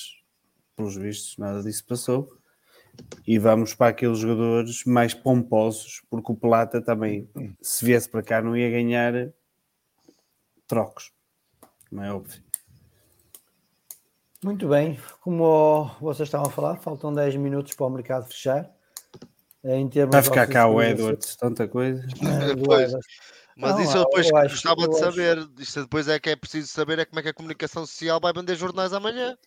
[0.75, 2.37] pelos vistos, nada disso passou.
[3.25, 7.29] E vamos para aqueles jogadores mais pomposos, porque o Plata também,
[7.61, 9.31] se viesse para cá, não ia ganhar
[10.69, 11.11] trocos.
[11.91, 12.41] Não é óbvio.
[14.41, 18.69] Muito bem, como vocês estavam a falar, faltam 10 minutos para o mercado fechar.
[19.61, 22.01] Em termos Vai ficar cá o Edwards, tanta coisa.
[23.57, 25.49] Mas Não, isso eu depois eu acho- gostava eu de acho- saber.
[25.59, 28.31] Isto depois é que é preciso saber é como é que a comunicação social vai
[28.31, 29.37] vender jornais amanhã.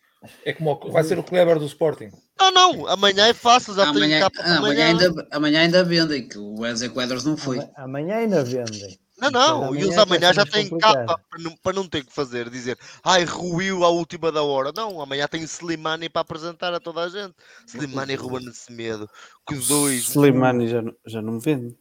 [0.45, 2.11] É como o- vai ser o Kleber do Sporting.
[2.39, 4.59] Não, não, amanhã é fácil, já Amanhã, tenho capa amanhã,
[4.91, 5.07] amanhã.
[5.09, 6.57] ainda, amanhã ainda vendem, que o
[6.93, 7.59] Quadros não foi.
[7.61, 9.01] Ama- Amanhã ainda vendem.
[9.31, 12.51] Não, não, e eles amanhã já têm capa para não, para não ter que fazer,
[12.51, 14.73] dizer ai, ruiu à última da hora.
[14.75, 17.35] Não, amanhã tem Slimani para apresentar a toda a gente.
[17.67, 19.09] Slimani e Ruben Semedo,
[19.47, 21.77] que os dois Slimani já, não- já não me vende.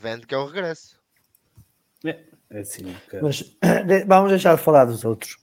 [0.00, 0.98] vende que é o regresso.
[2.04, 2.18] É,
[2.50, 3.22] é assim, bocado.
[3.24, 3.44] Mas
[4.06, 5.36] vamos deixar de falar dos outros.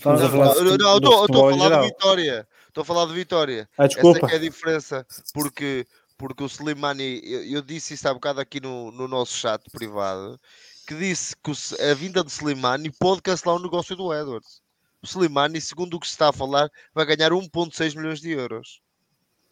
[0.00, 1.80] Vamos Não, a falar Não, não, estou- a falar geral.
[1.82, 2.48] de Vitória.
[2.68, 3.68] Estou a falar de Vitória.
[3.76, 4.18] Ah, Essa desculpa.
[4.26, 5.84] é que é a diferença, porque,
[6.20, 10.38] porque o Slimani, eu, eu disse isso há bocado aqui no, no nosso chat privado,
[10.86, 11.54] que disse que o
[11.90, 14.60] a vinda de Slimani pode cancelar o negócio do Edwards.
[15.02, 18.82] O Slimani, segundo o que se está a falar, vai ganhar 1.6 milhões de euros.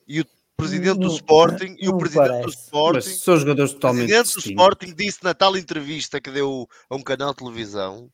[0.07, 0.27] E o
[0.59, 2.45] presidente do Não- Sporting, e não o presidente do parece.
[2.47, 4.41] Mas Sporting, são jogadores o totalmente presidente do.
[4.51, 8.11] Sporting disse na tal entrevista que deu a um canal de televisão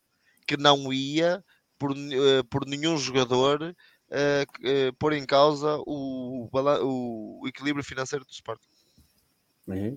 [0.46, 1.42] que não ia
[1.76, 3.74] por, eh, por nenhum jogador
[4.10, 8.66] eh, pôr em causa o, bala- o equilíbrio financeiro do Sporting.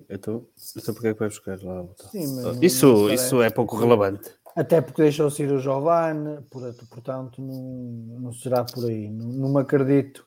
[0.08, 0.46] Então,
[0.76, 1.82] então porque é que vai buscar lá?
[1.82, 1.94] o?
[2.10, 2.26] Sim,
[2.62, 4.30] Isso, isso é pouco relevante.
[4.56, 9.08] Até porque deixou-se ir o Giovanni, por- portanto, não, não será por aí.
[9.10, 10.26] Não, não me acredito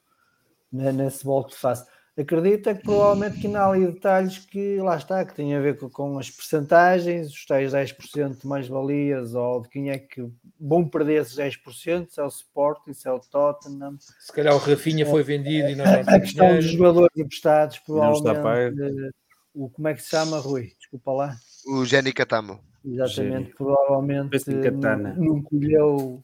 [0.71, 1.85] ne- nesse volto que faço.
[2.17, 5.61] Acredito é que provavelmente que ainda há ali detalhes que lá está, que têm a
[5.61, 10.27] ver com, com as percentagens, os tais 10% de mais-valias, ou de quem é que
[10.59, 13.97] vão perder esses 10%, se é o Sporting, se é o Tottenham.
[14.19, 16.77] Se calhar o Rafinha foi vendido e nós não A questão dos dinheiro.
[16.77, 18.81] jogadores emprestados, provavelmente.
[18.81, 19.09] eh,
[19.53, 20.73] O, como é que se chama, Rui?
[20.77, 21.35] Desculpa lá.
[21.67, 22.59] O Jenny Catamo.
[22.83, 23.55] Exatamente, Gênio.
[23.55, 24.31] provavelmente
[25.15, 26.23] não, não colheu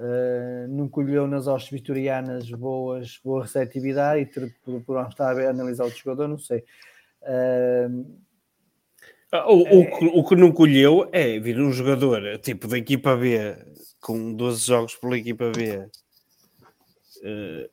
[0.00, 5.50] eh, não colheu nas hostes vitorianas boas, boa receptividade e ter, por, por estar a
[5.50, 6.64] analisar o jogador, não sei.
[7.22, 7.88] Eh,
[9.32, 13.14] Ah, O, o, que- o que não colheu é vir um jogador tipo da equipa
[13.16, 13.56] B
[14.00, 15.88] com 12 jogos pela equipa B
[17.22, 17.70] eh,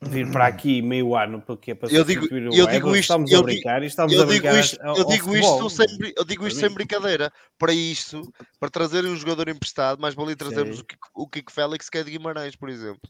[0.00, 3.38] vir para aqui meio ano porque é para Eu digo- eu digo isto- estamos eu
[3.38, 5.86] a digo- brincar e estamos Eu a digo brincar isto, ao- eu digo isto, sem,
[6.16, 7.32] eu digo isto sem brincadeira.
[7.58, 8.22] Para isto,
[8.60, 10.82] para trazerem um jogador emprestado, mais valia trazermos Sim.
[11.14, 13.00] o Kiko, Félix que é de Guimarães, por exemplo.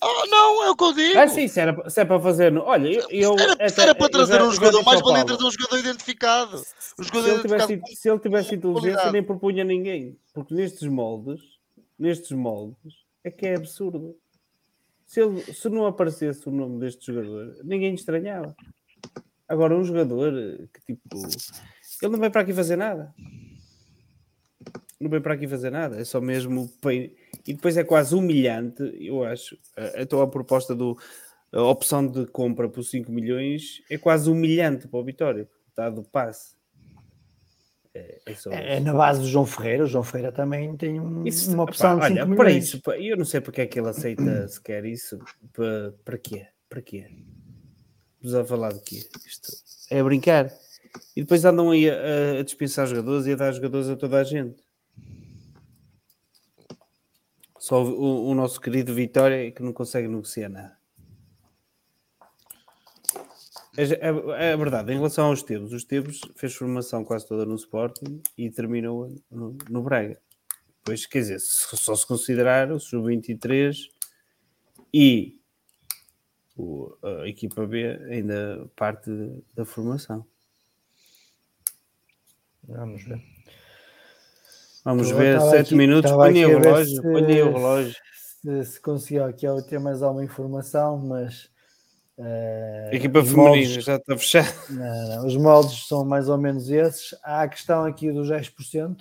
[0.00, 1.18] Ah, não, é o que eu digo.
[1.18, 2.56] Ah, sim, se, era, se é para fazer.
[2.56, 3.08] Olha, eu.
[3.10, 6.56] eu era, se era para trazer já- um jogador, mais valia trazer um jogador identificado.
[6.98, 10.16] Um se jogador ele, tivesse, identificado sido- se ele tivesse inteligência, nem propunha ninguém.
[10.32, 11.40] Porque nestes moldes,
[11.98, 14.14] nestes moldes, é que é absurdo.
[15.14, 18.52] Se, ele, se não aparecesse o nome deste jogador, ninguém estranhava.
[19.46, 20.32] Agora, um jogador
[20.72, 21.16] que tipo.
[22.02, 23.14] Ele não vem para aqui fazer nada.
[25.00, 26.00] Não vem para aqui fazer nada.
[26.00, 26.68] É só mesmo.
[27.46, 29.56] E depois é quase humilhante, eu acho.
[29.96, 30.98] Então a proposta do.
[31.52, 35.48] A opção de compra por 5 milhões é quase humilhante para o Vitória.
[35.76, 36.56] Dado o passe.
[37.94, 38.18] É,
[38.50, 39.84] é é na base do João Ferreira.
[39.84, 42.80] O João Ferreira também tem um- isso, uma opção pá, de 5 olha, para isso,
[42.98, 45.18] eu não sei porque é que ele aceita sequer isso.
[45.52, 46.46] Para, para quê?
[46.68, 47.06] Para quê?
[48.20, 49.06] Vamos a falar de quê?
[49.26, 49.52] Isto
[49.90, 50.52] é a brincar.
[51.14, 54.24] E depois andam aí a, a dispensar jogadores e a dar jogadores a toda a
[54.24, 54.56] gente.
[57.58, 60.76] Só o, o nosso querido Vitória é que não consegue negociar nada.
[63.76, 67.56] É, é- é verdade, em relação aos Tebos, os Tebos fez formação quase toda no
[67.56, 70.18] Sporting e terminou no, no Braga.
[70.84, 73.88] Pois, quer dizer, só se considerar o Sub-23
[74.92, 75.40] e
[76.56, 79.10] o- a equipa B ainda parte
[79.54, 80.24] da formação.
[82.68, 83.20] Vamos ver.
[84.84, 87.94] Vamos Eu ver, 7 aqui- minutos, aqui o relógio, aí o relógio.
[88.42, 91.50] Se, se conseguia aqui ter mais alguma informação, mas
[92.16, 94.54] Uh, Equipa feminina já está fechada.
[94.70, 97.14] Não, não, os moldes são mais ou menos esses.
[97.24, 98.98] Há a questão aqui dos 10%,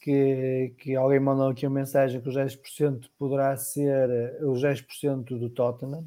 [0.00, 5.48] que, que alguém mandou aqui uma mensagem que os 10% poderá ser os 10% do
[5.48, 6.04] Tottenham.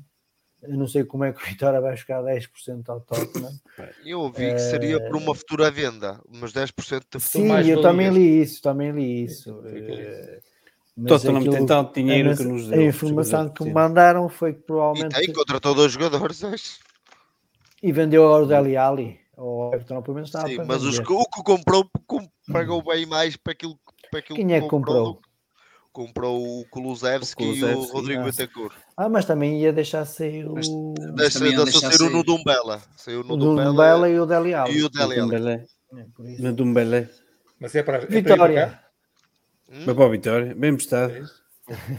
[0.62, 3.52] Eu não sei como é que o Vitória vai ficar 10% ao Tottenham.
[4.06, 8.42] Eu ouvi que seria por uma futura venda, mas 10% de Sim, eu também li
[8.42, 9.64] isso, também li isso.
[11.08, 12.80] Tottenham tem tanto dinheiro a, que nos deu.
[12.80, 15.16] A informação que me mandaram foi que provavelmente.
[15.16, 16.80] E tem, contratou dois jogadores hoje.
[17.82, 19.20] E vendeu agora o Deli Ali.
[19.38, 21.90] O Everton, pelo menos estava Sim, mas os, o que comprou
[22.52, 23.76] pagou bem mais para aquilo,
[24.12, 25.20] para aquilo Quem é que comprou?
[25.92, 28.74] Comprou o Kulusevski, e o Rodrigo Betancourt.
[28.96, 30.54] Ah, mas também ia deixar sair o.
[30.54, 32.82] Deixa, deixa deixar sair o Nudumbela.
[32.96, 34.78] Saiu o Nudumbela e o Deli Ali.
[34.78, 35.66] E o Deli Ali.
[36.40, 37.10] Nudumbela.
[37.60, 38.04] Mas é para.
[38.04, 38.80] É Vitória.
[39.72, 39.86] Hum?
[39.86, 41.14] Vai para a Vitória, bem prestado.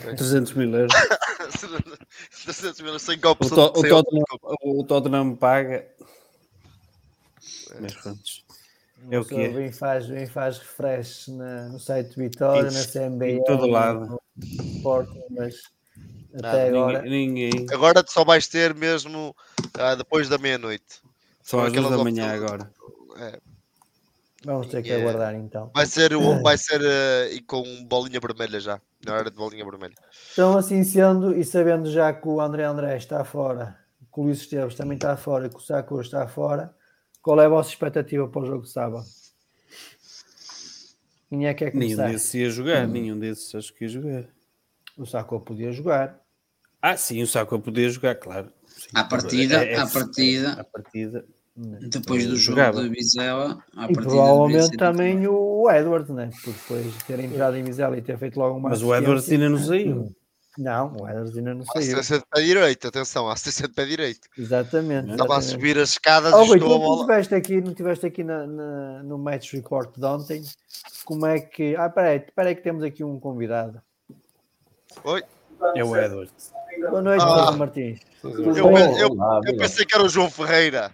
[0.05, 0.93] É 300 mil euros.
[2.45, 3.51] 300 mil euros sem copos.
[3.51, 4.25] O, to, o, Tottenham,
[4.63, 5.89] o Tottenham paga.
[7.81, 8.21] Mas pronto.
[9.11, 9.49] É o que é.
[9.49, 13.23] Bem faz, bem faz refresh na, no site de Vitória, Isso, na CMB.
[13.25, 14.21] Em todo lado.
[14.83, 15.55] Porto, mas
[16.35, 17.03] até Nada, agora.
[17.03, 17.67] Ninguém, ninguém.
[17.73, 19.35] Agora só vais ter mesmo
[19.75, 21.01] ah, depois da meia-noite.
[21.43, 22.71] Só às duas da manhã agora.
[23.17, 23.41] É.
[24.45, 25.71] Vamos ter que aguardar então.
[25.75, 26.11] Vai ser,
[26.43, 29.95] vai ser uh, e com bolinha vermelha já, na hora de bolinha vermelha.
[30.33, 33.79] Então, assim sendo, e sabendo já que o André André está fora,
[34.13, 36.75] que o Luís Esteves também está fora e que o Saco está fora,
[37.21, 39.05] qual é a vossa expectativa para o jogo de sábado?
[41.29, 42.03] Quem é que é começar?
[42.03, 42.91] Nenhum desses ia jogar, hum.
[42.91, 44.25] nenhum desses acho que ia jogar.
[44.99, 46.21] O Saco podia jogar.
[46.81, 48.53] Ah, sim, o Saco podia jogar, claro.
[48.67, 48.89] Sim.
[48.93, 50.53] À partida, é, é, à partida.
[50.53, 51.25] À partida.
[51.55, 52.83] Depois do jogo jogava.
[52.83, 56.31] de Vizela, e provavelmente também o Edward, né?
[56.43, 58.71] Por depois ter entrado em Vizela e ter feito logo uma.
[58.71, 60.15] Mas o Edward ainda não saiu.
[60.57, 61.83] Não, o Edward ainda não saiu.
[61.83, 64.29] Assistência de pé direito, atenção, assistência de pé direito.
[64.37, 65.11] Exatamente.
[65.11, 66.97] Estava a subir as escadas oh, e estou a bola.
[66.97, 70.43] Não tiveste aqui, não tiveste aqui na, na, no match report de ontem.
[71.05, 71.77] Como é que.
[71.77, 73.81] Ah, peraí, peraí que temos aqui um convidado.
[75.05, 75.23] Oi.
[75.77, 76.33] É o Edward.
[76.81, 77.53] Boa noite, ah.
[77.53, 78.01] Martins.
[78.25, 80.91] Eu, eu, eu, eu pensei que era o João Ferreira.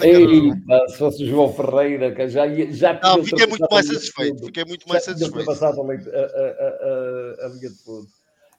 [0.00, 0.88] Ei, era...
[0.88, 4.44] se fosse o João Ferreira, que já já Não, fiquei muito mais satisfeito.
[4.46, 5.46] Fiquei muito mais já satisfeito.
[5.46, 8.06] passado a, a, a, a, linha de fundo.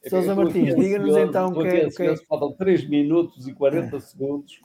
[0.10, 2.16] Sousa Martins, diga-nos então que, é, que...
[2.26, 4.62] Faltam 3 minutos e 40 segundos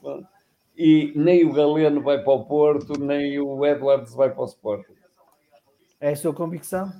[0.76, 4.94] e nem o Galeno vai para o Porto, nem o Edwards vai para o Sporting.
[6.00, 6.92] É a sua convicção?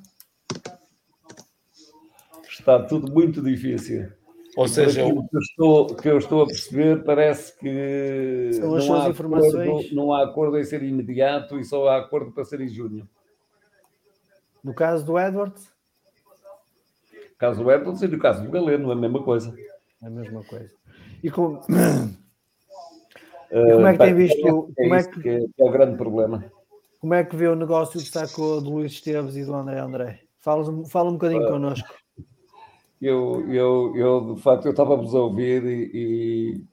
[2.48, 4.10] Está tudo muito difícil.
[4.56, 8.86] Ou seja, o que eu, estou, que eu estou a perceber, parece que São as
[8.86, 9.68] não, há informações.
[9.68, 13.08] Acordo, não há acordo em ser imediato e só há acordo para ser em junho.
[14.62, 15.54] No caso do Edward?
[17.12, 19.54] No caso do Edward e no caso do Galeno, é a mesma coisa.
[20.02, 20.70] É a mesma coisa.
[21.22, 21.60] E com...
[23.50, 24.46] E como é que tem visto.
[24.78, 25.20] É, como é que...
[25.20, 26.44] que é o grande problema.
[27.00, 30.20] Como é que vê o negócio que sacou do Luís Esteves e do André André?
[30.38, 32.03] Fala, fala um bocadinho uh, connosco
[33.00, 36.64] eu, eu, eu de facto, eu estava-vos a ouvir e,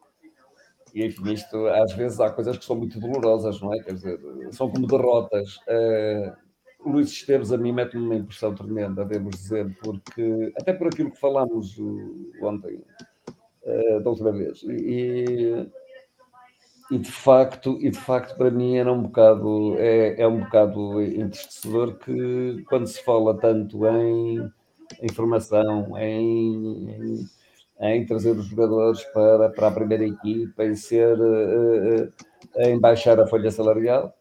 [0.94, 3.82] e, enfim, isto, às vezes há coisas que são muito dolorosas, não é?
[3.82, 4.20] Quer dizer,
[4.52, 5.58] são como derrotas.
[5.68, 11.12] Uh, Luís Esteves a mim mete-me uma impressão tremenda, devo dizer, porque, até por aquilo
[11.12, 11.78] que falámos
[12.42, 12.84] ontem,
[13.64, 15.68] uh, da outra vez, e,
[16.90, 21.02] e de facto, e de facto para mim era um bocado, é, é um bocado
[21.02, 24.52] entristecedor que quando se fala tanto em
[25.02, 27.26] informação, em, em,
[27.80, 32.14] em, trazer os jogadores para, para a primeira equipa, em ser uh,
[32.58, 34.16] em baixar a folha salarial.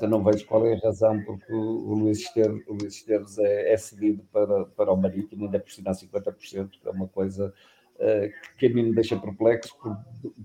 [0.00, 3.72] Eu não vejo qual é a razão porque o, Luís Esteves, o Luís Esteves é,
[3.72, 7.52] é cedido para, para o Marítimo, ainda por cima 50%, que é uma coisa
[7.96, 9.96] uh, que a mim me deixa perplexo por,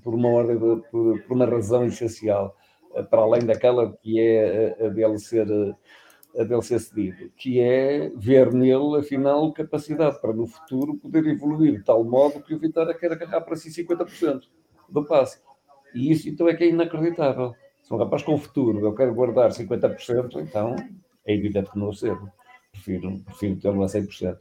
[0.04, 2.58] por uma ordem de, por, por, uma razão essencial,
[2.92, 5.48] uh, para além daquela que é a dele ser
[6.38, 11.78] a dele ser cedido, que é ver nele, afinal, capacidade para no futuro poder evoluir
[11.78, 14.44] de tal modo que o Vitória quer agarrar para si 50%
[14.90, 15.42] do passe.
[15.94, 17.54] E isso então é que é inacreditável.
[17.82, 20.76] Se um rapaz com futuro eu quero guardar 50%, então
[21.26, 22.32] é evidente que não o cedo.
[22.72, 24.38] Prefiro, prefiro tê-lo a 100%.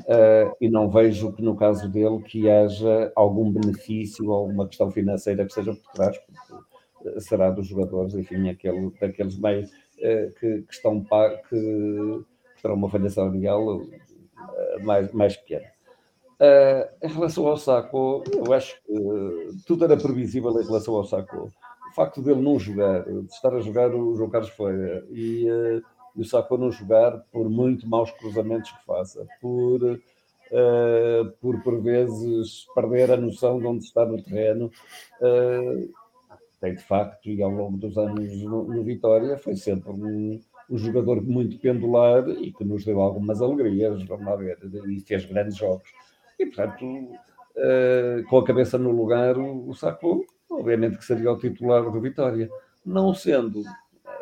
[0.00, 4.90] Uh, e não vejo que no caso dele que haja algum benefício ou uma questão
[4.90, 10.72] financeira que seja por trás, porque será dos jogadores, enfim, aquele, daqueles meios que, que,
[10.72, 13.82] estão que, que terão uma falha salarial
[14.58, 15.66] eh, mais, mais pequena.
[16.40, 21.50] Uh, em relação ao Saco, eu acho que tudo era previsível em relação ao Saco.
[21.90, 25.46] O facto dele não jogar, de estar a jogar o João Carlos Feira e,
[26.14, 31.82] e o Saco não jogar por muito maus cruzamentos que faça, por uh, por por
[31.82, 34.70] vezes perder a noção de onde está no terreno.
[35.20, 35.90] Uh,
[36.60, 40.78] tem de facto, e ao longo dos anos no, no Vitória, foi sempre um, um,
[40.78, 45.56] jogador muito pendular e que nos deu algumas alegrias, vamos lá ver, e fez grandes
[45.56, 45.88] jogos.
[46.38, 51.38] E portanto, uh, com a cabeça no lugar, o, o Sacco, obviamente que seria o
[51.38, 52.50] titular do Vitória.
[52.84, 53.62] Não sendo,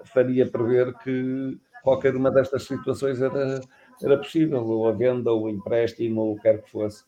[0.04, 3.60] faria prever que qualquer uma destas situações era
[4.02, 7.04] era possível, ou a venda, ou o empréstimo, ou o que quer que fosse.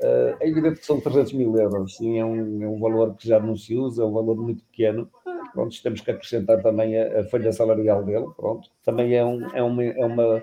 [0.00, 3.28] Uh, é evidente que são 300 mil euros, sim, é um, é um valor que
[3.28, 5.10] já não se usa, é um valor muito pequeno.
[5.52, 8.70] Pronto, temos que acrescentar também a, a folha salarial dele, pronto.
[8.84, 10.42] Também é, um, é, uma, é, uma,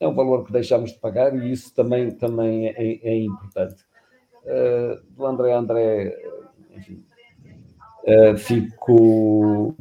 [0.00, 3.82] é um valor que deixamos de pagar e isso também, também é, é importante.
[4.44, 6.18] Uh, do André André,
[6.76, 7.04] enfim,
[8.04, 9.74] uh, fico...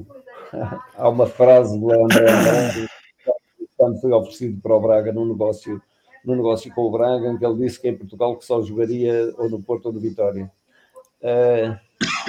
[0.98, 2.88] Há uma frase do André André
[3.82, 5.82] quando foi oferecido para o Braga num negócio,
[6.26, 9.34] num negócio com o Braga, em que ele disse que em Portugal que só jogaria
[9.38, 10.52] ou no Porto ou no Vitória.
[11.22, 11.80] Uh,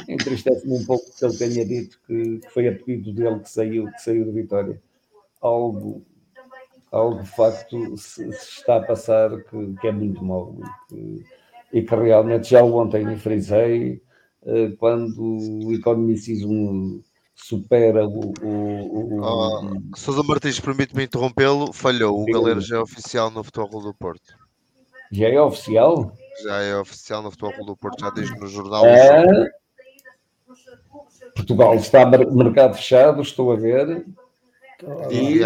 [0.08, 3.86] Entristece-me um pouco que ele tenha dito que, que, foi a pedido dele que saiu,
[3.86, 4.80] que saiu do Vitória.
[5.40, 6.02] Algo,
[6.90, 11.24] algo de facto se, se está a passar que, que é muito mau e que,
[11.72, 14.02] e que realmente já ontem frisei
[14.42, 17.02] uh, quando o economicismo
[17.34, 18.32] supera o.
[18.42, 19.20] o, o...
[19.22, 22.22] Oh, Sousa Martins, permite-me interrompê-lo, falhou.
[22.22, 24.34] O Galera já é oficial no Futebol do Porto.
[25.10, 26.12] Já é oficial?
[26.42, 28.86] Já é oficial no Futebol do Porto, já diz no jornal.
[28.86, 29.50] É...
[31.34, 34.06] Portugal está mercado fechado, estou a ver.
[35.10, 35.40] E...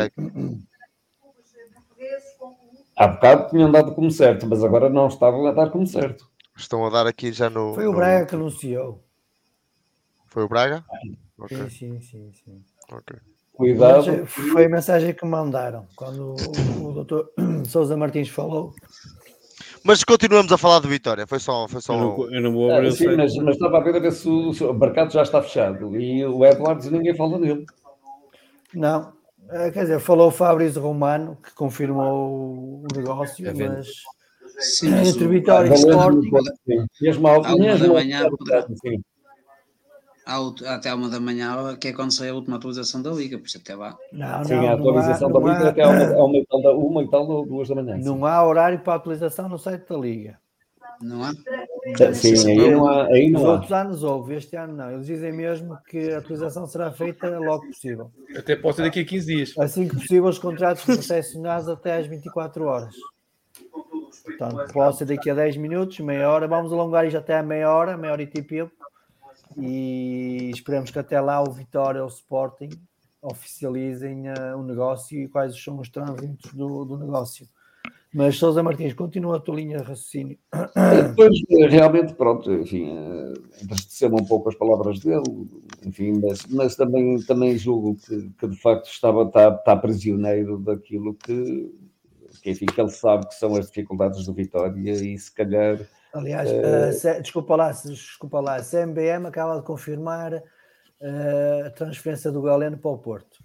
[2.97, 6.31] Há bocado tinham dado como certo, mas agora não estavam a dar como certo.
[6.56, 7.74] Estão a dar aqui já no.
[7.74, 8.26] Foi o Braga no...
[8.26, 9.05] que anunciou.
[10.26, 10.84] Foi o Braga?
[11.39, 11.58] Okay.
[11.68, 12.65] Sim, sim, sim, sim.
[12.90, 13.18] Okay.
[13.52, 14.26] Cuidado.
[14.26, 17.31] Foi a mensagem que mandaram quando o, o doutor
[17.66, 18.74] Sousa Martins falou.
[19.82, 21.66] Mas continuamos a falar de Vitória, foi só.
[21.68, 21.94] Foi só...
[21.94, 24.12] Eu, não, eu não vou abrir ah, sim, mas, mas, estava a ver a ver
[24.12, 27.65] se o, se o, mercado já está fechado e o Edwards ninguém fala dele.
[28.74, 29.12] Não,
[29.48, 33.86] eh, quer dizer, falou o Fabrício Romano que confirmou o negócio, é mas.
[34.58, 36.31] Sim, entre Vitória e Sporting.
[37.00, 38.66] Mesmo ao, mesmo manhã, poderá,
[40.66, 43.58] até uma da manhã, que é quando sai a última atualização da Liga, por isso
[43.58, 43.96] até lá.
[44.12, 47.02] Não, Sim, não, a atualização da Liga há, até uma, uma, e tal, da, uma
[47.02, 47.96] e tal, duas da manhã.
[47.98, 50.38] Não há horário para a atualização no site da Liga.
[51.00, 51.32] Não há?
[52.14, 53.06] Sim, aí não há.
[53.06, 53.52] Aí não Os há.
[53.52, 54.90] outros anos houve, este ano não.
[54.90, 58.10] Eles dizem mesmo que a atualização será feita logo possível.
[58.36, 59.55] Até pode ser daqui a 15 dias.
[59.58, 62.94] Assim que possível, os contratos recepcionados até às 24 horas.
[64.24, 66.48] Portanto, pode ser daqui a 10 minutos, meia hora.
[66.48, 68.55] Vamos alongar isto até a meia hora, meia hora e tipo
[69.57, 72.70] e esperamos que até lá o Vitória ou o Sporting
[73.23, 77.47] oficializem uh, o negócio e quais são os trânsitos do, do negócio.
[78.15, 80.39] Mas Sousa Martins, continua a tua linha de raciocínio.
[81.08, 81.39] Depois,
[81.70, 85.49] realmente, pronto, enfim, uh, entristeceu-me um pouco as palavras dele,
[85.84, 91.15] enfim, mas, mas também, também julgo que, que de facto estava, está, está prisioneiro daquilo
[91.15, 91.75] que,
[92.42, 95.78] que, enfim, que ele sabe que são as dificuldades do Vitória e se calhar
[96.12, 102.40] Aliás, uh, desculpa, lá, desculpa lá, a CMBM acaba de confirmar uh, a transferência do
[102.42, 103.44] Galeno para o Porto.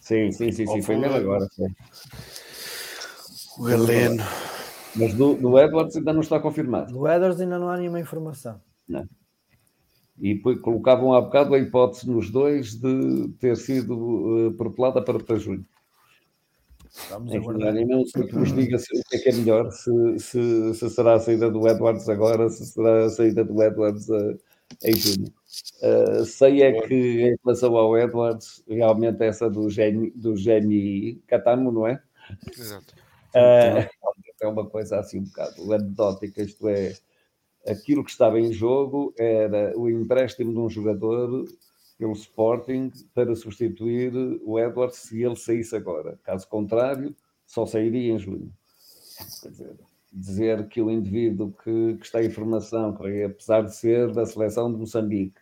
[0.00, 1.46] Sim, sim, sim, sim foi mesmo agora.
[1.50, 1.74] Sim.
[3.58, 4.22] O Galeno.
[4.96, 6.92] Mas do, do Edwards ainda não está confirmado.
[6.92, 8.60] Do Edwards ainda não há nenhuma informação.
[8.88, 9.08] Não.
[10.20, 15.36] E colocavam há bocado a hipótese nos dois de ter sido uh, propelada para, para
[15.36, 15.64] junho.
[17.10, 17.76] Vamos é aguardar.
[17.76, 20.74] Eu não sei que vos diga se, o que é que é melhor, se, se,
[20.74, 24.38] se, será a saída do Edwards agora, se será a saída do Edwards uh,
[24.82, 25.32] em junho.
[25.82, 31.72] Uh, sei é que em relação ao Edwards, realmente essa do Geni, do Geni Catamo,
[31.72, 32.00] não é?
[32.56, 32.94] Exato.
[33.34, 33.88] Uh,
[34.40, 36.94] é uma coisa assim um bocado anedótica, isto é,
[37.66, 41.46] aquilo que estava em jogo era o empréstimo de um jogador
[41.98, 46.18] pelo Sporting para substituir o Edwards se ele saísse agora.
[46.22, 47.14] Caso contrário,
[47.46, 48.52] só sairia em junho.
[49.42, 49.76] Quer dizer,
[50.12, 54.72] dizer que o indivíduo que, que está em formação, que apesar de ser da seleção
[54.72, 55.40] de Moçambique,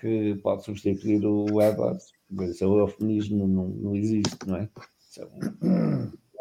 [0.00, 2.12] que pode substituir o Edwards,
[2.42, 4.68] isso é o eufemismo, não, não existe, não é?
[5.08, 5.28] Isso é,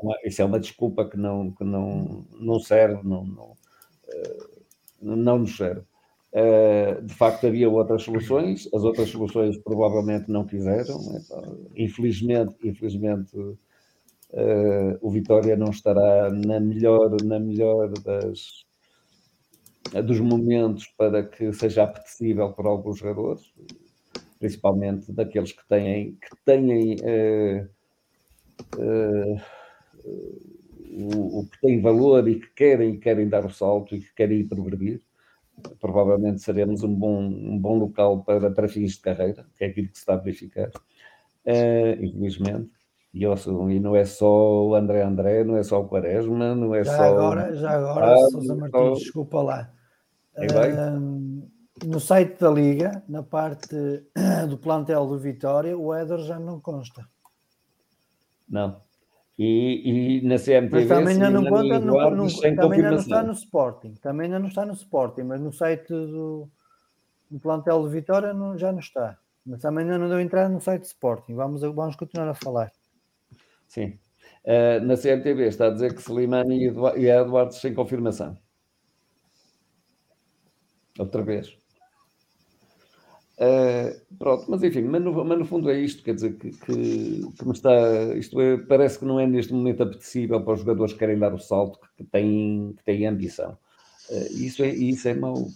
[0.01, 3.57] uma, isso é uma desculpa que não, que não, não serve, não, não,
[4.07, 4.47] eh,
[5.01, 5.81] não nos serve.
[6.33, 10.99] Uh, de facto, havia outras soluções, as outras soluções provavelmente não quiseram.
[11.15, 13.57] Então, infelizmente, infelizmente uh,
[15.01, 18.65] o Vitória não estará na melhor, na melhor das,
[20.05, 23.41] dos momentos para que seja apetecível para alguns jogadores,
[24.37, 27.69] principalmente daqueles que têm, que têm uh,
[30.89, 34.47] o, o que tem valor e que querem, querem dar o salto e que querem
[34.47, 35.01] progredir,
[35.79, 39.87] provavelmente seremos um bom, um bom local para, para fins de carreira, que é aquilo
[39.87, 42.71] que se está a verificar, uh, infelizmente.
[43.13, 43.33] E, eu,
[43.69, 46.97] e não é só o André André, não é só o Quaresma, não é já
[46.97, 47.03] só.
[47.03, 48.93] Agora, já agora, ah, Sousa Martins, só...
[48.93, 49.71] desculpa lá.
[50.37, 51.49] Uh,
[51.85, 53.75] no site da Liga, na parte
[54.49, 57.07] do plantel do Vitória, o Éder já não consta.
[58.47, 58.86] Não.
[59.37, 63.21] E, e na CMTV mas também ainda não conta, no, no, também ainda não está
[63.21, 66.49] no Sporting, também ainda não está no Sporting, mas no site do,
[67.29, 69.19] do plantel do Vitória não, já não está.
[69.45, 71.35] Mas também ainda não deu entrar no site do Sporting.
[71.35, 72.71] Vamos, vamos continuar a falar.
[73.67, 73.99] Sim.
[74.43, 78.37] Uh, na CMTV está a dizer que Slimani e, Eduardo, e Eduardo sem confirmação.
[80.97, 81.57] Outra vez.
[83.39, 87.21] Uh, pronto, mas enfim, mas no, mas no, fundo é isto, quer dizer, que, que,
[87.37, 87.71] que me está,
[88.15, 91.31] isto é, parece que não é neste momento apetecível para os jogadores que querem dar
[91.31, 93.55] o salto, que têm, que têm ambição.
[94.09, 95.47] Uh, isso, é, isso é mau.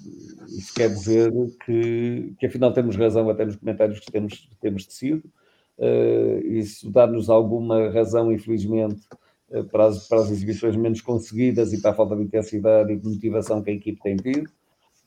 [0.49, 1.31] Isso quer dizer
[1.65, 5.23] que, que afinal temos razão até nos comentários que temos, temos tecido.
[5.79, 9.01] Uh, isso dá-nos alguma razão, infelizmente,
[9.71, 13.07] para as, para as exibições menos conseguidas e para a falta de intensidade e de
[13.07, 14.49] motivação que a equipe tem tido.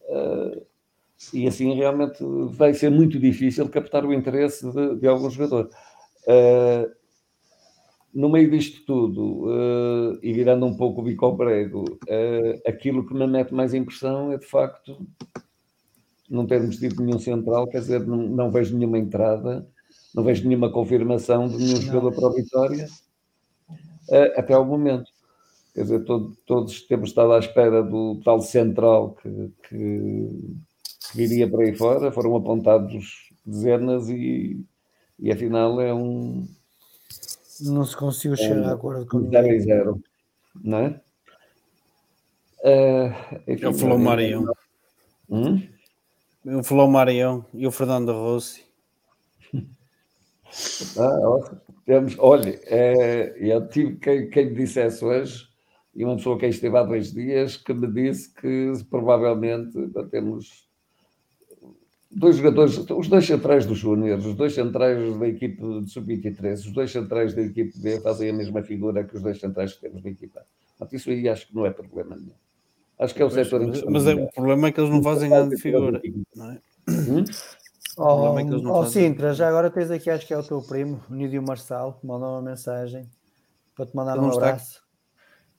[0.09, 0.74] Uh,
[1.33, 5.71] e assim realmente vai ser muito difícil captar o interesse de, de algum jogador.
[6.27, 6.91] Uh,
[8.15, 13.07] no meio disto tudo, uh, e virando um pouco o bico ao prego, uh, aquilo
[13.07, 15.05] que me mete mais impressão é de facto
[16.31, 19.67] não termos tido nenhum central, quer dizer, não, não vejo nenhuma entrada,
[20.15, 22.89] não vejo nenhuma confirmação de nenhum jogador para a vitória
[23.69, 25.11] uh, até ao momento.
[25.75, 30.31] Quer dizer, todo, todos temos estado à espera do tal central que, que
[31.15, 34.61] que viria por aí fora, foram apontados dezenas e,
[35.19, 36.47] e afinal é um.
[37.61, 40.03] Não se conseguiu chegar um, a acordo com zero e zero,
[40.63, 41.01] não é?
[42.65, 44.55] Uh, enfim, eu falou o Marião.
[45.31, 45.63] Hum?
[46.45, 48.65] Eu falou o Marião e o Fernando Rossi.
[50.99, 55.47] ah, temos, olha, é, eu tive quem, quem me dissesse hoje,
[55.95, 59.79] e uma pessoa que esteve há dois dias, que me disse que provavelmente
[60.11, 60.64] temos
[62.15, 66.73] dois jogadores, os dois centrais dos Júniores, os dois centrais da equipe de sub-23, os
[66.73, 70.03] dois centrais da equipe B fazem a mesma figura que os dois centrais que temos
[70.03, 70.43] da equipa.
[70.79, 72.33] Portanto, isso aí acho que não é problema nenhum.
[72.99, 75.29] Acho que é o setor Mas, mas é, o problema é que eles não fazem
[75.29, 76.01] grande figura.
[76.35, 76.59] Não é?
[76.89, 77.25] Hum?
[77.97, 81.15] Oh, é oh Sintra, já agora tens aqui, acho que é o teu primo, o
[81.15, 83.09] Nídio Marçal, que mandou uma mensagem
[83.77, 84.83] para te mandar um abraço.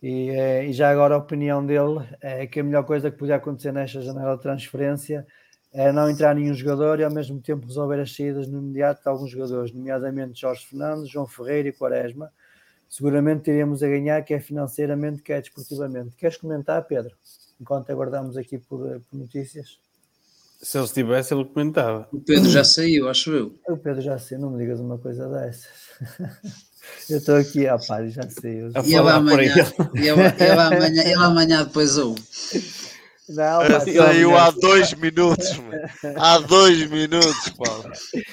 [0.03, 3.37] E, eh, e, já agora a opinião dele é que a melhor coisa que podia
[3.37, 5.25] acontecer nesta janela de transferência
[5.75, 9.09] é não entrar nenhum jogador e ao mesmo tempo resolver as saídas no imediato de
[9.09, 12.31] alguns jogadores, nomeadamente Jorge Fernandes, João Ferreira e Quaresma.
[12.87, 16.15] Seguramente teríamos a ganhar, quer financeiramente, quer desportivamente.
[16.15, 17.13] Queres comentar, Pedro?
[17.59, 19.77] Enquanto aguardamos aqui por, por notícias.
[20.61, 22.07] Se ele estivesse, ele comentava.
[22.09, 23.53] O Pedro já saiu, acho eu.
[23.67, 25.67] O Pedro já saiu, não me digas uma coisa dessas.
[27.09, 28.71] eu estou aqui, a par, já saiu.
[28.85, 29.53] E ele amanhã,
[29.93, 32.15] ele, ele, amanhã, ele amanhã depois ou.
[33.27, 35.59] Não, Saiu há dois minutos,
[36.15, 37.83] há dois minutos, Paulo.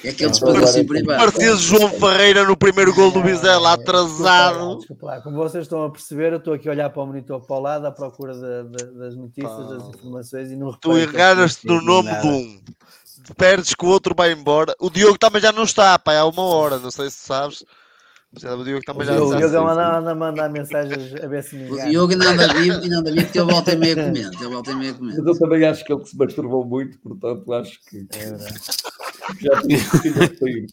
[0.03, 1.25] É patrocínios privados.
[1.25, 4.77] Partido João Ferreira no primeiro gol do Vizela, atrasado.
[4.77, 7.41] Desculpa lá, como vocês estão a perceber, eu estou aqui a olhar para o monitor
[7.41, 11.65] para o lado à procura de, de, das notícias, das informações e não Tu enganas-te
[11.65, 12.61] no nome de um,
[13.35, 14.75] perdes que o outro vai embora.
[14.79, 17.63] O Diogo também já não está, pá, há uma hora, não sei se sabes.
[18.35, 21.81] O Diogo também já O Diogo anda, a mandar mensagens a ver se me engano.
[21.81, 24.37] O Diogo ainda anda vivo e não anda vivo porque ele volta e meia comenta.
[24.37, 25.17] Ele volta e meia comenta.
[25.17, 28.59] Mas eu também acho que ele se masturbou muito, portanto acho que é verdade.
[29.39, 29.79] já tinha
[30.39, 30.67] sair.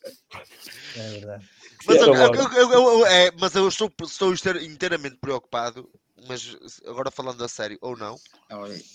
[0.96, 1.50] É verdade.
[1.86, 5.88] Mas eu, eu, eu, é, mas eu estou, estou inteiramente preocupado,
[6.26, 6.56] mas
[6.86, 8.16] agora falando a sério, ou não.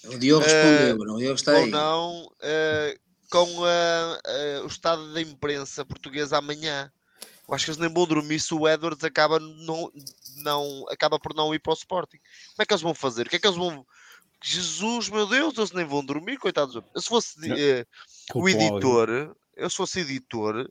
[0.05, 1.63] O Diogo respondeu, uh, não, o Diogo está ou aí.
[1.63, 6.91] Ou não, uh, com uh, o estado da imprensa portuguesa amanhã.
[7.47, 9.91] Eu acho que eles nem vão dormir se o Edwards acaba, não,
[10.37, 12.17] não, acaba por não ir para o Sporting.
[12.17, 13.27] Como é que eles vão fazer?
[13.27, 13.85] O que é que eles vão.
[14.43, 16.75] Jesus, meu Deus, eles nem vão dormir, coitados.
[16.75, 17.85] Eu, se fosse eh,
[18.33, 20.69] o editor, eu se fosse editor,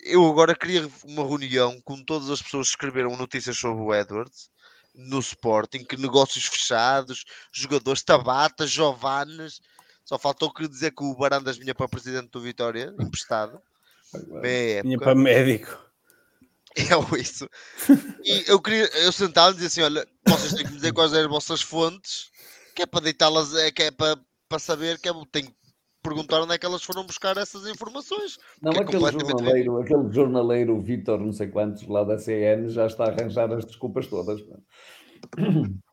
[0.00, 4.50] eu agora queria uma reunião com todas as pessoas que escreveram notícias sobre o Edwards
[4.94, 9.60] no Sporting, que negócios fechados, jogadores Tabata, Jovanes.
[10.04, 13.60] Só faltou que dizer que o Barandas vinha para presidente do Vitória, emprestado.
[14.82, 15.80] Vinha para médico.
[16.74, 17.46] É isso.
[18.24, 21.12] E eu queria, eu sentava e dizer assim: olha, vocês têm que me dizer quais
[21.12, 22.30] eram as vossas fontes,
[22.74, 24.18] que é para deitá-las, é, que é para,
[24.48, 25.54] para saber que é, tenho que
[26.02, 28.38] perguntar onde é que elas foram buscar essas informações.
[28.62, 33.04] Não, é aquele, jornaleiro, aquele jornaleiro Vitor, não sei quantos, lá da CN, já está
[33.04, 34.40] a arranjar as desculpas todas.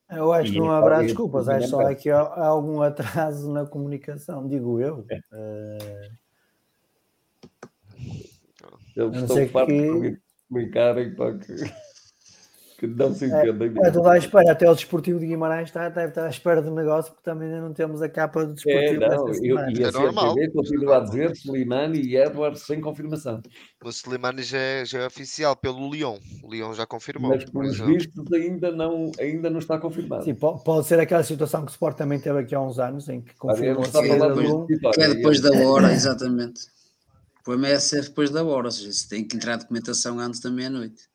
[0.10, 4.80] Eu acho que não a haverá desculpas, acho só aqui algum atraso na comunicação, digo
[4.80, 5.06] eu.
[5.10, 5.20] É.
[5.34, 6.10] Eh,
[8.96, 10.18] Eles não estão fartos que- de me
[10.50, 11.56] explicarem para que,
[12.80, 16.10] que não se entendem É, tudo à espera, até o Desportivo de Guimarães está, deve
[16.10, 19.00] estar à espera do negócio, porque também ainda não temos a capa do É, Desportivo
[19.02, 20.36] não, esta eu, e a É normal.
[20.54, 23.42] Continua a dizer Slimani e Edwards sem confirmação.
[23.84, 26.18] O Slimani já é, já é oficial pelo Lyon.
[26.44, 27.32] O Lyon já confirmou.
[27.32, 27.94] Mas, por pelos exemplo.
[27.94, 30.24] vistos, ainda não, ainda não está confirmado.
[30.26, 33.08] Sim, po- pode ser aquela situação que o Sport também teve aqui há uns anos,
[33.08, 34.96] em que confirmou está depois.
[34.96, 36.62] Que é depois e- da hora, exatamente.
[37.50, 40.20] O problema é ser depois da hora, ou seja, se tem que entrar a documentação
[40.20, 41.10] antes da meia-noite.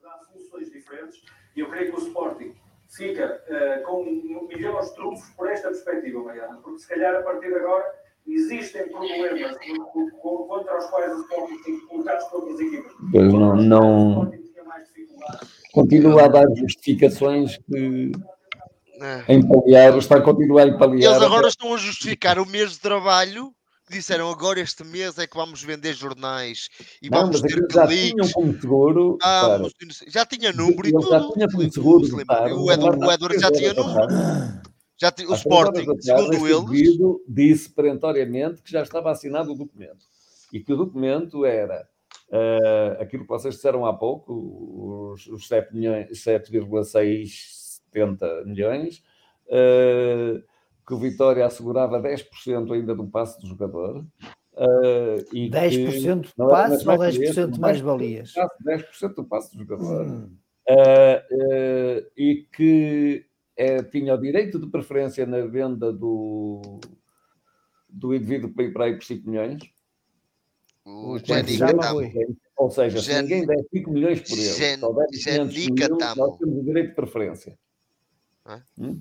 [0.00, 1.20] dá soluções diferentes
[1.56, 2.54] e eu creio que o Sporting
[2.88, 7.48] fica eh, com milhões de trunfos por esta perspectiva, Mariana, porque se calhar a partir
[7.48, 7.84] de agora
[8.24, 9.56] existem problemas
[9.92, 12.92] co- co- contra os quais o Sporting tem colocados por outras equipas.
[13.10, 14.32] Pois não, não
[15.72, 18.12] continua a dar justificações que
[19.00, 19.24] É.
[19.34, 20.94] em paliar, está a continuar a empalhar.
[21.14, 23.52] Eles agora estão a justificar o mês de trabalho.
[23.92, 26.68] Disseram agora este mês é que vamos vender jornais
[27.02, 28.32] e Não, vamos ter já tinham cliques.
[28.32, 29.18] como seguro.
[29.22, 31.34] Vamos, sei- já tinha número e ele já tudo.
[31.34, 32.16] tinha como o seguro.
[32.16, 34.06] Repara, O Edward, o às Edward já tinha número.
[34.98, 36.88] Já ti- o Sporting, segundo eles,
[37.28, 40.06] disse perentoriamente que já estava assinado o documento
[40.52, 41.86] e que o documento era
[42.34, 49.02] eh, aquilo que vocês disseram há pouco, os, os 7 milhões- 7,670 milhões,
[49.48, 50.40] eh,
[50.92, 54.04] que o Vitória assegurava 10% ainda do passe do jogador.
[54.54, 58.32] eh, e que 10% de não era- passe ou 10% ser de 10% mais-valias?
[58.32, 60.06] do passe, 10% do passe do jogador.
[60.06, 60.36] Hum.
[60.68, 63.24] Eh, eh, e que
[63.56, 66.78] eh, tinha o direito de preferência na venda do,
[67.88, 69.62] do indivíduo para ir para aí por 5 milhões.
[70.84, 72.12] o Quanto já Jenica não Tamo.
[72.12, 72.26] foi?
[72.58, 75.88] Ou seja, se Gen- ninguém der 5 milhões por ele, Gen- só der 500 Genica
[75.88, 76.26] mil, Tamo.
[76.26, 77.58] nós temos o direito de preferência.
[78.44, 78.60] Ah.
[78.78, 79.00] Hum?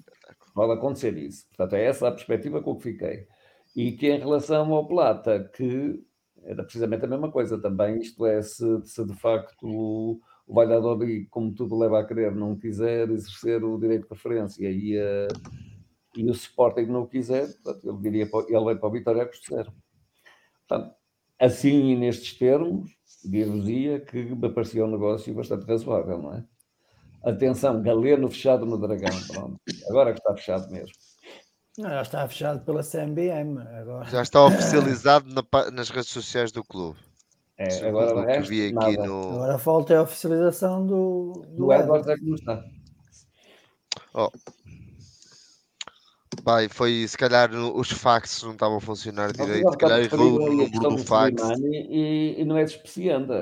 [0.53, 1.47] Pode acontecer isso.
[1.47, 3.27] Portanto, é essa a perspectiva com que fiquei.
[3.75, 6.03] E que em relação ao Plata, que
[6.43, 11.27] era precisamente a mesma coisa também, isto é, se, se de facto o, o Valladolid,
[11.29, 15.27] como tudo leva a crer, não quiser exercer o direito de preferência e, eh,
[16.15, 19.55] e o Sporting não quiser, portanto, ele, diria, ele vai para o Vitória a custo
[19.55, 19.71] zero.
[20.67, 20.95] Portanto,
[21.39, 22.91] assim nestes termos,
[23.23, 26.45] dir-vos-ia que me parecia um negócio bastante razoável, não é?
[27.23, 29.57] Atenção, Galeno fechado no Dragão, pronto.
[29.91, 30.91] Agora que está fechado mesmo.
[31.77, 34.09] Não, já está fechado pela CMBM agora.
[34.09, 36.99] Já está oficializado na nas redes sociais do clube.
[37.57, 39.07] É, agora o o que resto, vi aqui nada.
[39.07, 39.29] no.
[39.35, 42.07] Agora falta a oficialização do, do Do Edwards.
[42.07, 42.63] é que não está.
[44.13, 44.29] Oh.
[46.43, 50.41] Pai, foi se calhar no- os faxes não estavam a funcionar direito, se calhar errou
[50.41, 51.41] o número do fax.
[51.61, 53.33] E, e não é despreciando.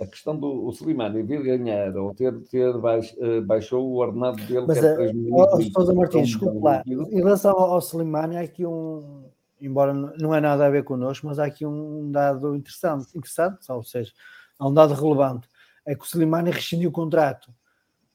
[0.00, 4.36] A questão do o Slimani vir ganhar ou ter, ter baix, eh, baixou o ordenado
[4.46, 5.68] dele, Mas, que é 3 ó, milhões.
[5.68, 6.82] ó, Sousa Martins, Então, desculpe lá.
[6.86, 9.24] Em relação ao, ao Slimani, há aqui um.
[9.60, 13.82] Embora não é nada a ver connosco, mas há aqui um dado interessante, interessante ou
[13.82, 14.12] seja,
[14.56, 15.48] há um dado relevante.
[15.84, 17.50] É que o Slimani rescindiu o contrato.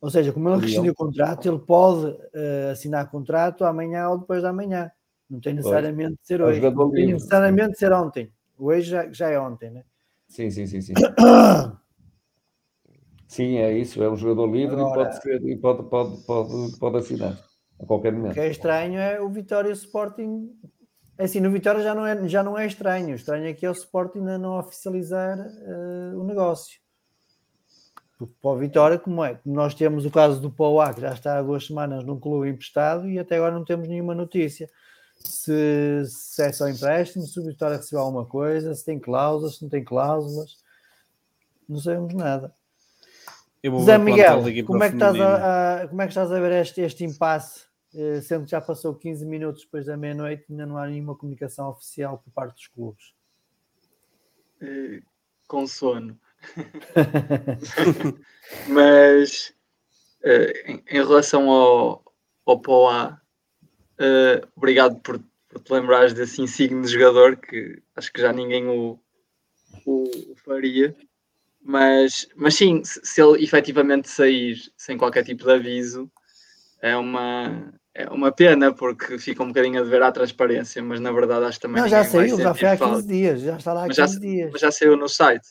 [0.03, 0.67] Ou seja, como ele Legal.
[0.67, 4.91] rescindiu o contrato, ele pode eh, assinar contrato amanhã ou depois de amanhã.
[5.30, 6.59] Não tem necessariamente de ser É hoje.
[6.59, 8.30] Não tem necessariamente de ser ontem.
[8.59, 9.85] Hoje já, já é ontem, né?
[10.27, 10.93] Sim, sim, sim, sim.
[13.30, 16.77] Sim, é isso, é um jogador livre Agora- e pode ser e pode, pode, pode,
[16.77, 17.40] pode assinar
[17.82, 18.33] a qualquer O momento.
[18.33, 20.51] que é estranho é o Vitória Sporting.
[21.17, 23.09] É Assim, no Vitória já não é, já não é estranho.
[23.14, 26.82] O estranho é que é o Sporting ainda não oficializar eh, o negócio.
[28.41, 29.39] Para o Vitória, como é?
[29.45, 33.07] Nós temos o caso do Pauá, que já está há duas semanas num clube emprestado
[33.09, 34.69] e até agora não temos nenhuma notícia.
[35.19, 39.63] Se, se é só empréstimo, se o Vitória recebeu alguma coisa, se tem cláusulas, se
[39.63, 40.57] não tem cláusulas.
[41.67, 42.53] Não sabemos nada.
[43.85, 46.81] Zé Miguel, como é, que estás a, a- como é que estás a ver este,
[46.81, 47.65] este impasse?
[47.95, 51.69] eh, Sendo que já passou 15 minutos depois da meia-noite, ainda não há nenhuma comunicação
[51.69, 53.13] oficial por parte dos clubes.
[54.61, 55.01] eh,
[55.47, 56.17] com sono.
[58.67, 59.53] Mas
[60.23, 62.03] eh, em, em relação ao,
[62.45, 63.19] ao Poá,
[63.99, 68.99] eh, obrigado por, por te lembrares desse insigne jogador que acho que já ninguém o,
[69.85, 70.95] o, o faria.
[71.61, 76.11] Mas, mas sim, se, se ele efetivamente sair sem qualquer tipo de aviso,
[76.81, 81.11] é uma, é uma pena, porque fica um bocadinho a dever à transparência, mas na
[81.13, 82.95] verdade acho que também não, já saiu, já foi há falta.
[82.97, 84.51] 15 dias, já está lá há Mas já, 15 dias.
[84.51, 85.47] mas já saiu no site.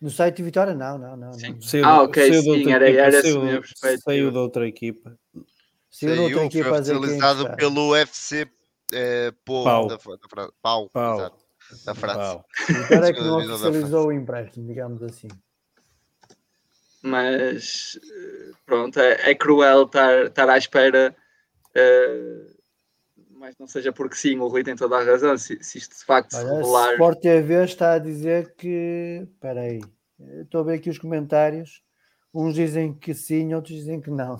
[0.00, 1.32] No site de Vitória, não, não, não.
[1.32, 1.52] Sim.
[1.54, 1.60] não.
[1.62, 5.18] Saiu, Ah, ok, saiu da sim, outra era- equipa, era saiu, saiu da outra equipa.
[5.90, 7.56] Saiu da outra Saiu, foi equipa a dizer quem oficializado está.
[7.56, 8.48] pelo UFC
[8.92, 9.88] eh, Pau, Pau.
[9.88, 11.14] Da, da Pau, Pau.
[11.18, 11.36] exato,
[11.84, 12.18] da França.
[12.18, 12.44] Pau.
[12.68, 15.28] Vitória é que não oficializou o empréstimo, digamos assim.
[17.02, 21.14] mas eh, pronto, é, é cruel estar, estar à espera,
[21.76, 22.57] uh,
[23.38, 25.36] mas não seja porque sim, o Rui tem toda a razão.
[25.38, 26.92] Se, se isto de facto se Olha, revelar.
[26.92, 29.26] Sport TV está a dizer que.
[29.32, 29.80] Espera aí,
[30.42, 31.82] estou a ver aqui os comentários.
[32.34, 34.38] Uns dizem que sim, outros dizem que não.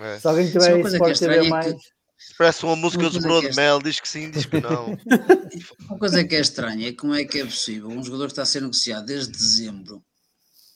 [0.00, 0.18] É.
[0.18, 1.72] Se alguém Só tiver aí que é Sport TV é mais.
[1.72, 2.00] que-
[2.36, 4.88] Parece uma música Uma Bruno de é Mel, diz que sim, diz que não.
[5.88, 8.42] Uma coisa que é estranha é como é que é possível um jogador que está
[8.42, 10.04] a ser negociado desde dezembro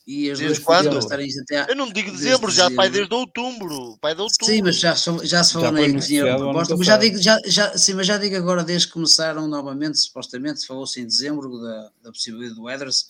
[0.06, 0.98] e as Desde duas quando?
[1.42, 3.08] até a- Eu não digo desde dezembro, já pai dezembro.
[3.08, 3.98] desde outubro.
[4.00, 4.46] Pai de outubro.
[4.46, 7.78] Sim, mas já, já se falou Já na ano proposta, mas já digo, já, já,
[7.78, 11.90] sim, mas já digo agora, desde que começaram novamente, supostamente, se falou-se em dezembro da,
[12.02, 13.06] da possibilidade do Eders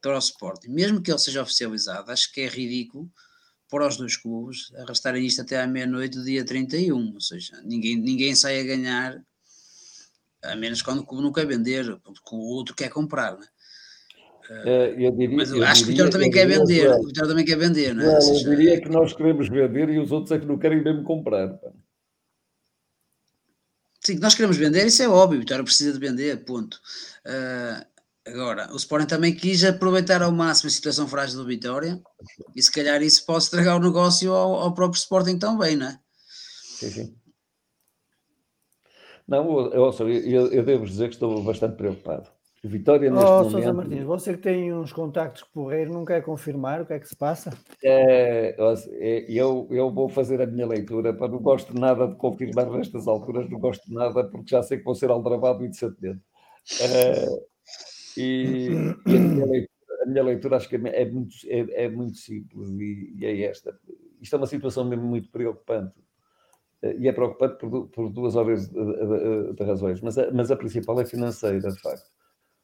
[0.00, 0.68] para o Sporting.
[0.68, 3.10] Mesmo que ele seja oficializado, acho que é ridículo
[3.68, 7.96] para os dois clubes arrastarem isto até à meia-noite do dia 31, ou seja, ninguém,
[7.96, 9.20] ninguém sai a ganhar,
[10.42, 13.46] a menos quando o clube não quer vender, porque o outro quer comprar, né?
[14.50, 17.44] Eh, eu diria, Mas eu acho que o Vitória também quer vender, o Vitória também
[17.44, 18.20] quer vender, não é?
[18.20, 21.04] Joel, eu diria que nós queremos vender e os outros é que não querem mesmo
[21.04, 21.56] comprar.
[24.00, 26.80] Sim, que nós queremos vender, isso é óbvio, o Vitória precisa de vender, ponto.
[27.24, 27.86] Ah,
[28.26, 32.02] agora, o Sporting também quis aproveitar ao máximo a situação frágil do Vitória
[32.56, 36.00] e se calhar isso pode estragar o negócio ao, ao próprio Sporting também, não é?
[36.64, 37.16] Sim, sim.
[39.28, 42.28] Não, eu, eu, eu devo dizer que estou bastante preocupado.
[42.62, 46.22] O Vitória neste Oh, Sousa momento Martins, você que tem uns contactos porreiros, não quer
[46.22, 47.50] confirmar o que é que se passa?
[47.82, 48.54] é,
[48.98, 53.08] é, eu, eu vou fazer a minha leitura, para não gosto nada de confirmar nestas
[53.08, 55.96] alturas, não gosto nada porque já sei que vou ser aldrabado muito cedo.
[56.82, 57.26] É,
[58.16, 58.68] e,
[59.06, 62.18] e a, minha leitura, a minha leitura acho que é, é muito, é, é muito
[62.18, 63.74] simples e, e é esta.
[64.20, 65.94] Isto é uma situação mesmo muito preocupante.
[66.82, 70.56] E é preocupante por, du- por duas de, de- de razões, mas a, mas a
[70.56, 72.10] principal é financeira, de facto.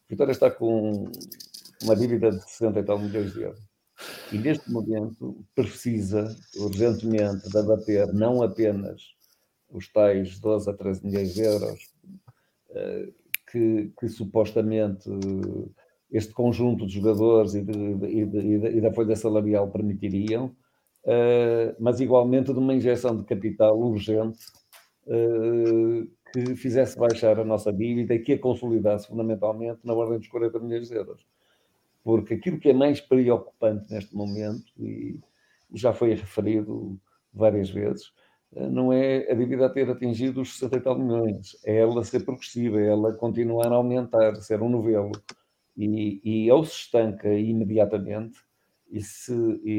[0.08, 1.10] Vitória está com
[1.82, 3.60] uma dívida de 60 e tal milhões de euros.
[4.32, 9.02] E neste momento precisa urgentemente de abater não apenas
[9.70, 11.80] os tais 12 a 13 milhões de euros
[12.70, 13.08] eh,
[13.50, 15.68] que, que supostamente eh,
[16.10, 17.72] este conjunto de jogadores e, de-
[18.06, 20.54] e de- e e da folha salarial permitiriam,
[21.04, 24.38] eh, mas igualmente de uma injeção de capital urgente
[26.44, 30.58] que fizesse baixar a nossa dívida e que a consolidasse fundamentalmente na ordem dos 40
[30.58, 31.26] milhões de euros.
[32.04, 35.18] Porque aquilo que é mais preocupante neste momento, e
[35.72, 37.00] já foi referido
[37.32, 38.12] várias vezes,
[38.54, 42.20] eh, não é a dívida ter atingido os 60 e tal milhões, é ela ser
[42.24, 45.12] progressiva, é ela continuar a aumentar, ser um novelo.
[45.76, 48.38] E, e ou se estanca imediatamente
[48.90, 49.32] e se,
[49.64, 49.72] e,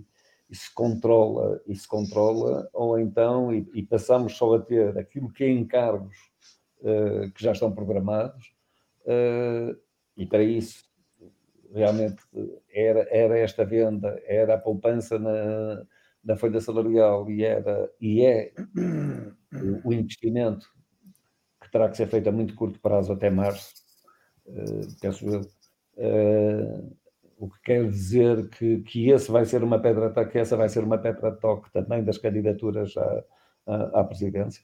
[0.00, 0.04] e-
[0.52, 5.44] se controla, e se controla, ou então, e, e passamos só a ter aquilo que
[5.44, 6.16] é encargos
[6.82, 8.54] eh, que já estão programados,
[9.06, 9.76] eh,
[10.16, 10.84] e para isso
[11.72, 12.22] realmente
[12.72, 15.84] era, era esta venda, era a poupança na,
[16.24, 18.52] na folha salarial e, era, e é
[19.84, 20.66] o, o investimento
[21.60, 23.72] que terá que ser feito a muito curto prazo até março,
[24.46, 25.40] eh, penso eu.
[25.96, 26.82] Eh,
[27.38, 30.84] o que quer dizer que, que esse vai ser uma pedra que essa vai ser
[30.84, 33.24] uma pedra de toque também das candidaturas à,
[33.66, 34.62] à, à presidência.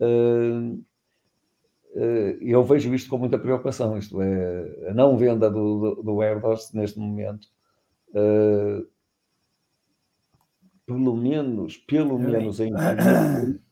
[0.00, 0.76] Eh,
[1.94, 6.22] eh, eu vejo isto com muita preocupação, isto é, a não venda do, do, do
[6.22, 7.48] Erdos neste momento,
[8.14, 8.82] eh,
[10.86, 12.72] pelo menos, pelo menos em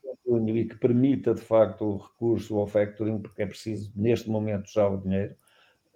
[0.49, 4.86] e que permita de facto o recurso ao factoring, porque é preciso neste momento já
[4.89, 5.35] o dinheiro,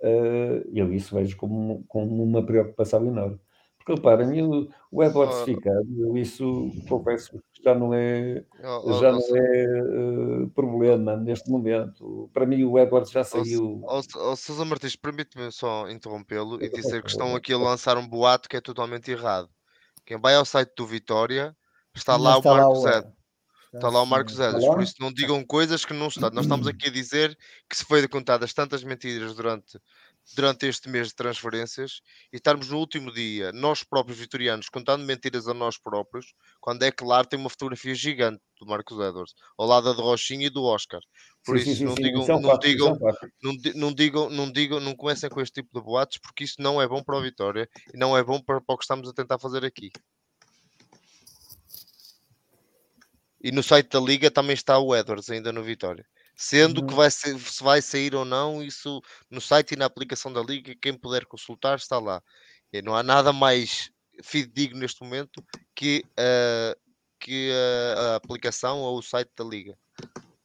[0.05, 3.41] eh, eu isso vejo como, como uma preocupação enorme.
[3.79, 5.45] Porque reparem, o, o Edwards Oh.
[5.45, 10.47] ficado, eu isso confesso que já não é, Oh, oh, já oh, não é eh,
[10.55, 12.31] problema neste momento.
[12.33, 13.81] Para mim o Edwards já saiu.
[13.85, 18.07] ó, ó, Sousa Martins, permite-me só interrompê-lo e dizer que estão aqui a lançar um
[18.09, 19.51] boato que é totalmente errado.
[20.07, 21.55] Quem vai ao site do Vitória
[21.95, 23.13] está Mas lá o está lá Marco o- Zé.
[23.75, 24.75] Está lá o Marcos Está Edas, lá?
[24.75, 26.31] por isso não digam coisas que não estão.
[26.31, 27.37] Nós estamos aqui a dizer
[27.69, 29.79] que se foi contadas tantas mentiras durante,
[30.37, 32.01] durante este mês de transferências
[32.33, 36.93] e estarmos no último dia, nós próprios vitorianos, contando mentiras a nós próprios, quando é
[36.93, 40.63] claro tem uma fotografia gigante do Marcos Edwards, ao lado da de Rochinha e do
[40.65, 41.01] Oscar.
[41.45, 43.29] Por Sim, isso sim, não sim, digam, é não é digam, facto.
[43.43, 46.81] não, não digam, não digam, não comecem com este tipo de boatos porque isso não
[46.81, 49.13] é bom para a vitória e não é bom para, para o que estamos a
[49.13, 49.91] tentar fazer aqui.
[53.45, 56.07] E no site da Liga também está o Edwards ainda no Vitória.
[56.35, 56.97] Sendo que Uhum.
[56.97, 60.75] vai ser, se vai sair ou não, isso no site e na aplicação da Liga,
[60.81, 62.23] quem puder consultar está lá.
[62.73, 63.91] E não há nada mais
[64.23, 66.75] fidedigno neste momento que, ah,
[67.21, 69.77] que a, a aplicação ou o site da Liga.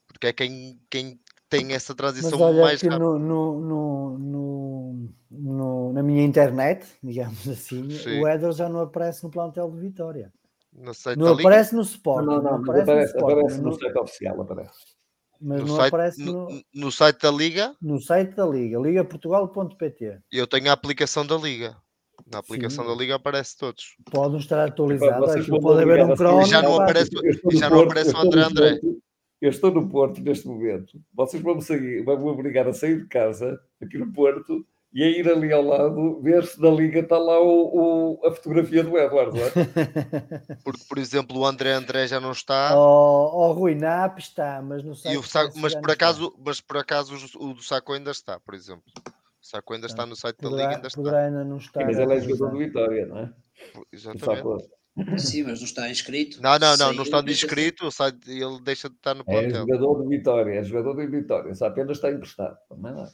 [0.06, 1.18] Porque é quem, quem
[1.50, 3.06] tem essa Mas transição olha mais que rápida.
[3.06, 8.20] no, no, no, no- na minha internet, digamos assim, Sim.
[8.20, 10.34] o Éder já não aparece no plantel de Vitória.
[10.80, 11.50] No site Não da Liga.
[11.50, 14.42] aparece no Sport, Não, não, não, não, aparece, aparece, no Sport, aparece no site oficial,
[14.42, 14.80] aparece.
[15.42, 20.20] mas No não site, aparece no, no, site da Liga, no site da Liga, ligaportugal.pt.
[20.32, 21.76] eu tenho a aplicação da Liga.
[22.32, 22.92] Na aplicação Sim.
[22.92, 23.96] da Liga aparece todos.
[24.12, 26.42] Pode não estar atualizado, vocês aquilo vão pode haver um.
[26.42, 27.12] E já não aparece,
[27.54, 28.80] já não aparece o André André.
[29.42, 31.00] Eu estou no Porto neste momento.
[31.14, 35.04] Vocês vão me seguir, vão me obrigar a sair de casa, aqui no Porto, e
[35.04, 38.84] a ir ali ao lado, ver se na liga está lá o, o- a fotografia
[38.84, 39.38] do Eduardo.
[39.38, 39.50] não é?
[40.64, 42.76] Porque, por exemplo, o André André já não está.
[42.76, 45.94] Oh, oh, Rui Nap está, mas E o parece que mas, por não está.
[45.94, 48.84] acaso, mas por acaso o o do Saco ainda está, por exemplo.
[49.42, 50.98] O Saco ainda está no site da Liga, Poderá, ainda está.
[51.02, 51.86] poderá ainda não estar.
[51.86, 53.34] Mas ele é jogador do Vitória, não é?
[53.78, 54.70] O Exatamente.
[55.18, 56.42] Sim, mas não está inscrito.
[56.42, 59.62] Não, não, não, não está inscrito, o site, ele deixa de estar no É plantel.
[59.62, 62.58] jogador do Vitória, é jogador do Vitória, só apenas está emprestado.
[62.68, 63.10] Também não é?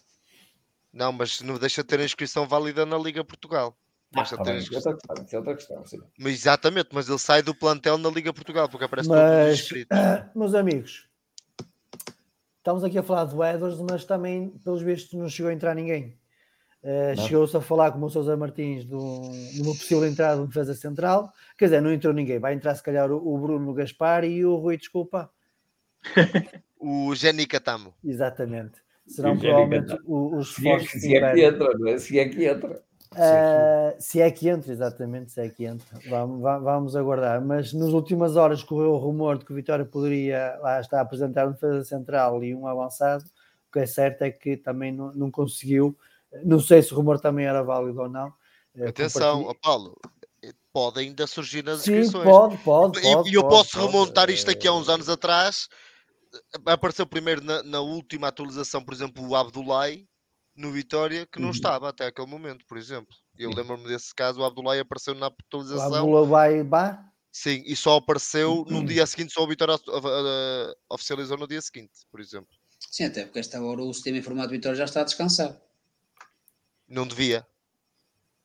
[0.96, 3.78] Não, mas não deixa de ter a inscrição válida na Liga Portugal.
[4.16, 4.94] Ah, tá bem, é inscrição.
[4.94, 6.00] outra questão, isso é outra questão, sim.
[6.18, 9.98] Mas, exatamente, mas ele sai do plantel na Liga Portugal, porque aparece Mas, inscritos.
[10.34, 11.06] meus amigos,
[12.60, 16.18] estamos aqui a falar do Edwards, mas também, pelos vistos, não chegou a entrar ninguém.
[17.18, 17.28] Não.
[17.28, 20.74] Chegou-se a falar com o Sousa Martins de, um- de uma possível entrada de defesa
[20.76, 21.34] central.
[21.58, 22.38] Quer dizer, não entrou ninguém.
[22.40, 25.30] Vai entrar, se calhar, o, o Bruno Gaspar e o Rui, desculpa.
[26.80, 27.92] O Jenny Catamo.
[28.04, 28.85] Exatamente.
[29.08, 31.98] Serão Jerry provavelmente os Se é, esforços que- que se é que entra, não é?
[32.00, 32.84] Se é que entra.
[33.18, 36.00] Ah, se é que entra, exatamente, se é que entra.
[36.10, 37.40] Vamos, va- vamos aguardar.
[37.44, 41.02] Mas nas últimas horas correu o rumor de que o Vitória poderia lá está a
[41.02, 43.24] apresentar um defesa central e um avançado.
[43.70, 45.96] O que é certo é que também não, não conseguiu.
[46.44, 48.34] Não sei se o rumor também era válido ou não.
[48.76, 49.96] Eh, Atenção, Paulo,
[50.44, 52.26] eh, pode ainda surgir nas Sim, inscrições.
[52.26, 53.00] pode, pode.
[53.00, 53.86] E- pode e eu pode, posso pode.
[53.86, 55.70] remontar isto aqui há uns anos atrás.
[56.66, 60.08] Apareceu primeiro na, na última atualização, por exemplo, o Abdulai
[60.56, 61.54] no Vitória, que não Uhum.
[61.54, 63.14] estava até aquele momento, por exemplo.
[63.38, 65.86] Eu lembro-me desse caso, o Abdulai apareceu na O atualização.
[65.96, 68.66] Abdullah vai Bá, Sim, e só apareceu Uhum.
[68.82, 72.48] no dia seguinte, só o Vitória eh, oficializou no dia seguinte, por exemplo.
[72.90, 75.60] Sim, até porque esta hora o sistema informado de Vitória já está a descansar.
[76.88, 77.46] Não devia.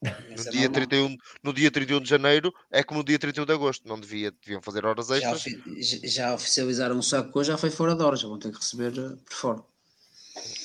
[0.02, 0.72] No é dia, normal.
[0.72, 3.86] 31, no dia 31 de janeiro é como no dia 31 de agosto.
[3.86, 5.40] Não devia, deviam fazer horas Já, extras.
[5.40, 8.38] ofi- já- já oficializaram o saco que hoje já foi fora de horas, já vão
[8.38, 9.62] ter que receber eh, por fora.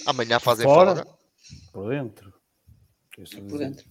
[0.06, 0.96] Amanhã fazem Fora?
[0.96, 1.18] folga.
[1.74, 2.34] Por dentro.
[3.18, 3.86] Isso Por dentro.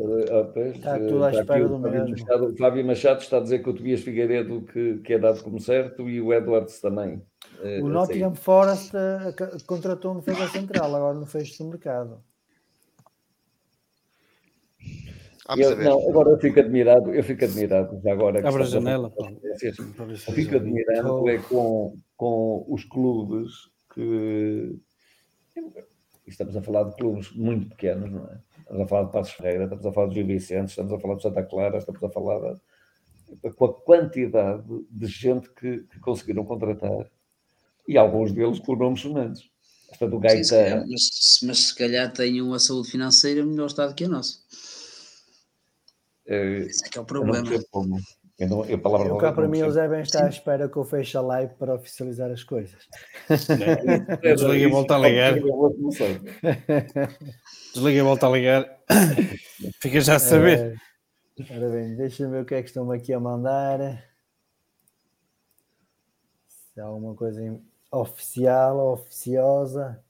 [0.00, 2.10] Ah, pois, Está eh, tudo à está espera aqui do Fábio mesmo.
[2.26, 5.42] Machado, o Fábio Machado está a dizer que o Tobias Figueiredo que, que é dado
[5.42, 7.20] como certo e o Edwards também.
[7.62, 9.34] Eh, o a Nottingham Forest eh,
[9.66, 12.22] contratou um defesa central agora no fecho do mercado.
[15.56, 18.46] Eu- não, agora eu fico admirado, eu fico admirado já agora.
[18.46, 19.10] Abre a janela,
[20.34, 23.50] fico admirado é com, com os clubes
[23.94, 24.78] que.
[26.26, 28.38] Estamos a falar de clubes muito pequenos, não é?
[28.58, 31.14] Estamos a falar de Passos Ferreira, estamos a falar de Gil Vicente, estamos a falar
[31.14, 32.54] de Santa Clara, estamos a falar
[33.42, 37.10] de, com a quantidade de gente que, que conseguiram contratar
[37.88, 39.42] e alguns deles com nomes sonantes.
[39.88, 43.94] Portanto, o Sim, se calhar, mas, mas se calhar tenham a saúde financeira melhor estado
[43.94, 44.38] que a nossa.
[46.26, 47.50] eh, Esse é que é o eu não problema.
[48.38, 49.70] Eu, não, eu, palavra Eu cá para mim, o.
[49.70, 52.86] Zé bem está à espera que eu feche a live para oficializar as coisas.
[54.22, 55.38] É, Desliga e volta a ligar.
[55.42, 55.70] uma.
[57.74, 58.78] Desliga e volta a ligar.
[59.80, 60.78] Fica já a saber.
[61.40, 64.04] Eh, ora bem, deixa-me ver o que é que estão aqui a mandar.
[66.46, 70.00] Se há alguma coisa em- oficial, oficiosa.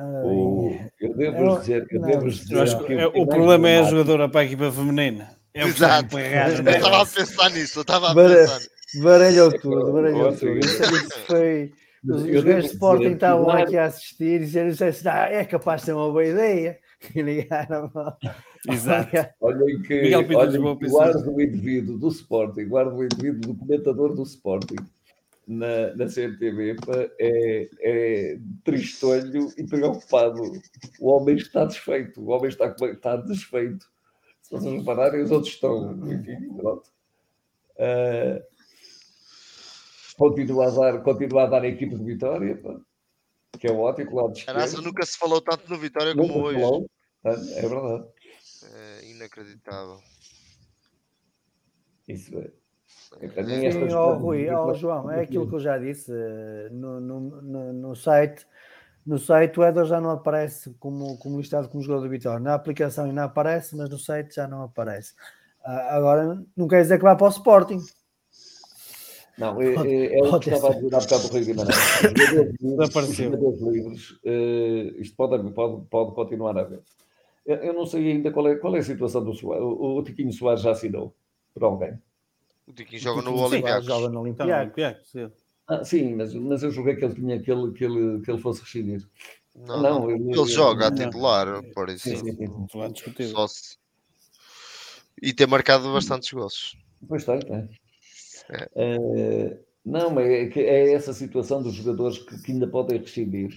[0.00, 3.26] O- eu devo Eu- dizer, eu não, devo dizer Eu acho que é- o o
[3.26, 5.36] problema é a jogadora para a equipa feminina.
[5.52, 6.18] É o que está Exato.
[6.18, 8.60] Eu no estava a pensar nisso, eu estava a pensar.
[9.02, 10.58] Baralhou tudo, baralhou tudo.
[10.60, 11.72] Isso, isso foi.
[12.08, 14.72] Os, os gajos de Sporting estavam é- aqui a assistir e disseram
[15.12, 16.78] ah, é capaz de ser uma boa ideia.
[17.14, 17.90] E ligaram.
[18.66, 19.10] Exato.
[19.40, 23.54] Olhem que, Miguel Pinto olhem que guarda o indivíduo do Sporting, guarda o indivíduo do
[23.54, 24.76] comentador do Sporting
[25.48, 26.76] na, na CMTV
[27.18, 30.42] é, é tristonho e preocupado.
[31.00, 33.86] O homem está desfeito, o homem está, está desfeito.
[34.42, 36.90] Se vocês repararem, os outros estão, enfim, pronto.
[37.78, 38.42] Ah,
[40.18, 42.78] continua, a dar, continua a dar a equipe de vitória, pá,
[43.58, 46.60] que é ótimo, lado de Caraca, nunca se falou tanto no Vitória Nunca como hoje.
[46.60, 46.90] falou,
[47.22, 47.30] tá?
[47.30, 48.04] É verdade.
[49.18, 49.98] É inacreditável.
[52.06, 52.50] Isso é.
[53.20, 57.00] É também Sim, ó, Rui, ó, João, é aquilo que eu já disse eh, no,
[57.00, 58.46] no, no, no site.
[59.04, 62.38] No site o Éder já não aparece como, como listado como jogador de Vitória.
[62.38, 65.14] Na aplicação ainda aparece, mas no site já não aparece.
[65.64, 67.80] Ah, agora, não quer dizer que vá para o Sporting.
[69.36, 71.76] Não, é, é, é o que estava a dizer há bocado o Rui Guimarães.
[71.76, 76.82] Os jogadores livres, os jogadores livres eh, isto pode, pode, pode continuar a haver.
[77.48, 79.64] Eu, não sei ainda qual é, qual é a situação do Soares.
[79.64, 81.16] O, o Tiquinho Soares já assinou
[81.54, 81.98] por alguém.
[82.66, 83.86] O Tiquinho joga no Olympiacos.
[83.86, 85.14] Joga no Olympiacos.
[85.66, 88.40] Ah, sim, mas, mas eu julguei que ele tinha que ele, que ele, que ele
[88.40, 89.08] fosse rescindir.
[89.56, 92.08] Não, Não, ele, ele- joga a titular, por isso.
[92.08, 93.34] Sim, sim, discutível.
[93.34, 93.78] Só se...
[95.20, 96.76] E ter marcado bastantes gols.
[97.08, 97.68] Pois tem, tem.
[98.50, 98.68] É.
[98.76, 103.50] Eh, não, mas é, é essa situação dos jogadores que, que ainda podem rescindir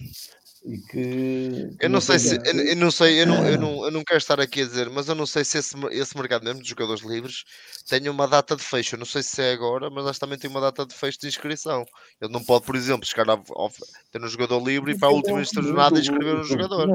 [0.64, 1.68] e que.
[1.80, 4.18] Eu não sei se, eu, eu não sei, eu não, eu, não, eu não quero
[4.18, 7.02] estar aqui a dizer, mas eu não sei se esse, esse mercado mesmo de jogadores
[7.02, 7.44] livres
[7.88, 8.94] tem uma data de fecho.
[8.94, 11.18] Eu não sei se é agora, mas acho que também tem uma data de fecho
[11.20, 11.84] de inscrição.
[12.20, 13.72] Ele não pode, por exemplo, chegar a, ao-
[14.10, 16.88] ter um jogador livre e para a última jornada inscrever um jogador.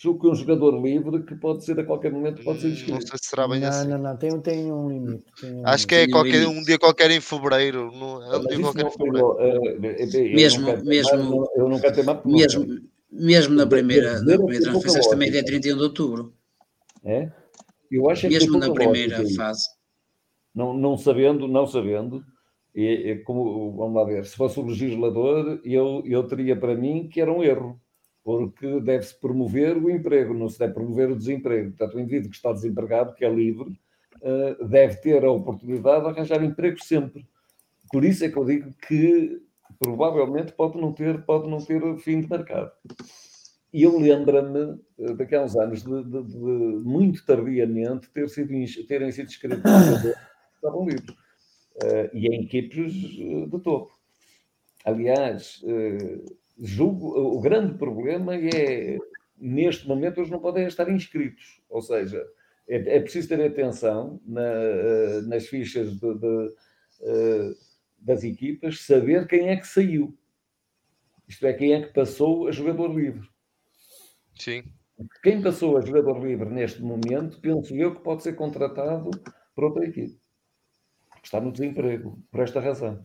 [0.00, 0.12] Não.
[0.12, 2.76] Julgo que um jogador livre que pode ser a qualquer momento pode ser Hum, Não
[2.76, 3.08] inscrito.
[3.08, 3.88] sei se será bem Não, assim.
[3.88, 5.24] não, não, tem, tem um limite.
[5.40, 5.94] tem um Acho que limite.
[5.94, 7.92] é Tem um qualquer, um dia qualquer em fevereiro.
[7.92, 9.26] Não, é um dia qualquer em não fevereiro.
[9.26, 12.66] lo- eh, eh, eu Mesmo- não mesmo- não- eu não teimar porque não Mesmo,
[13.12, 15.46] mesmo na primeira, na primeira transferência também é lógica.
[15.50, 16.32] 31 de outubro.
[17.04, 17.30] É?
[17.90, 19.34] Eu acho é que tem Mesmo na primeira isso.
[19.36, 19.64] fase.
[20.54, 22.22] não, não sabendo, não sabendo,
[22.74, 27.08] e, e como, vamos lá ver, se fosse o legislador, eu, eu teria para mim
[27.08, 27.80] que era um erro,
[28.22, 31.70] porque deve-se promover o emprego, não se deve promover o desemprego.
[31.70, 33.78] Portanto, o indivíduo que está desempregado, que é livre,
[34.22, 37.26] eh, deve ter a oportunidade de arranjar emprego sempre.
[37.90, 39.40] Por isso é que eu digo que
[39.78, 42.70] provavelmente pode não ter, pode não ter fim de mercado.
[43.72, 48.52] E eu lembro-me, eh, daqui a uns anos, de, de- de muito tardiamente ter sido,
[48.86, 49.46] terem sido que
[50.56, 51.16] estavam livres.
[51.82, 53.90] Eh, e em equipes eh, de topo.
[54.84, 56.20] Aliás, eh,
[56.60, 58.98] julgo, o grande problema é,
[59.38, 61.60] neste momento, eles não podem estar inscritos.
[61.68, 62.24] Ou seja,
[62.68, 66.54] é, é preciso ter atenção na, eh, nas fichas de- de,
[67.02, 67.50] eh,
[67.98, 70.16] das equipas, saber quem é que saiu.
[71.28, 73.28] Isto é, quem é que passou a jogador livre.
[74.38, 74.64] Sim.
[75.22, 79.10] Quem passou a jogador livre neste momento, penso eu que pode ser contratado
[79.54, 80.18] por outra equipe.
[81.22, 83.04] Está no desemprego, por esta razão.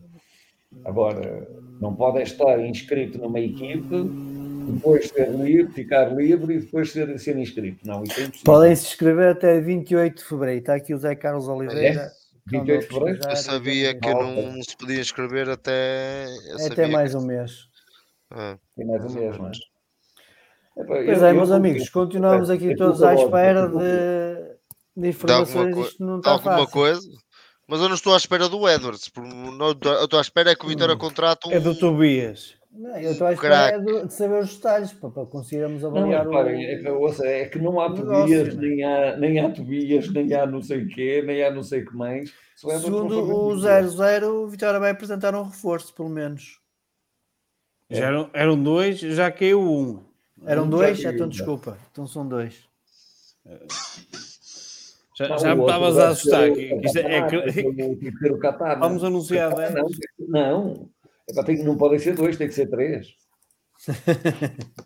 [0.84, 1.46] Agora,
[1.80, 3.86] não pode estar inscrito numa equipe,
[4.68, 7.86] depois ser livre, ficar livre e depois ser, ser inscrito.
[7.86, 8.44] Não, isso é impossível.
[8.52, 10.60] Podem se inscrever até 28 de fevereiro.
[10.60, 12.10] Está aqui o Zé Carlos Oliveira.
[12.48, 13.20] que a 28 de fevereiro?
[13.28, 16.26] Eu sabia que não se podia inscrever até.
[16.58, 17.68] É até que- mais um mês.
[18.30, 19.52] Ah, Tem mais um mês, não é?
[20.86, 25.76] Pois eu- é, eu meus amigos, continuamos aqui todos à espera de, de informações.
[25.76, 26.72] Isto não dá está alguma fácil.
[26.72, 27.08] coisa,
[27.68, 29.08] mas eu não estou à espera do Edwards.
[29.08, 31.52] porque não- Eu estou à espera é que o Vitória contrate um.
[31.52, 32.54] É do Tobias.
[32.70, 35.88] Não, eu estou à espera é de, de saber os detalhes para, para conseguirmos Não,
[35.88, 36.70] avaliar reparem, o.
[36.70, 38.60] é que, ouça, é que não há Tobias, né?
[38.68, 41.82] nem há, nem há Tobias, nem há não sei o quê, nem há não sei
[41.82, 42.30] o que mais.
[42.54, 46.58] Só é Segundo o fazer 00, o Vitória vai apresentar um reforço, pelo menos.
[47.90, 50.04] Já eram, eram dois, já caiu um.
[50.44, 51.02] Eram Um dois?
[51.02, 51.78] Então desculpa.
[51.90, 52.66] Então são dois.
[55.18, 56.42] Já, Não, já me estavas a assustar.
[56.42, 59.86] ser o que- que isto é que- o Qatar, Vamos anunciar Qatar, 10.
[60.18, 60.90] Não, não.
[61.28, 63.08] Epá, tem- não podem ser dois, tem que ser três.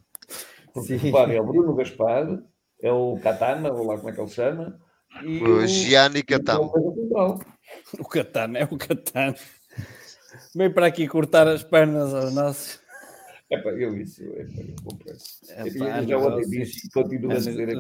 [0.72, 0.96] Porque Sim.
[0.96, 2.42] repare, é o Bruno Gaspar,
[2.80, 4.78] é o Katana, ou lá como é que ele chama,
[5.24, 6.26] e O Gianni e o
[8.08, 9.34] Catano, é o Catano.
[10.54, 12.79] Veio para aqui cortar as pernas aos nossos.
[13.50, 15.14] Epá, eu isso, epá, eu comprei.
[15.48, 17.76] Epá, E eu já ontem disse e continuo a dizer aqui.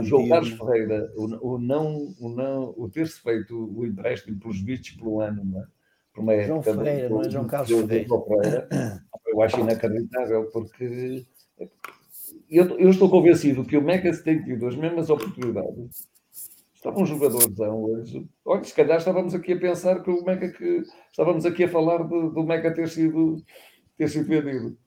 [0.00, 0.50] O João Carlos.
[0.52, 5.44] Ferreira, o, o não, o não, o ter-se feito o empréstimo pelos vistos pelo ano,
[5.44, 5.66] não é?
[6.12, 8.68] Por uma João época Ferreira, não é João Carlos do Ferreira.
[9.26, 11.24] Eu acho inacreditável, porque
[12.48, 16.06] eu, eu estou convencido que o Meca se tem tido as mesmas oportunidades.
[16.72, 18.28] Estava um jogadorzão hoje.
[18.44, 22.04] Olha, se calhar estávamos aqui a pensar que o Meca que estávamos aqui a falar
[22.04, 23.42] de- do Meca ter sido,
[23.96, 24.78] ter sido vendido.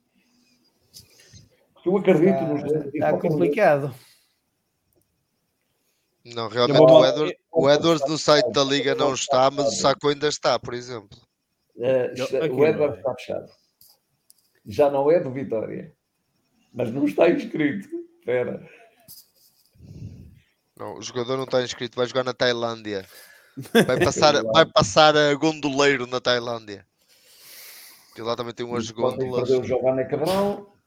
[1.88, 3.94] Eu acredito nos Está, está complicado.
[6.24, 9.68] Não, realmente Eu vou- o Edwards, o Edwards no site da Liga não está, mas
[9.68, 11.18] o Saco ainda está, por exemplo.
[12.42, 12.98] Aqui o não Edward é.
[12.98, 13.48] está fechado.
[14.66, 15.94] Já não é do Vitória.
[16.74, 17.88] Mas não está inscrito.
[18.18, 18.68] Espera.
[20.76, 23.06] Não, o jogador não está inscrito, vai jogar na Tailândia.
[23.88, 26.86] Vai passar, vai passar a gondoleiro na Tailândia.
[28.16, 29.48] E lá também tem umas Podem gôndolas.
[29.48, 30.77] perder o Giovanni Cabral.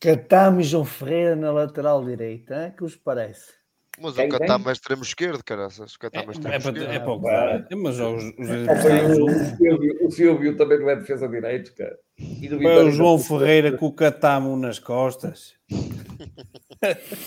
[0.00, 2.66] Catamo e João Ferreira na lateral direita.
[2.66, 2.72] hein?
[2.76, 3.52] Que os parece?
[4.00, 4.28] Mas o tem?
[4.28, 5.94] Catamo é extremo esquerdo, caraças.
[5.94, 6.92] O Catamo é É, extremo é, para, esquerdo.
[6.92, 7.58] é para o que Pá.
[7.58, 7.66] dá.
[7.68, 9.56] É, Mas os, os O adversários juntos.
[9.58, 11.98] Silvio, o Silvio também não é defesa direito, cara.
[12.16, 15.54] E do Foi o João Ferreira com o Catamo nas costas.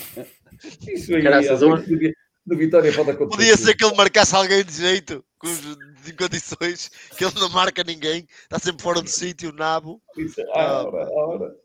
[0.88, 2.14] Isso aí, Graças alguém a- podia,
[2.46, 3.38] no Vitória pode acontecer.
[3.38, 5.78] Podia ser que ele marcasse alguém de jeito, com os-
[6.08, 10.02] em condições, que ele não marca ninguém, está sempre fora do sítio, nabo.
[10.18, 11.56] Isso, ah, ora, ora.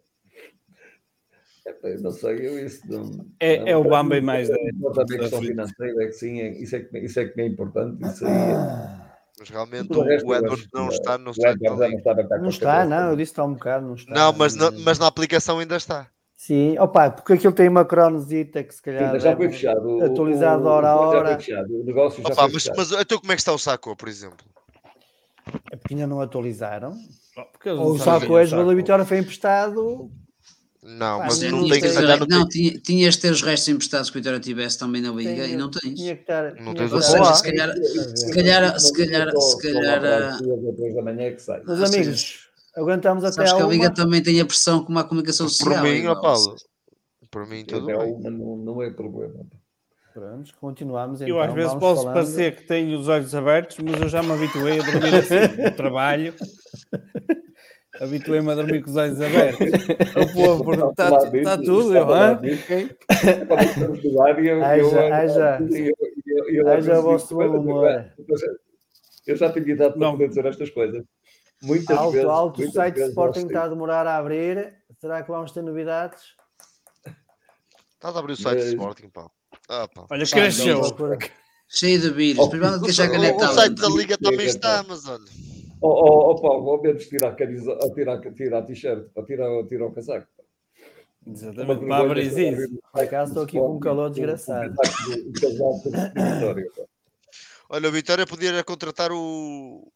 [1.82, 3.26] Eu Não sei, eu isso não.
[3.40, 5.04] É- não, é o Bamba mim, e mais não Da
[5.40, 8.04] financeira, é que sim, é- isso é que, isso é que é importante.
[8.06, 9.06] Isso aí é-
[9.38, 10.02] Mas realmente o, o
[10.52, 11.50] acho não está, não o está.
[11.50, 11.88] Edward já
[12.36, 14.14] não Não está, não, eu disse que está um bocado, não está.
[14.14, 16.08] Não, mas na, mas na aplicação ainda está.
[16.36, 19.58] Sim, opa, porque aquilo tem uma cronozita que se Sim, calhar mas já foi deve-
[19.58, 19.88] fechado.
[19.98, 21.38] o- atualizado o- hora a Já foi hora.
[21.40, 21.80] fechado.
[21.80, 22.76] O negócio já Opa, foi mas, fechado.
[22.76, 24.46] mas então como é que está o Saco, por exemplo?
[25.72, 26.92] É porque ainda não atualizaram.
[27.52, 28.74] Porque Ou não o Saco é o o da.
[28.74, 30.10] Vitória foi emprestado.
[30.88, 33.30] Não, Pá, mas não não tinhas tem que se calhar não tinha- tinhas de ter
[33.32, 35.94] os restos emprestados que o Vitória tivesse também na Liga Tinha- e não tens.
[35.94, 36.54] Tinha que estar.
[36.54, 41.22] Não tens Ou estar seja, se calhar, se calhar, se calhar, se calhar, da manhã
[41.22, 41.60] é que sai.
[41.64, 42.38] Meus seja, amigos,
[42.76, 45.82] aguentamos até à que a Liga também tem a pressão como a comunicação Por social.
[45.82, 46.56] mim, igual, ó Paulo.
[47.32, 48.18] Por mim, tudo bem.
[48.20, 49.34] não, não é problema.
[50.14, 51.34] Pronto, continuamos então.
[51.36, 52.14] Eu às vezes vamos posso falando.
[52.14, 55.70] parecer que tenho os olhos abertos, mas eu já me habituei a dormir assim no
[55.76, 56.32] trabalho.
[58.00, 59.68] Habituei-me a dormir com os olhos abertos.
[60.16, 62.40] O povo está tá tudo, eu, hã?
[66.48, 68.10] eu- Haja- vosso humor.
[69.26, 70.12] Eu já tenho idade para Não.
[70.12, 71.02] poder dizer estas coisas.
[71.62, 72.28] Muitas Alto, vezes.
[72.28, 74.74] alto, o site de Sporting está a demorar a abrir.
[75.00, 76.22] Será que vamos ter novidades?
[77.94, 79.30] Estás a abrir o site do Mas- Sporting, Paulo.
[79.68, 80.06] Ah, pá.
[80.10, 80.80] Olha, cresceu.
[81.68, 82.46] Cheio de vírus.
[82.46, 83.88] O, site da.
[83.88, 85.24] Liga também está, mas olha.
[85.82, 89.22] Ó oh, oh, Paulo, ao menos tirar a camisa, a tirar, tirar a t-shirt, a
[89.22, 90.26] tirar, a tirar o casaco.
[91.26, 92.78] Exatamente, para abrir isso.
[92.92, 94.74] Por acaso estou aqui com um calor desgraçado.
[97.68, 99.92] Olha, o Vitória podia contratar o,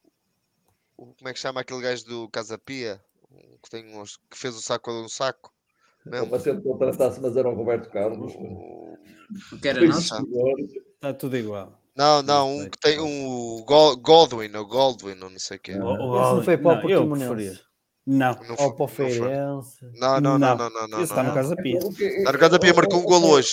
[0.97, 3.01] o- Como é que chama aquele gajo do Casa Pia?
[3.63, 5.51] Que, tem uns, que fez o saco de um saco.
[6.05, 8.33] Não, Mas se ele contratasse, mas era o Roberto Carlos.
[8.35, 8.97] O-
[9.61, 10.15] Que era nosso.
[10.95, 11.80] Está tudo igual.
[12.01, 15.73] Não, não, um que tem um Go- Godwin, ou Goldwin, ou não sei o quê.
[15.79, 17.61] Oh, Esse não foi para o Não, Portimonense.
[18.07, 18.33] Não.
[18.33, 19.11] Não Ou para o não foi.
[19.11, 19.85] Feirense.
[19.99, 20.57] Não, não, não, Não.
[20.57, 20.97] não, não, não.
[21.03, 21.29] Esse está não.
[21.29, 21.77] no Casa Pia.
[21.79, 23.49] O que- Está no Casa Pia, marcou um golo hoje.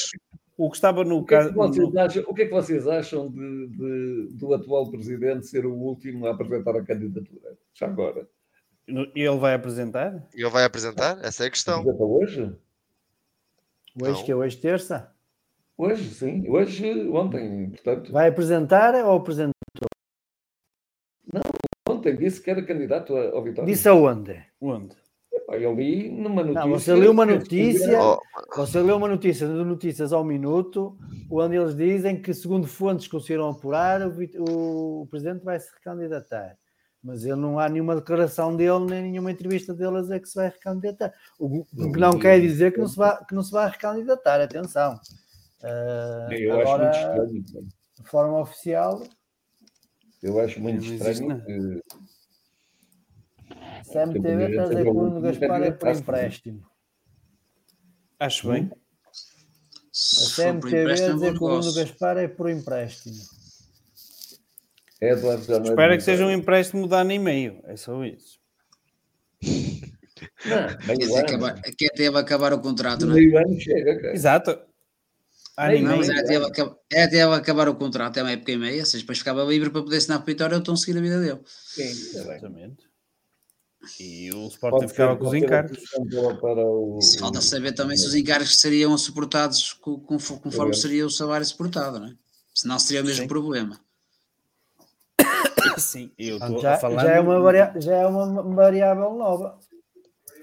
[0.56, 1.50] O que estava no é Casa.
[1.50, 5.66] que vocês acham, o que é que vocês acham de, de- do atual presidente ser
[5.66, 7.56] o último a apresentar a candidatura?
[7.74, 8.26] Já agora.
[8.88, 10.26] Ele vai apresentar?
[10.34, 11.18] E ele vai apresentar?
[11.22, 11.80] Essa é a questão.
[11.80, 12.56] Apresenta hoje?
[14.00, 14.24] Hoje Não.
[14.24, 15.12] que é hoje terça?
[15.78, 16.44] Hoje, sim.
[16.50, 18.10] Hoje, ontem, portanto.
[18.10, 19.52] Vai apresentar ou apresentou?
[21.88, 23.72] Ontem disse que era candidato a- ao Vitória.
[23.72, 24.44] Disse aonde?
[24.60, 24.96] Onde?
[25.50, 26.60] Eu li numa notícia.
[26.66, 28.18] Não, você leu uma notícia, Oh,
[28.56, 30.98] você leu uma notícia do Notícias ao Minuto,
[31.30, 36.56] onde eles dizem que, segundo fontes que conseguiram apurar, o, o presidente vai se recandidatar.
[37.02, 40.34] Mas ele não há nenhuma declaração dele, nem nenhuma entrevista dele a dizer que se
[40.34, 41.14] vai recandidatar.
[41.38, 44.40] O que Não, não quer dizer que não se vai, que não se vai recandidatar,
[44.40, 44.98] atenção.
[45.62, 47.44] Ah, Eu acho agora, muito estranho.
[47.52, 48.02] pá.
[48.02, 49.02] de forma oficial,
[50.22, 51.44] Eu acho muito estranho nada.
[51.44, 51.80] que.
[53.80, 56.62] Está a dizer que o Bruno Gaspar é por empréstimo.
[58.20, 58.70] Acho bem.
[58.70, 61.72] A CMTV é dizer que o Bruno.
[61.72, 63.16] Gaspar é por empréstimo.
[65.00, 67.60] Edward é Espero que seja um empréstimo de ano e meio.
[67.64, 68.38] É só isso.
[70.44, 73.20] Não, Quer dizer, acabar, que até vai acabar o contrato, não é?
[73.20, 74.12] Meio ano chega, cara.
[74.14, 74.67] Exato.
[75.82, 78.52] Não, mas é até, vai acabar- é até vai acabar o contrato, é uma época
[78.52, 80.76] e meia, ou seja, depois ficava livre para poder assinar para a Vitória ou então
[80.76, 81.40] seguir a vida dele.
[81.46, 81.82] Sim.
[81.82, 82.86] Exatamente.
[83.98, 85.78] E o Sporting Pode ficava ser- com os encargos.
[86.40, 91.10] para- o- Isso falta saber também se os encargos seriam suportados co- conforme, seria o
[91.10, 92.14] salário suportado, não é?
[92.54, 93.28] Senão seria o mesmo Sim.
[93.28, 93.80] problema.
[95.78, 97.02] Sim, eu estou já, a falar.
[97.04, 99.58] já, é uma varia- já é uma variável nova.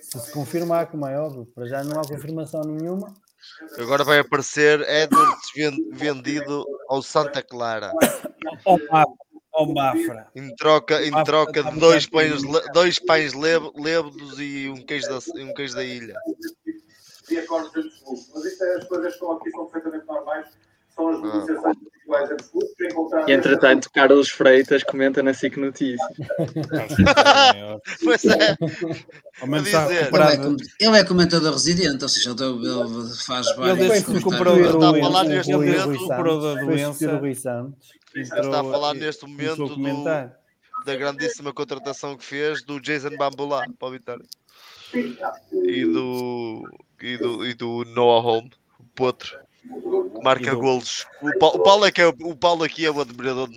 [0.02, 3.14] Se se confirmar, como é óbvio, para já não há confirmação nenhuma.
[3.78, 7.92] Agora vai aparecer Edwards ven- vendido ao Santa Clara.
[8.66, 9.14] Ao Mafra.
[9.54, 10.28] Ao Mafra.
[10.36, 12.42] Em troca, em Ah, troca tá de dois pães,
[12.74, 16.16] dois pães leb- lébedos e um queijo da, e um queijo da ilha.
[17.28, 18.32] de os clubes.
[18.34, 20.46] Mas isto é, as coisas que estão aqui são perfeitamente normais.
[20.96, 21.76] São as negociações
[22.40, 22.74] os clubes.
[22.78, 26.00] que encontraram- E entretanto, Carlos Freitas comenta na SIC Notícias.
[28.04, 28.56] Pois é.
[29.42, 29.86] Ao menos está.
[29.86, 30.56] Ele é, recuperado.
[30.80, 34.24] ele é comentador residente, ou seja, ele, ele faz Ele vários desde que comentários.
[34.24, 37.18] recuperou Ele da doença, neste ele recuperou da doença.
[37.18, 37.90] Rui Santos.
[38.14, 39.76] Ele está a falar neste momento do,
[40.86, 44.26] da grandíssima contratação que fez do Jason Bambulá para o Vitória.
[44.94, 46.64] E do,
[47.02, 48.48] e do, e do Noah Holm,
[48.80, 49.38] o potro,
[50.24, 51.06] marca do- golos.
[51.22, 53.56] O Paulo, o Paulo é que é, o Paulo aqui é o admirador de.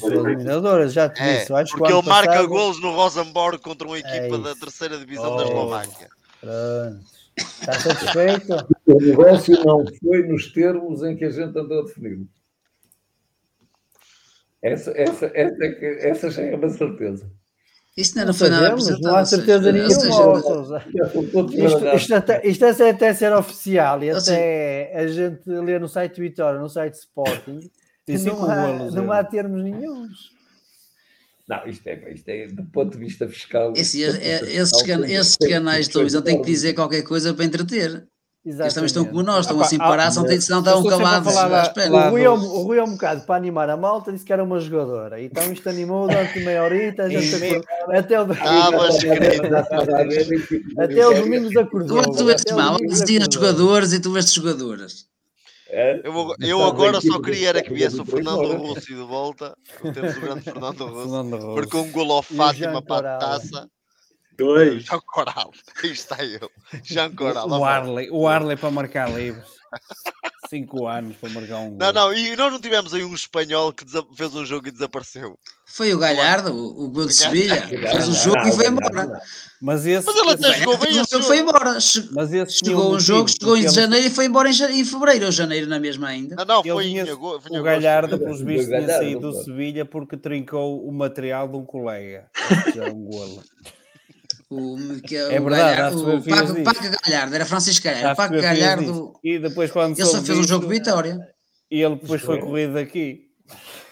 [0.00, 1.50] Sou eliminadora, já te É, disse.
[1.50, 4.38] eu acho que o porque ele marca passado- golos no Rosenborg contra uma equipa É
[4.38, 5.36] da terceira divisão Oh.
[5.36, 6.08] da Eslováquia.
[6.40, 7.18] Pronto.
[7.36, 8.52] Está satisfeito?
[8.86, 12.26] O negócio não foi nos termos em que a gente andou a definir.
[14.60, 17.30] Essa, essa, essa, é essa já é uma certeza.
[18.00, 19.10] Isso não, Não foi nada sabemos, apresentado.
[19.12, 19.90] não há certeza nenhuma,
[21.66, 26.20] Isto, isto, até, isto é até ser oficial e até a gente lê no site
[26.20, 27.58] Vitória, no site Sporting,
[28.24, 29.18] não há, não é.
[29.18, 30.30] há termos nenhums.
[31.48, 33.72] Não, isto é, isto é do ponto de vista fiscal.
[33.76, 37.34] Esse- de é- vista esses, fiscal, esses canais de televisão têm que dizer qualquer coisa
[37.34, 38.06] para entreter.
[38.48, 39.36] Eles também estão como Exatamente.
[39.36, 41.72] nós, estão Opa, assim ah, parados, não estou sempre a calados falar
[42.08, 44.32] O Rui, é um, o Rui é um bocado para animar a malta, disse que
[44.32, 45.20] era uma jogadora.
[45.22, 47.04] Então isto animou durante meia horita,
[47.88, 48.96] até o, Ah, mas
[50.78, 52.02] até o Domingos acordou.
[52.02, 55.06] Tu, tu o mal, dizias jogadores e tu vês jogadoras.
[55.70, 56.00] É?
[56.02, 59.54] Eu, eu agora só queria era que viesse o Fernando Russo de volta.
[59.92, 61.54] Temos o grande Fernando Russo.
[61.54, 63.68] Marcou um golo ao E Fátima para a taça.
[64.38, 64.84] Dois.
[64.84, 65.52] Jean Coral.
[65.82, 66.50] Aí está eu.
[66.84, 67.48] Jean Coral.
[67.48, 69.58] O Arley, o Arley para marcar livros.
[70.48, 71.78] Cinco anos para marcar um gol.
[71.78, 73.84] Não, não, e nós não tivemos aí um espanhol que
[74.16, 75.38] fez um jogo e desapareceu.
[75.66, 77.60] Foi o Galhardo, o o gol de Sevilha.
[77.68, 79.20] Fez o jogo Não, e foi embora.
[79.60, 81.24] Mas esse, Mas ele até jogou bem O esse jogo jogo.
[81.24, 81.80] foi embora.
[82.48, 85.78] Chegou um jogo, chegou em ele- janeiro e foi embora em, fevereiro ou janeiro na
[85.78, 86.36] mesma ainda.
[86.36, 87.54] Não, não, ele foi vinha- em agosto.
[87.54, 87.62] O.
[87.62, 89.42] Galhardo, pelos vistos, tinha saído do.
[89.44, 92.30] Sevilha porque trincou o material de um colega.
[92.72, 93.42] Que era um golo.
[94.50, 96.62] O, que É o verdade, há Galhardo, o Paco.
[96.64, 98.12] Paco Galhardo, era Francisco Galhardo.
[98.12, 99.12] O Paco Galhardo.
[99.22, 101.18] E depois, quando ele só fez um jogo de vitória.
[101.70, 103.28] E ele depois foi corrido daqui.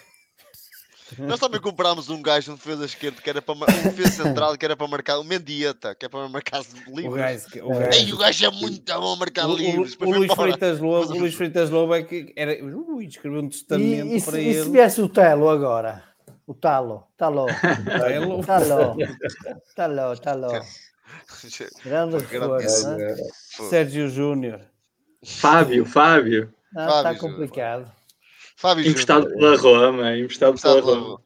[1.19, 4.57] Nós também comprámos um gajo de defesa esquerda que era para mar- um defesa central
[4.57, 7.15] que era para marcar o Mendieta, que é para marcar O livros.
[7.17, 9.93] gajo, que- o Ei, gajo, o gajo é muito bom a marcar o, o, livros.
[9.93, 10.33] o foi Luís.
[10.33, 14.19] Freitas Lobo, o Luís Freitas Lobo é que era, ui, escreveu um testamento E, e,
[14.19, 14.69] se, para e se ele.
[14.69, 16.03] viesse o Telo agora?
[16.47, 17.45] O Talo, Talo,
[17.99, 18.43] Telo.
[18.45, 18.95] Talo,
[19.75, 20.47] Talo, Talo.
[21.83, 23.15] Grande Grande reforço, né?
[23.69, 24.61] Sérgio Júnior.
[25.25, 26.53] Fábio, Fábio.
[26.75, 27.91] Ah, Está complicado.
[28.55, 29.39] Fábio Emprestado Júnior.
[29.39, 30.17] pela Roma.
[30.17, 31.21] Emprestado pela Roma.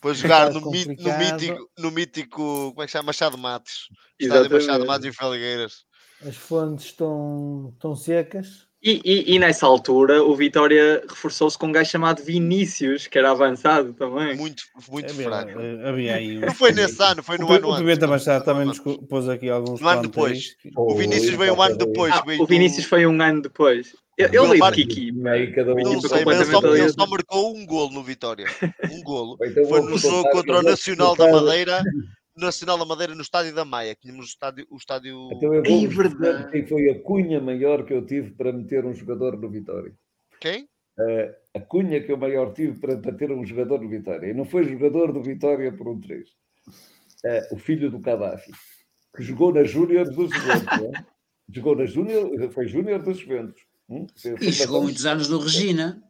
[0.00, 3.06] Para jogar no, mi- no mítico, no mítico, como é que chama?
[3.06, 3.88] Machado Matos.
[4.20, 4.50] Estádio.
[4.52, 5.84] Machado Matos e Felgueiras.
[6.24, 8.65] As fontes estão, estão secas.
[8.86, 13.32] E, e- e nessa altura o Vitória reforçou-se com um gajo chamado Vinícius, que era
[13.32, 14.36] avançado também.
[14.36, 15.58] Muito, muito Havia, fraco.
[15.58, 17.76] eh, havia aí Não foi nesse ano, foi no o, ano o.
[17.78, 20.54] Pimenta Machado também nos pôs aqui alguns No ano depois.
[20.76, 22.14] O Vinícius veio um ano depois.
[22.14, 23.92] Ah, o Vinícius foi um ano depois.
[24.16, 25.74] Eu, eu Ele li de um.
[25.82, 28.46] Não sei, mas ele só, ele só marcou um golo no Vitória.
[28.90, 29.36] Um golo.
[29.42, 31.82] Então Foi no jogo contra o Nacional da Madeira.
[32.36, 33.94] Nacional da Madeira no estádio da Maia.
[33.94, 34.66] que Tínhamos o estádio.
[34.70, 35.28] O estádio...
[35.32, 36.36] Então eu É vou verdade.
[36.38, 39.92] dizer quem foi a cunha maior que eu tive para meter um jogador no Vitória.
[40.40, 40.68] Quem?
[40.98, 44.28] Eh, a cunha que eu maior tive para, para ter um jogador no Vitória.
[44.28, 46.28] E não foi jogador do Vitória por um 3.
[47.52, 48.52] o filho do Gaddafi,
[49.16, 50.66] que jogou na Júnior dos Juventus.
[50.94, 51.04] é?
[51.52, 53.62] Jogou na Júnior, foi Júnior dos Juventus.
[53.88, 54.04] Hum?
[54.40, 56.02] E jogou muitos anos no Regina.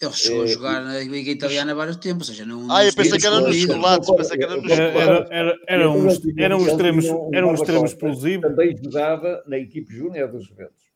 [0.00, 2.70] Ele chegou a É, jogar na Liga Italiana há vários tempos, ou seja, não.
[2.70, 4.10] Ah, eu pensei que era nos chocolates.
[4.16, 5.30] Pensei que era nos chocolates.
[5.30, 8.42] era, era um, era um extremo, era um extremo explosivo.
[8.42, 10.86] Também jogava na equipe júnior dos Juventus.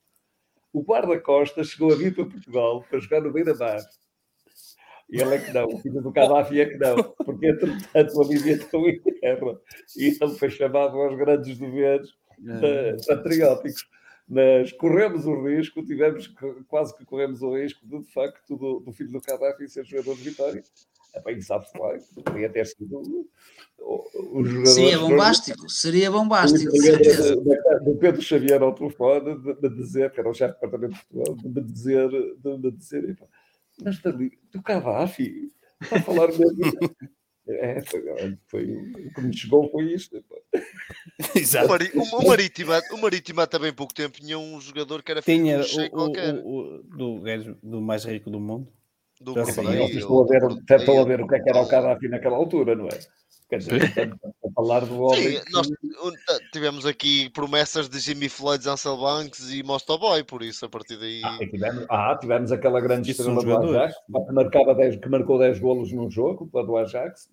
[0.72, 3.80] O guarda-costas chegou a vir para Portugal para jogar no Beira-Mar.
[5.10, 8.24] E ele é que não, o filho do Gaddafi é que não, porque entretanto a
[8.24, 9.58] Líbia estão em guerra
[9.96, 12.08] e ele foi chamado aos grandes deveres
[12.62, 12.96] É.
[13.08, 13.84] patrióticos.
[14.32, 18.78] Mas corremos o risco, tivemos que- quase que corremos o risco de, de facto, do,
[18.78, 20.62] do filho do Gaddafi ser jogador de Vitória.
[21.12, 23.26] É bem, sabe-se lá, poderia ter sido
[23.80, 24.66] o, jogador.
[24.70, 27.34] Seria bombástico, seria bombástico, de certeza.
[27.36, 30.60] de- de- do Pedro Xavier ao telefone de, de dizer, que era o chefe do
[30.60, 33.18] departamento de futebol, de me dizer, de me dizer,
[33.82, 35.50] mas Dali, do Gaddafi,
[35.82, 36.44] está a falar mesmo.
[37.58, 38.02] É, foi,
[38.46, 40.22] foi, o que me chegou foi isto.
[41.34, 41.68] Exato.
[41.94, 45.88] O- Marítima, o Marítima bem pouco tempo tinha um jogador que era filho Tinha cheio
[45.88, 46.34] o, qualquer.
[46.34, 47.20] o, o, do
[47.62, 48.72] do mais rico do mundo.
[49.20, 49.48] Do vocês
[49.98, 50.42] estão a ver,
[50.78, 52.98] estão a ver o que é que era o Gaddafi naquela altura, não é?
[53.50, 55.38] Quer dizer, estamos a falar do homem.
[55.38, 55.68] Sim, que- nós
[56.52, 61.20] tivemos aqui promessas de Jimmy Floyd, Ansel Banks e Mostoboy, por isso a partir daí.
[61.24, 63.76] Ah, tivemos, ah, tivemos aquela grande Isso estrela do.
[63.76, 67.28] Ajax, que, marcava 10, que marcou 10 golos num jogo, do Ajax.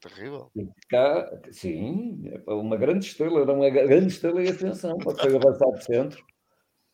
[0.00, 0.50] Terrível.
[0.88, 5.76] Cá, sim, é uma grande estrela, era uma grande estrela e atenção, porque foi avançado
[5.78, 6.24] de centro.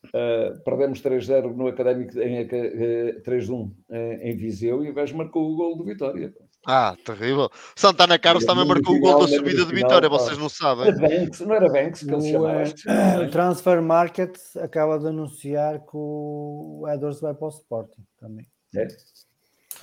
[0.07, 5.51] Uh, perdemos 3-0 no Académico, em, uh, 3-1 eh, em Viseu e o gajo marcou
[5.51, 6.33] o gol do Vitória.
[6.69, 7.49] Ah, terrível.
[7.77, 10.93] Santana Carlos também marcou o gol da subida de Vitória, vocês não sabem.
[10.93, 12.61] Banks, não era Banks que ele se O, chamava.
[12.61, 13.31] eh, o.
[13.31, 18.45] Transfer Market acaba de anunciar que o Edwards vai para o Sporting também.
[18.75, 18.85] É?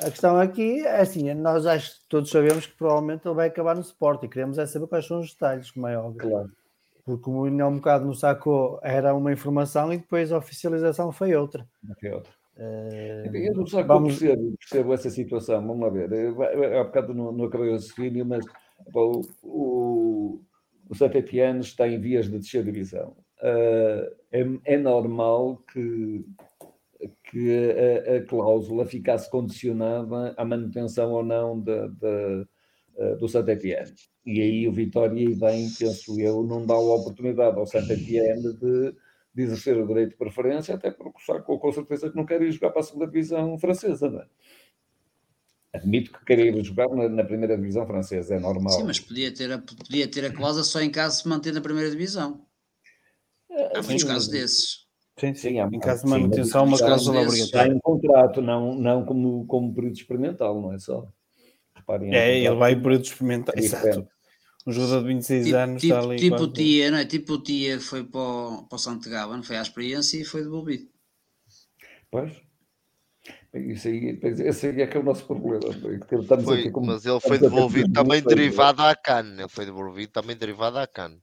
[0.00, 3.74] A questão aqui é assim, nós acho que todos sabemos que provavelmente ele vai acabar
[3.74, 4.28] no Sporting.
[4.28, 6.28] Queremos é saber quais são os detalhes, como é óbvio.
[6.28, 6.50] Claro.
[7.02, 11.34] Porque o há um bocado no sacou era uma informação e depois a oficialização foi
[11.34, 11.66] outra.
[11.98, 12.32] Foi outra.
[12.56, 15.66] Eh, Eu não sei vamos- percebo, percebo essa situação.
[15.66, 16.12] Vamos lá ver.
[16.12, 18.44] Eu- Há bocado não, não acabei o raciocínio, mas
[18.92, 20.40] pá, o, o,
[20.94, 23.16] Saint-Étienne está em vias de descer divisão.
[23.42, 26.24] Ah, é, é normal que,
[27.30, 27.50] que
[28.06, 32.46] a, a cláusula ficasse condicionada à manutenção ou não da, da,
[32.98, 33.92] ah, do Saint-Étienne.
[34.26, 38.94] E aí o Vitória, e bem, penso eu, não dá a oportunidade ao Saint-Étienne de,
[39.34, 42.40] de exercer o direito de preferência, até porque o Sacco com certeza que não quer
[42.40, 44.26] ir jogar para a segunda divisão francesa, não é?
[45.72, 48.72] Admito que queira ir jogar na, na primeira divisão francesa, é normal.
[48.74, 51.52] Sim, mas podia ter, a, podia ter a cláusula só em caso de se manter
[51.52, 52.46] na primeira divisão.
[53.50, 54.84] Há muitos sim, casos mas- desses.
[55.18, 55.60] Sim, sim.
[55.60, 57.72] há- Em caso de manutenção, uma cláusula obrigatória.
[57.72, 61.08] em contrato, não, não como, como período experimental, não é só.
[61.74, 63.56] Reparem, É, em ele vai por experimentar.
[63.56, 64.08] É Exato.
[64.66, 66.16] Um jogador de 26 Tipo, anos tipo, está ali.
[66.16, 67.04] tipo o Tia, não é?
[67.04, 70.18] Tipo o Tia que foi para o, para o Santo Gaba, não foi à experiência
[70.18, 70.88] e foi devolvido.
[72.10, 72.32] Pois.
[73.54, 75.60] Isso aí, esse aí é que é o nosso problema.
[75.80, 79.34] foi estamos Foi, aqui como- mas ele foi devolvido também muito derivado à CAN.
[79.38, 81.16] Ele foi devolvido também derivado à CAN.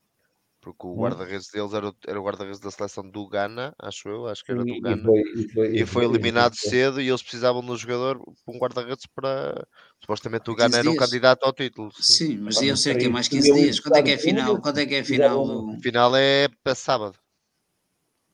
[0.61, 0.99] Porque o Hum.
[0.99, 4.51] guarda-redes deles era, o- era o guarda-redes da seleção do Ghana, acho eu, acho que
[4.51, 5.03] era E- do e Ghana.
[5.03, 7.75] foi- e foi- E e foi eliminado e foi- cedo e eles precisavam de um
[7.77, 9.65] jogador, um guarda-redes para.
[9.99, 11.91] Supostamente o 15 Ghana era um candidato ao título.
[11.93, 12.03] sim.
[12.03, 13.80] Sim, mas Pá, ia mas ser que é mais tinha 15 um dias.
[13.80, 14.61] Quando é que é final?
[14.61, 15.45] Quando é que é a final?
[15.48, 17.17] do- O final é para sábado.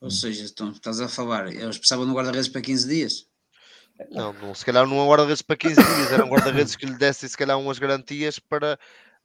[0.00, 3.26] Ou seja, então, estás a falar, eles precisavam de um guarda-redes para 15 dias.
[4.10, 6.86] Não, não, se calhar não é um guarda-redes para 15 dias, era um guarda-redes que
[6.86, 8.78] lhe dessem se calhar umas garantias para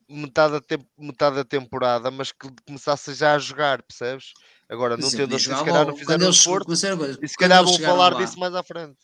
[0.09, 4.33] metade da, tem- metade da temporada, mas que começasse já a jogar, percebes?
[4.69, 7.77] Agora não tendo assim, se calhar não fizeram um esforço era e se calhar vão
[7.80, 8.98] falar lá- disso mais à frente.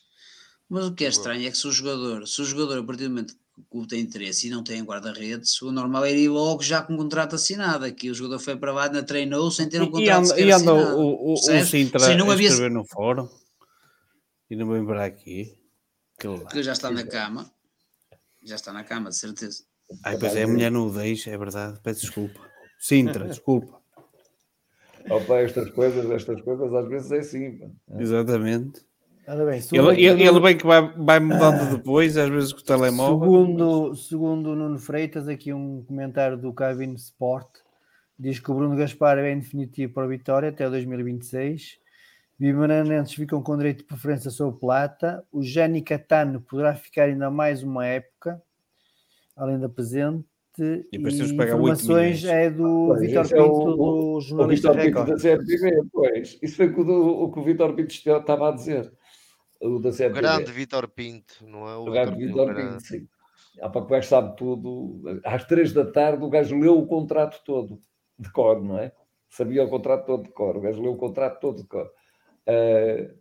[0.67, 3.03] Mas o que é estranho é que se o jogador, se o jogador a partir
[3.03, 6.29] do momento que o clube tem interesse e não tem guarda-redes, o normal é ir
[6.29, 7.85] logo já com um contrato assinado.
[7.85, 10.27] Aqui o jogador foi para lá, ainda treinou sem ter um E- E contrato anda,
[10.27, 10.97] sequer e anda assinado.
[10.97, 11.37] o, o, o?
[11.65, 13.27] Sintra Sim, não a havia- escrever no fórum
[14.49, 15.57] e não vem para aqui.
[16.51, 17.51] Que já está na cama.
[18.43, 19.63] Já está na cama, de certeza.
[20.03, 21.79] Ai, pois é, a mulher não o deixa, é verdade.
[21.83, 22.39] Peço desculpa.
[22.79, 23.79] Sintra, desculpa.
[25.09, 27.59] Opa, estas coisas, estas coisas às vezes é assim.
[27.97, 28.81] Exatamente.
[29.27, 32.63] Ora bem, Ele, ele, ele bem que vai, vai mudando depois, às vezes com o
[32.63, 33.19] telemóvel.
[33.19, 37.47] Segundo, segundo o Nuno Freitas, aqui um comentário do Cabin Sport
[38.17, 41.77] diz que o Bruno Gaspar é em definitivo para a vitória até 2026.
[42.37, 45.23] Bimaranenses ficam com direito de preferência sobre Plata.
[45.31, 48.41] O Jani Catano poderá ficar ainda mais uma época,
[49.39, 50.25] além da presente.
[50.59, 53.53] E E, depois temos que pagar oito informações é do Pois, Vitor esse é Pinto,
[53.53, 53.83] o- do
[54.17, 55.09] O jornalista Vitor Pinto Record.
[55.09, 56.39] da CRTV, pois.
[56.41, 58.91] Isso foi o que o, que o Vitor Pinto estava a dizer.
[59.61, 61.75] O da O grande Vitor Pinto, não é?
[61.77, 62.71] O, O Pinto, Vitor o grande.
[62.73, 63.07] Pinto, sim.
[63.61, 65.01] Ah, para que o gajo sabe tudo.
[65.23, 67.79] Às três da tarde o gajo leu o contrato todo
[68.17, 68.91] de cor, não é?
[69.29, 70.57] Sabia o contrato todo de cor.
[70.57, 71.89] O gajo leu o contrato todo de cor.
[72.47, 73.11] Ah,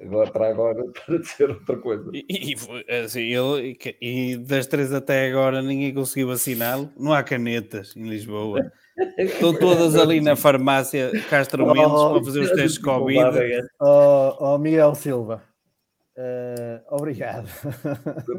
[0.00, 2.10] agora, para agora, para dizer outra coisa.
[2.12, 6.90] E, e assim, ele, e das três até agora ninguém conseguiu assiná-lo.
[6.98, 8.72] Não há canetas em Lisboa.
[9.16, 13.66] Estão todas ali na farmácia Castro Mendes Oh, para fazer os testes de Covid.
[13.80, 15.42] Oh, oh, Miguel Silva,
[16.16, 17.48] eh, obrigado.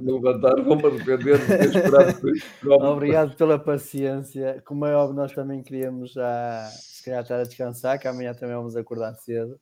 [0.03, 2.21] No levantar, vou-me arrepender de ter esperado.
[2.63, 4.61] Obrigado pela paciência.
[4.65, 8.55] Como é óbvio, nós também queríamos já se calhar estar a descansar, que amanhã também
[8.55, 9.59] vamos acordar cedo.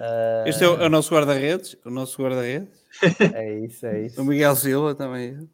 [0.00, 1.76] Eh, Este é o, é o nosso guarda-redes.
[1.84, 2.68] O nosso guarda-redes.
[3.34, 4.20] é isso, é isso.
[4.22, 5.48] O Miguel Silva também.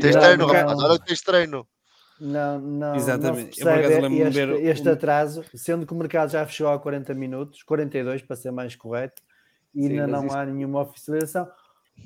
[0.00, 0.52] Tens treino, não.
[0.52, 1.66] rapaz, olha que tens treino.
[2.20, 3.58] Não, não, Exatamente.
[3.64, 7.62] não percebe este, ver este atraso, sendo que o mercado já fechou há 40 minutos,
[7.62, 9.22] 42 para ser mais correto,
[9.74, 11.48] e Sim, ainda não isso- há nenhuma oficialização.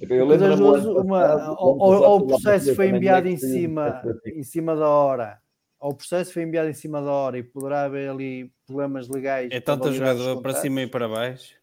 [0.08, 0.40] Eu Mas
[0.86, 5.38] uma- passado, ou, ou- o processo foi enviado é em cima, em cima da hora,
[5.80, 9.48] ou o processo foi enviado em cima da hora e poderá haver ali problemas legais.
[9.50, 11.54] É para tanto validar os jogador para cima e para baixo.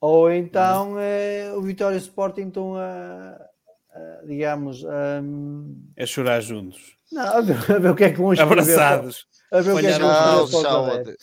[0.00, 3.36] Ou então é, o Vitória Sporting estão a,
[3.94, 5.20] a, digamos, a,
[5.96, 6.96] É chorar juntos.
[7.12, 8.52] não, a, ver, a ver o que é que vão escrever.
[8.60, 9.26] Abraçados.
[9.52, 11.14] A ver o que é que vão Tchau, escrever tchau.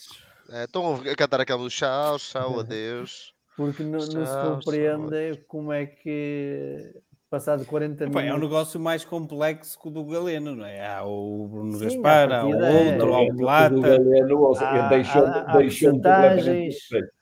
[0.50, 3.32] É, Estão a cantar aquela do tchau, tchau, adeus.
[3.56, 6.94] Porque não, não se Tchau, compreende como é que
[7.28, 8.42] passado 40 Epá, é um minutos.
[8.48, 10.86] negócio mais complexo que o do Galeno, não é?
[10.86, 12.92] Há o Bruno Sim, Gaspar, há o partida é.
[12.92, 13.80] outro, há o O Plata.
[13.80, 16.36] Galeno, ou seja, Há- deixou, há- há deixou percentagens.
[16.44, 17.17] completamente satisfeito.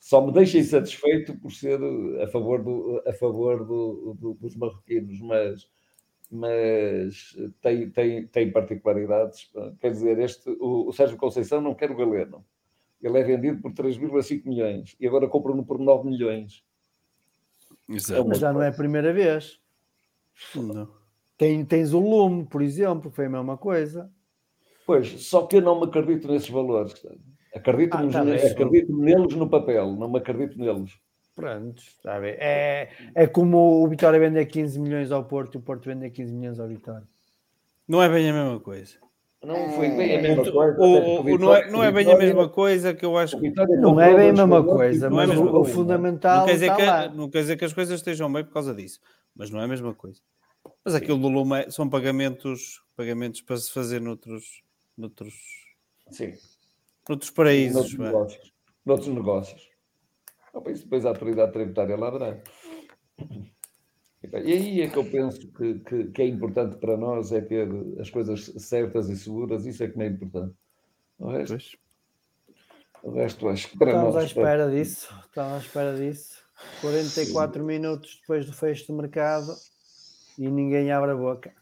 [0.00, 1.78] Só me deixa insatisfeito por ser
[2.22, 5.68] a favor, do, a favor do, do- dos marroquinos, mas,
[6.30, 9.50] mas tem, tem, tem particularidades.
[9.80, 12.44] Quer dizer, este, o, o Sérgio Conceição não quer o Galeno.
[13.02, 16.64] Ele é vendido por 3,5 milhões e agora compram-no por 9 milhões.
[17.88, 18.26] Exato.
[18.28, 19.60] Mas já não é a primeira vez.
[20.54, 20.88] Não.
[21.36, 24.10] Tem, tens o Lume, por exemplo, foi a mesma coisa.
[24.86, 26.94] Pois, só que eu não me acredito nesses valores.
[27.58, 30.92] Acredito, Ah, nos- tá acredito neles no papel, não me acredito neles.
[31.34, 32.36] Pronto, está a ver.
[32.40, 36.32] É, é como o Vitória vender 15 milhões ao Porto e o Porto vender 15
[36.32, 37.06] milhões ao Vitória.
[37.86, 38.96] Não é bem a mesma coisa.
[39.42, 40.80] Não foi bem a mesma coisa.
[40.80, 43.36] O- o- não, é, não é bem a mesma coisa que eu acho.
[43.36, 45.74] o Vitória Não é bem a mesma coisa, Não é a mas mesma o, coisa.
[45.74, 47.08] fundamental Não quer, dizer está que, lá.
[47.14, 48.98] não quer dizer que as coisas estejam bem por causa disso,
[49.34, 50.20] mas não é a mesma coisa.
[50.84, 54.60] Mas aquilo do Lume é- são pagamentos, pagamentos para se fazer noutros,
[54.96, 55.34] noutros,
[56.10, 56.34] Sim.
[57.08, 57.74] Noutros paraísos.
[57.74, 58.52] Noutros negócios.
[58.84, 59.68] Noutros negócios.
[60.52, 62.40] Opa, isso depois a autoridade tributária ladrão.
[64.22, 67.68] E aí é que eu penso que, que, que é importante para nós é ter
[68.00, 70.54] as coisas certas e seguras, isso é que não é importante.
[71.18, 71.76] O resto, Pois.
[73.02, 74.28] o resto acho que para Estamos à nós.
[74.28, 75.14] espera disso.
[75.26, 76.44] Estamos à espera disso.
[76.80, 79.54] 44 minutos depois do fecho do mercado
[80.36, 81.52] e ninguém abre a boca.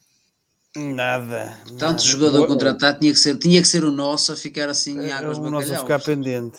[0.76, 1.56] Nada.
[1.78, 1.98] Tanto nada.
[2.02, 5.12] jogador contratado tinha que ser, tinha que ser o nosso a ficar assim em É
[5.12, 6.58] águas o nosso a ficar pendente.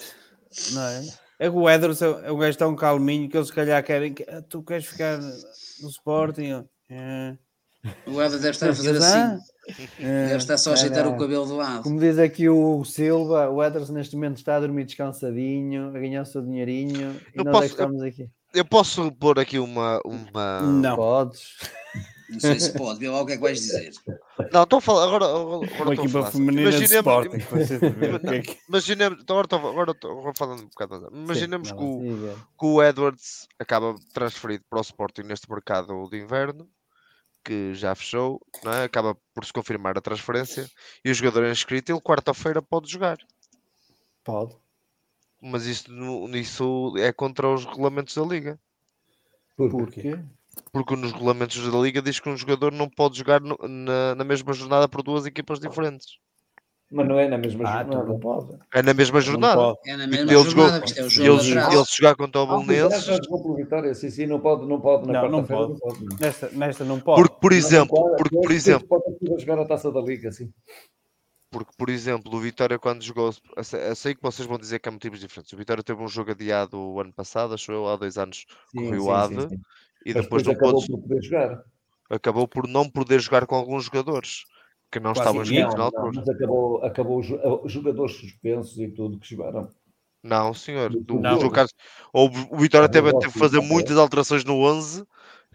[0.71, 1.05] Não é?
[1.39, 4.13] É que o Edwards é é um gajo tão calminho que eles se calhar querem
[4.13, 6.63] que "Ah, tu queres ficar no Sporting.
[6.89, 7.35] "É."
[8.07, 9.05] O Eder deve estar a fazer assim.
[9.05, 9.37] "Ah,
[9.99, 11.83] é." Deve estar só a ajeitar o cabelo do lado.
[11.83, 16.23] Como diz aqui o Silva, o Ederson neste momento está a dormir descansadinho, a ganhar
[16.23, 17.15] o seu dinheirinho.
[17.35, 18.29] E Eu nós é posso- que estamos aqui.
[18.53, 20.01] Eu posso pôr aqui uma.
[20.03, 20.61] uma...
[20.61, 20.95] Não.
[20.95, 21.41] Podes.
[22.29, 23.93] Não sei se pode, vê lá o que é que vais dizer.
[24.51, 25.05] Não, estou a falar.
[25.05, 26.31] Agora, agora, agora Uma estou a equipa falar.
[26.31, 27.37] feminina de Sporting.
[28.35, 31.09] é que- Imaginemos, então agora estou, agora estou falando um bocado.
[31.15, 32.35] Imaginemos Não, que, o, diga.
[32.59, 36.67] que o Edwards acaba transferido para o Sporting neste mercado de inverno,
[37.45, 38.83] que já fechou, não é?
[38.83, 40.69] acaba por se confirmar a transferência
[41.05, 41.91] e o jogador é inscrito.
[41.93, 43.17] Ele quarta-feira pode jogar,
[44.23, 44.53] Pode.
[45.41, 45.89] mas isso,
[46.35, 48.59] isso é contra os regulamentos da liga.
[49.55, 49.77] Porquê?
[49.77, 50.19] Porque
[50.95, 54.53] nos regulamentos da liga diz que um jogador não pode jogar no- na, na mesma
[54.53, 56.17] jornada por duas equipas diferentes.
[56.89, 58.13] Mas não é na mesma Ah, então jornada.
[58.13, 58.59] não pode.
[58.73, 59.75] É na mesma Não jornada.
[59.85, 62.43] É na mesma ele jornada, jogou- é o Ele, jogo ele se jogar contra o
[62.43, 63.03] Ah, Bolonenses.
[63.05, 65.71] já jogou pelo Vitória, sim, sim, não pode, não pode, na Não, não pode.
[65.73, 66.05] não pode.
[66.05, 66.17] não.
[66.17, 67.21] Nesta, nesta não pode.
[67.21, 70.51] Porque, por Não, exemplo, claro, porque, por exemplo, Pode jogar a taça da Liga, sim.
[71.49, 73.63] Porque, por exemplo, o Vitória, quando jogou, eu
[73.95, 75.51] sei- que vocês vão dizer que há motivos diferentes.
[75.53, 78.81] O Vitória teve um jogo adiado o ano passado, acho eu, há dois anos, com
[78.81, 79.61] o Rio sim, Ave, sim, sim.
[80.09, 81.63] E depois depois não acabou pôde, por poder jogar.
[82.09, 84.43] acabou por não poder jogar com alguns jogadores
[84.91, 86.11] que não Quase estavam inscritos Não, na não, altura.
[86.25, 89.69] mas acabou, acabou eh, jogadores suspensos e tudo que jogaram.
[90.23, 90.89] Não, senhor.
[90.89, 91.73] Do- Do, do Carlos.
[92.13, 95.05] Ou o Vitória Ah, teve, que fazer muitas alterações no 11,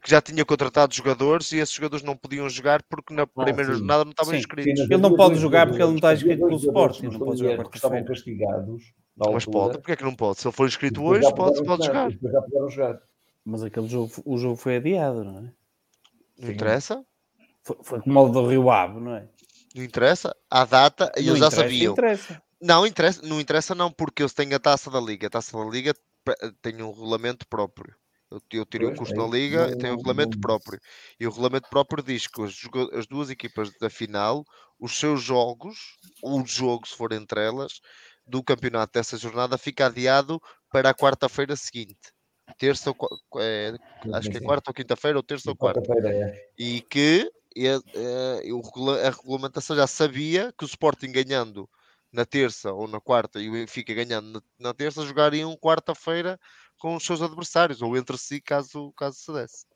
[0.02, 3.78] que já tinha contratado jogadores e esses jogadores não podiam jogar porque na primeira sim.
[3.78, 4.38] jornada não estavam Sim.
[4.40, 4.82] inscritos.
[4.82, 7.52] Sim, Ele não pode jogar porque ele não está inscrito pelo Sporting, não pode jogar
[7.52, 8.82] erro, que estavam castigados
[9.16, 10.40] Mas pode, porque é que não pode?
[10.40, 12.10] Se ele for inscrito hoje, pode, pode jogar.
[12.10, 13.00] depois já puderam jogar.
[13.44, 15.52] Mas aquele jogo, o jogo foi adiado, não é?
[16.38, 17.04] Não interessa?
[17.62, 19.28] Foi, foi como o do Rio Ave, não é?
[19.74, 20.34] Não interessa.
[20.50, 21.92] À data, e Não eles já sabiam.
[21.92, 22.42] Interessa.
[22.60, 25.26] Não interessa, não interessa não, porque eles têm a taça da liga.
[25.26, 25.94] A taça da liga
[26.60, 27.94] tem um regulamento próprio.
[28.30, 29.34] Eu, eu tirei o custo é da isso.
[29.34, 30.78] liga e tem um regulamento próprio.
[31.18, 34.44] E o regulamento próprio diz que joga- as duas equipas da final,
[34.78, 35.76] os seus jogos,
[36.22, 37.80] o jogo, se for entre elas,
[38.26, 40.40] do campeonato dessa jornada fica adiado
[40.70, 42.11] para a quarta-feira seguinte.
[42.58, 43.74] Terça ou é,
[44.14, 46.50] acho que é quarta ou quinta-feira, ou terça ou quarta é.
[46.58, 51.68] e que a regulamentação já sabia que o Sporting ganhando
[52.12, 56.38] na terça ou na quarta e o Benfica ganhando na, na terça jogariam quarta-feira
[56.78, 59.66] com os seus adversários ou entre si caso, caso se desse.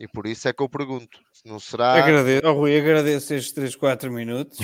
[0.00, 3.76] E por isso é que eu pergunto, não será Agradeço, oh, Rui, agradeço estes 3,
[3.76, 4.56] 4 minutos.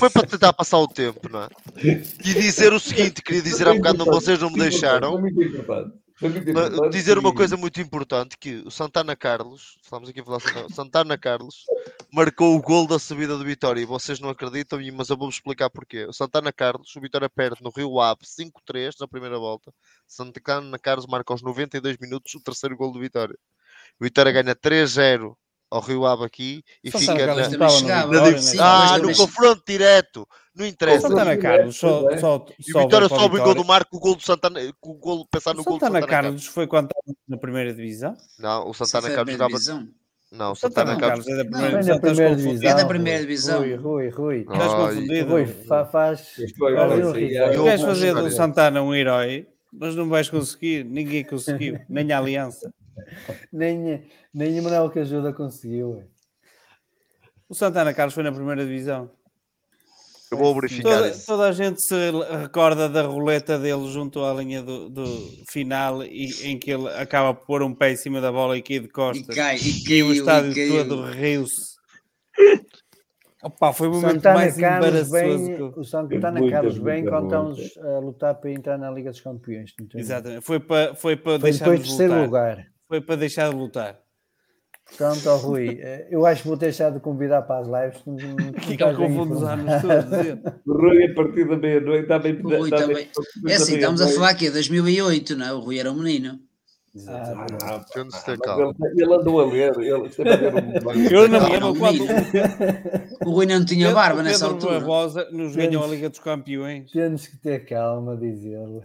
[0.00, 1.48] Foi para tentar passar o tempo, não é?
[1.84, 5.12] E dizer o seguinte, queria dizer há Foi bocado, não, vocês não me deixaram.
[5.12, 5.96] Foi muito importante.
[6.18, 10.18] Foi muito Mas importante dizer uma coisa muito importante que o Santana Carlos, estamos aqui
[10.18, 11.64] a falar Santana, Santana Carlos,
[12.12, 15.70] marcou o gol da subida do Vitória e vocês não acreditam, mas eu vou-vos explicar
[15.70, 16.04] porquê.
[16.06, 19.72] O Santana Carlos, o Vitória perde no Rio Ave 5-3 na primeira volta.
[20.08, 23.38] Santana Carlos marca aos 92 minutos o terceiro gol do Vitória.
[24.00, 25.34] O Vitória ganha 3-0
[25.70, 28.38] ao Rio Ave aqui e Santana fica Carlos na, não no chegava, na né?
[28.38, 30.26] sim, Ah, no confronto direto.
[30.54, 31.08] Não O interessa.
[31.08, 32.16] Santana Sim, Carlos só, é.
[32.18, 33.64] só, E só o Vitória só obrigou do.
[33.64, 36.22] Marco o gol do Santana, com o gol, pensar O no gol do Santana Santana
[36.22, 38.16] Carlos foi quando estava na primeira divisão?
[38.38, 39.50] Não, o Santana Carlos primeira jogava.
[39.50, 39.88] divisão.
[40.30, 41.26] Não, o O Santana Santana Carlos.
[41.26, 41.94] Carlos é da Não, primeira Vem divisão.
[42.00, 42.70] da Estás primeira divisão.
[42.70, 43.58] É da primeira divisão.
[43.60, 44.38] Rui, Rui, Rui.
[44.40, 45.30] Estás confundido.
[45.30, 46.38] Rui, fa- faz.
[46.38, 47.50] Isto é é.
[47.50, 48.30] Tu queres fazer do.
[48.30, 50.84] Santana um herói, mas não vais conseguir.
[50.84, 51.78] Ninguém conseguiu.
[51.88, 52.72] Nem a Aliança.
[53.52, 54.02] Nem,
[54.32, 55.90] nem o Manuel que ajuda conseguiu.
[55.96, 56.04] ué.
[57.48, 59.10] O Santana Carlos foi na primeira divisão.
[60.30, 61.94] Eu vou verificar Toda, toda a gente se
[62.38, 65.06] recorda da roleta dele junto à linha do, do
[65.50, 68.60] final e, em que ele acaba por pôr um pé em cima da bola e
[68.62, 69.34] cai de E costas.
[69.34, 70.86] cai, e E o caiu, estádio e caiu.
[70.88, 71.78] todo riu-se.
[73.42, 75.12] Opa, foi o momento Santana mais Carlos embaraçoso.
[75.46, 77.24] bem, que o Santana Muita, Carlos bem muita, quando
[77.60, 79.72] estamos a lutar para entrar na Liga dos Campeões.
[79.94, 80.42] Exatamente.
[80.44, 82.66] Foi para, foi para Foi deixar depois de terceiro lugar.
[82.88, 83.98] Foi para deixar de lutar.
[84.88, 88.02] Portanto, ó, Rui, eh, eu acho que vou deixar de convidar para as lives.
[88.06, 89.70] não- não- Que estás ele bem confunde os informado.
[89.70, 90.24] anos todos.
[90.26, 90.42] gente.
[90.66, 92.40] O Rui, a partir da meia-noite, está bem.
[92.40, 92.94] Rui está também.
[92.96, 95.52] bem- É assim, estamos a falar aqui, 2008, não é?
[95.52, 96.38] O Rui era um menino.
[97.06, 97.84] Ah, Ah.
[97.94, 101.78] Ele, ele andou a ler, ele é ver um- Eu não me Era lembro um
[101.78, 102.00] quando.
[103.26, 104.78] O Rui não tinha barba o nessa Pedro altura.
[104.80, 106.90] Barbosa nos ganhou a Liga dos Campeões.
[106.90, 108.80] Temos que ter calma, diz ele.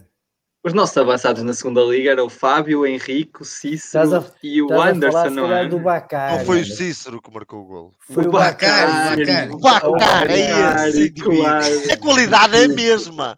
[0.64, 4.62] Os nossos avançados na segunda liga eram o Fábio, o Henrique, o Cícero a- e
[4.62, 5.68] o Anderson, não é?
[5.68, 6.38] do Bacari.
[6.38, 7.92] Não foi o Cícero que marcou o golo.
[8.10, 9.26] Foi o o Bacari.
[9.26, 9.50] Bacari.
[9.52, 11.10] O Bacar, é Bacari, esse.
[11.10, 11.66] claro.
[11.92, 13.36] A qualidade é a mesma.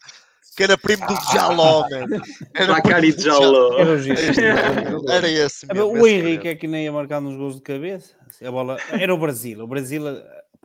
[0.56, 2.06] Que era primo do Jaló, man.
[2.55, 3.78] Era Bacari primo do Jaló.
[3.78, 5.12] Era.
[5.16, 5.90] Era esse Ah, mesmo.
[5.92, 8.10] O esse Henrique é que nem ia marcar nos gols de cabeça.
[8.42, 8.78] A bola...
[8.92, 9.62] Era o Brasil.
[9.62, 10.02] O Brasil,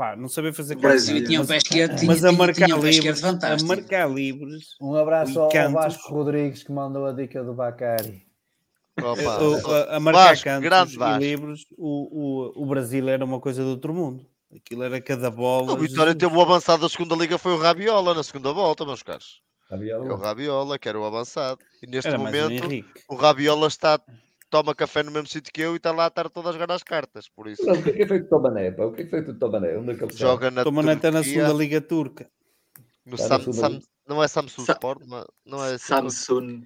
[0.01, 2.31] pá, não sabia fazer O Brasil coisa, Tinha um mas- pé esquerdo, tinha, Mas a
[2.31, 3.67] marcar tinha um livres, a fantástico.
[3.67, 5.71] marcar livres, Um abraço ao, ao.
[5.71, 8.25] Vasco Rodrigues que mandou a dica do Bacari.
[8.99, 11.35] O- a, a marcar Vasco, cantos e
[11.77, 14.25] o, o, o Brasil era uma coisa do outro mundo.
[14.55, 15.71] Aquilo era cada bola.
[15.73, 19.01] O Vitória teve o avançado da segunda liga, foi o Rabiola na segunda volta, meus
[19.03, 19.41] caros.
[19.69, 20.15] Havia É o.
[20.15, 21.59] Rabiola, que era o avançado.
[21.81, 22.67] E neste Era momento,
[23.07, 23.99] o Rabiola está,
[24.51, 26.71] toma café no mesmo sítio que eu e está lá a estar todas a jogar
[26.75, 27.27] as cartas.
[27.27, 28.69] Por isso, Não, O que é que é feito de Tomané?
[28.71, 28.83] pá?
[28.85, 29.77] O que é que é feito de Tomané?
[29.77, 30.25] Onde é que ele está?
[30.27, 32.29] joga na Toma neta na segunda Liga Turca.
[33.05, 36.61] no Está Sam- segunda Sam- não é Samsung Sa- Sport, mas não é Samsung.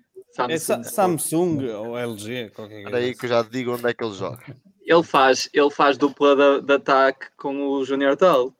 [0.50, 1.18] É Sa- Samsung.
[1.20, 3.06] Samsung ou LG, qualquer Espera coisa.
[3.08, 4.44] aí que eu já te digo onde é que ele joga.
[4.88, 8.54] Ele faz, ele faz dupla de, de ataque com o Junior Tal.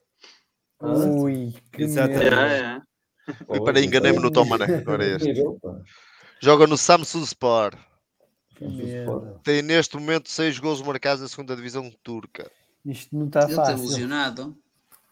[0.82, 2.34] Ui, que Exatamente.
[2.34, 2.82] É,
[3.28, 3.56] é.
[3.58, 4.66] Espera aí, enganei-me no então, Tomané.
[4.78, 5.34] Agora é este.
[6.42, 7.76] Joga no Samsung Sport.
[9.43, 12.50] Tem neste momento 6 gols marcados na segunda divisão turca.
[12.85, 13.85] Isto não está Ele teve fácil.
[13.85, 14.58] lesionado.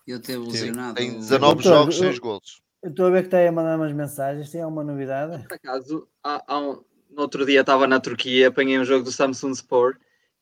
[0.07, 0.95] Ele teve lesionado.
[0.95, 2.61] Tem 19 Doutor, jogos, eu- 6 gols.
[2.81, 4.49] Eu estou a ver que está aí a mandar umas mensagens.
[4.51, 5.41] Tem alguma novidade?
[5.47, 9.11] Por acaso, há, há um- no outro dia estava na Turquia, apanhei um jogo do
[9.11, 9.97] Samsung Sport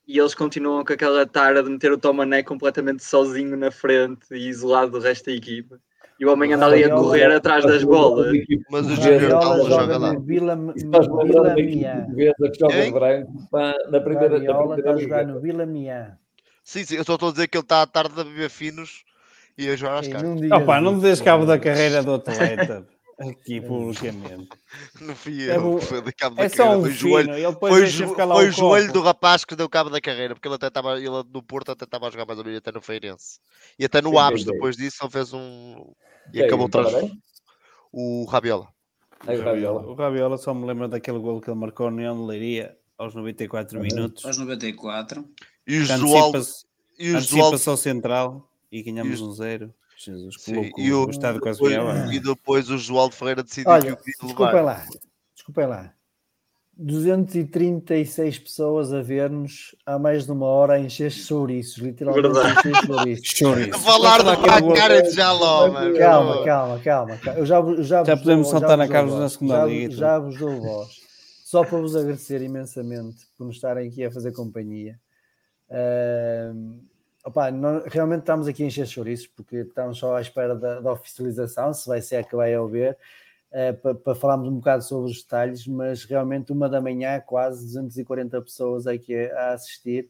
[0.08, 4.48] e eles continuam com aquela tara de meter o Tomané completamente sozinho na frente e
[4.50, 5.80] isolado do resto da equipa.
[6.22, 8.32] E o homem anda ali a correr atrás das bolas.
[8.70, 10.14] Mas o Júnior não joga lá.
[10.14, 12.06] no Vila, Vila Mian.
[12.16, 13.32] que joga branco
[13.90, 16.16] na primeira, Rabiola está a jogar no Vila Mian.
[16.64, 19.04] Sim, sim, eu só estou a dizer que ele está à tarde a beber finos
[19.58, 20.52] e a jogar às cartas.
[20.52, 22.86] Opa, não me des cabo da carreira do atleta
[23.20, 24.50] aqui publicamente.
[25.02, 26.78] Não fui É eu bom- que foi de cabo É da só carreira.
[26.80, 30.00] um Foi o joelho, foi jo- foi o joelho do rapaz que deu cabo da
[30.02, 32.58] carreira, porque ele até estava, ele no Porto até estava a jogar mais ou menos
[32.60, 33.40] até no Feirense.
[33.78, 35.92] E até no Sim, Aves, depois disso, ele fez um.
[36.34, 37.12] E acabou O atrás.
[37.92, 38.68] O Rabiola.
[39.28, 39.82] Aí o Rabiola.
[39.88, 43.14] O Rabiola só me lembra daquele gol que ele marcou no União de Leiria aos
[43.14, 43.84] 94 Uhum.
[43.84, 44.26] minutos.
[44.26, 45.26] Aos 94.
[45.68, 45.84] E o.
[45.84, 46.66] Antecipa-se
[47.00, 49.74] E o antecipa-se ao central e ganhamos E um zero.
[49.98, 50.88] Jesus, que Sim, loucura.
[50.88, 54.06] e o, o estado quase depois, e depois o Josualdo Ferreira decidiu Olha, que o
[54.06, 54.62] desculpem levar.
[54.64, 54.86] lá.
[55.36, 55.94] Desculpem lá.
[56.78, 62.86] 236 pessoas a ver-nos há mais de uma hora a encher chouriços, literalmente a encher
[62.86, 63.28] chouriços.
[63.38, 63.76] Chouriço.
[63.76, 65.98] A falar gol- Bacara de Jaló, mano.
[65.98, 67.40] Calma, calma, calma, calma.
[67.40, 69.24] Eu já, já, Já podemos dou- saltar vos na Carlos voz.
[69.24, 69.94] na segunda já, liga.
[69.96, 70.90] Já vos dou voz.
[71.46, 74.98] Só para vos agradecer imensamente por nos estarem aqui a fazer companhia.
[75.70, 76.80] Ahm,
[77.26, 80.92] opa, nós realmente estamos aqui a encher chouriços porque estamos só à espera da, da
[80.94, 82.98] oficialização, se vai ser a que vai haver, eh,
[83.74, 88.42] para, para falarmos um bocado sobre os detalhes, mas realmente uma da manhã, quase 240
[88.42, 90.10] pessoas aqui a, a assistir.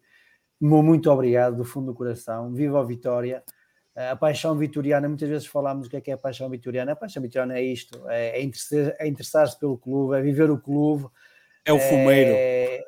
[0.60, 2.54] Mu- Muito obrigado do fundo do coração.
[2.54, 3.44] Viva a Vitória!
[3.94, 6.94] A paixão vitoriana, muitas vezes falamos o que é que é a paixão vitoriana.
[6.94, 10.58] A paixão vitoriana é isto: é, é interessar- é interessar-se pelo clube, é viver o
[10.58, 11.08] clube.
[11.66, 12.32] É o fumeiro.
[12.34, 12.82] É...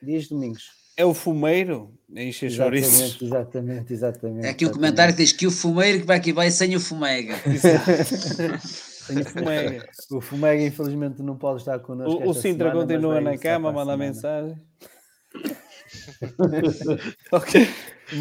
[0.00, 0.70] Diz Domingos.
[0.96, 1.92] É o fumeiro.
[2.14, 3.20] Encher chouriços.
[3.20, 4.46] Exatamente, exatamente, exatamente.
[4.46, 4.72] É aqui exatamente.
[4.72, 7.34] comentário que diz que o fumeiro que vai aqui vai sem o fumega.
[7.38, 7.54] Tem
[9.20, 9.88] o fumega.
[10.10, 12.22] O Fumega, infelizmente, não pode estar connosco.
[12.22, 14.04] O, o Sintra semana, continua na cama, manda semana.
[14.04, 14.56] mensagem.
[17.32, 17.68] ok.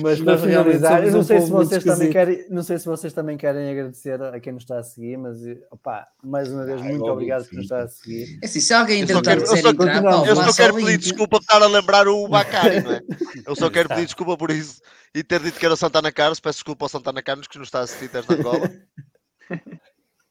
[0.01, 3.13] Mas para finalizar, eu não um sei se vocês também querem, não sei se vocês
[3.13, 5.37] também querem agradecer a quem nos está a seguir, mas
[5.71, 8.37] opa, mais uma vez, Ah, muito óbvio obrigado por nos estar a seguir.
[8.43, 10.21] É assim, se alguém Eu só entretanto quero- eu quiser só- entrar, continuamos.
[10.27, 13.01] pá, Eu só quero pedir desculpa por estar a lembrar o Bacari, não é?
[13.45, 14.81] Eu só quero pedir desculpa por isso
[15.15, 16.41] e ter dito que era o Santana Carlos.
[16.41, 18.69] Peço desculpa ao Santana Carlos que nos está a assistir desde Angola.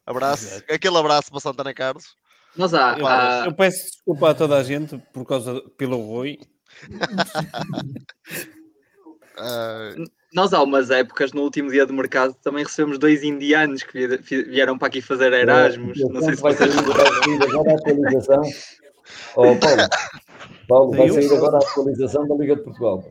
[0.06, 2.14] Abraço, aquele abraço para Santana Carlos.
[2.56, 6.38] Mas há, Eu, há- eu peço desculpa a toda a gente por causa pelo Rui.
[9.38, 9.94] Ah,
[10.32, 14.06] nós há umas épocas, no último dia do mercado, também recebemos dois indianos que
[14.48, 15.98] vieram para aqui fazer Erasmus.
[16.08, 18.42] Não sei se vai sair, vocês vai sair agora a atualização.
[19.36, 19.88] Oh, Paulo,
[20.66, 23.04] Paulo vai sair agora a atualização da Liga de Portugal.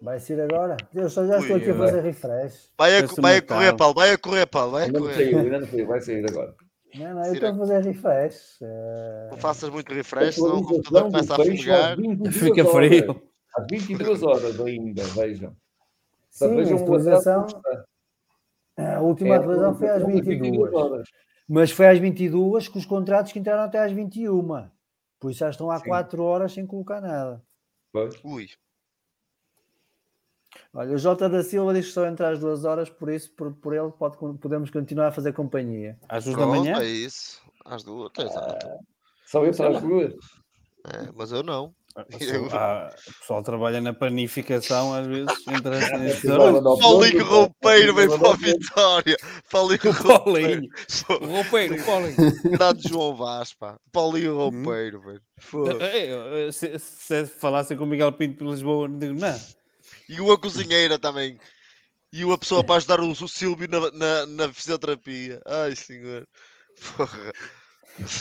[0.00, 0.76] Vai ser agora?
[0.94, 2.70] Eu só já estou Ui, aqui a fazer refresh.
[2.78, 3.76] Vai a, vai a correr.
[3.76, 5.24] Paulo, vai a correr, Paulo, vai a Ainda não correr.
[5.24, 6.54] saiu, ainda não saiu, vai sair agora.
[6.94, 8.58] Não, não, eu estou a fazer refresh.
[8.62, 11.96] eh, Não faças muito refresh, senão o computador começa a fumegar.
[11.96, 13.22] 22 Fica frio.
[13.56, 15.56] Às 22 horas ainda, vejam.
[16.30, 18.80] Sim, vejam a atualização- que.
[18.80, 20.72] A última É, atualização foi às 22 22.
[20.74, 21.08] horas.
[21.48, 24.68] Mas foi às 22 com os contratos que entraram até às 21.
[25.18, 25.88] Por isso já estão há Sim.
[25.88, 27.42] 4 horas sem colocar nada.
[27.92, 28.14] Pois.
[28.22, 28.46] Ui,
[30.74, 33.52] Olha, o Jota da Silva diz que só entra às 2 horas, por isso, por,
[33.54, 35.98] por ele, pode, podemos continuar a fazer companhia.
[36.08, 36.78] Às duas da pronto, manhã?
[36.80, 37.40] é isso.
[37.64, 38.66] Às duas, exato.
[39.26, 40.12] Só entra às duas.
[40.86, 41.74] É, mas eu não.
[42.20, 45.26] Só- ah, o pessoal trabalha na panificação, às vezes,
[46.24, 49.16] no Paulinho Roupeiro vem para a vitória.
[49.50, 50.68] Paulinho Roupeiro.
[51.08, 52.16] Roupeiro, Paulinho.
[52.56, 53.78] Grande João Vaz, pá.
[53.90, 54.36] Paulinho Hum.
[54.64, 55.20] Roupeiro, velho.
[55.40, 55.84] Foda.
[55.84, 59.57] É, é, Se, se falassem com o Miguel Pinto de Lisboa, não digo não.
[60.08, 61.38] E uma cozinheira também.
[62.12, 65.40] E uma pessoa para ajudar o, o Silvio na, na, na fisioterapia.
[65.44, 66.26] Ai, senhor.
[66.96, 67.32] Porra.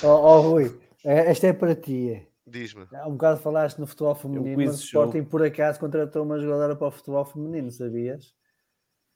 [0.03, 2.27] Ó ó, Rui, eh, esta é para ti.
[2.45, 2.87] Diz-me.
[2.93, 5.03] Há um bocado falaste no futebol feminino, mas o show.
[5.03, 8.33] Sporting por acaso contratou uma jogadora para o futebol feminino, sabias?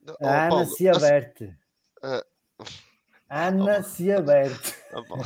[0.06, 1.58] Oh, A Ana Paulo, Ciaberte.
[2.04, 2.24] Ah.
[3.30, 4.76] Ana Ciaberte.
[4.94, 5.18] Ah, pá.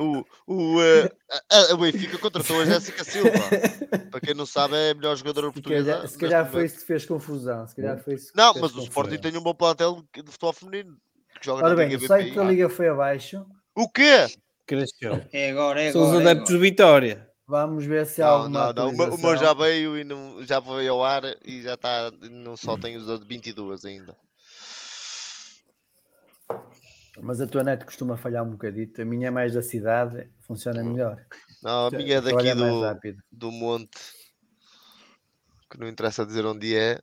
[0.00, 1.10] O, o, eh,
[1.50, 3.30] a, a Benfica contratou a Jéssica Silva.
[4.10, 5.92] Para quem não sabe, é a melhor jogadora Se portuguesa.
[5.92, 6.70] calhar, se calhar foi momento.
[6.70, 7.66] isso que fez confusão.
[7.68, 8.80] Se calhar foi isso que Não, mas o.
[8.82, 10.96] Sporting tem um bom plantel de futebol feminino.
[11.38, 12.36] Que joga Ora na bem, Liga o site BPI.
[12.36, 13.44] da Liga foi abaixo.
[13.74, 14.26] O quê?
[14.66, 15.20] Cresceu.
[15.32, 16.24] É agora, é São os agora.
[16.24, 16.62] é adeptos agora.
[16.64, 17.28] de Vitória.
[17.46, 19.14] Vamos ver se há Não, alguma não, não.
[19.14, 22.10] O meu- já veio e não, já veio ao ar e já está.
[22.30, 24.16] Não só tem os de 22 ainda.
[27.18, 29.02] Mas a tua net costuma falhar um bocadito.
[29.02, 31.20] A minha é mais da cidade, funciona melhor.
[31.62, 32.96] Não, a minha é daqui do,
[33.32, 33.98] do monte.
[35.70, 37.00] Que não interessa dizer onde é.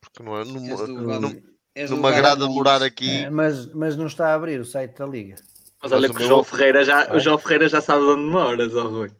[0.00, 0.44] Porque não é.
[0.44, 3.24] Não, do não, me agrada morar aqui.
[3.24, 5.36] É, mas, mas não está a abrir o site da Liga.
[5.82, 8.08] Mas olha Mas que o meu- João Ferreira já, o João Ferreira já sabe de
[8.08, 9.10] onde moras, ó Rui.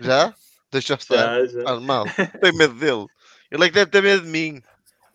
[0.00, 0.34] Já?
[0.72, 1.16] Deixa eu estar.
[1.16, 1.62] Já, já.
[1.64, 2.04] Faz mal.
[2.40, 3.06] Tenho medo dele.
[3.50, 4.62] Ele é que deve ter medo de mim.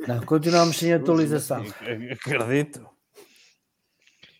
[0.07, 1.63] Não, continuamos sem atualização.
[2.11, 2.92] Acredito.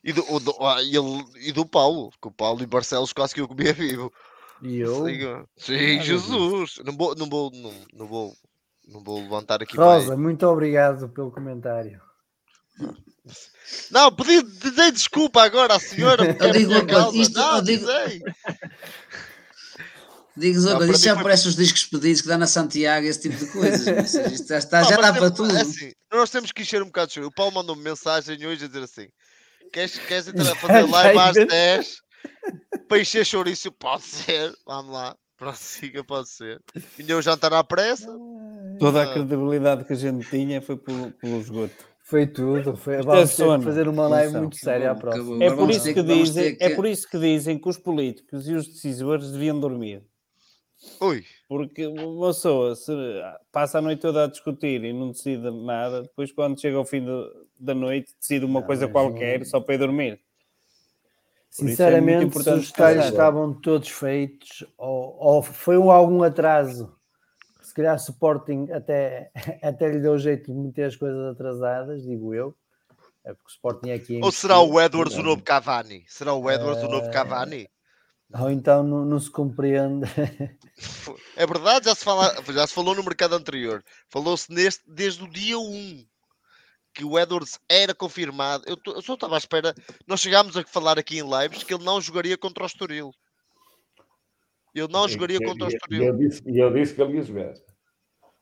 [0.04, 2.12] E do, o do- ah, e ele, e do Paulo.
[2.22, 4.12] Que o Paulo e Barcelos quase que eu comia vivo.
[4.62, 6.76] E eu, Sim, sim, Nada Jesus.
[6.86, 8.34] Não vou, não, vou, não, não, vou,
[8.88, 10.20] não vou levantar aqui Rosa, mais.
[10.20, 12.02] muito obrigado pelo comentário.
[13.92, 14.42] Não, pedi,
[14.72, 17.94] dei desculpa agora à senhora Eu é digo uma coisa, isto- não, eu digo- Não,
[20.72, 23.46] uma coisa, isto já parece os discos pedidos que dá na Santiago, esse tipo de
[23.52, 23.86] coisas.
[23.88, 25.56] ou seja, isto já, está, Não, já dá para temos- tudo.
[25.56, 27.22] é assim, nós temos que encher um bocado de.
[27.22, 29.08] O Paulo mandou-me mensagem hoje a dizer assim:
[29.74, 31.96] queres, queres entrar a fazer live às 10
[32.88, 33.72] para encher chouriço?
[33.72, 35.16] Pode ser, vamos lá.
[35.38, 36.62] Prossiga, pode ser.
[36.98, 38.08] Vinha o jantar à pressa.
[38.80, 39.14] Toda a Ah.
[39.14, 41.74] credibilidade que a gente tinha foi pelo, pelo esgoto.
[42.06, 42.78] Foi tudo.
[42.78, 43.64] Foi, vamos é sono.
[43.64, 45.44] fazer uma live muito séria à próxima.
[45.44, 47.78] É por, vamos isso que vamos dizem, é que- por isso que dizem que os
[47.78, 50.04] políticos e os decisores deviam dormir.
[51.02, 52.92] Ui, Porque uma pessoa se
[53.52, 57.04] passa a noite toda a discutir e não decide nada, depois quando chega ao fim
[57.06, 60.14] do- da noite decide uma Não, coisa qualquer não- só para ir dormir.
[60.14, 60.20] É
[61.50, 66.96] Sinceramente, se importante os detalhes estavam todos feitos, ou, ou foi um- algum atraso,
[67.62, 69.30] se calhar o Sporting até,
[69.62, 72.56] até lhe deu jeito de meter as coisas atrasadas, digo eu.
[73.24, 74.20] É porque o Sporting é aqui.
[74.22, 74.82] ou será o.
[74.82, 76.04] Edwards o novo Cavani?
[76.08, 77.70] Será o Edwards o novo Cavani?
[78.38, 80.06] Ou então não, não se compreende.
[81.38, 83.84] É verdade, já se, fala, já se falou no mercado anterior.
[84.10, 86.04] Falou-se neste desde o dia 1
[86.94, 88.64] que o Edwards era confirmado.
[88.68, 89.74] Eu, eu só estava à espera.
[90.08, 93.12] Nós chegámos a falar aqui em lives que ele não jogaria contra o Estoril.
[94.76, 96.04] Ele não jogaria E- contra o Estoril.
[96.04, 97.54] E eu disse, eu disse que ele ia jogar.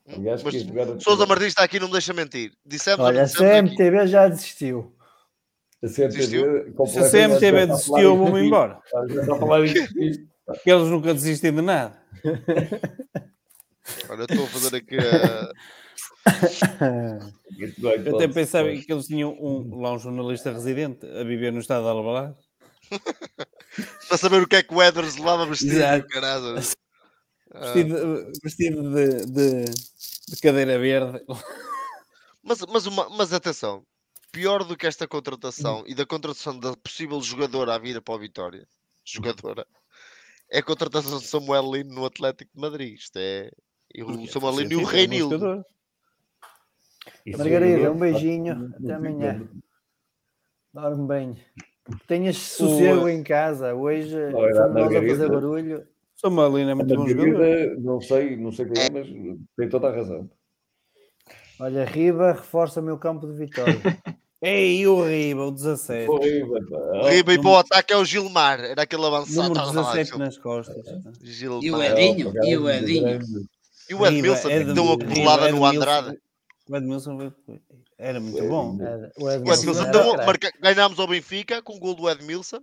[0.06, 2.52] Hum, Aliás, Mas jogar Sousa Martins está aqui, não me deixa mentir.
[2.66, 3.76] Dissemos Olha, a dissemos aqui?
[3.76, 4.94] CMTV já desistiu.
[5.82, 6.42] A Desistiu?
[6.86, 8.80] Se a está a desistiu, isto embora.
[10.46, 12.00] Porque eles nunca desistem de nada.
[14.08, 15.52] Olha, estou a fazer aqui a.
[18.06, 21.82] Eu até pensava que eles tinham um, lá um jornalista residente a viver no estado
[21.84, 22.34] de Alvalade.
[24.08, 25.74] para saber o que é que o Edwards levava vestido.
[26.08, 26.56] Caralho.
[27.54, 31.22] Ah, Vestido, vestido de, de- de cadeira verde.
[32.42, 33.84] Mas, mas, uma- mas atenção,
[34.32, 38.18] pior do que esta contratação e da contratação da possível jogadora a vir para o
[38.18, 38.66] Vitória,
[39.04, 39.66] jogadora,
[40.50, 42.94] é a contratação de Samuel Lino no Atlético de Madrid.
[42.98, 43.50] Isto é.
[43.94, 45.62] E o Samuel Lino e o Reinildo.
[47.26, 48.72] Isso Margarida, é um beijinho.
[48.82, 49.48] Até amanhã.
[50.72, 51.36] Dorme bem.
[52.06, 53.74] Tenhas sossego em casa.
[53.74, 55.14] Hoje nós a Margarida.
[55.14, 55.86] fazer barulho.
[56.14, 57.80] Samuelino é A muito bom jogador.
[57.80, 59.08] Não sei, não sei quem é, mas
[59.56, 60.30] tem toda a razão.
[61.60, 63.74] Olha, Riba reforça o meu campo de vitória.
[64.40, 66.08] Ei, o Riba, o 17.
[66.10, 66.76] Horrível, pá.
[66.76, 68.58] O Riba e para o ataque é o Gilmar.
[68.60, 69.48] Era aquele avançado.
[69.48, 70.84] Número estava lá, 17 Gil- nas costas.
[71.22, 71.62] Gilmar.
[71.62, 72.32] E o Edinho?
[72.44, 73.20] E o Edinho?
[73.88, 76.18] E o Edmilson que deu uma cotovelada no Andrade.
[76.68, 77.32] O Edmilson
[77.98, 78.76] era muito bom.
[79.18, 79.84] O O Edmilson
[80.24, 82.60] marca, ganhámos ao Benfica com o gol do Edmilson.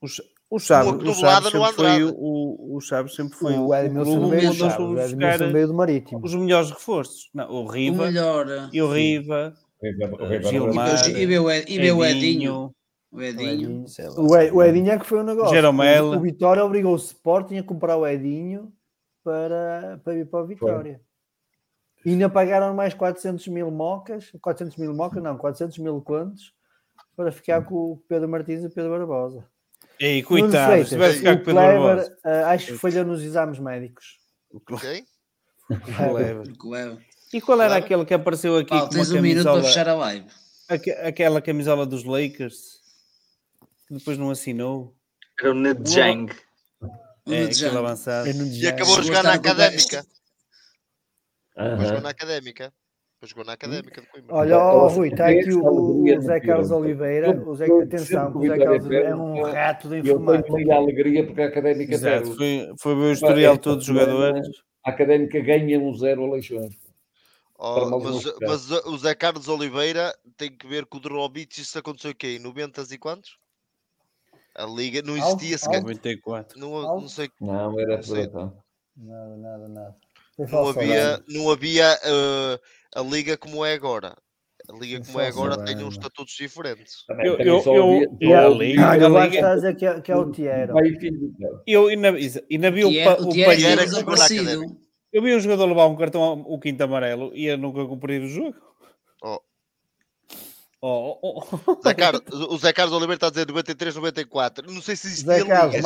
[0.00, 3.68] O, Ch- o Chaves, o Chaves sempre foi o, o, o Chaves sempre foi O
[3.68, 6.20] o, Edmilson veio o Edmilson veio do Marítimo.
[6.24, 7.30] os melhores reforços.
[7.32, 8.48] Não, o O Riva melhor.
[8.50, 12.02] eh, e o Riva, O o Gilmar, E vê o e o Edinho.
[12.04, 12.74] Edinho,
[13.12, 13.84] O Edinho.
[14.18, 15.54] O, Ed- o Edinho é que foi o negócio.
[15.54, 16.06] Jeromel.
[16.10, 18.70] O, o Vitória obrigou o Sporting a comprar o Edinho
[19.24, 21.00] para, para ir para o Vitória.
[22.06, 26.52] E ainda pagaram mais 400 mil mocas, 400 mil mocas, não, 400 mil contos,
[27.16, 29.44] para ficar com o Pedro Martins e o Pedro Barbosa.
[29.98, 32.16] Ei, Nuno coitado, Freitas, se tivesse ficar o com o Pedro Clever, Barbosa.
[32.24, 34.18] ah, acho que falhou nos exames médicos.
[34.54, 35.04] Ok?
[35.68, 36.42] O Clever.
[36.64, 36.98] Leva.
[37.32, 37.84] E qual era Claro.
[37.84, 40.26] aquele que apareceu aqui Paulo, com uma tens um minuto para camisola, fechar a live.
[40.68, 42.80] aque- aquela camisola dos Lakers,
[43.88, 44.94] que depois não assinou?
[45.40, 46.32] Era o Ned Jang.
[47.26, 47.42] O É.
[47.42, 50.06] É E acabou a Chegou jogar na académica.
[51.56, 52.72] Depois jogou na académica.
[53.14, 54.34] Depois jogou na académica de Coimbra.
[54.34, 56.70] Olha, ó, Ou Rui, está aqui o, alegria o no Zé Carlos.
[56.70, 57.30] Oliveira.
[57.48, 60.14] O Zé, Eu atenção, o Zé o Carlos Vitória é um rato de Eu tenho
[60.16, 60.52] informática.
[60.52, 64.46] meia alegria porque a académica Exato, foi, foi o historial de todos os jogadores.
[64.84, 66.76] A académica ganha um zero a Leixões.
[67.58, 72.10] Oh, mas, mas o Zé Carlos Oliveira tem que ver que o Drobic, isso aconteceu
[72.10, 72.36] o quê?
[72.36, 73.38] Em 90 e quantos?
[74.54, 75.80] A liga não existia sequer.
[75.80, 76.58] 94.
[76.60, 77.30] Não, não sei.
[77.40, 78.28] Não, era Não sei.
[78.28, 78.52] por.
[78.94, 79.96] Nada, nada,
[80.38, 81.24] Não havia, alarme.
[81.28, 82.60] não havia eh,
[82.94, 84.14] a liga como é agora.
[84.68, 85.84] A liga como é agora tem alarme.
[85.84, 87.04] uns estatutos diferentes.
[87.06, 89.86] Também, Eu- eu- eu- eu- a Liga- Ah, eu a Liga- está a dizer que
[89.86, 90.72] é, que é o Tiero.
[90.74, 91.72] Pai e.
[91.72, 92.08] Eu ainda,
[92.50, 93.04] ainda vi o, O é
[93.56, 94.76] que jogou na académica.
[95.12, 98.28] Eu vi um jogador levar um cartão, o quinto amarelo e ia nunca cumprir o
[98.28, 98.54] jogo.
[99.22, 99.40] Oh.
[100.82, 101.80] Oh, oh, oh.
[101.82, 104.70] Zé Carlos, o Zé Carlos Oliveira está a dizer 93, 94.
[104.70, 105.82] Não sei se existia Zé Carlos, liga.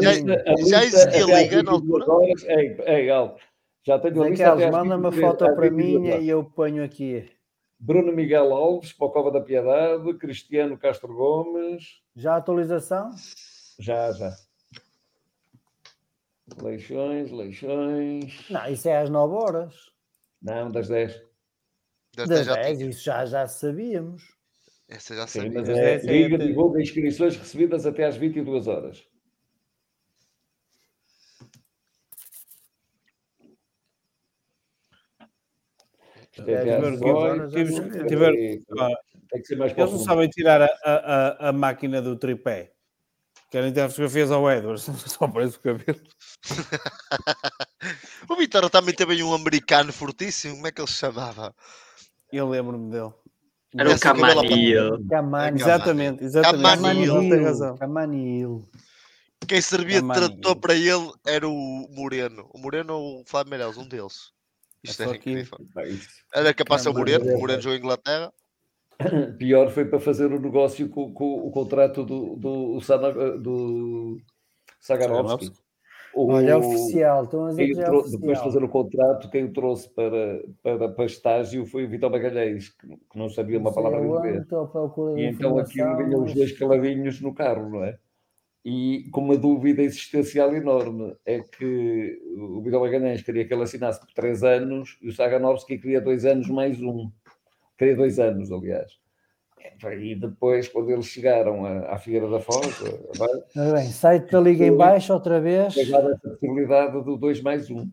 [0.00, 0.12] Já,
[0.56, 2.52] Já Já- existia liga na 22 altura?
[2.86, 3.36] ei, Gal,
[3.82, 6.28] já tenho a lista Carlos, até às manda-me a 23 foto para 22 mim e
[6.28, 7.28] eu ponho aqui.
[7.78, 13.10] Bruno Miguel Alves, para o Cova da Piedade, Cristiano Castro Gomes, Já a atualização?
[13.78, 14.32] já, já.
[16.60, 18.48] Leixões, Leixões.
[18.50, 19.74] Não, isso é às 9 horas.
[20.40, 21.12] Não, das 10.
[22.14, 22.90] Das Das 10 já 10, tinha.
[22.90, 24.22] isso já, já sabíamos.
[24.88, 25.60] Essa já Sim, sabia.
[25.60, 29.02] mas é 10 é Liga divulga inscrições recebidas até às 22 horas.
[36.32, 38.08] Isto é até às Tiver 18, horas, já Tivemos- sabemos.
[38.08, 38.32] tiver-
[39.30, 42.72] Tem que ser mais Eles não sabem tirar a, a, a- máquina do tripé.
[43.50, 46.00] Querem tirar fotografias ao Edwards, só parece o cabelo.
[48.28, 50.54] O Vitória também teve um americano fortíssimo.
[50.54, 51.54] Como é que ele se chamava?
[52.32, 53.12] Eu lembro-me dele.
[53.76, 55.06] Era o Camanil.
[55.08, 55.60] Camani.
[55.60, 56.62] Exatamente, exatamente.
[56.62, 57.20] Camanil.
[57.20, 57.76] Tem razão.
[57.76, 58.68] Camanil.
[59.48, 60.28] Quem servia de Camanil.
[60.28, 62.48] tradutor para ele era o Moreno.
[62.54, 64.30] O Moreno ou o Flávio Meireles, um deles.
[64.82, 65.58] Isto É é incrível.
[66.34, 66.98] Era capaz de ser o.
[66.98, 67.24] Moreno.
[67.36, 68.32] O Moreno jogou em Inglaterra.
[69.38, 74.18] Pior foi para fazer o negócio com, com o contrato do, do, Sana- do
[74.80, 75.50] Sagarovski.
[76.14, 77.24] O- Olha, é oficial.
[77.24, 79.52] Estão a dizer quem que o é trou- depois de fazer o contrato, quem o
[79.52, 84.00] trouxe para, para, para estágio foi o Vitor Magalhães, que que não sabia uma palavra
[84.00, 84.46] de inglês.
[85.18, 87.98] E então aquilo ganhou os dois caladinhos no carro, não é?
[88.64, 93.98] E com uma dúvida existencial enorme, é que o Vitor Magalhães queria que ele assinasse
[93.98, 97.10] por três anos e o Saganovski queria dois anos mais um.
[97.76, 98.92] Queria dois anos, aliás.
[100.00, 102.66] E depois, quando eles chegaram à, à Figueira da Foz,
[103.56, 105.74] a- bem, site da Liga em baixo outra vez.
[105.74, 107.90] pegar essa possibilidade do dois mais um.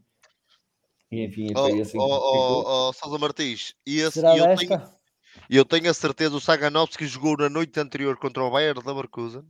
[1.12, 1.98] E enfim, Oh, foi assim.
[1.98, 2.12] que ficou.
[2.12, 3.74] oh, oh, oh, Sousa Martins.
[3.88, 4.68] E esse, Será e eu, desta?
[4.68, 4.82] tenho,
[5.50, 9.44] e eu tenho a certeza o Saganovski jogou na noite anterior contra o Bayern Leverkusen.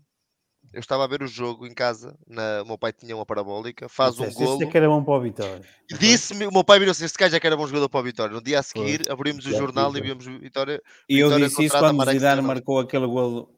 [0.71, 2.15] Eu estava a ver o jogo em casa.
[2.27, 3.89] Na, o meu pai tinha uma parabólica.
[3.89, 4.63] Faz um Disseste, "Este golo.
[4.63, 5.61] é que era bom para o Vitória.
[5.89, 7.99] E Disse-me, o meu pai virou assim: este gajo é que era bom jogador para
[7.99, 8.33] o Vitória.
[8.33, 8.85] No dia a Foi.
[8.87, 10.81] seguir, abrimos o Já jornal e vimos Vitória.
[11.09, 13.51] E eu disse isso quando o Marek Zidane marcou aquele gol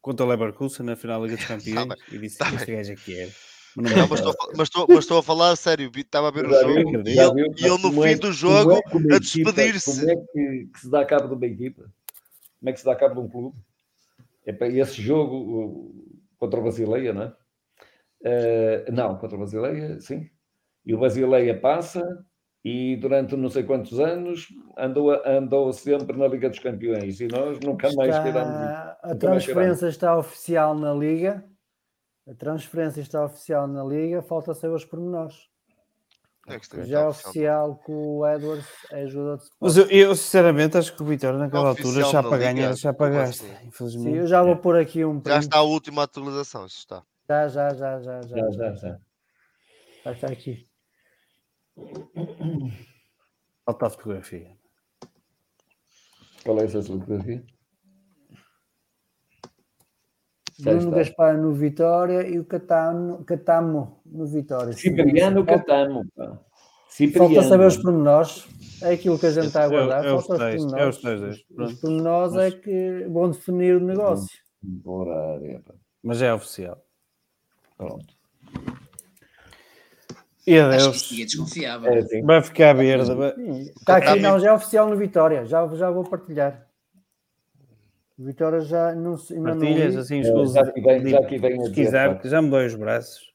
[0.00, 1.88] contra o Leverkusen na final da Liga dos Campeões.
[1.88, 2.76] bem, e disse: tá Este bem.
[2.76, 3.30] gajo aqui era.
[3.74, 5.90] Mas Não, me mas, estou, mas, estou, mas estou a falar a sério.
[5.96, 8.72] Estava a ver o jogo e ele, e ele no Como é- fim do jogo
[8.74, 9.98] é a despedir-se.
[9.98, 11.82] Como é que, que se dá cabo de uma equipa?
[12.60, 13.56] Como é que se dá cabo de um clube?
[14.44, 15.94] É para esse jogo
[16.42, 17.36] contra o Basileia, não é?
[18.24, 20.28] Eh, não, contra o Basileia, sim.
[20.84, 22.02] E o Basileia passa
[22.64, 27.60] e durante não sei quantos anos andou, andou sempre na Liga dos Campeões e nós
[27.60, 31.44] nunca mais tiramos Está, a transferência está oficial na Liga.
[32.26, 35.48] A transferência está oficial na Liga, falta saber os pormenores.
[36.48, 40.94] É Já é oficial que o Edwards é jogador de Mas eu, eu, sinceramente acho
[40.96, 43.44] que o Vitória naquela altura já para ganhar, já como pagaste.
[43.46, 43.66] assim?
[43.68, 44.10] Infelizmente.
[44.10, 47.04] Sim, eu já vou pôr aqui um Já está a última atualização, isso está.
[47.28, 48.36] Já, já, já, já, já.
[48.36, 48.98] Já, já, já.
[50.04, 50.68] Já está aqui.
[53.64, 54.56] Falta a fotografia.
[56.42, 57.44] Qual é essa fotografia?
[60.51, 60.90] Já Bruno.
[60.90, 64.72] Gaspar no Vitória e o Catano, Catamo no Vitória.
[64.72, 66.04] Cipriano Catamo.
[66.16, 66.24] pá.
[66.26, 66.44] Falta
[66.88, 67.42] Cipriano.
[67.42, 68.46] saber os pormenores.
[68.82, 70.04] É aquilo que a gente está a É aguardar.
[70.04, 70.96] é os Falta os tais, é pormenores.
[70.96, 74.38] os tais dois, Os pormenores é que vão definir o negócio.
[74.84, 75.74] Horário, pá.
[76.02, 76.84] Mas é oficial.
[77.78, 78.06] Pronto.
[80.46, 81.08] E Acho que adeus.
[81.08, 81.86] desconfiava.
[81.88, 82.22] É assim.
[82.22, 83.10] Vai ficar verde.
[83.78, 85.46] Está aqui, não, já é oficial no Vitória.
[85.46, 86.66] Já, já vou partilhar.
[88.18, 89.34] Vitória já não se.
[89.34, 89.82] ainda não li.
[89.96, 90.54] assim, É, exclusivo.
[90.64, 92.20] já aqui vem- já aqui vem Se quiser, pá.
[92.20, 93.32] que já me dói os braços.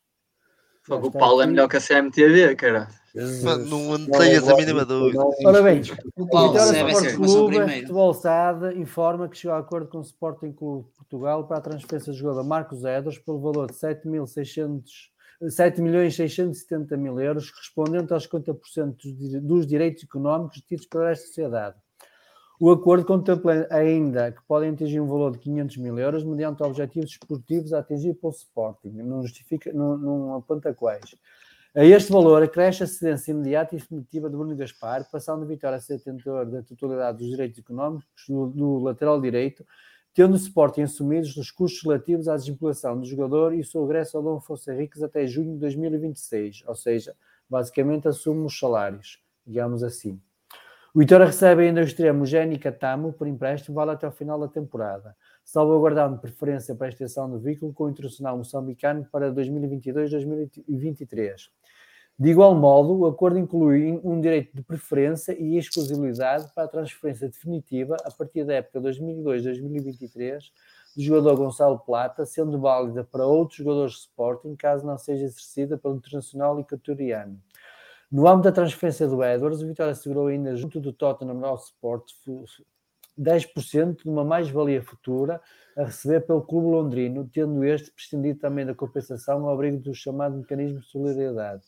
[0.84, 2.88] Fogo, O Paulo é melhor que a CMTV, cara.
[3.14, 5.22] Não Não, tenhas a mínima dúvida.
[5.44, 5.82] Ora bem,
[6.16, 7.82] O Paulo Vitória deve ser Sport Clube primeiro.
[7.82, 11.62] Futebol SAD informa que chegou a acordo com o Sporting Clube de Portugal para a
[11.62, 15.12] transferência do jogador Marcos Edwards pelo valor de 7.600
[15.50, 21.12] 7 milhões 670 mil euros, correspondente aos 50% dos dire- dos direitos económicos tidos pela
[21.12, 21.76] esta sociedade.
[22.60, 27.12] O acordo contempla ainda que podem atingir um valor de 500 mil euros mediante objetivos
[27.12, 28.90] esportivos a atingir pelo Sporting.
[28.94, 31.16] Não justifica, não, não aponta quais.
[31.76, 35.78] A este valor acresce a cedência imediata e definitiva de Bruno Gaspar, passando o Vitória
[35.78, 39.64] a ser detentor da totalidade dos direitos económicos do, do lateral direito,
[40.12, 44.18] tendo o Sporting assumidos os custos relativos à desvinculação do jogador e o seu regresso
[44.18, 47.16] ao Dom Afonso Henriques até junho de 2026, ou seja,
[47.48, 50.20] basicamente assume os salários, digamos assim.
[50.98, 54.48] O Vitória recebe ainda o extremo Jenny Catamo por empréstimo, vale até ao final da
[54.48, 61.50] temporada, salvaguardando preferência para a extensão do veículo com o internacional moçambicano para 2022-2023.
[62.18, 67.30] De igual modo, o acordo inclui um direito de preferência e exclusividade para a transferência
[67.30, 70.46] definitiva a partir da época 2022-2023
[70.96, 75.78] do jogador Gonçalo Plata, sendo válida para outros jogadores de Sporting, caso não seja exercida
[75.78, 77.40] pelo internacional equatoriano.
[78.12, 82.12] No âmbito da transferência do Edwards, o Vitória assegurou ainda, junto do Tottenham ao Sport,
[83.20, 85.42] 10% de uma mais-valia futura
[85.76, 90.38] a receber pelo clube londrino, tendo este prescindido também da compensação ao abrigo do chamado
[90.38, 91.64] mecanismo de solidariedade.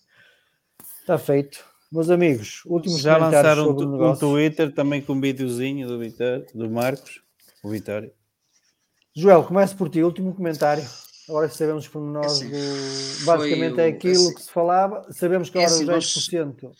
[1.01, 1.65] Está feito.
[1.91, 4.15] Meus amigos, últimos Já lançaram um, um.
[4.15, 7.21] Twitter também com um videozinho do, Vitória, do Marcos,
[7.63, 8.13] o Vitória.
[9.15, 10.83] Joel, começo por ti, último comentário.
[11.29, 12.55] Agora sabemos os pormenores Assim, do.
[12.55, 15.13] foi Basicamente é o- aquilo assim- que se falava.
[15.13, 16.71] Sabemos que É agora assim, os vamos- 10%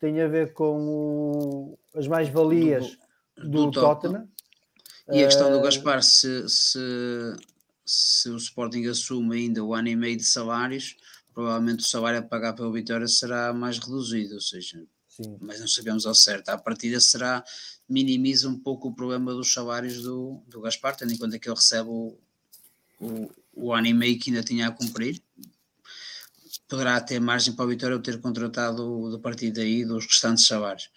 [0.00, 2.96] tem a ver com o- as mais-valias
[3.36, 4.28] do, do Tottenham.
[5.10, 6.78] E a questão do Eh, Gaspar, se, se,
[7.84, 10.96] se o Sporting assume ainda o ano e meio de salários,
[11.34, 15.36] provavelmente o salário a pagar pelo Vitória será mais reduzido, ou seja, Sim.
[15.40, 16.50] mas não sabemos ao certo.
[16.50, 17.42] À partida será,
[17.88, 21.56] minimiza um pouco o problema dos salários do, do Gaspar, tendo em conta que ele
[21.56, 22.16] recebe o,
[23.00, 25.20] o, o ano e meio que ainda tinha a cumprir.
[26.68, 30.90] Poderá ter margem para o Vitória o ter contratado da partir daí dos restantes salários.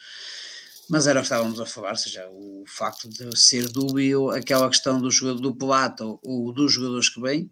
[0.90, 4.68] Mas era o que estávamos a falar, ou seja, o facto de ser dúbio aquela
[4.70, 7.50] questão do jogador do Plata ou, ou dos jogadores que vêm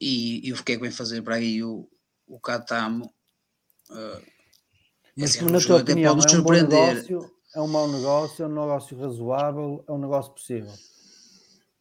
[0.00, 1.88] e, e o que é que vem fazer para aí o,
[2.26, 3.06] o Catamo.
[3.90, 4.22] uh,
[5.16, 6.94] Mas, assim, na tua até opinião, pode é um bom surpreender.
[6.94, 7.34] negócio?
[7.54, 8.42] É um mau negócio?
[8.42, 9.84] É um negócio razoável?
[9.86, 10.72] É um negócio possível?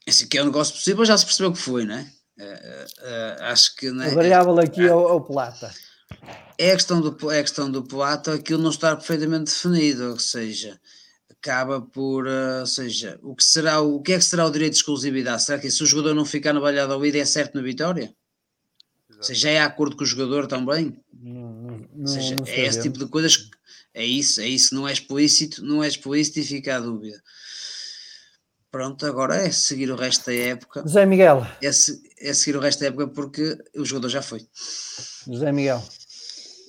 [0.07, 2.11] Assim, que é um negócio possível, já se percebeu que foi, não é?
[2.38, 5.72] Uh, uh, acho que não A é, variável aqui é o, é o Plata.
[6.57, 10.19] é a questão do, é a questão do Plata aquilo não está perfeitamente definido, ou
[10.19, 10.80] seja,
[11.30, 14.73] acaba por, uh, ou seja, o que será o, que é que será o direito
[14.73, 15.43] de exclusividade?
[15.43, 18.14] Será que se o jogador não ficar no Valladolid é certo na vitória?
[19.15, 20.99] Ou seja, é acordo com o jogador também?
[21.14, 23.49] Não, não, Ou seja, não é esse tipo de coisas que
[23.93, 27.22] é isso, é isso, não é explícito, não é explícito e fica a dúvida.
[28.74, 30.82] Pronto, agora é seguir o resto da época.
[30.82, 31.45] José Miguel.
[31.61, 34.48] É, é seguir o resto da época porque o jogador já foi.
[35.27, 35.80] José Miguel.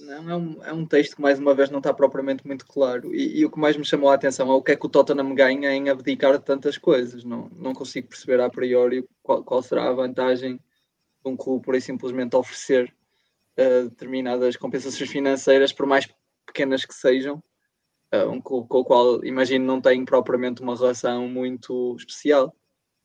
[0.00, 3.14] Não, é um, é um texto que mais uma vez não está propriamente muito claro.
[3.14, 4.88] E, e o que mais me chamou a atenção é o que é que o
[4.90, 7.24] Tottenham ganha em abdicar de tantas coisas.
[7.24, 11.74] Não, não consigo perceber a priori qual, qual será a vantagem de um clube por
[11.74, 12.94] aí simplesmente oferecer
[13.56, 16.06] eh, determinadas compensações financeiras, por mais
[16.44, 17.42] pequenas que sejam.
[18.14, 22.54] Eh, um clube com o qual imagino não tem propriamente uma relação muito especial.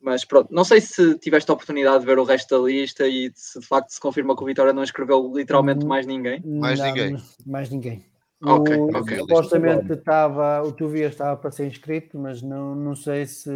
[0.02, 3.32] Mas pronto, não sei se tiveste a oportunidade de ver o resto da lista e
[3.36, 6.42] se de facto se confirma que o Vitória não escreveu literalmente mais ninguém.
[6.46, 7.18] Mais Não, ninguém.
[7.46, 8.06] Mais ninguém.
[8.42, 9.18] Ok, o, ok.
[9.18, 13.52] Supostamente estava, o Tuvias estava para ser inscrito, mas não, não sei se.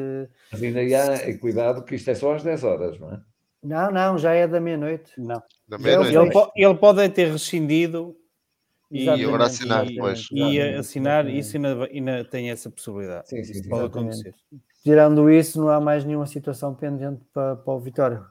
[0.51, 3.22] Mas ainda há, e cuidado que isto é só às 10 horas, não é?
[3.64, 5.14] Não, não, já é da meia-noite.
[5.17, 5.41] Não.
[5.65, 6.38] Da é meia-noite.
[6.57, 8.17] Ele, ele pode ter rescindido
[8.94, 9.46] e, E agora Exatamente.
[9.46, 10.20] assinar e, depois.
[10.32, 11.40] e Exatamente, assinar, exatamente.
[11.40, 13.30] isso ainda, ainda tem essa possibilidade.
[13.30, 14.20] Sim, sim, Isso sim, pode exatamente.
[14.30, 14.36] acontecer.
[14.84, 18.24] Tirando isso, não há mais nenhuma situação pendente para, para o Vitória.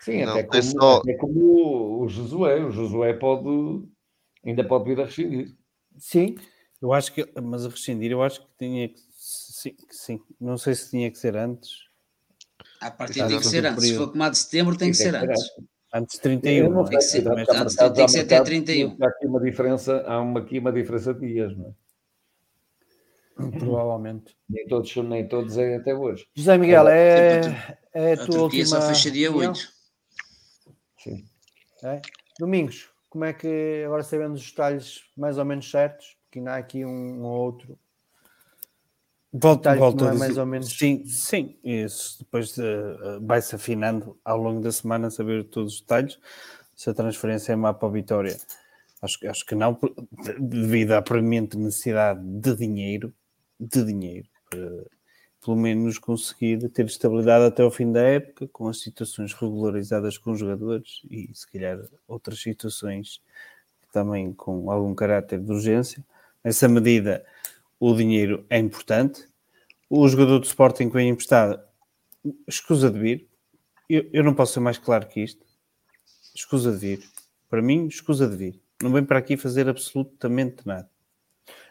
[0.00, 2.64] Sim, Não, até, tem como, só- até como o, o Josué.
[2.64, 3.88] O Josué pode,
[4.44, 5.56] ainda pode vir a rescindir.
[5.98, 6.36] Sim,
[6.82, 10.20] Eu acho que, mas a rescindir, eu acho que tinha que sim, que sim.
[10.38, 11.70] Não sei se tinha que ser antes,
[12.80, 13.84] A partir tem que ser antes.
[13.88, 15.40] Se for como a de setembro, tem que Sim, ser antes.
[15.42, 15.66] antes
[16.00, 16.70] de Eu 31.
[16.70, 18.96] não Tem que ser- antes tem que ser até marcado, 31.
[19.00, 21.72] Há aqui uma diferença, há uma, aqui uma diferença de dias, não é?
[23.58, 24.36] provavelmente.
[24.48, 26.26] Nem todos, são- nem todos é até hoje.
[26.34, 27.40] José Miguel, é,
[27.92, 29.52] é a A tua Turquia última só fecha dia opinião?
[29.52, 29.68] 8.
[30.98, 31.24] Sim.
[31.84, 32.00] É?
[32.38, 36.56] Domingos, como é que agora sabendo os detalhes mais ou menos certos, porque ainda há
[36.56, 37.78] aqui um ou outro.
[39.38, 41.56] Volto, detalhe que volto não a é mais ou menos- Sim, sim.
[41.62, 46.18] Isso depois eh, vai-se afinando ao longo da semana, saber todos os detalhes.
[46.74, 48.36] Se a transferência é má para a Vitória,
[49.02, 49.78] acho, que- acho que não,
[50.38, 53.12] devido à premente necessidade de dinheiro,
[53.58, 54.84] de dinheiro, para
[55.44, 60.32] pelo menos conseguir ter estabilidade até ao fim da época, com as situações regularizadas com
[60.32, 63.20] os jogadores e se calhar outras situações
[63.92, 66.04] também com algum caráter de urgência.
[66.44, 67.24] Nessa medida,
[67.78, 69.26] o dinheiro é importante.
[69.88, 71.60] O jogador do Sporting que vem emprestado,
[72.48, 73.28] escusa de vir.
[73.88, 75.44] Eu, eu não posso ser mais claro que isto.
[76.34, 77.04] Escusa de vir.
[77.48, 78.60] Para mim, escusa de vir.
[78.82, 80.88] Não vem para aqui fazer absolutamente nada.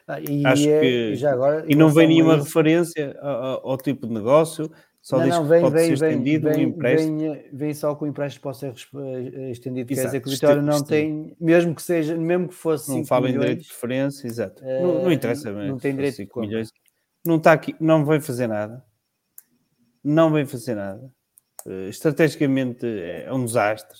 [0.07, 3.77] Ah, e, Acho é- que- já agora, E não vem nenhuma isso- referência ao- ao
[3.77, 4.71] tipo de negócio,
[5.05, 7.19] só não, diz não, que vem, pode vem, ser vem, estendido um vem, empréstimo.
[7.19, 9.87] vem, vem só que o empréstimo possa ser eh, estendido.
[9.87, 12.89] Quer Exato, dizer que o Vitória não este- tem, mesmo que seja, mesmo que fosse
[12.89, 14.63] não 5 fala em direito de preferência, exato.
[14.65, 16.47] eh, não, não interessa, não mas tem direito de 5 compra.
[16.49, 16.71] milhões.
[17.23, 18.83] Não está aqui, não vem fazer nada.
[20.03, 21.07] Não vem fazer nada.
[21.67, 23.99] Eh, estrategicamente é um desastre.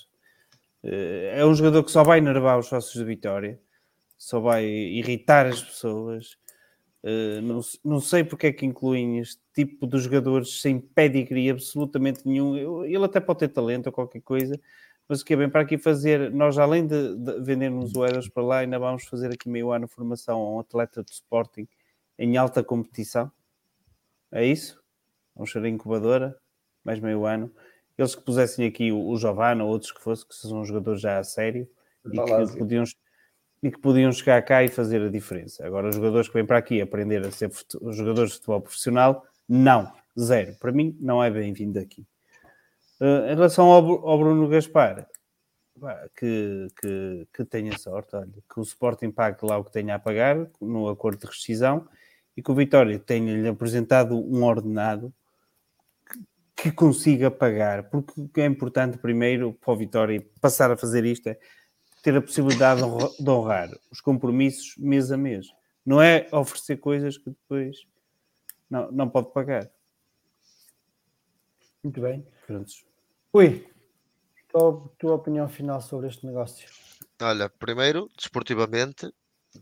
[0.84, 3.60] Eh, é um jogador que só vai enervar os sócios da Vitória,
[4.18, 6.36] só vai irritar as pessoas.
[7.08, 12.28] Eh, não, não sei porque é que incluem este tipo de jogadores sem pedigree absolutamente
[12.28, 12.58] nenhum.
[12.58, 14.60] Eu- Ele até pode ter talento ou qualquer coisa,
[15.08, 18.28] mas o que é bem para aqui fazer, nós além de, de vendermos o Eras
[18.28, 21.68] para lá, ainda vamos fazer aqui meio ano formação a um atleta de Sporting
[22.18, 23.32] em alta competição.
[24.32, 24.82] É isso?
[25.36, 26.36] Vamos ser a incubadora,
[26.84, 27.54] mais meio ano.
[27.96, 31.20] Eles que pusessem aqui o, o Giovanna ou outros que fossem, que são jogadores já
[31.20, 31.70] a sério
[32.04, 32.58] e que, Palácio.
[32.58, 32.84] podiam,
[33.66, 35.66] e que podiam chegar cá e fazer a diferença.
[35.66, 37.50] Agora, os jogadores que vêm para aqui aprender a ser
[37.90, 40.56] jogadores de futebol profissional, não, zero.
[40.60, 42.06] Para mim, não é bem-vindo aqui.
[43.02, 45.08] Eh, em relação ao, ao Bruno Gaspar,
[46.16, 50.00] que, que, que tenha sorte, olha, que o Sporting pague lá o que tenha a
[50.00, 51.88] pagar no acordo de rescisão
[52.38, 55.12] e que o Vitória tenha-lhe apresentado um ordenado
[56.56, 61.30] que, que consiga pagar, porque é importante primeiro para o Vitória passar a fazer isto
[61.30, 61.40] é
[62.06, 65.48] ter a possibilidade de honra- de honrar os compromissos mês a mês.
[65.84, 67.78] Não é oferecer coisas que depois
[68.70, 69.68] não, não pode pagar.
[71.84, 72.24] Muito bem.
[72.46, 72.86] Prontos.
[73.34, 73.68] Ui,
[74.48, 76.70] tua, tua opinião final sobre este negócio?
[77.20, 79.12] Olha, primeiro, desportivamente,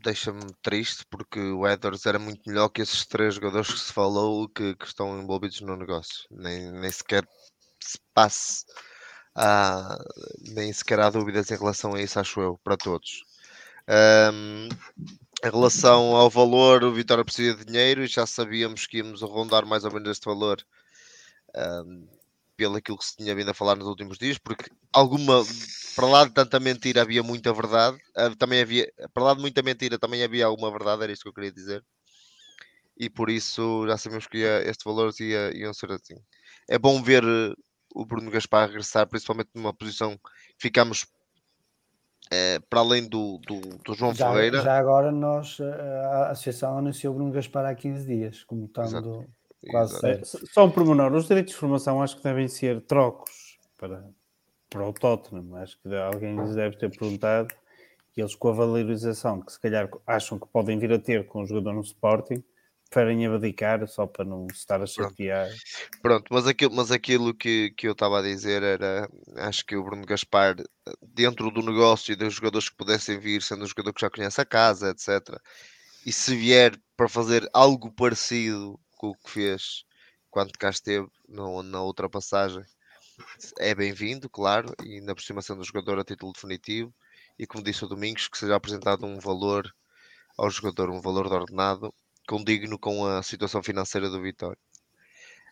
[0.02, 4.46] deixa-me triste porque o Edwards era muito melhor que esses três jogadores que se falou
[4.50, 6.26] que, que estão envolvidos no negócio.
[6.30, 7.26] Nem, nem sequer
[7.80, 8.66] se passe,
[9.34, 9.98] a,
[10.54, 13.24] nem sequer há dúvidas em relação a isso, acho eu, para todos.
[13.88, 14.68] Ahm,
[15.44, 19.66] em relação ao valor, o Vitória precisa de dinheiro e já sabíamos que íamos rondar
[19.66, 20.64] mais ou menos este valor
[21.56, 22.06] ahm,
[22.56, 25.42] pelo aquilo que se tinha vindo a falar nos últimos dias, porque alguma,
[25.96, 29.62] para lá de tanta mentira havia muita verdade, ah, também havia, para lá de muita
[29.62, 31.84] mentira também havia alguma verdade, era isto que eu queria dizer,
[32.96, 36.14] e por isso já sabemos que ia, este valor ia, iam ser assim.
[36.68, 37.24] É bom ver
[37.94, 41.06] o Bruno Gaspar regressar, principalmente numa posição que ficamos
[42.30, 44.60] eh, para além do, do, do João Já, Ferreira.
[44.60, 49.24] já agora nós, eh, a Associação anunciou o Bruno Gaspar há 15 dias, como estando
[49.70, 50.36] quase certo.
[50.36, 54.04] É, Só um pormenor, os direitos de formação acho que devem ser trocos para,
[54.68, 55.54] para o Tottenham.
[55.56, 57.54] Acho que alguém lhes deve ter perguntado
[58.16, 61.42] e eles com a valorização que se calhar acham que podem vir a ter com
[61.42, 62.42] o jogador no Sporting,
[62.94, 65.50] preferem abdicar só para não se estar a chatear.
[66.00, 69.82] Pronto, mas aquilo, mas aquilo que, que eu estava a dizer era, acho que o
[69.82, 70.54] Bruno Gaspar,
[71.02, 74.40] dentro do negócio e dos jogadores que pudessem vir, sendo um jogador que já conhece
[74.40, 75.36] a casa, etc.
[76.06, 79.84] E se vier para fazer algo parecido com o que fez
[80.30, 82.62] quando cá esteve no, na outra passagem,
[83.58, 86.94] é bem-vindo, claro, e na aproximação do jogador a título definitivo.
[87.36, 89.68] E como disse o Domingos, que seja apresentado um valor
[90.38, 91.92] ao jogador, um valor de ordenado
[92.26, 94.58] condigno com a situação financeira do Vitória.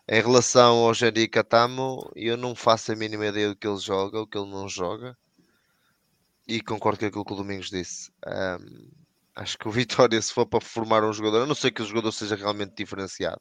[0.08, 4.20] Em relação ao Jerry Catamo, eu não faço a mínima ideia do que ele joga,
[4.20, 5.16] o que ele não joga.
[6.46, 8.10] E concordo com aquilo que o Domingos disse.
[8.26, 8.90] Um,
[9.36, 11.84] acho que o Vitória, se for para formar um jogador, a não sei que o
[11.84, 13.40] jogador seja realmente diferenciado.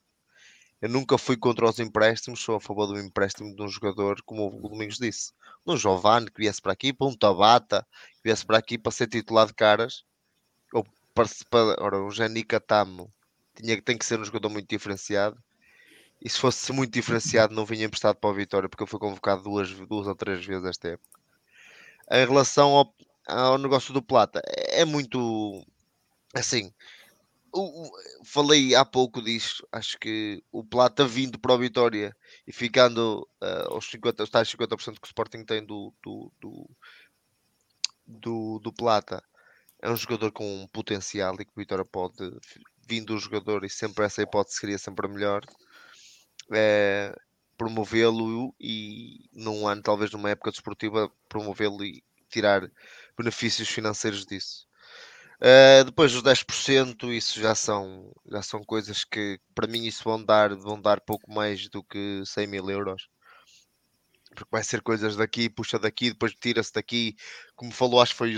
[0.79, 4.47] Eu nunca fui contra os empréstimos, sou a favor do empréstimo de um jogador, como
[4.63, 5.31] o Domingos disse.
[5.65, 7.85] Um Giovanni que viesse para aqui, para um Tabata
[8.15, 10.03] que viesse para aqui para ser titular de caras.
[10.73, 13.11] Ou para, para ora, o Janica Tamo
[13.55, 15.41] tinha, tem que ser um jogador muito diferenciado.
[16.21, 19.43] E se fosse muito diferenciado, não vinha emprestado para o Vitória, porque ele foi convocado
[19.43, 21.19] duas, duas ou três vezes esta época.
[22.11, 22.95] Em relação ao,
[23.27, 25.65] ao negócio do Plata, é muito
[26.33, 26.71] assim.
[27.53, 27.91] O, o,
[28.23, 29.67] falei há pouco disso.
[29.71, 32.15] Acho que o Plata vindo para o Vitória
[32.45, 36.69] e ficando uh, aos 50, os tais 50% que o Sporting tem do, do, do,
[38.05, 39.23] do, do Plata
[39.81, 42.31] é um jogador com um potencial e que o Vitória pode,
[42.91, 45.45] vindo o jogador, e sempre essa hipótese seria sempre a melhor,
[46.51, 47.15] é,
[47.57, 52.69] promovê-lo e num ano, talvez numa época desportiva, promovê-lo e tirar
[53.17, 54.67] benefícios financeiros disso.
[55.37, 60.21] Uh, depois os 10%, isso já são, já são coisas que para mim isso vão
[60.21, 63.07] dar, vão dar pouco mais do que 100 mil euros.
[64.35, 67.15] Porque vai ser coisas daqui, puxa daqui, depois tira-se daqui.
[67.55, 68.35] Como falou, acho que foi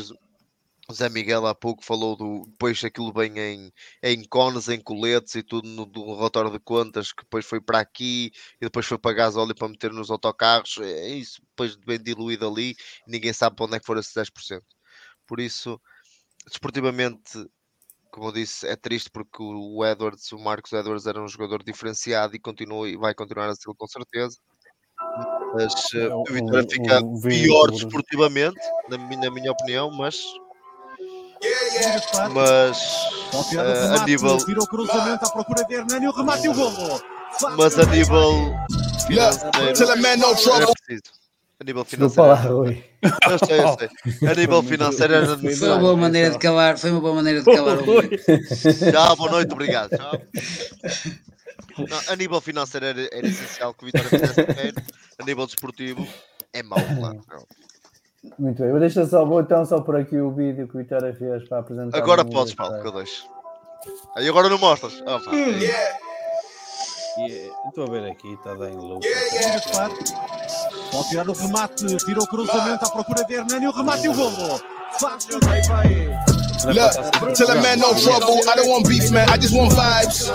[0.94, 3.74] o Zé Miguel há pouco falou do depois aquilo bem em,
[4.04, 7.80] em cones, em coletes e tudo no, no, relatório de contas, que depois foi para
[7.80, 8.32] aqui
[8.62, 10.78] e depois foi para gasóleo para meter nos autocarros.
[10.78, 12.76] É isso, depois bem diluído ali,
[13.08, 14.62] e ninguém sabe para onde é que foram esses 10%.
[15.26, 15.82] Por isso,
[16.48, 17.44] desportivamente,
[18.12, 22.36] como eu disse, é triste porque o Edwards, o Marcos Edwards era um jogador diferenciado
[22.36, 24.38] e continua e vai continuar a ser com certeza.
[25.56, 30.24] Mas uh, o Vitória fica pior desportivamente, na, na minha opinião, mas
[32.34, 32.78] mas
[33.34, 37.02] uh, a nível virou cruzamento à procura de Hernani o remate e o golo.
[37.58, 38.54] Mas a nível
[39.08, 40.74] financeiro
[41.60, 42.84] a nível financeiro.
[43.30, 44.30] Eu sei, eu sei.
[44.30, 47.46] A nível financeiro era foi uma boa maneira de calar foi uma boa maneira de
[47.46, 50.22] calar tchau, boa noite, obrigado tchau.
[51.78, 54.82] Não, a nível financeiro era, era essencial que o Vitória fizesse dinheiro
[55.20, 56.08] a nível desportivo
[56.54, 57.24] é mau, claro
[58.40, 61.48] muito bem, deixa só, vou então só por aqui o vídeo que o Vitória fez
[61.48, 61.98] para apresentar.
[61.98, 63.28] Agora podes, Paulo, que eu deixo.
[64.16, 65.02] Aí agora não mostras.
[65.02, 65.98] Oh, pá, yeah.
[67.18, 67.54] Yeah.
[67.68, 69.06] Estou a ver aqui, está bem louco.
[69.06, 69.96] Yeah, yeah.
[70.92, 74.14] Pode tirar o remate, tirou o cruzamento à procura de Hernani, o remate e o
[74.14, 74.60] golo.
[75.00, 76.33] Fácil, vai, vai.
[76.64, 76.94] Look,
[77.36, 78.40] tell a man no trouble.
[78.48, 79.28] I don't want beef, man.
[79.30, 80.30] I just want vibes.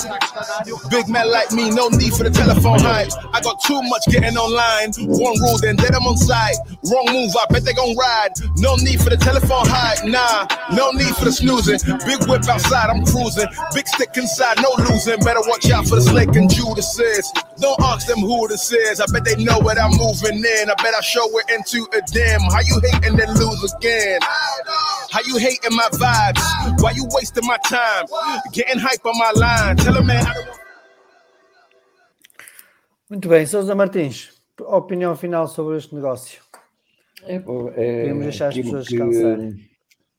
[0.91, 3.11] Big man like me, no need for the telephone hype.
[3.33, 4.93] I got too much getting online.
[5.07, 6.57] One rule, then let them on site.
[6.91, 8.33] Wrong move, I bet they gon' ride.
[8.59, 10.05] No need for the telephone hype.
[10.05, 11.79] Nah, no need for the snoozing.
[12.05, 13.49] Big whip outside, I'm cruising.
[13.75, 15.21] Big stick inside, no losing.
[15.21, 16.99] Better watch out for the snake and Judas.
[17.61, 19.01] Don't ask them who this is.
[19.01, 20.71] I bet they know what I'm moving in.
[20.71, 22.41] I bet I show it into a dim.
[22.53, 24.21] How you hate and then lose again?
[25.11, 26.83] How you hating my vibes?
[26.83, 28.07] Why you wasting my time?
[28.53, 29.77] Getting hype on my line.
[29.77, 30.59] Tell a man I don't
[33.11, 36.43] Muito bem, Sousa Martins, opinião final sobre este negócio.
[37.23, 39.57] É, Podemos deixar as pessoas que, descansarem.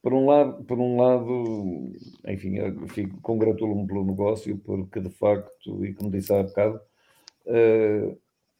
[0.01, 1.93] Por um lado, por um lado,
[2.27, 6.81] enfim, eu fico, congratulo-me pelo negócio, porque de facto, e como disse há bocado,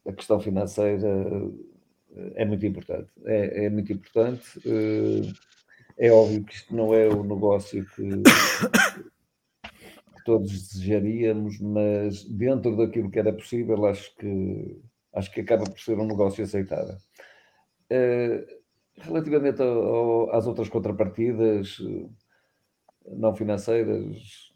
[0.08, 1.08] a questão financeira
[2.35, 3.11] é muito importante.
[3.26, 4.59] É, é muito importante.
[4.59, 5.32] Uh,
[5.98, 8.09] é óbvio que isto não é o negócio que,
[10.14, 14.82] que, todos desejaríamos, mas dentro daquilo que era possível, acho que,
[15.14, 16.95] acho que acaba por ser um negócio aceitável.
[19.01, 22.09] Relativamente ao, ao, às outras contrapartidas eh,
[23.16, 24.49] não financeiras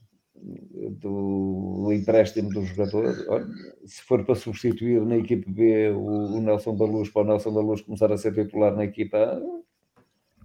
[0.99, 3.47] do, empréstimo do jogador, olha,
[3.85, 7.53] se for para substituir na equipe B o, o Nelson da Luz para o Nelson
[7.53, 9.41] da Luz começar a ser titular na equipa A,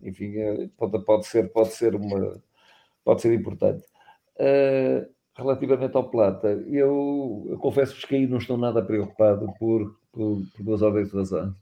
[0.07, 2.41] enfim, é, pode, pode, ser, pode ser uma
[3.05, 3.85] pode ser importante.
[4.37, 10.43] Uh, relativamente ao Plata, eu, eu confesso-vos que aí não estou nada preocupado por, por,
[10.55, 11.55] por duas ou três razões.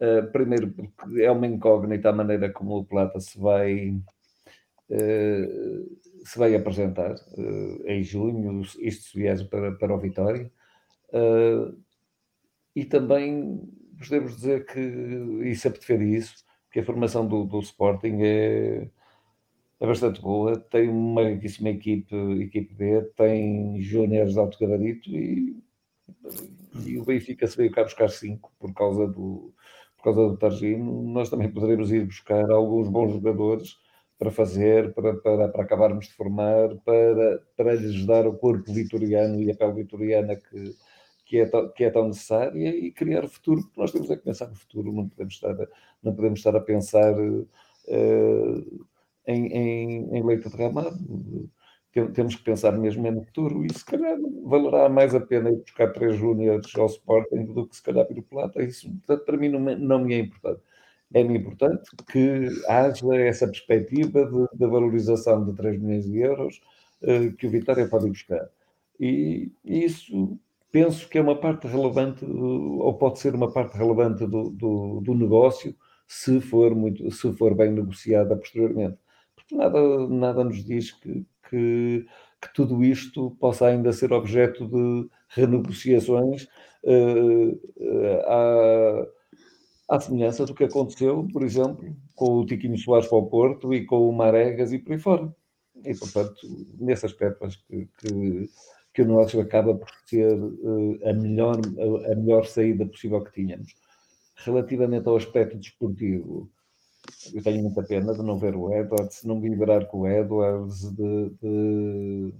[0.00, 3.90] Uh, primeiro, porque é uma incógnita a maneira como o Plata se vai,
[4.88, 10.50] uh, se vai apresentar uh, em junho, isto se vier para, para o Vitória.
[12.74, 13.60] e também
[13.98, 18.88] podemos dizer que, e sempre defendi isso, que a formação do, do Sporting é,
[19.80, 25.56] é bastante boa, tem uma riquíssima equipe, equipe B, tem júniores de alto gabarito e,
[26.86, 29.52] e o Benfica se veio cá buscar cinco por causa do,
[29.96, 33.76] por causa do Targino, nós também poderemos ir buscar alguns bons jogadores
[34.20, 39.40] para fazer, para, para, para acabarmos de formar, para, para lhes dar o corpo vitoriano
[39.40, 40.76] e a pele vitoriana que,
[41.24, 44.22] que é, tão, que é tão necessária e criar futuro, porque nós temos é que
[44.22, 45.66] pensar no futuro, não podemos estar a,
[46.02, 48.86] não podemos estar a pensar uh,
[49.26, 50.98] em, em, em leite derramado.
[52.14, 55.92] Temos que pensar mesmo no futuro e se calhar valerá mais a pena ir buscar
[55.92, 58.62] três júniores ao Sporting do que se calhar vir o Plata.
[58.62, 58.86] Isso,
[59.24, 60.60] para mim não me, não me é importante.
[61.12, 66.60] É-me importante que haja essa perspectiva de valorização de 3 milhões de euros
[67.02, 68.48] uh, que o Vitória pode buscar.
[68.98, 70.38] E, isso
[70.70, 75.14] penso que é uma parte relevante, ou pode ser uma parte relevante do, do, do,
[75.14, 75.74] negócio,
[76.06, 78.98] se for, muito, se for bem negociada posteriormente.
[79.34, 82.06] Porque nada, nada nos diz que, que,
[82.40, 86.46] que tudo isto possa ainda ser objeto de renegociações
[86.84, 89.08] uh, uh,
[89.90, 93.84] à semelhança do que aconteceu, por exemplo, com o Tiquinho Soares para o Porto e
[93.84, 95.34] com o Maregas e por aí fora.
[95.84, 96.40] E, portanto,
[96.78, 98.48] nesse aspecto, acho que, que
[98.92, 103.32] que o negócio acaba por ser uh, a, melhor, a, a, melhor saída possível que
[103.32, 103.74] tínhamos.
[104.36, 106.50] Relativamente ao aspecto desportivo,
[107.32, 110.90] eu tenho muita pena de não ver o Edwards, não me liberar com o Edwards,
[110.94, 112.34] de, de,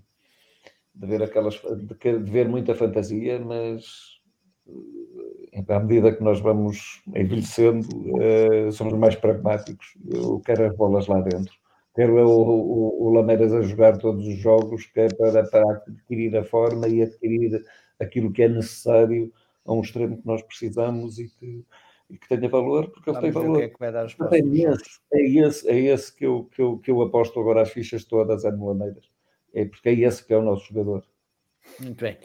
[0.95, 4.19] de ver aquelas de, de, ver muita fantasia, mas
[5.68, 9.94] à medida que nós vamos envelhecendo, uh, somos mais pragmáticos.
[10.08, 11.60] Eu quero as bolas lá dentro
[11.94, 15.82] quero eu o, o, o, Lameiras a jogar todos os jogos, que é para, para
[15.86, 17.65] adquirir a forma e adquirir
[17.99, 19.32] aquilo que é necessário
[19.65, 21.65] a um extremo que nós precisamos e que,
[22.08, 23.62] e que tenha valor, porque ele tem valor.
[23.62, 27.62] É, é, esse, é, esse, é esse que eu, que, eu, que eu aposto agora
[27.62, 29.05] as fichas todas é no Lameiras.
[29.52, 31.05] É porque é esse que é o nosso jogador.
[31.81, 32.16] Muito bem.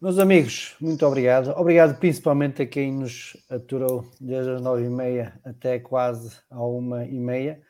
[0.00, 1.50] Meus amigos, muito obrigado.
[1.50, 7.04] Obrigado principalmente a quem nos aturou desde as nove e meia até quase à uma
[7.04, 7.60] e meia.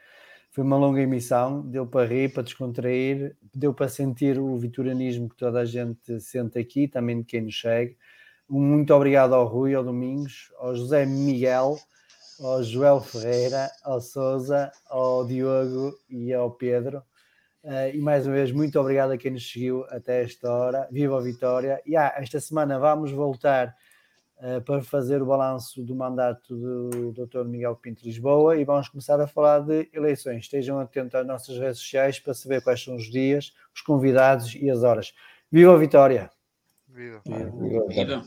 [0.52, 5.36] Foi uma longa emissão, deu para rir, para descontrair, deu para sentir o vitorianismo que
[5.36, 7.97] toda a gente sente aqui, também de quem nos segue.
[8.49, 11.81] Muito obrigado ao Rui, ao Domingos, ao José Miguel,
[12.39, 17.02] ao Joel Ferreira, ao Souza, ao Diogo e ao Pedro.
[17.63, 20.89] Uh, e mais uma vez, muito obrigado a quem nos seguiu até esta hora.
[20.91, 21.81] Viva a Vitória!
[21.85, 23.77] E ah, esta semana vamos voltar
[24.39, 27.45] uh, para fazer o balanço do mandato do Dr.
[27.45, 30.45] Miguel Pinto Lisboa e vamos começar a falar de eleições.
[30.45, 34.71] Estejam atentos às nossas redes sociais para saber quais são os dias, os convidados e
[34.71, 35.13] as horas.
[35.53, 36.31] Viva a Vitória!
[36.89, 37.21] Viva!
[37.27, 37.87] Viva!
[37.89, 38.25] Viva.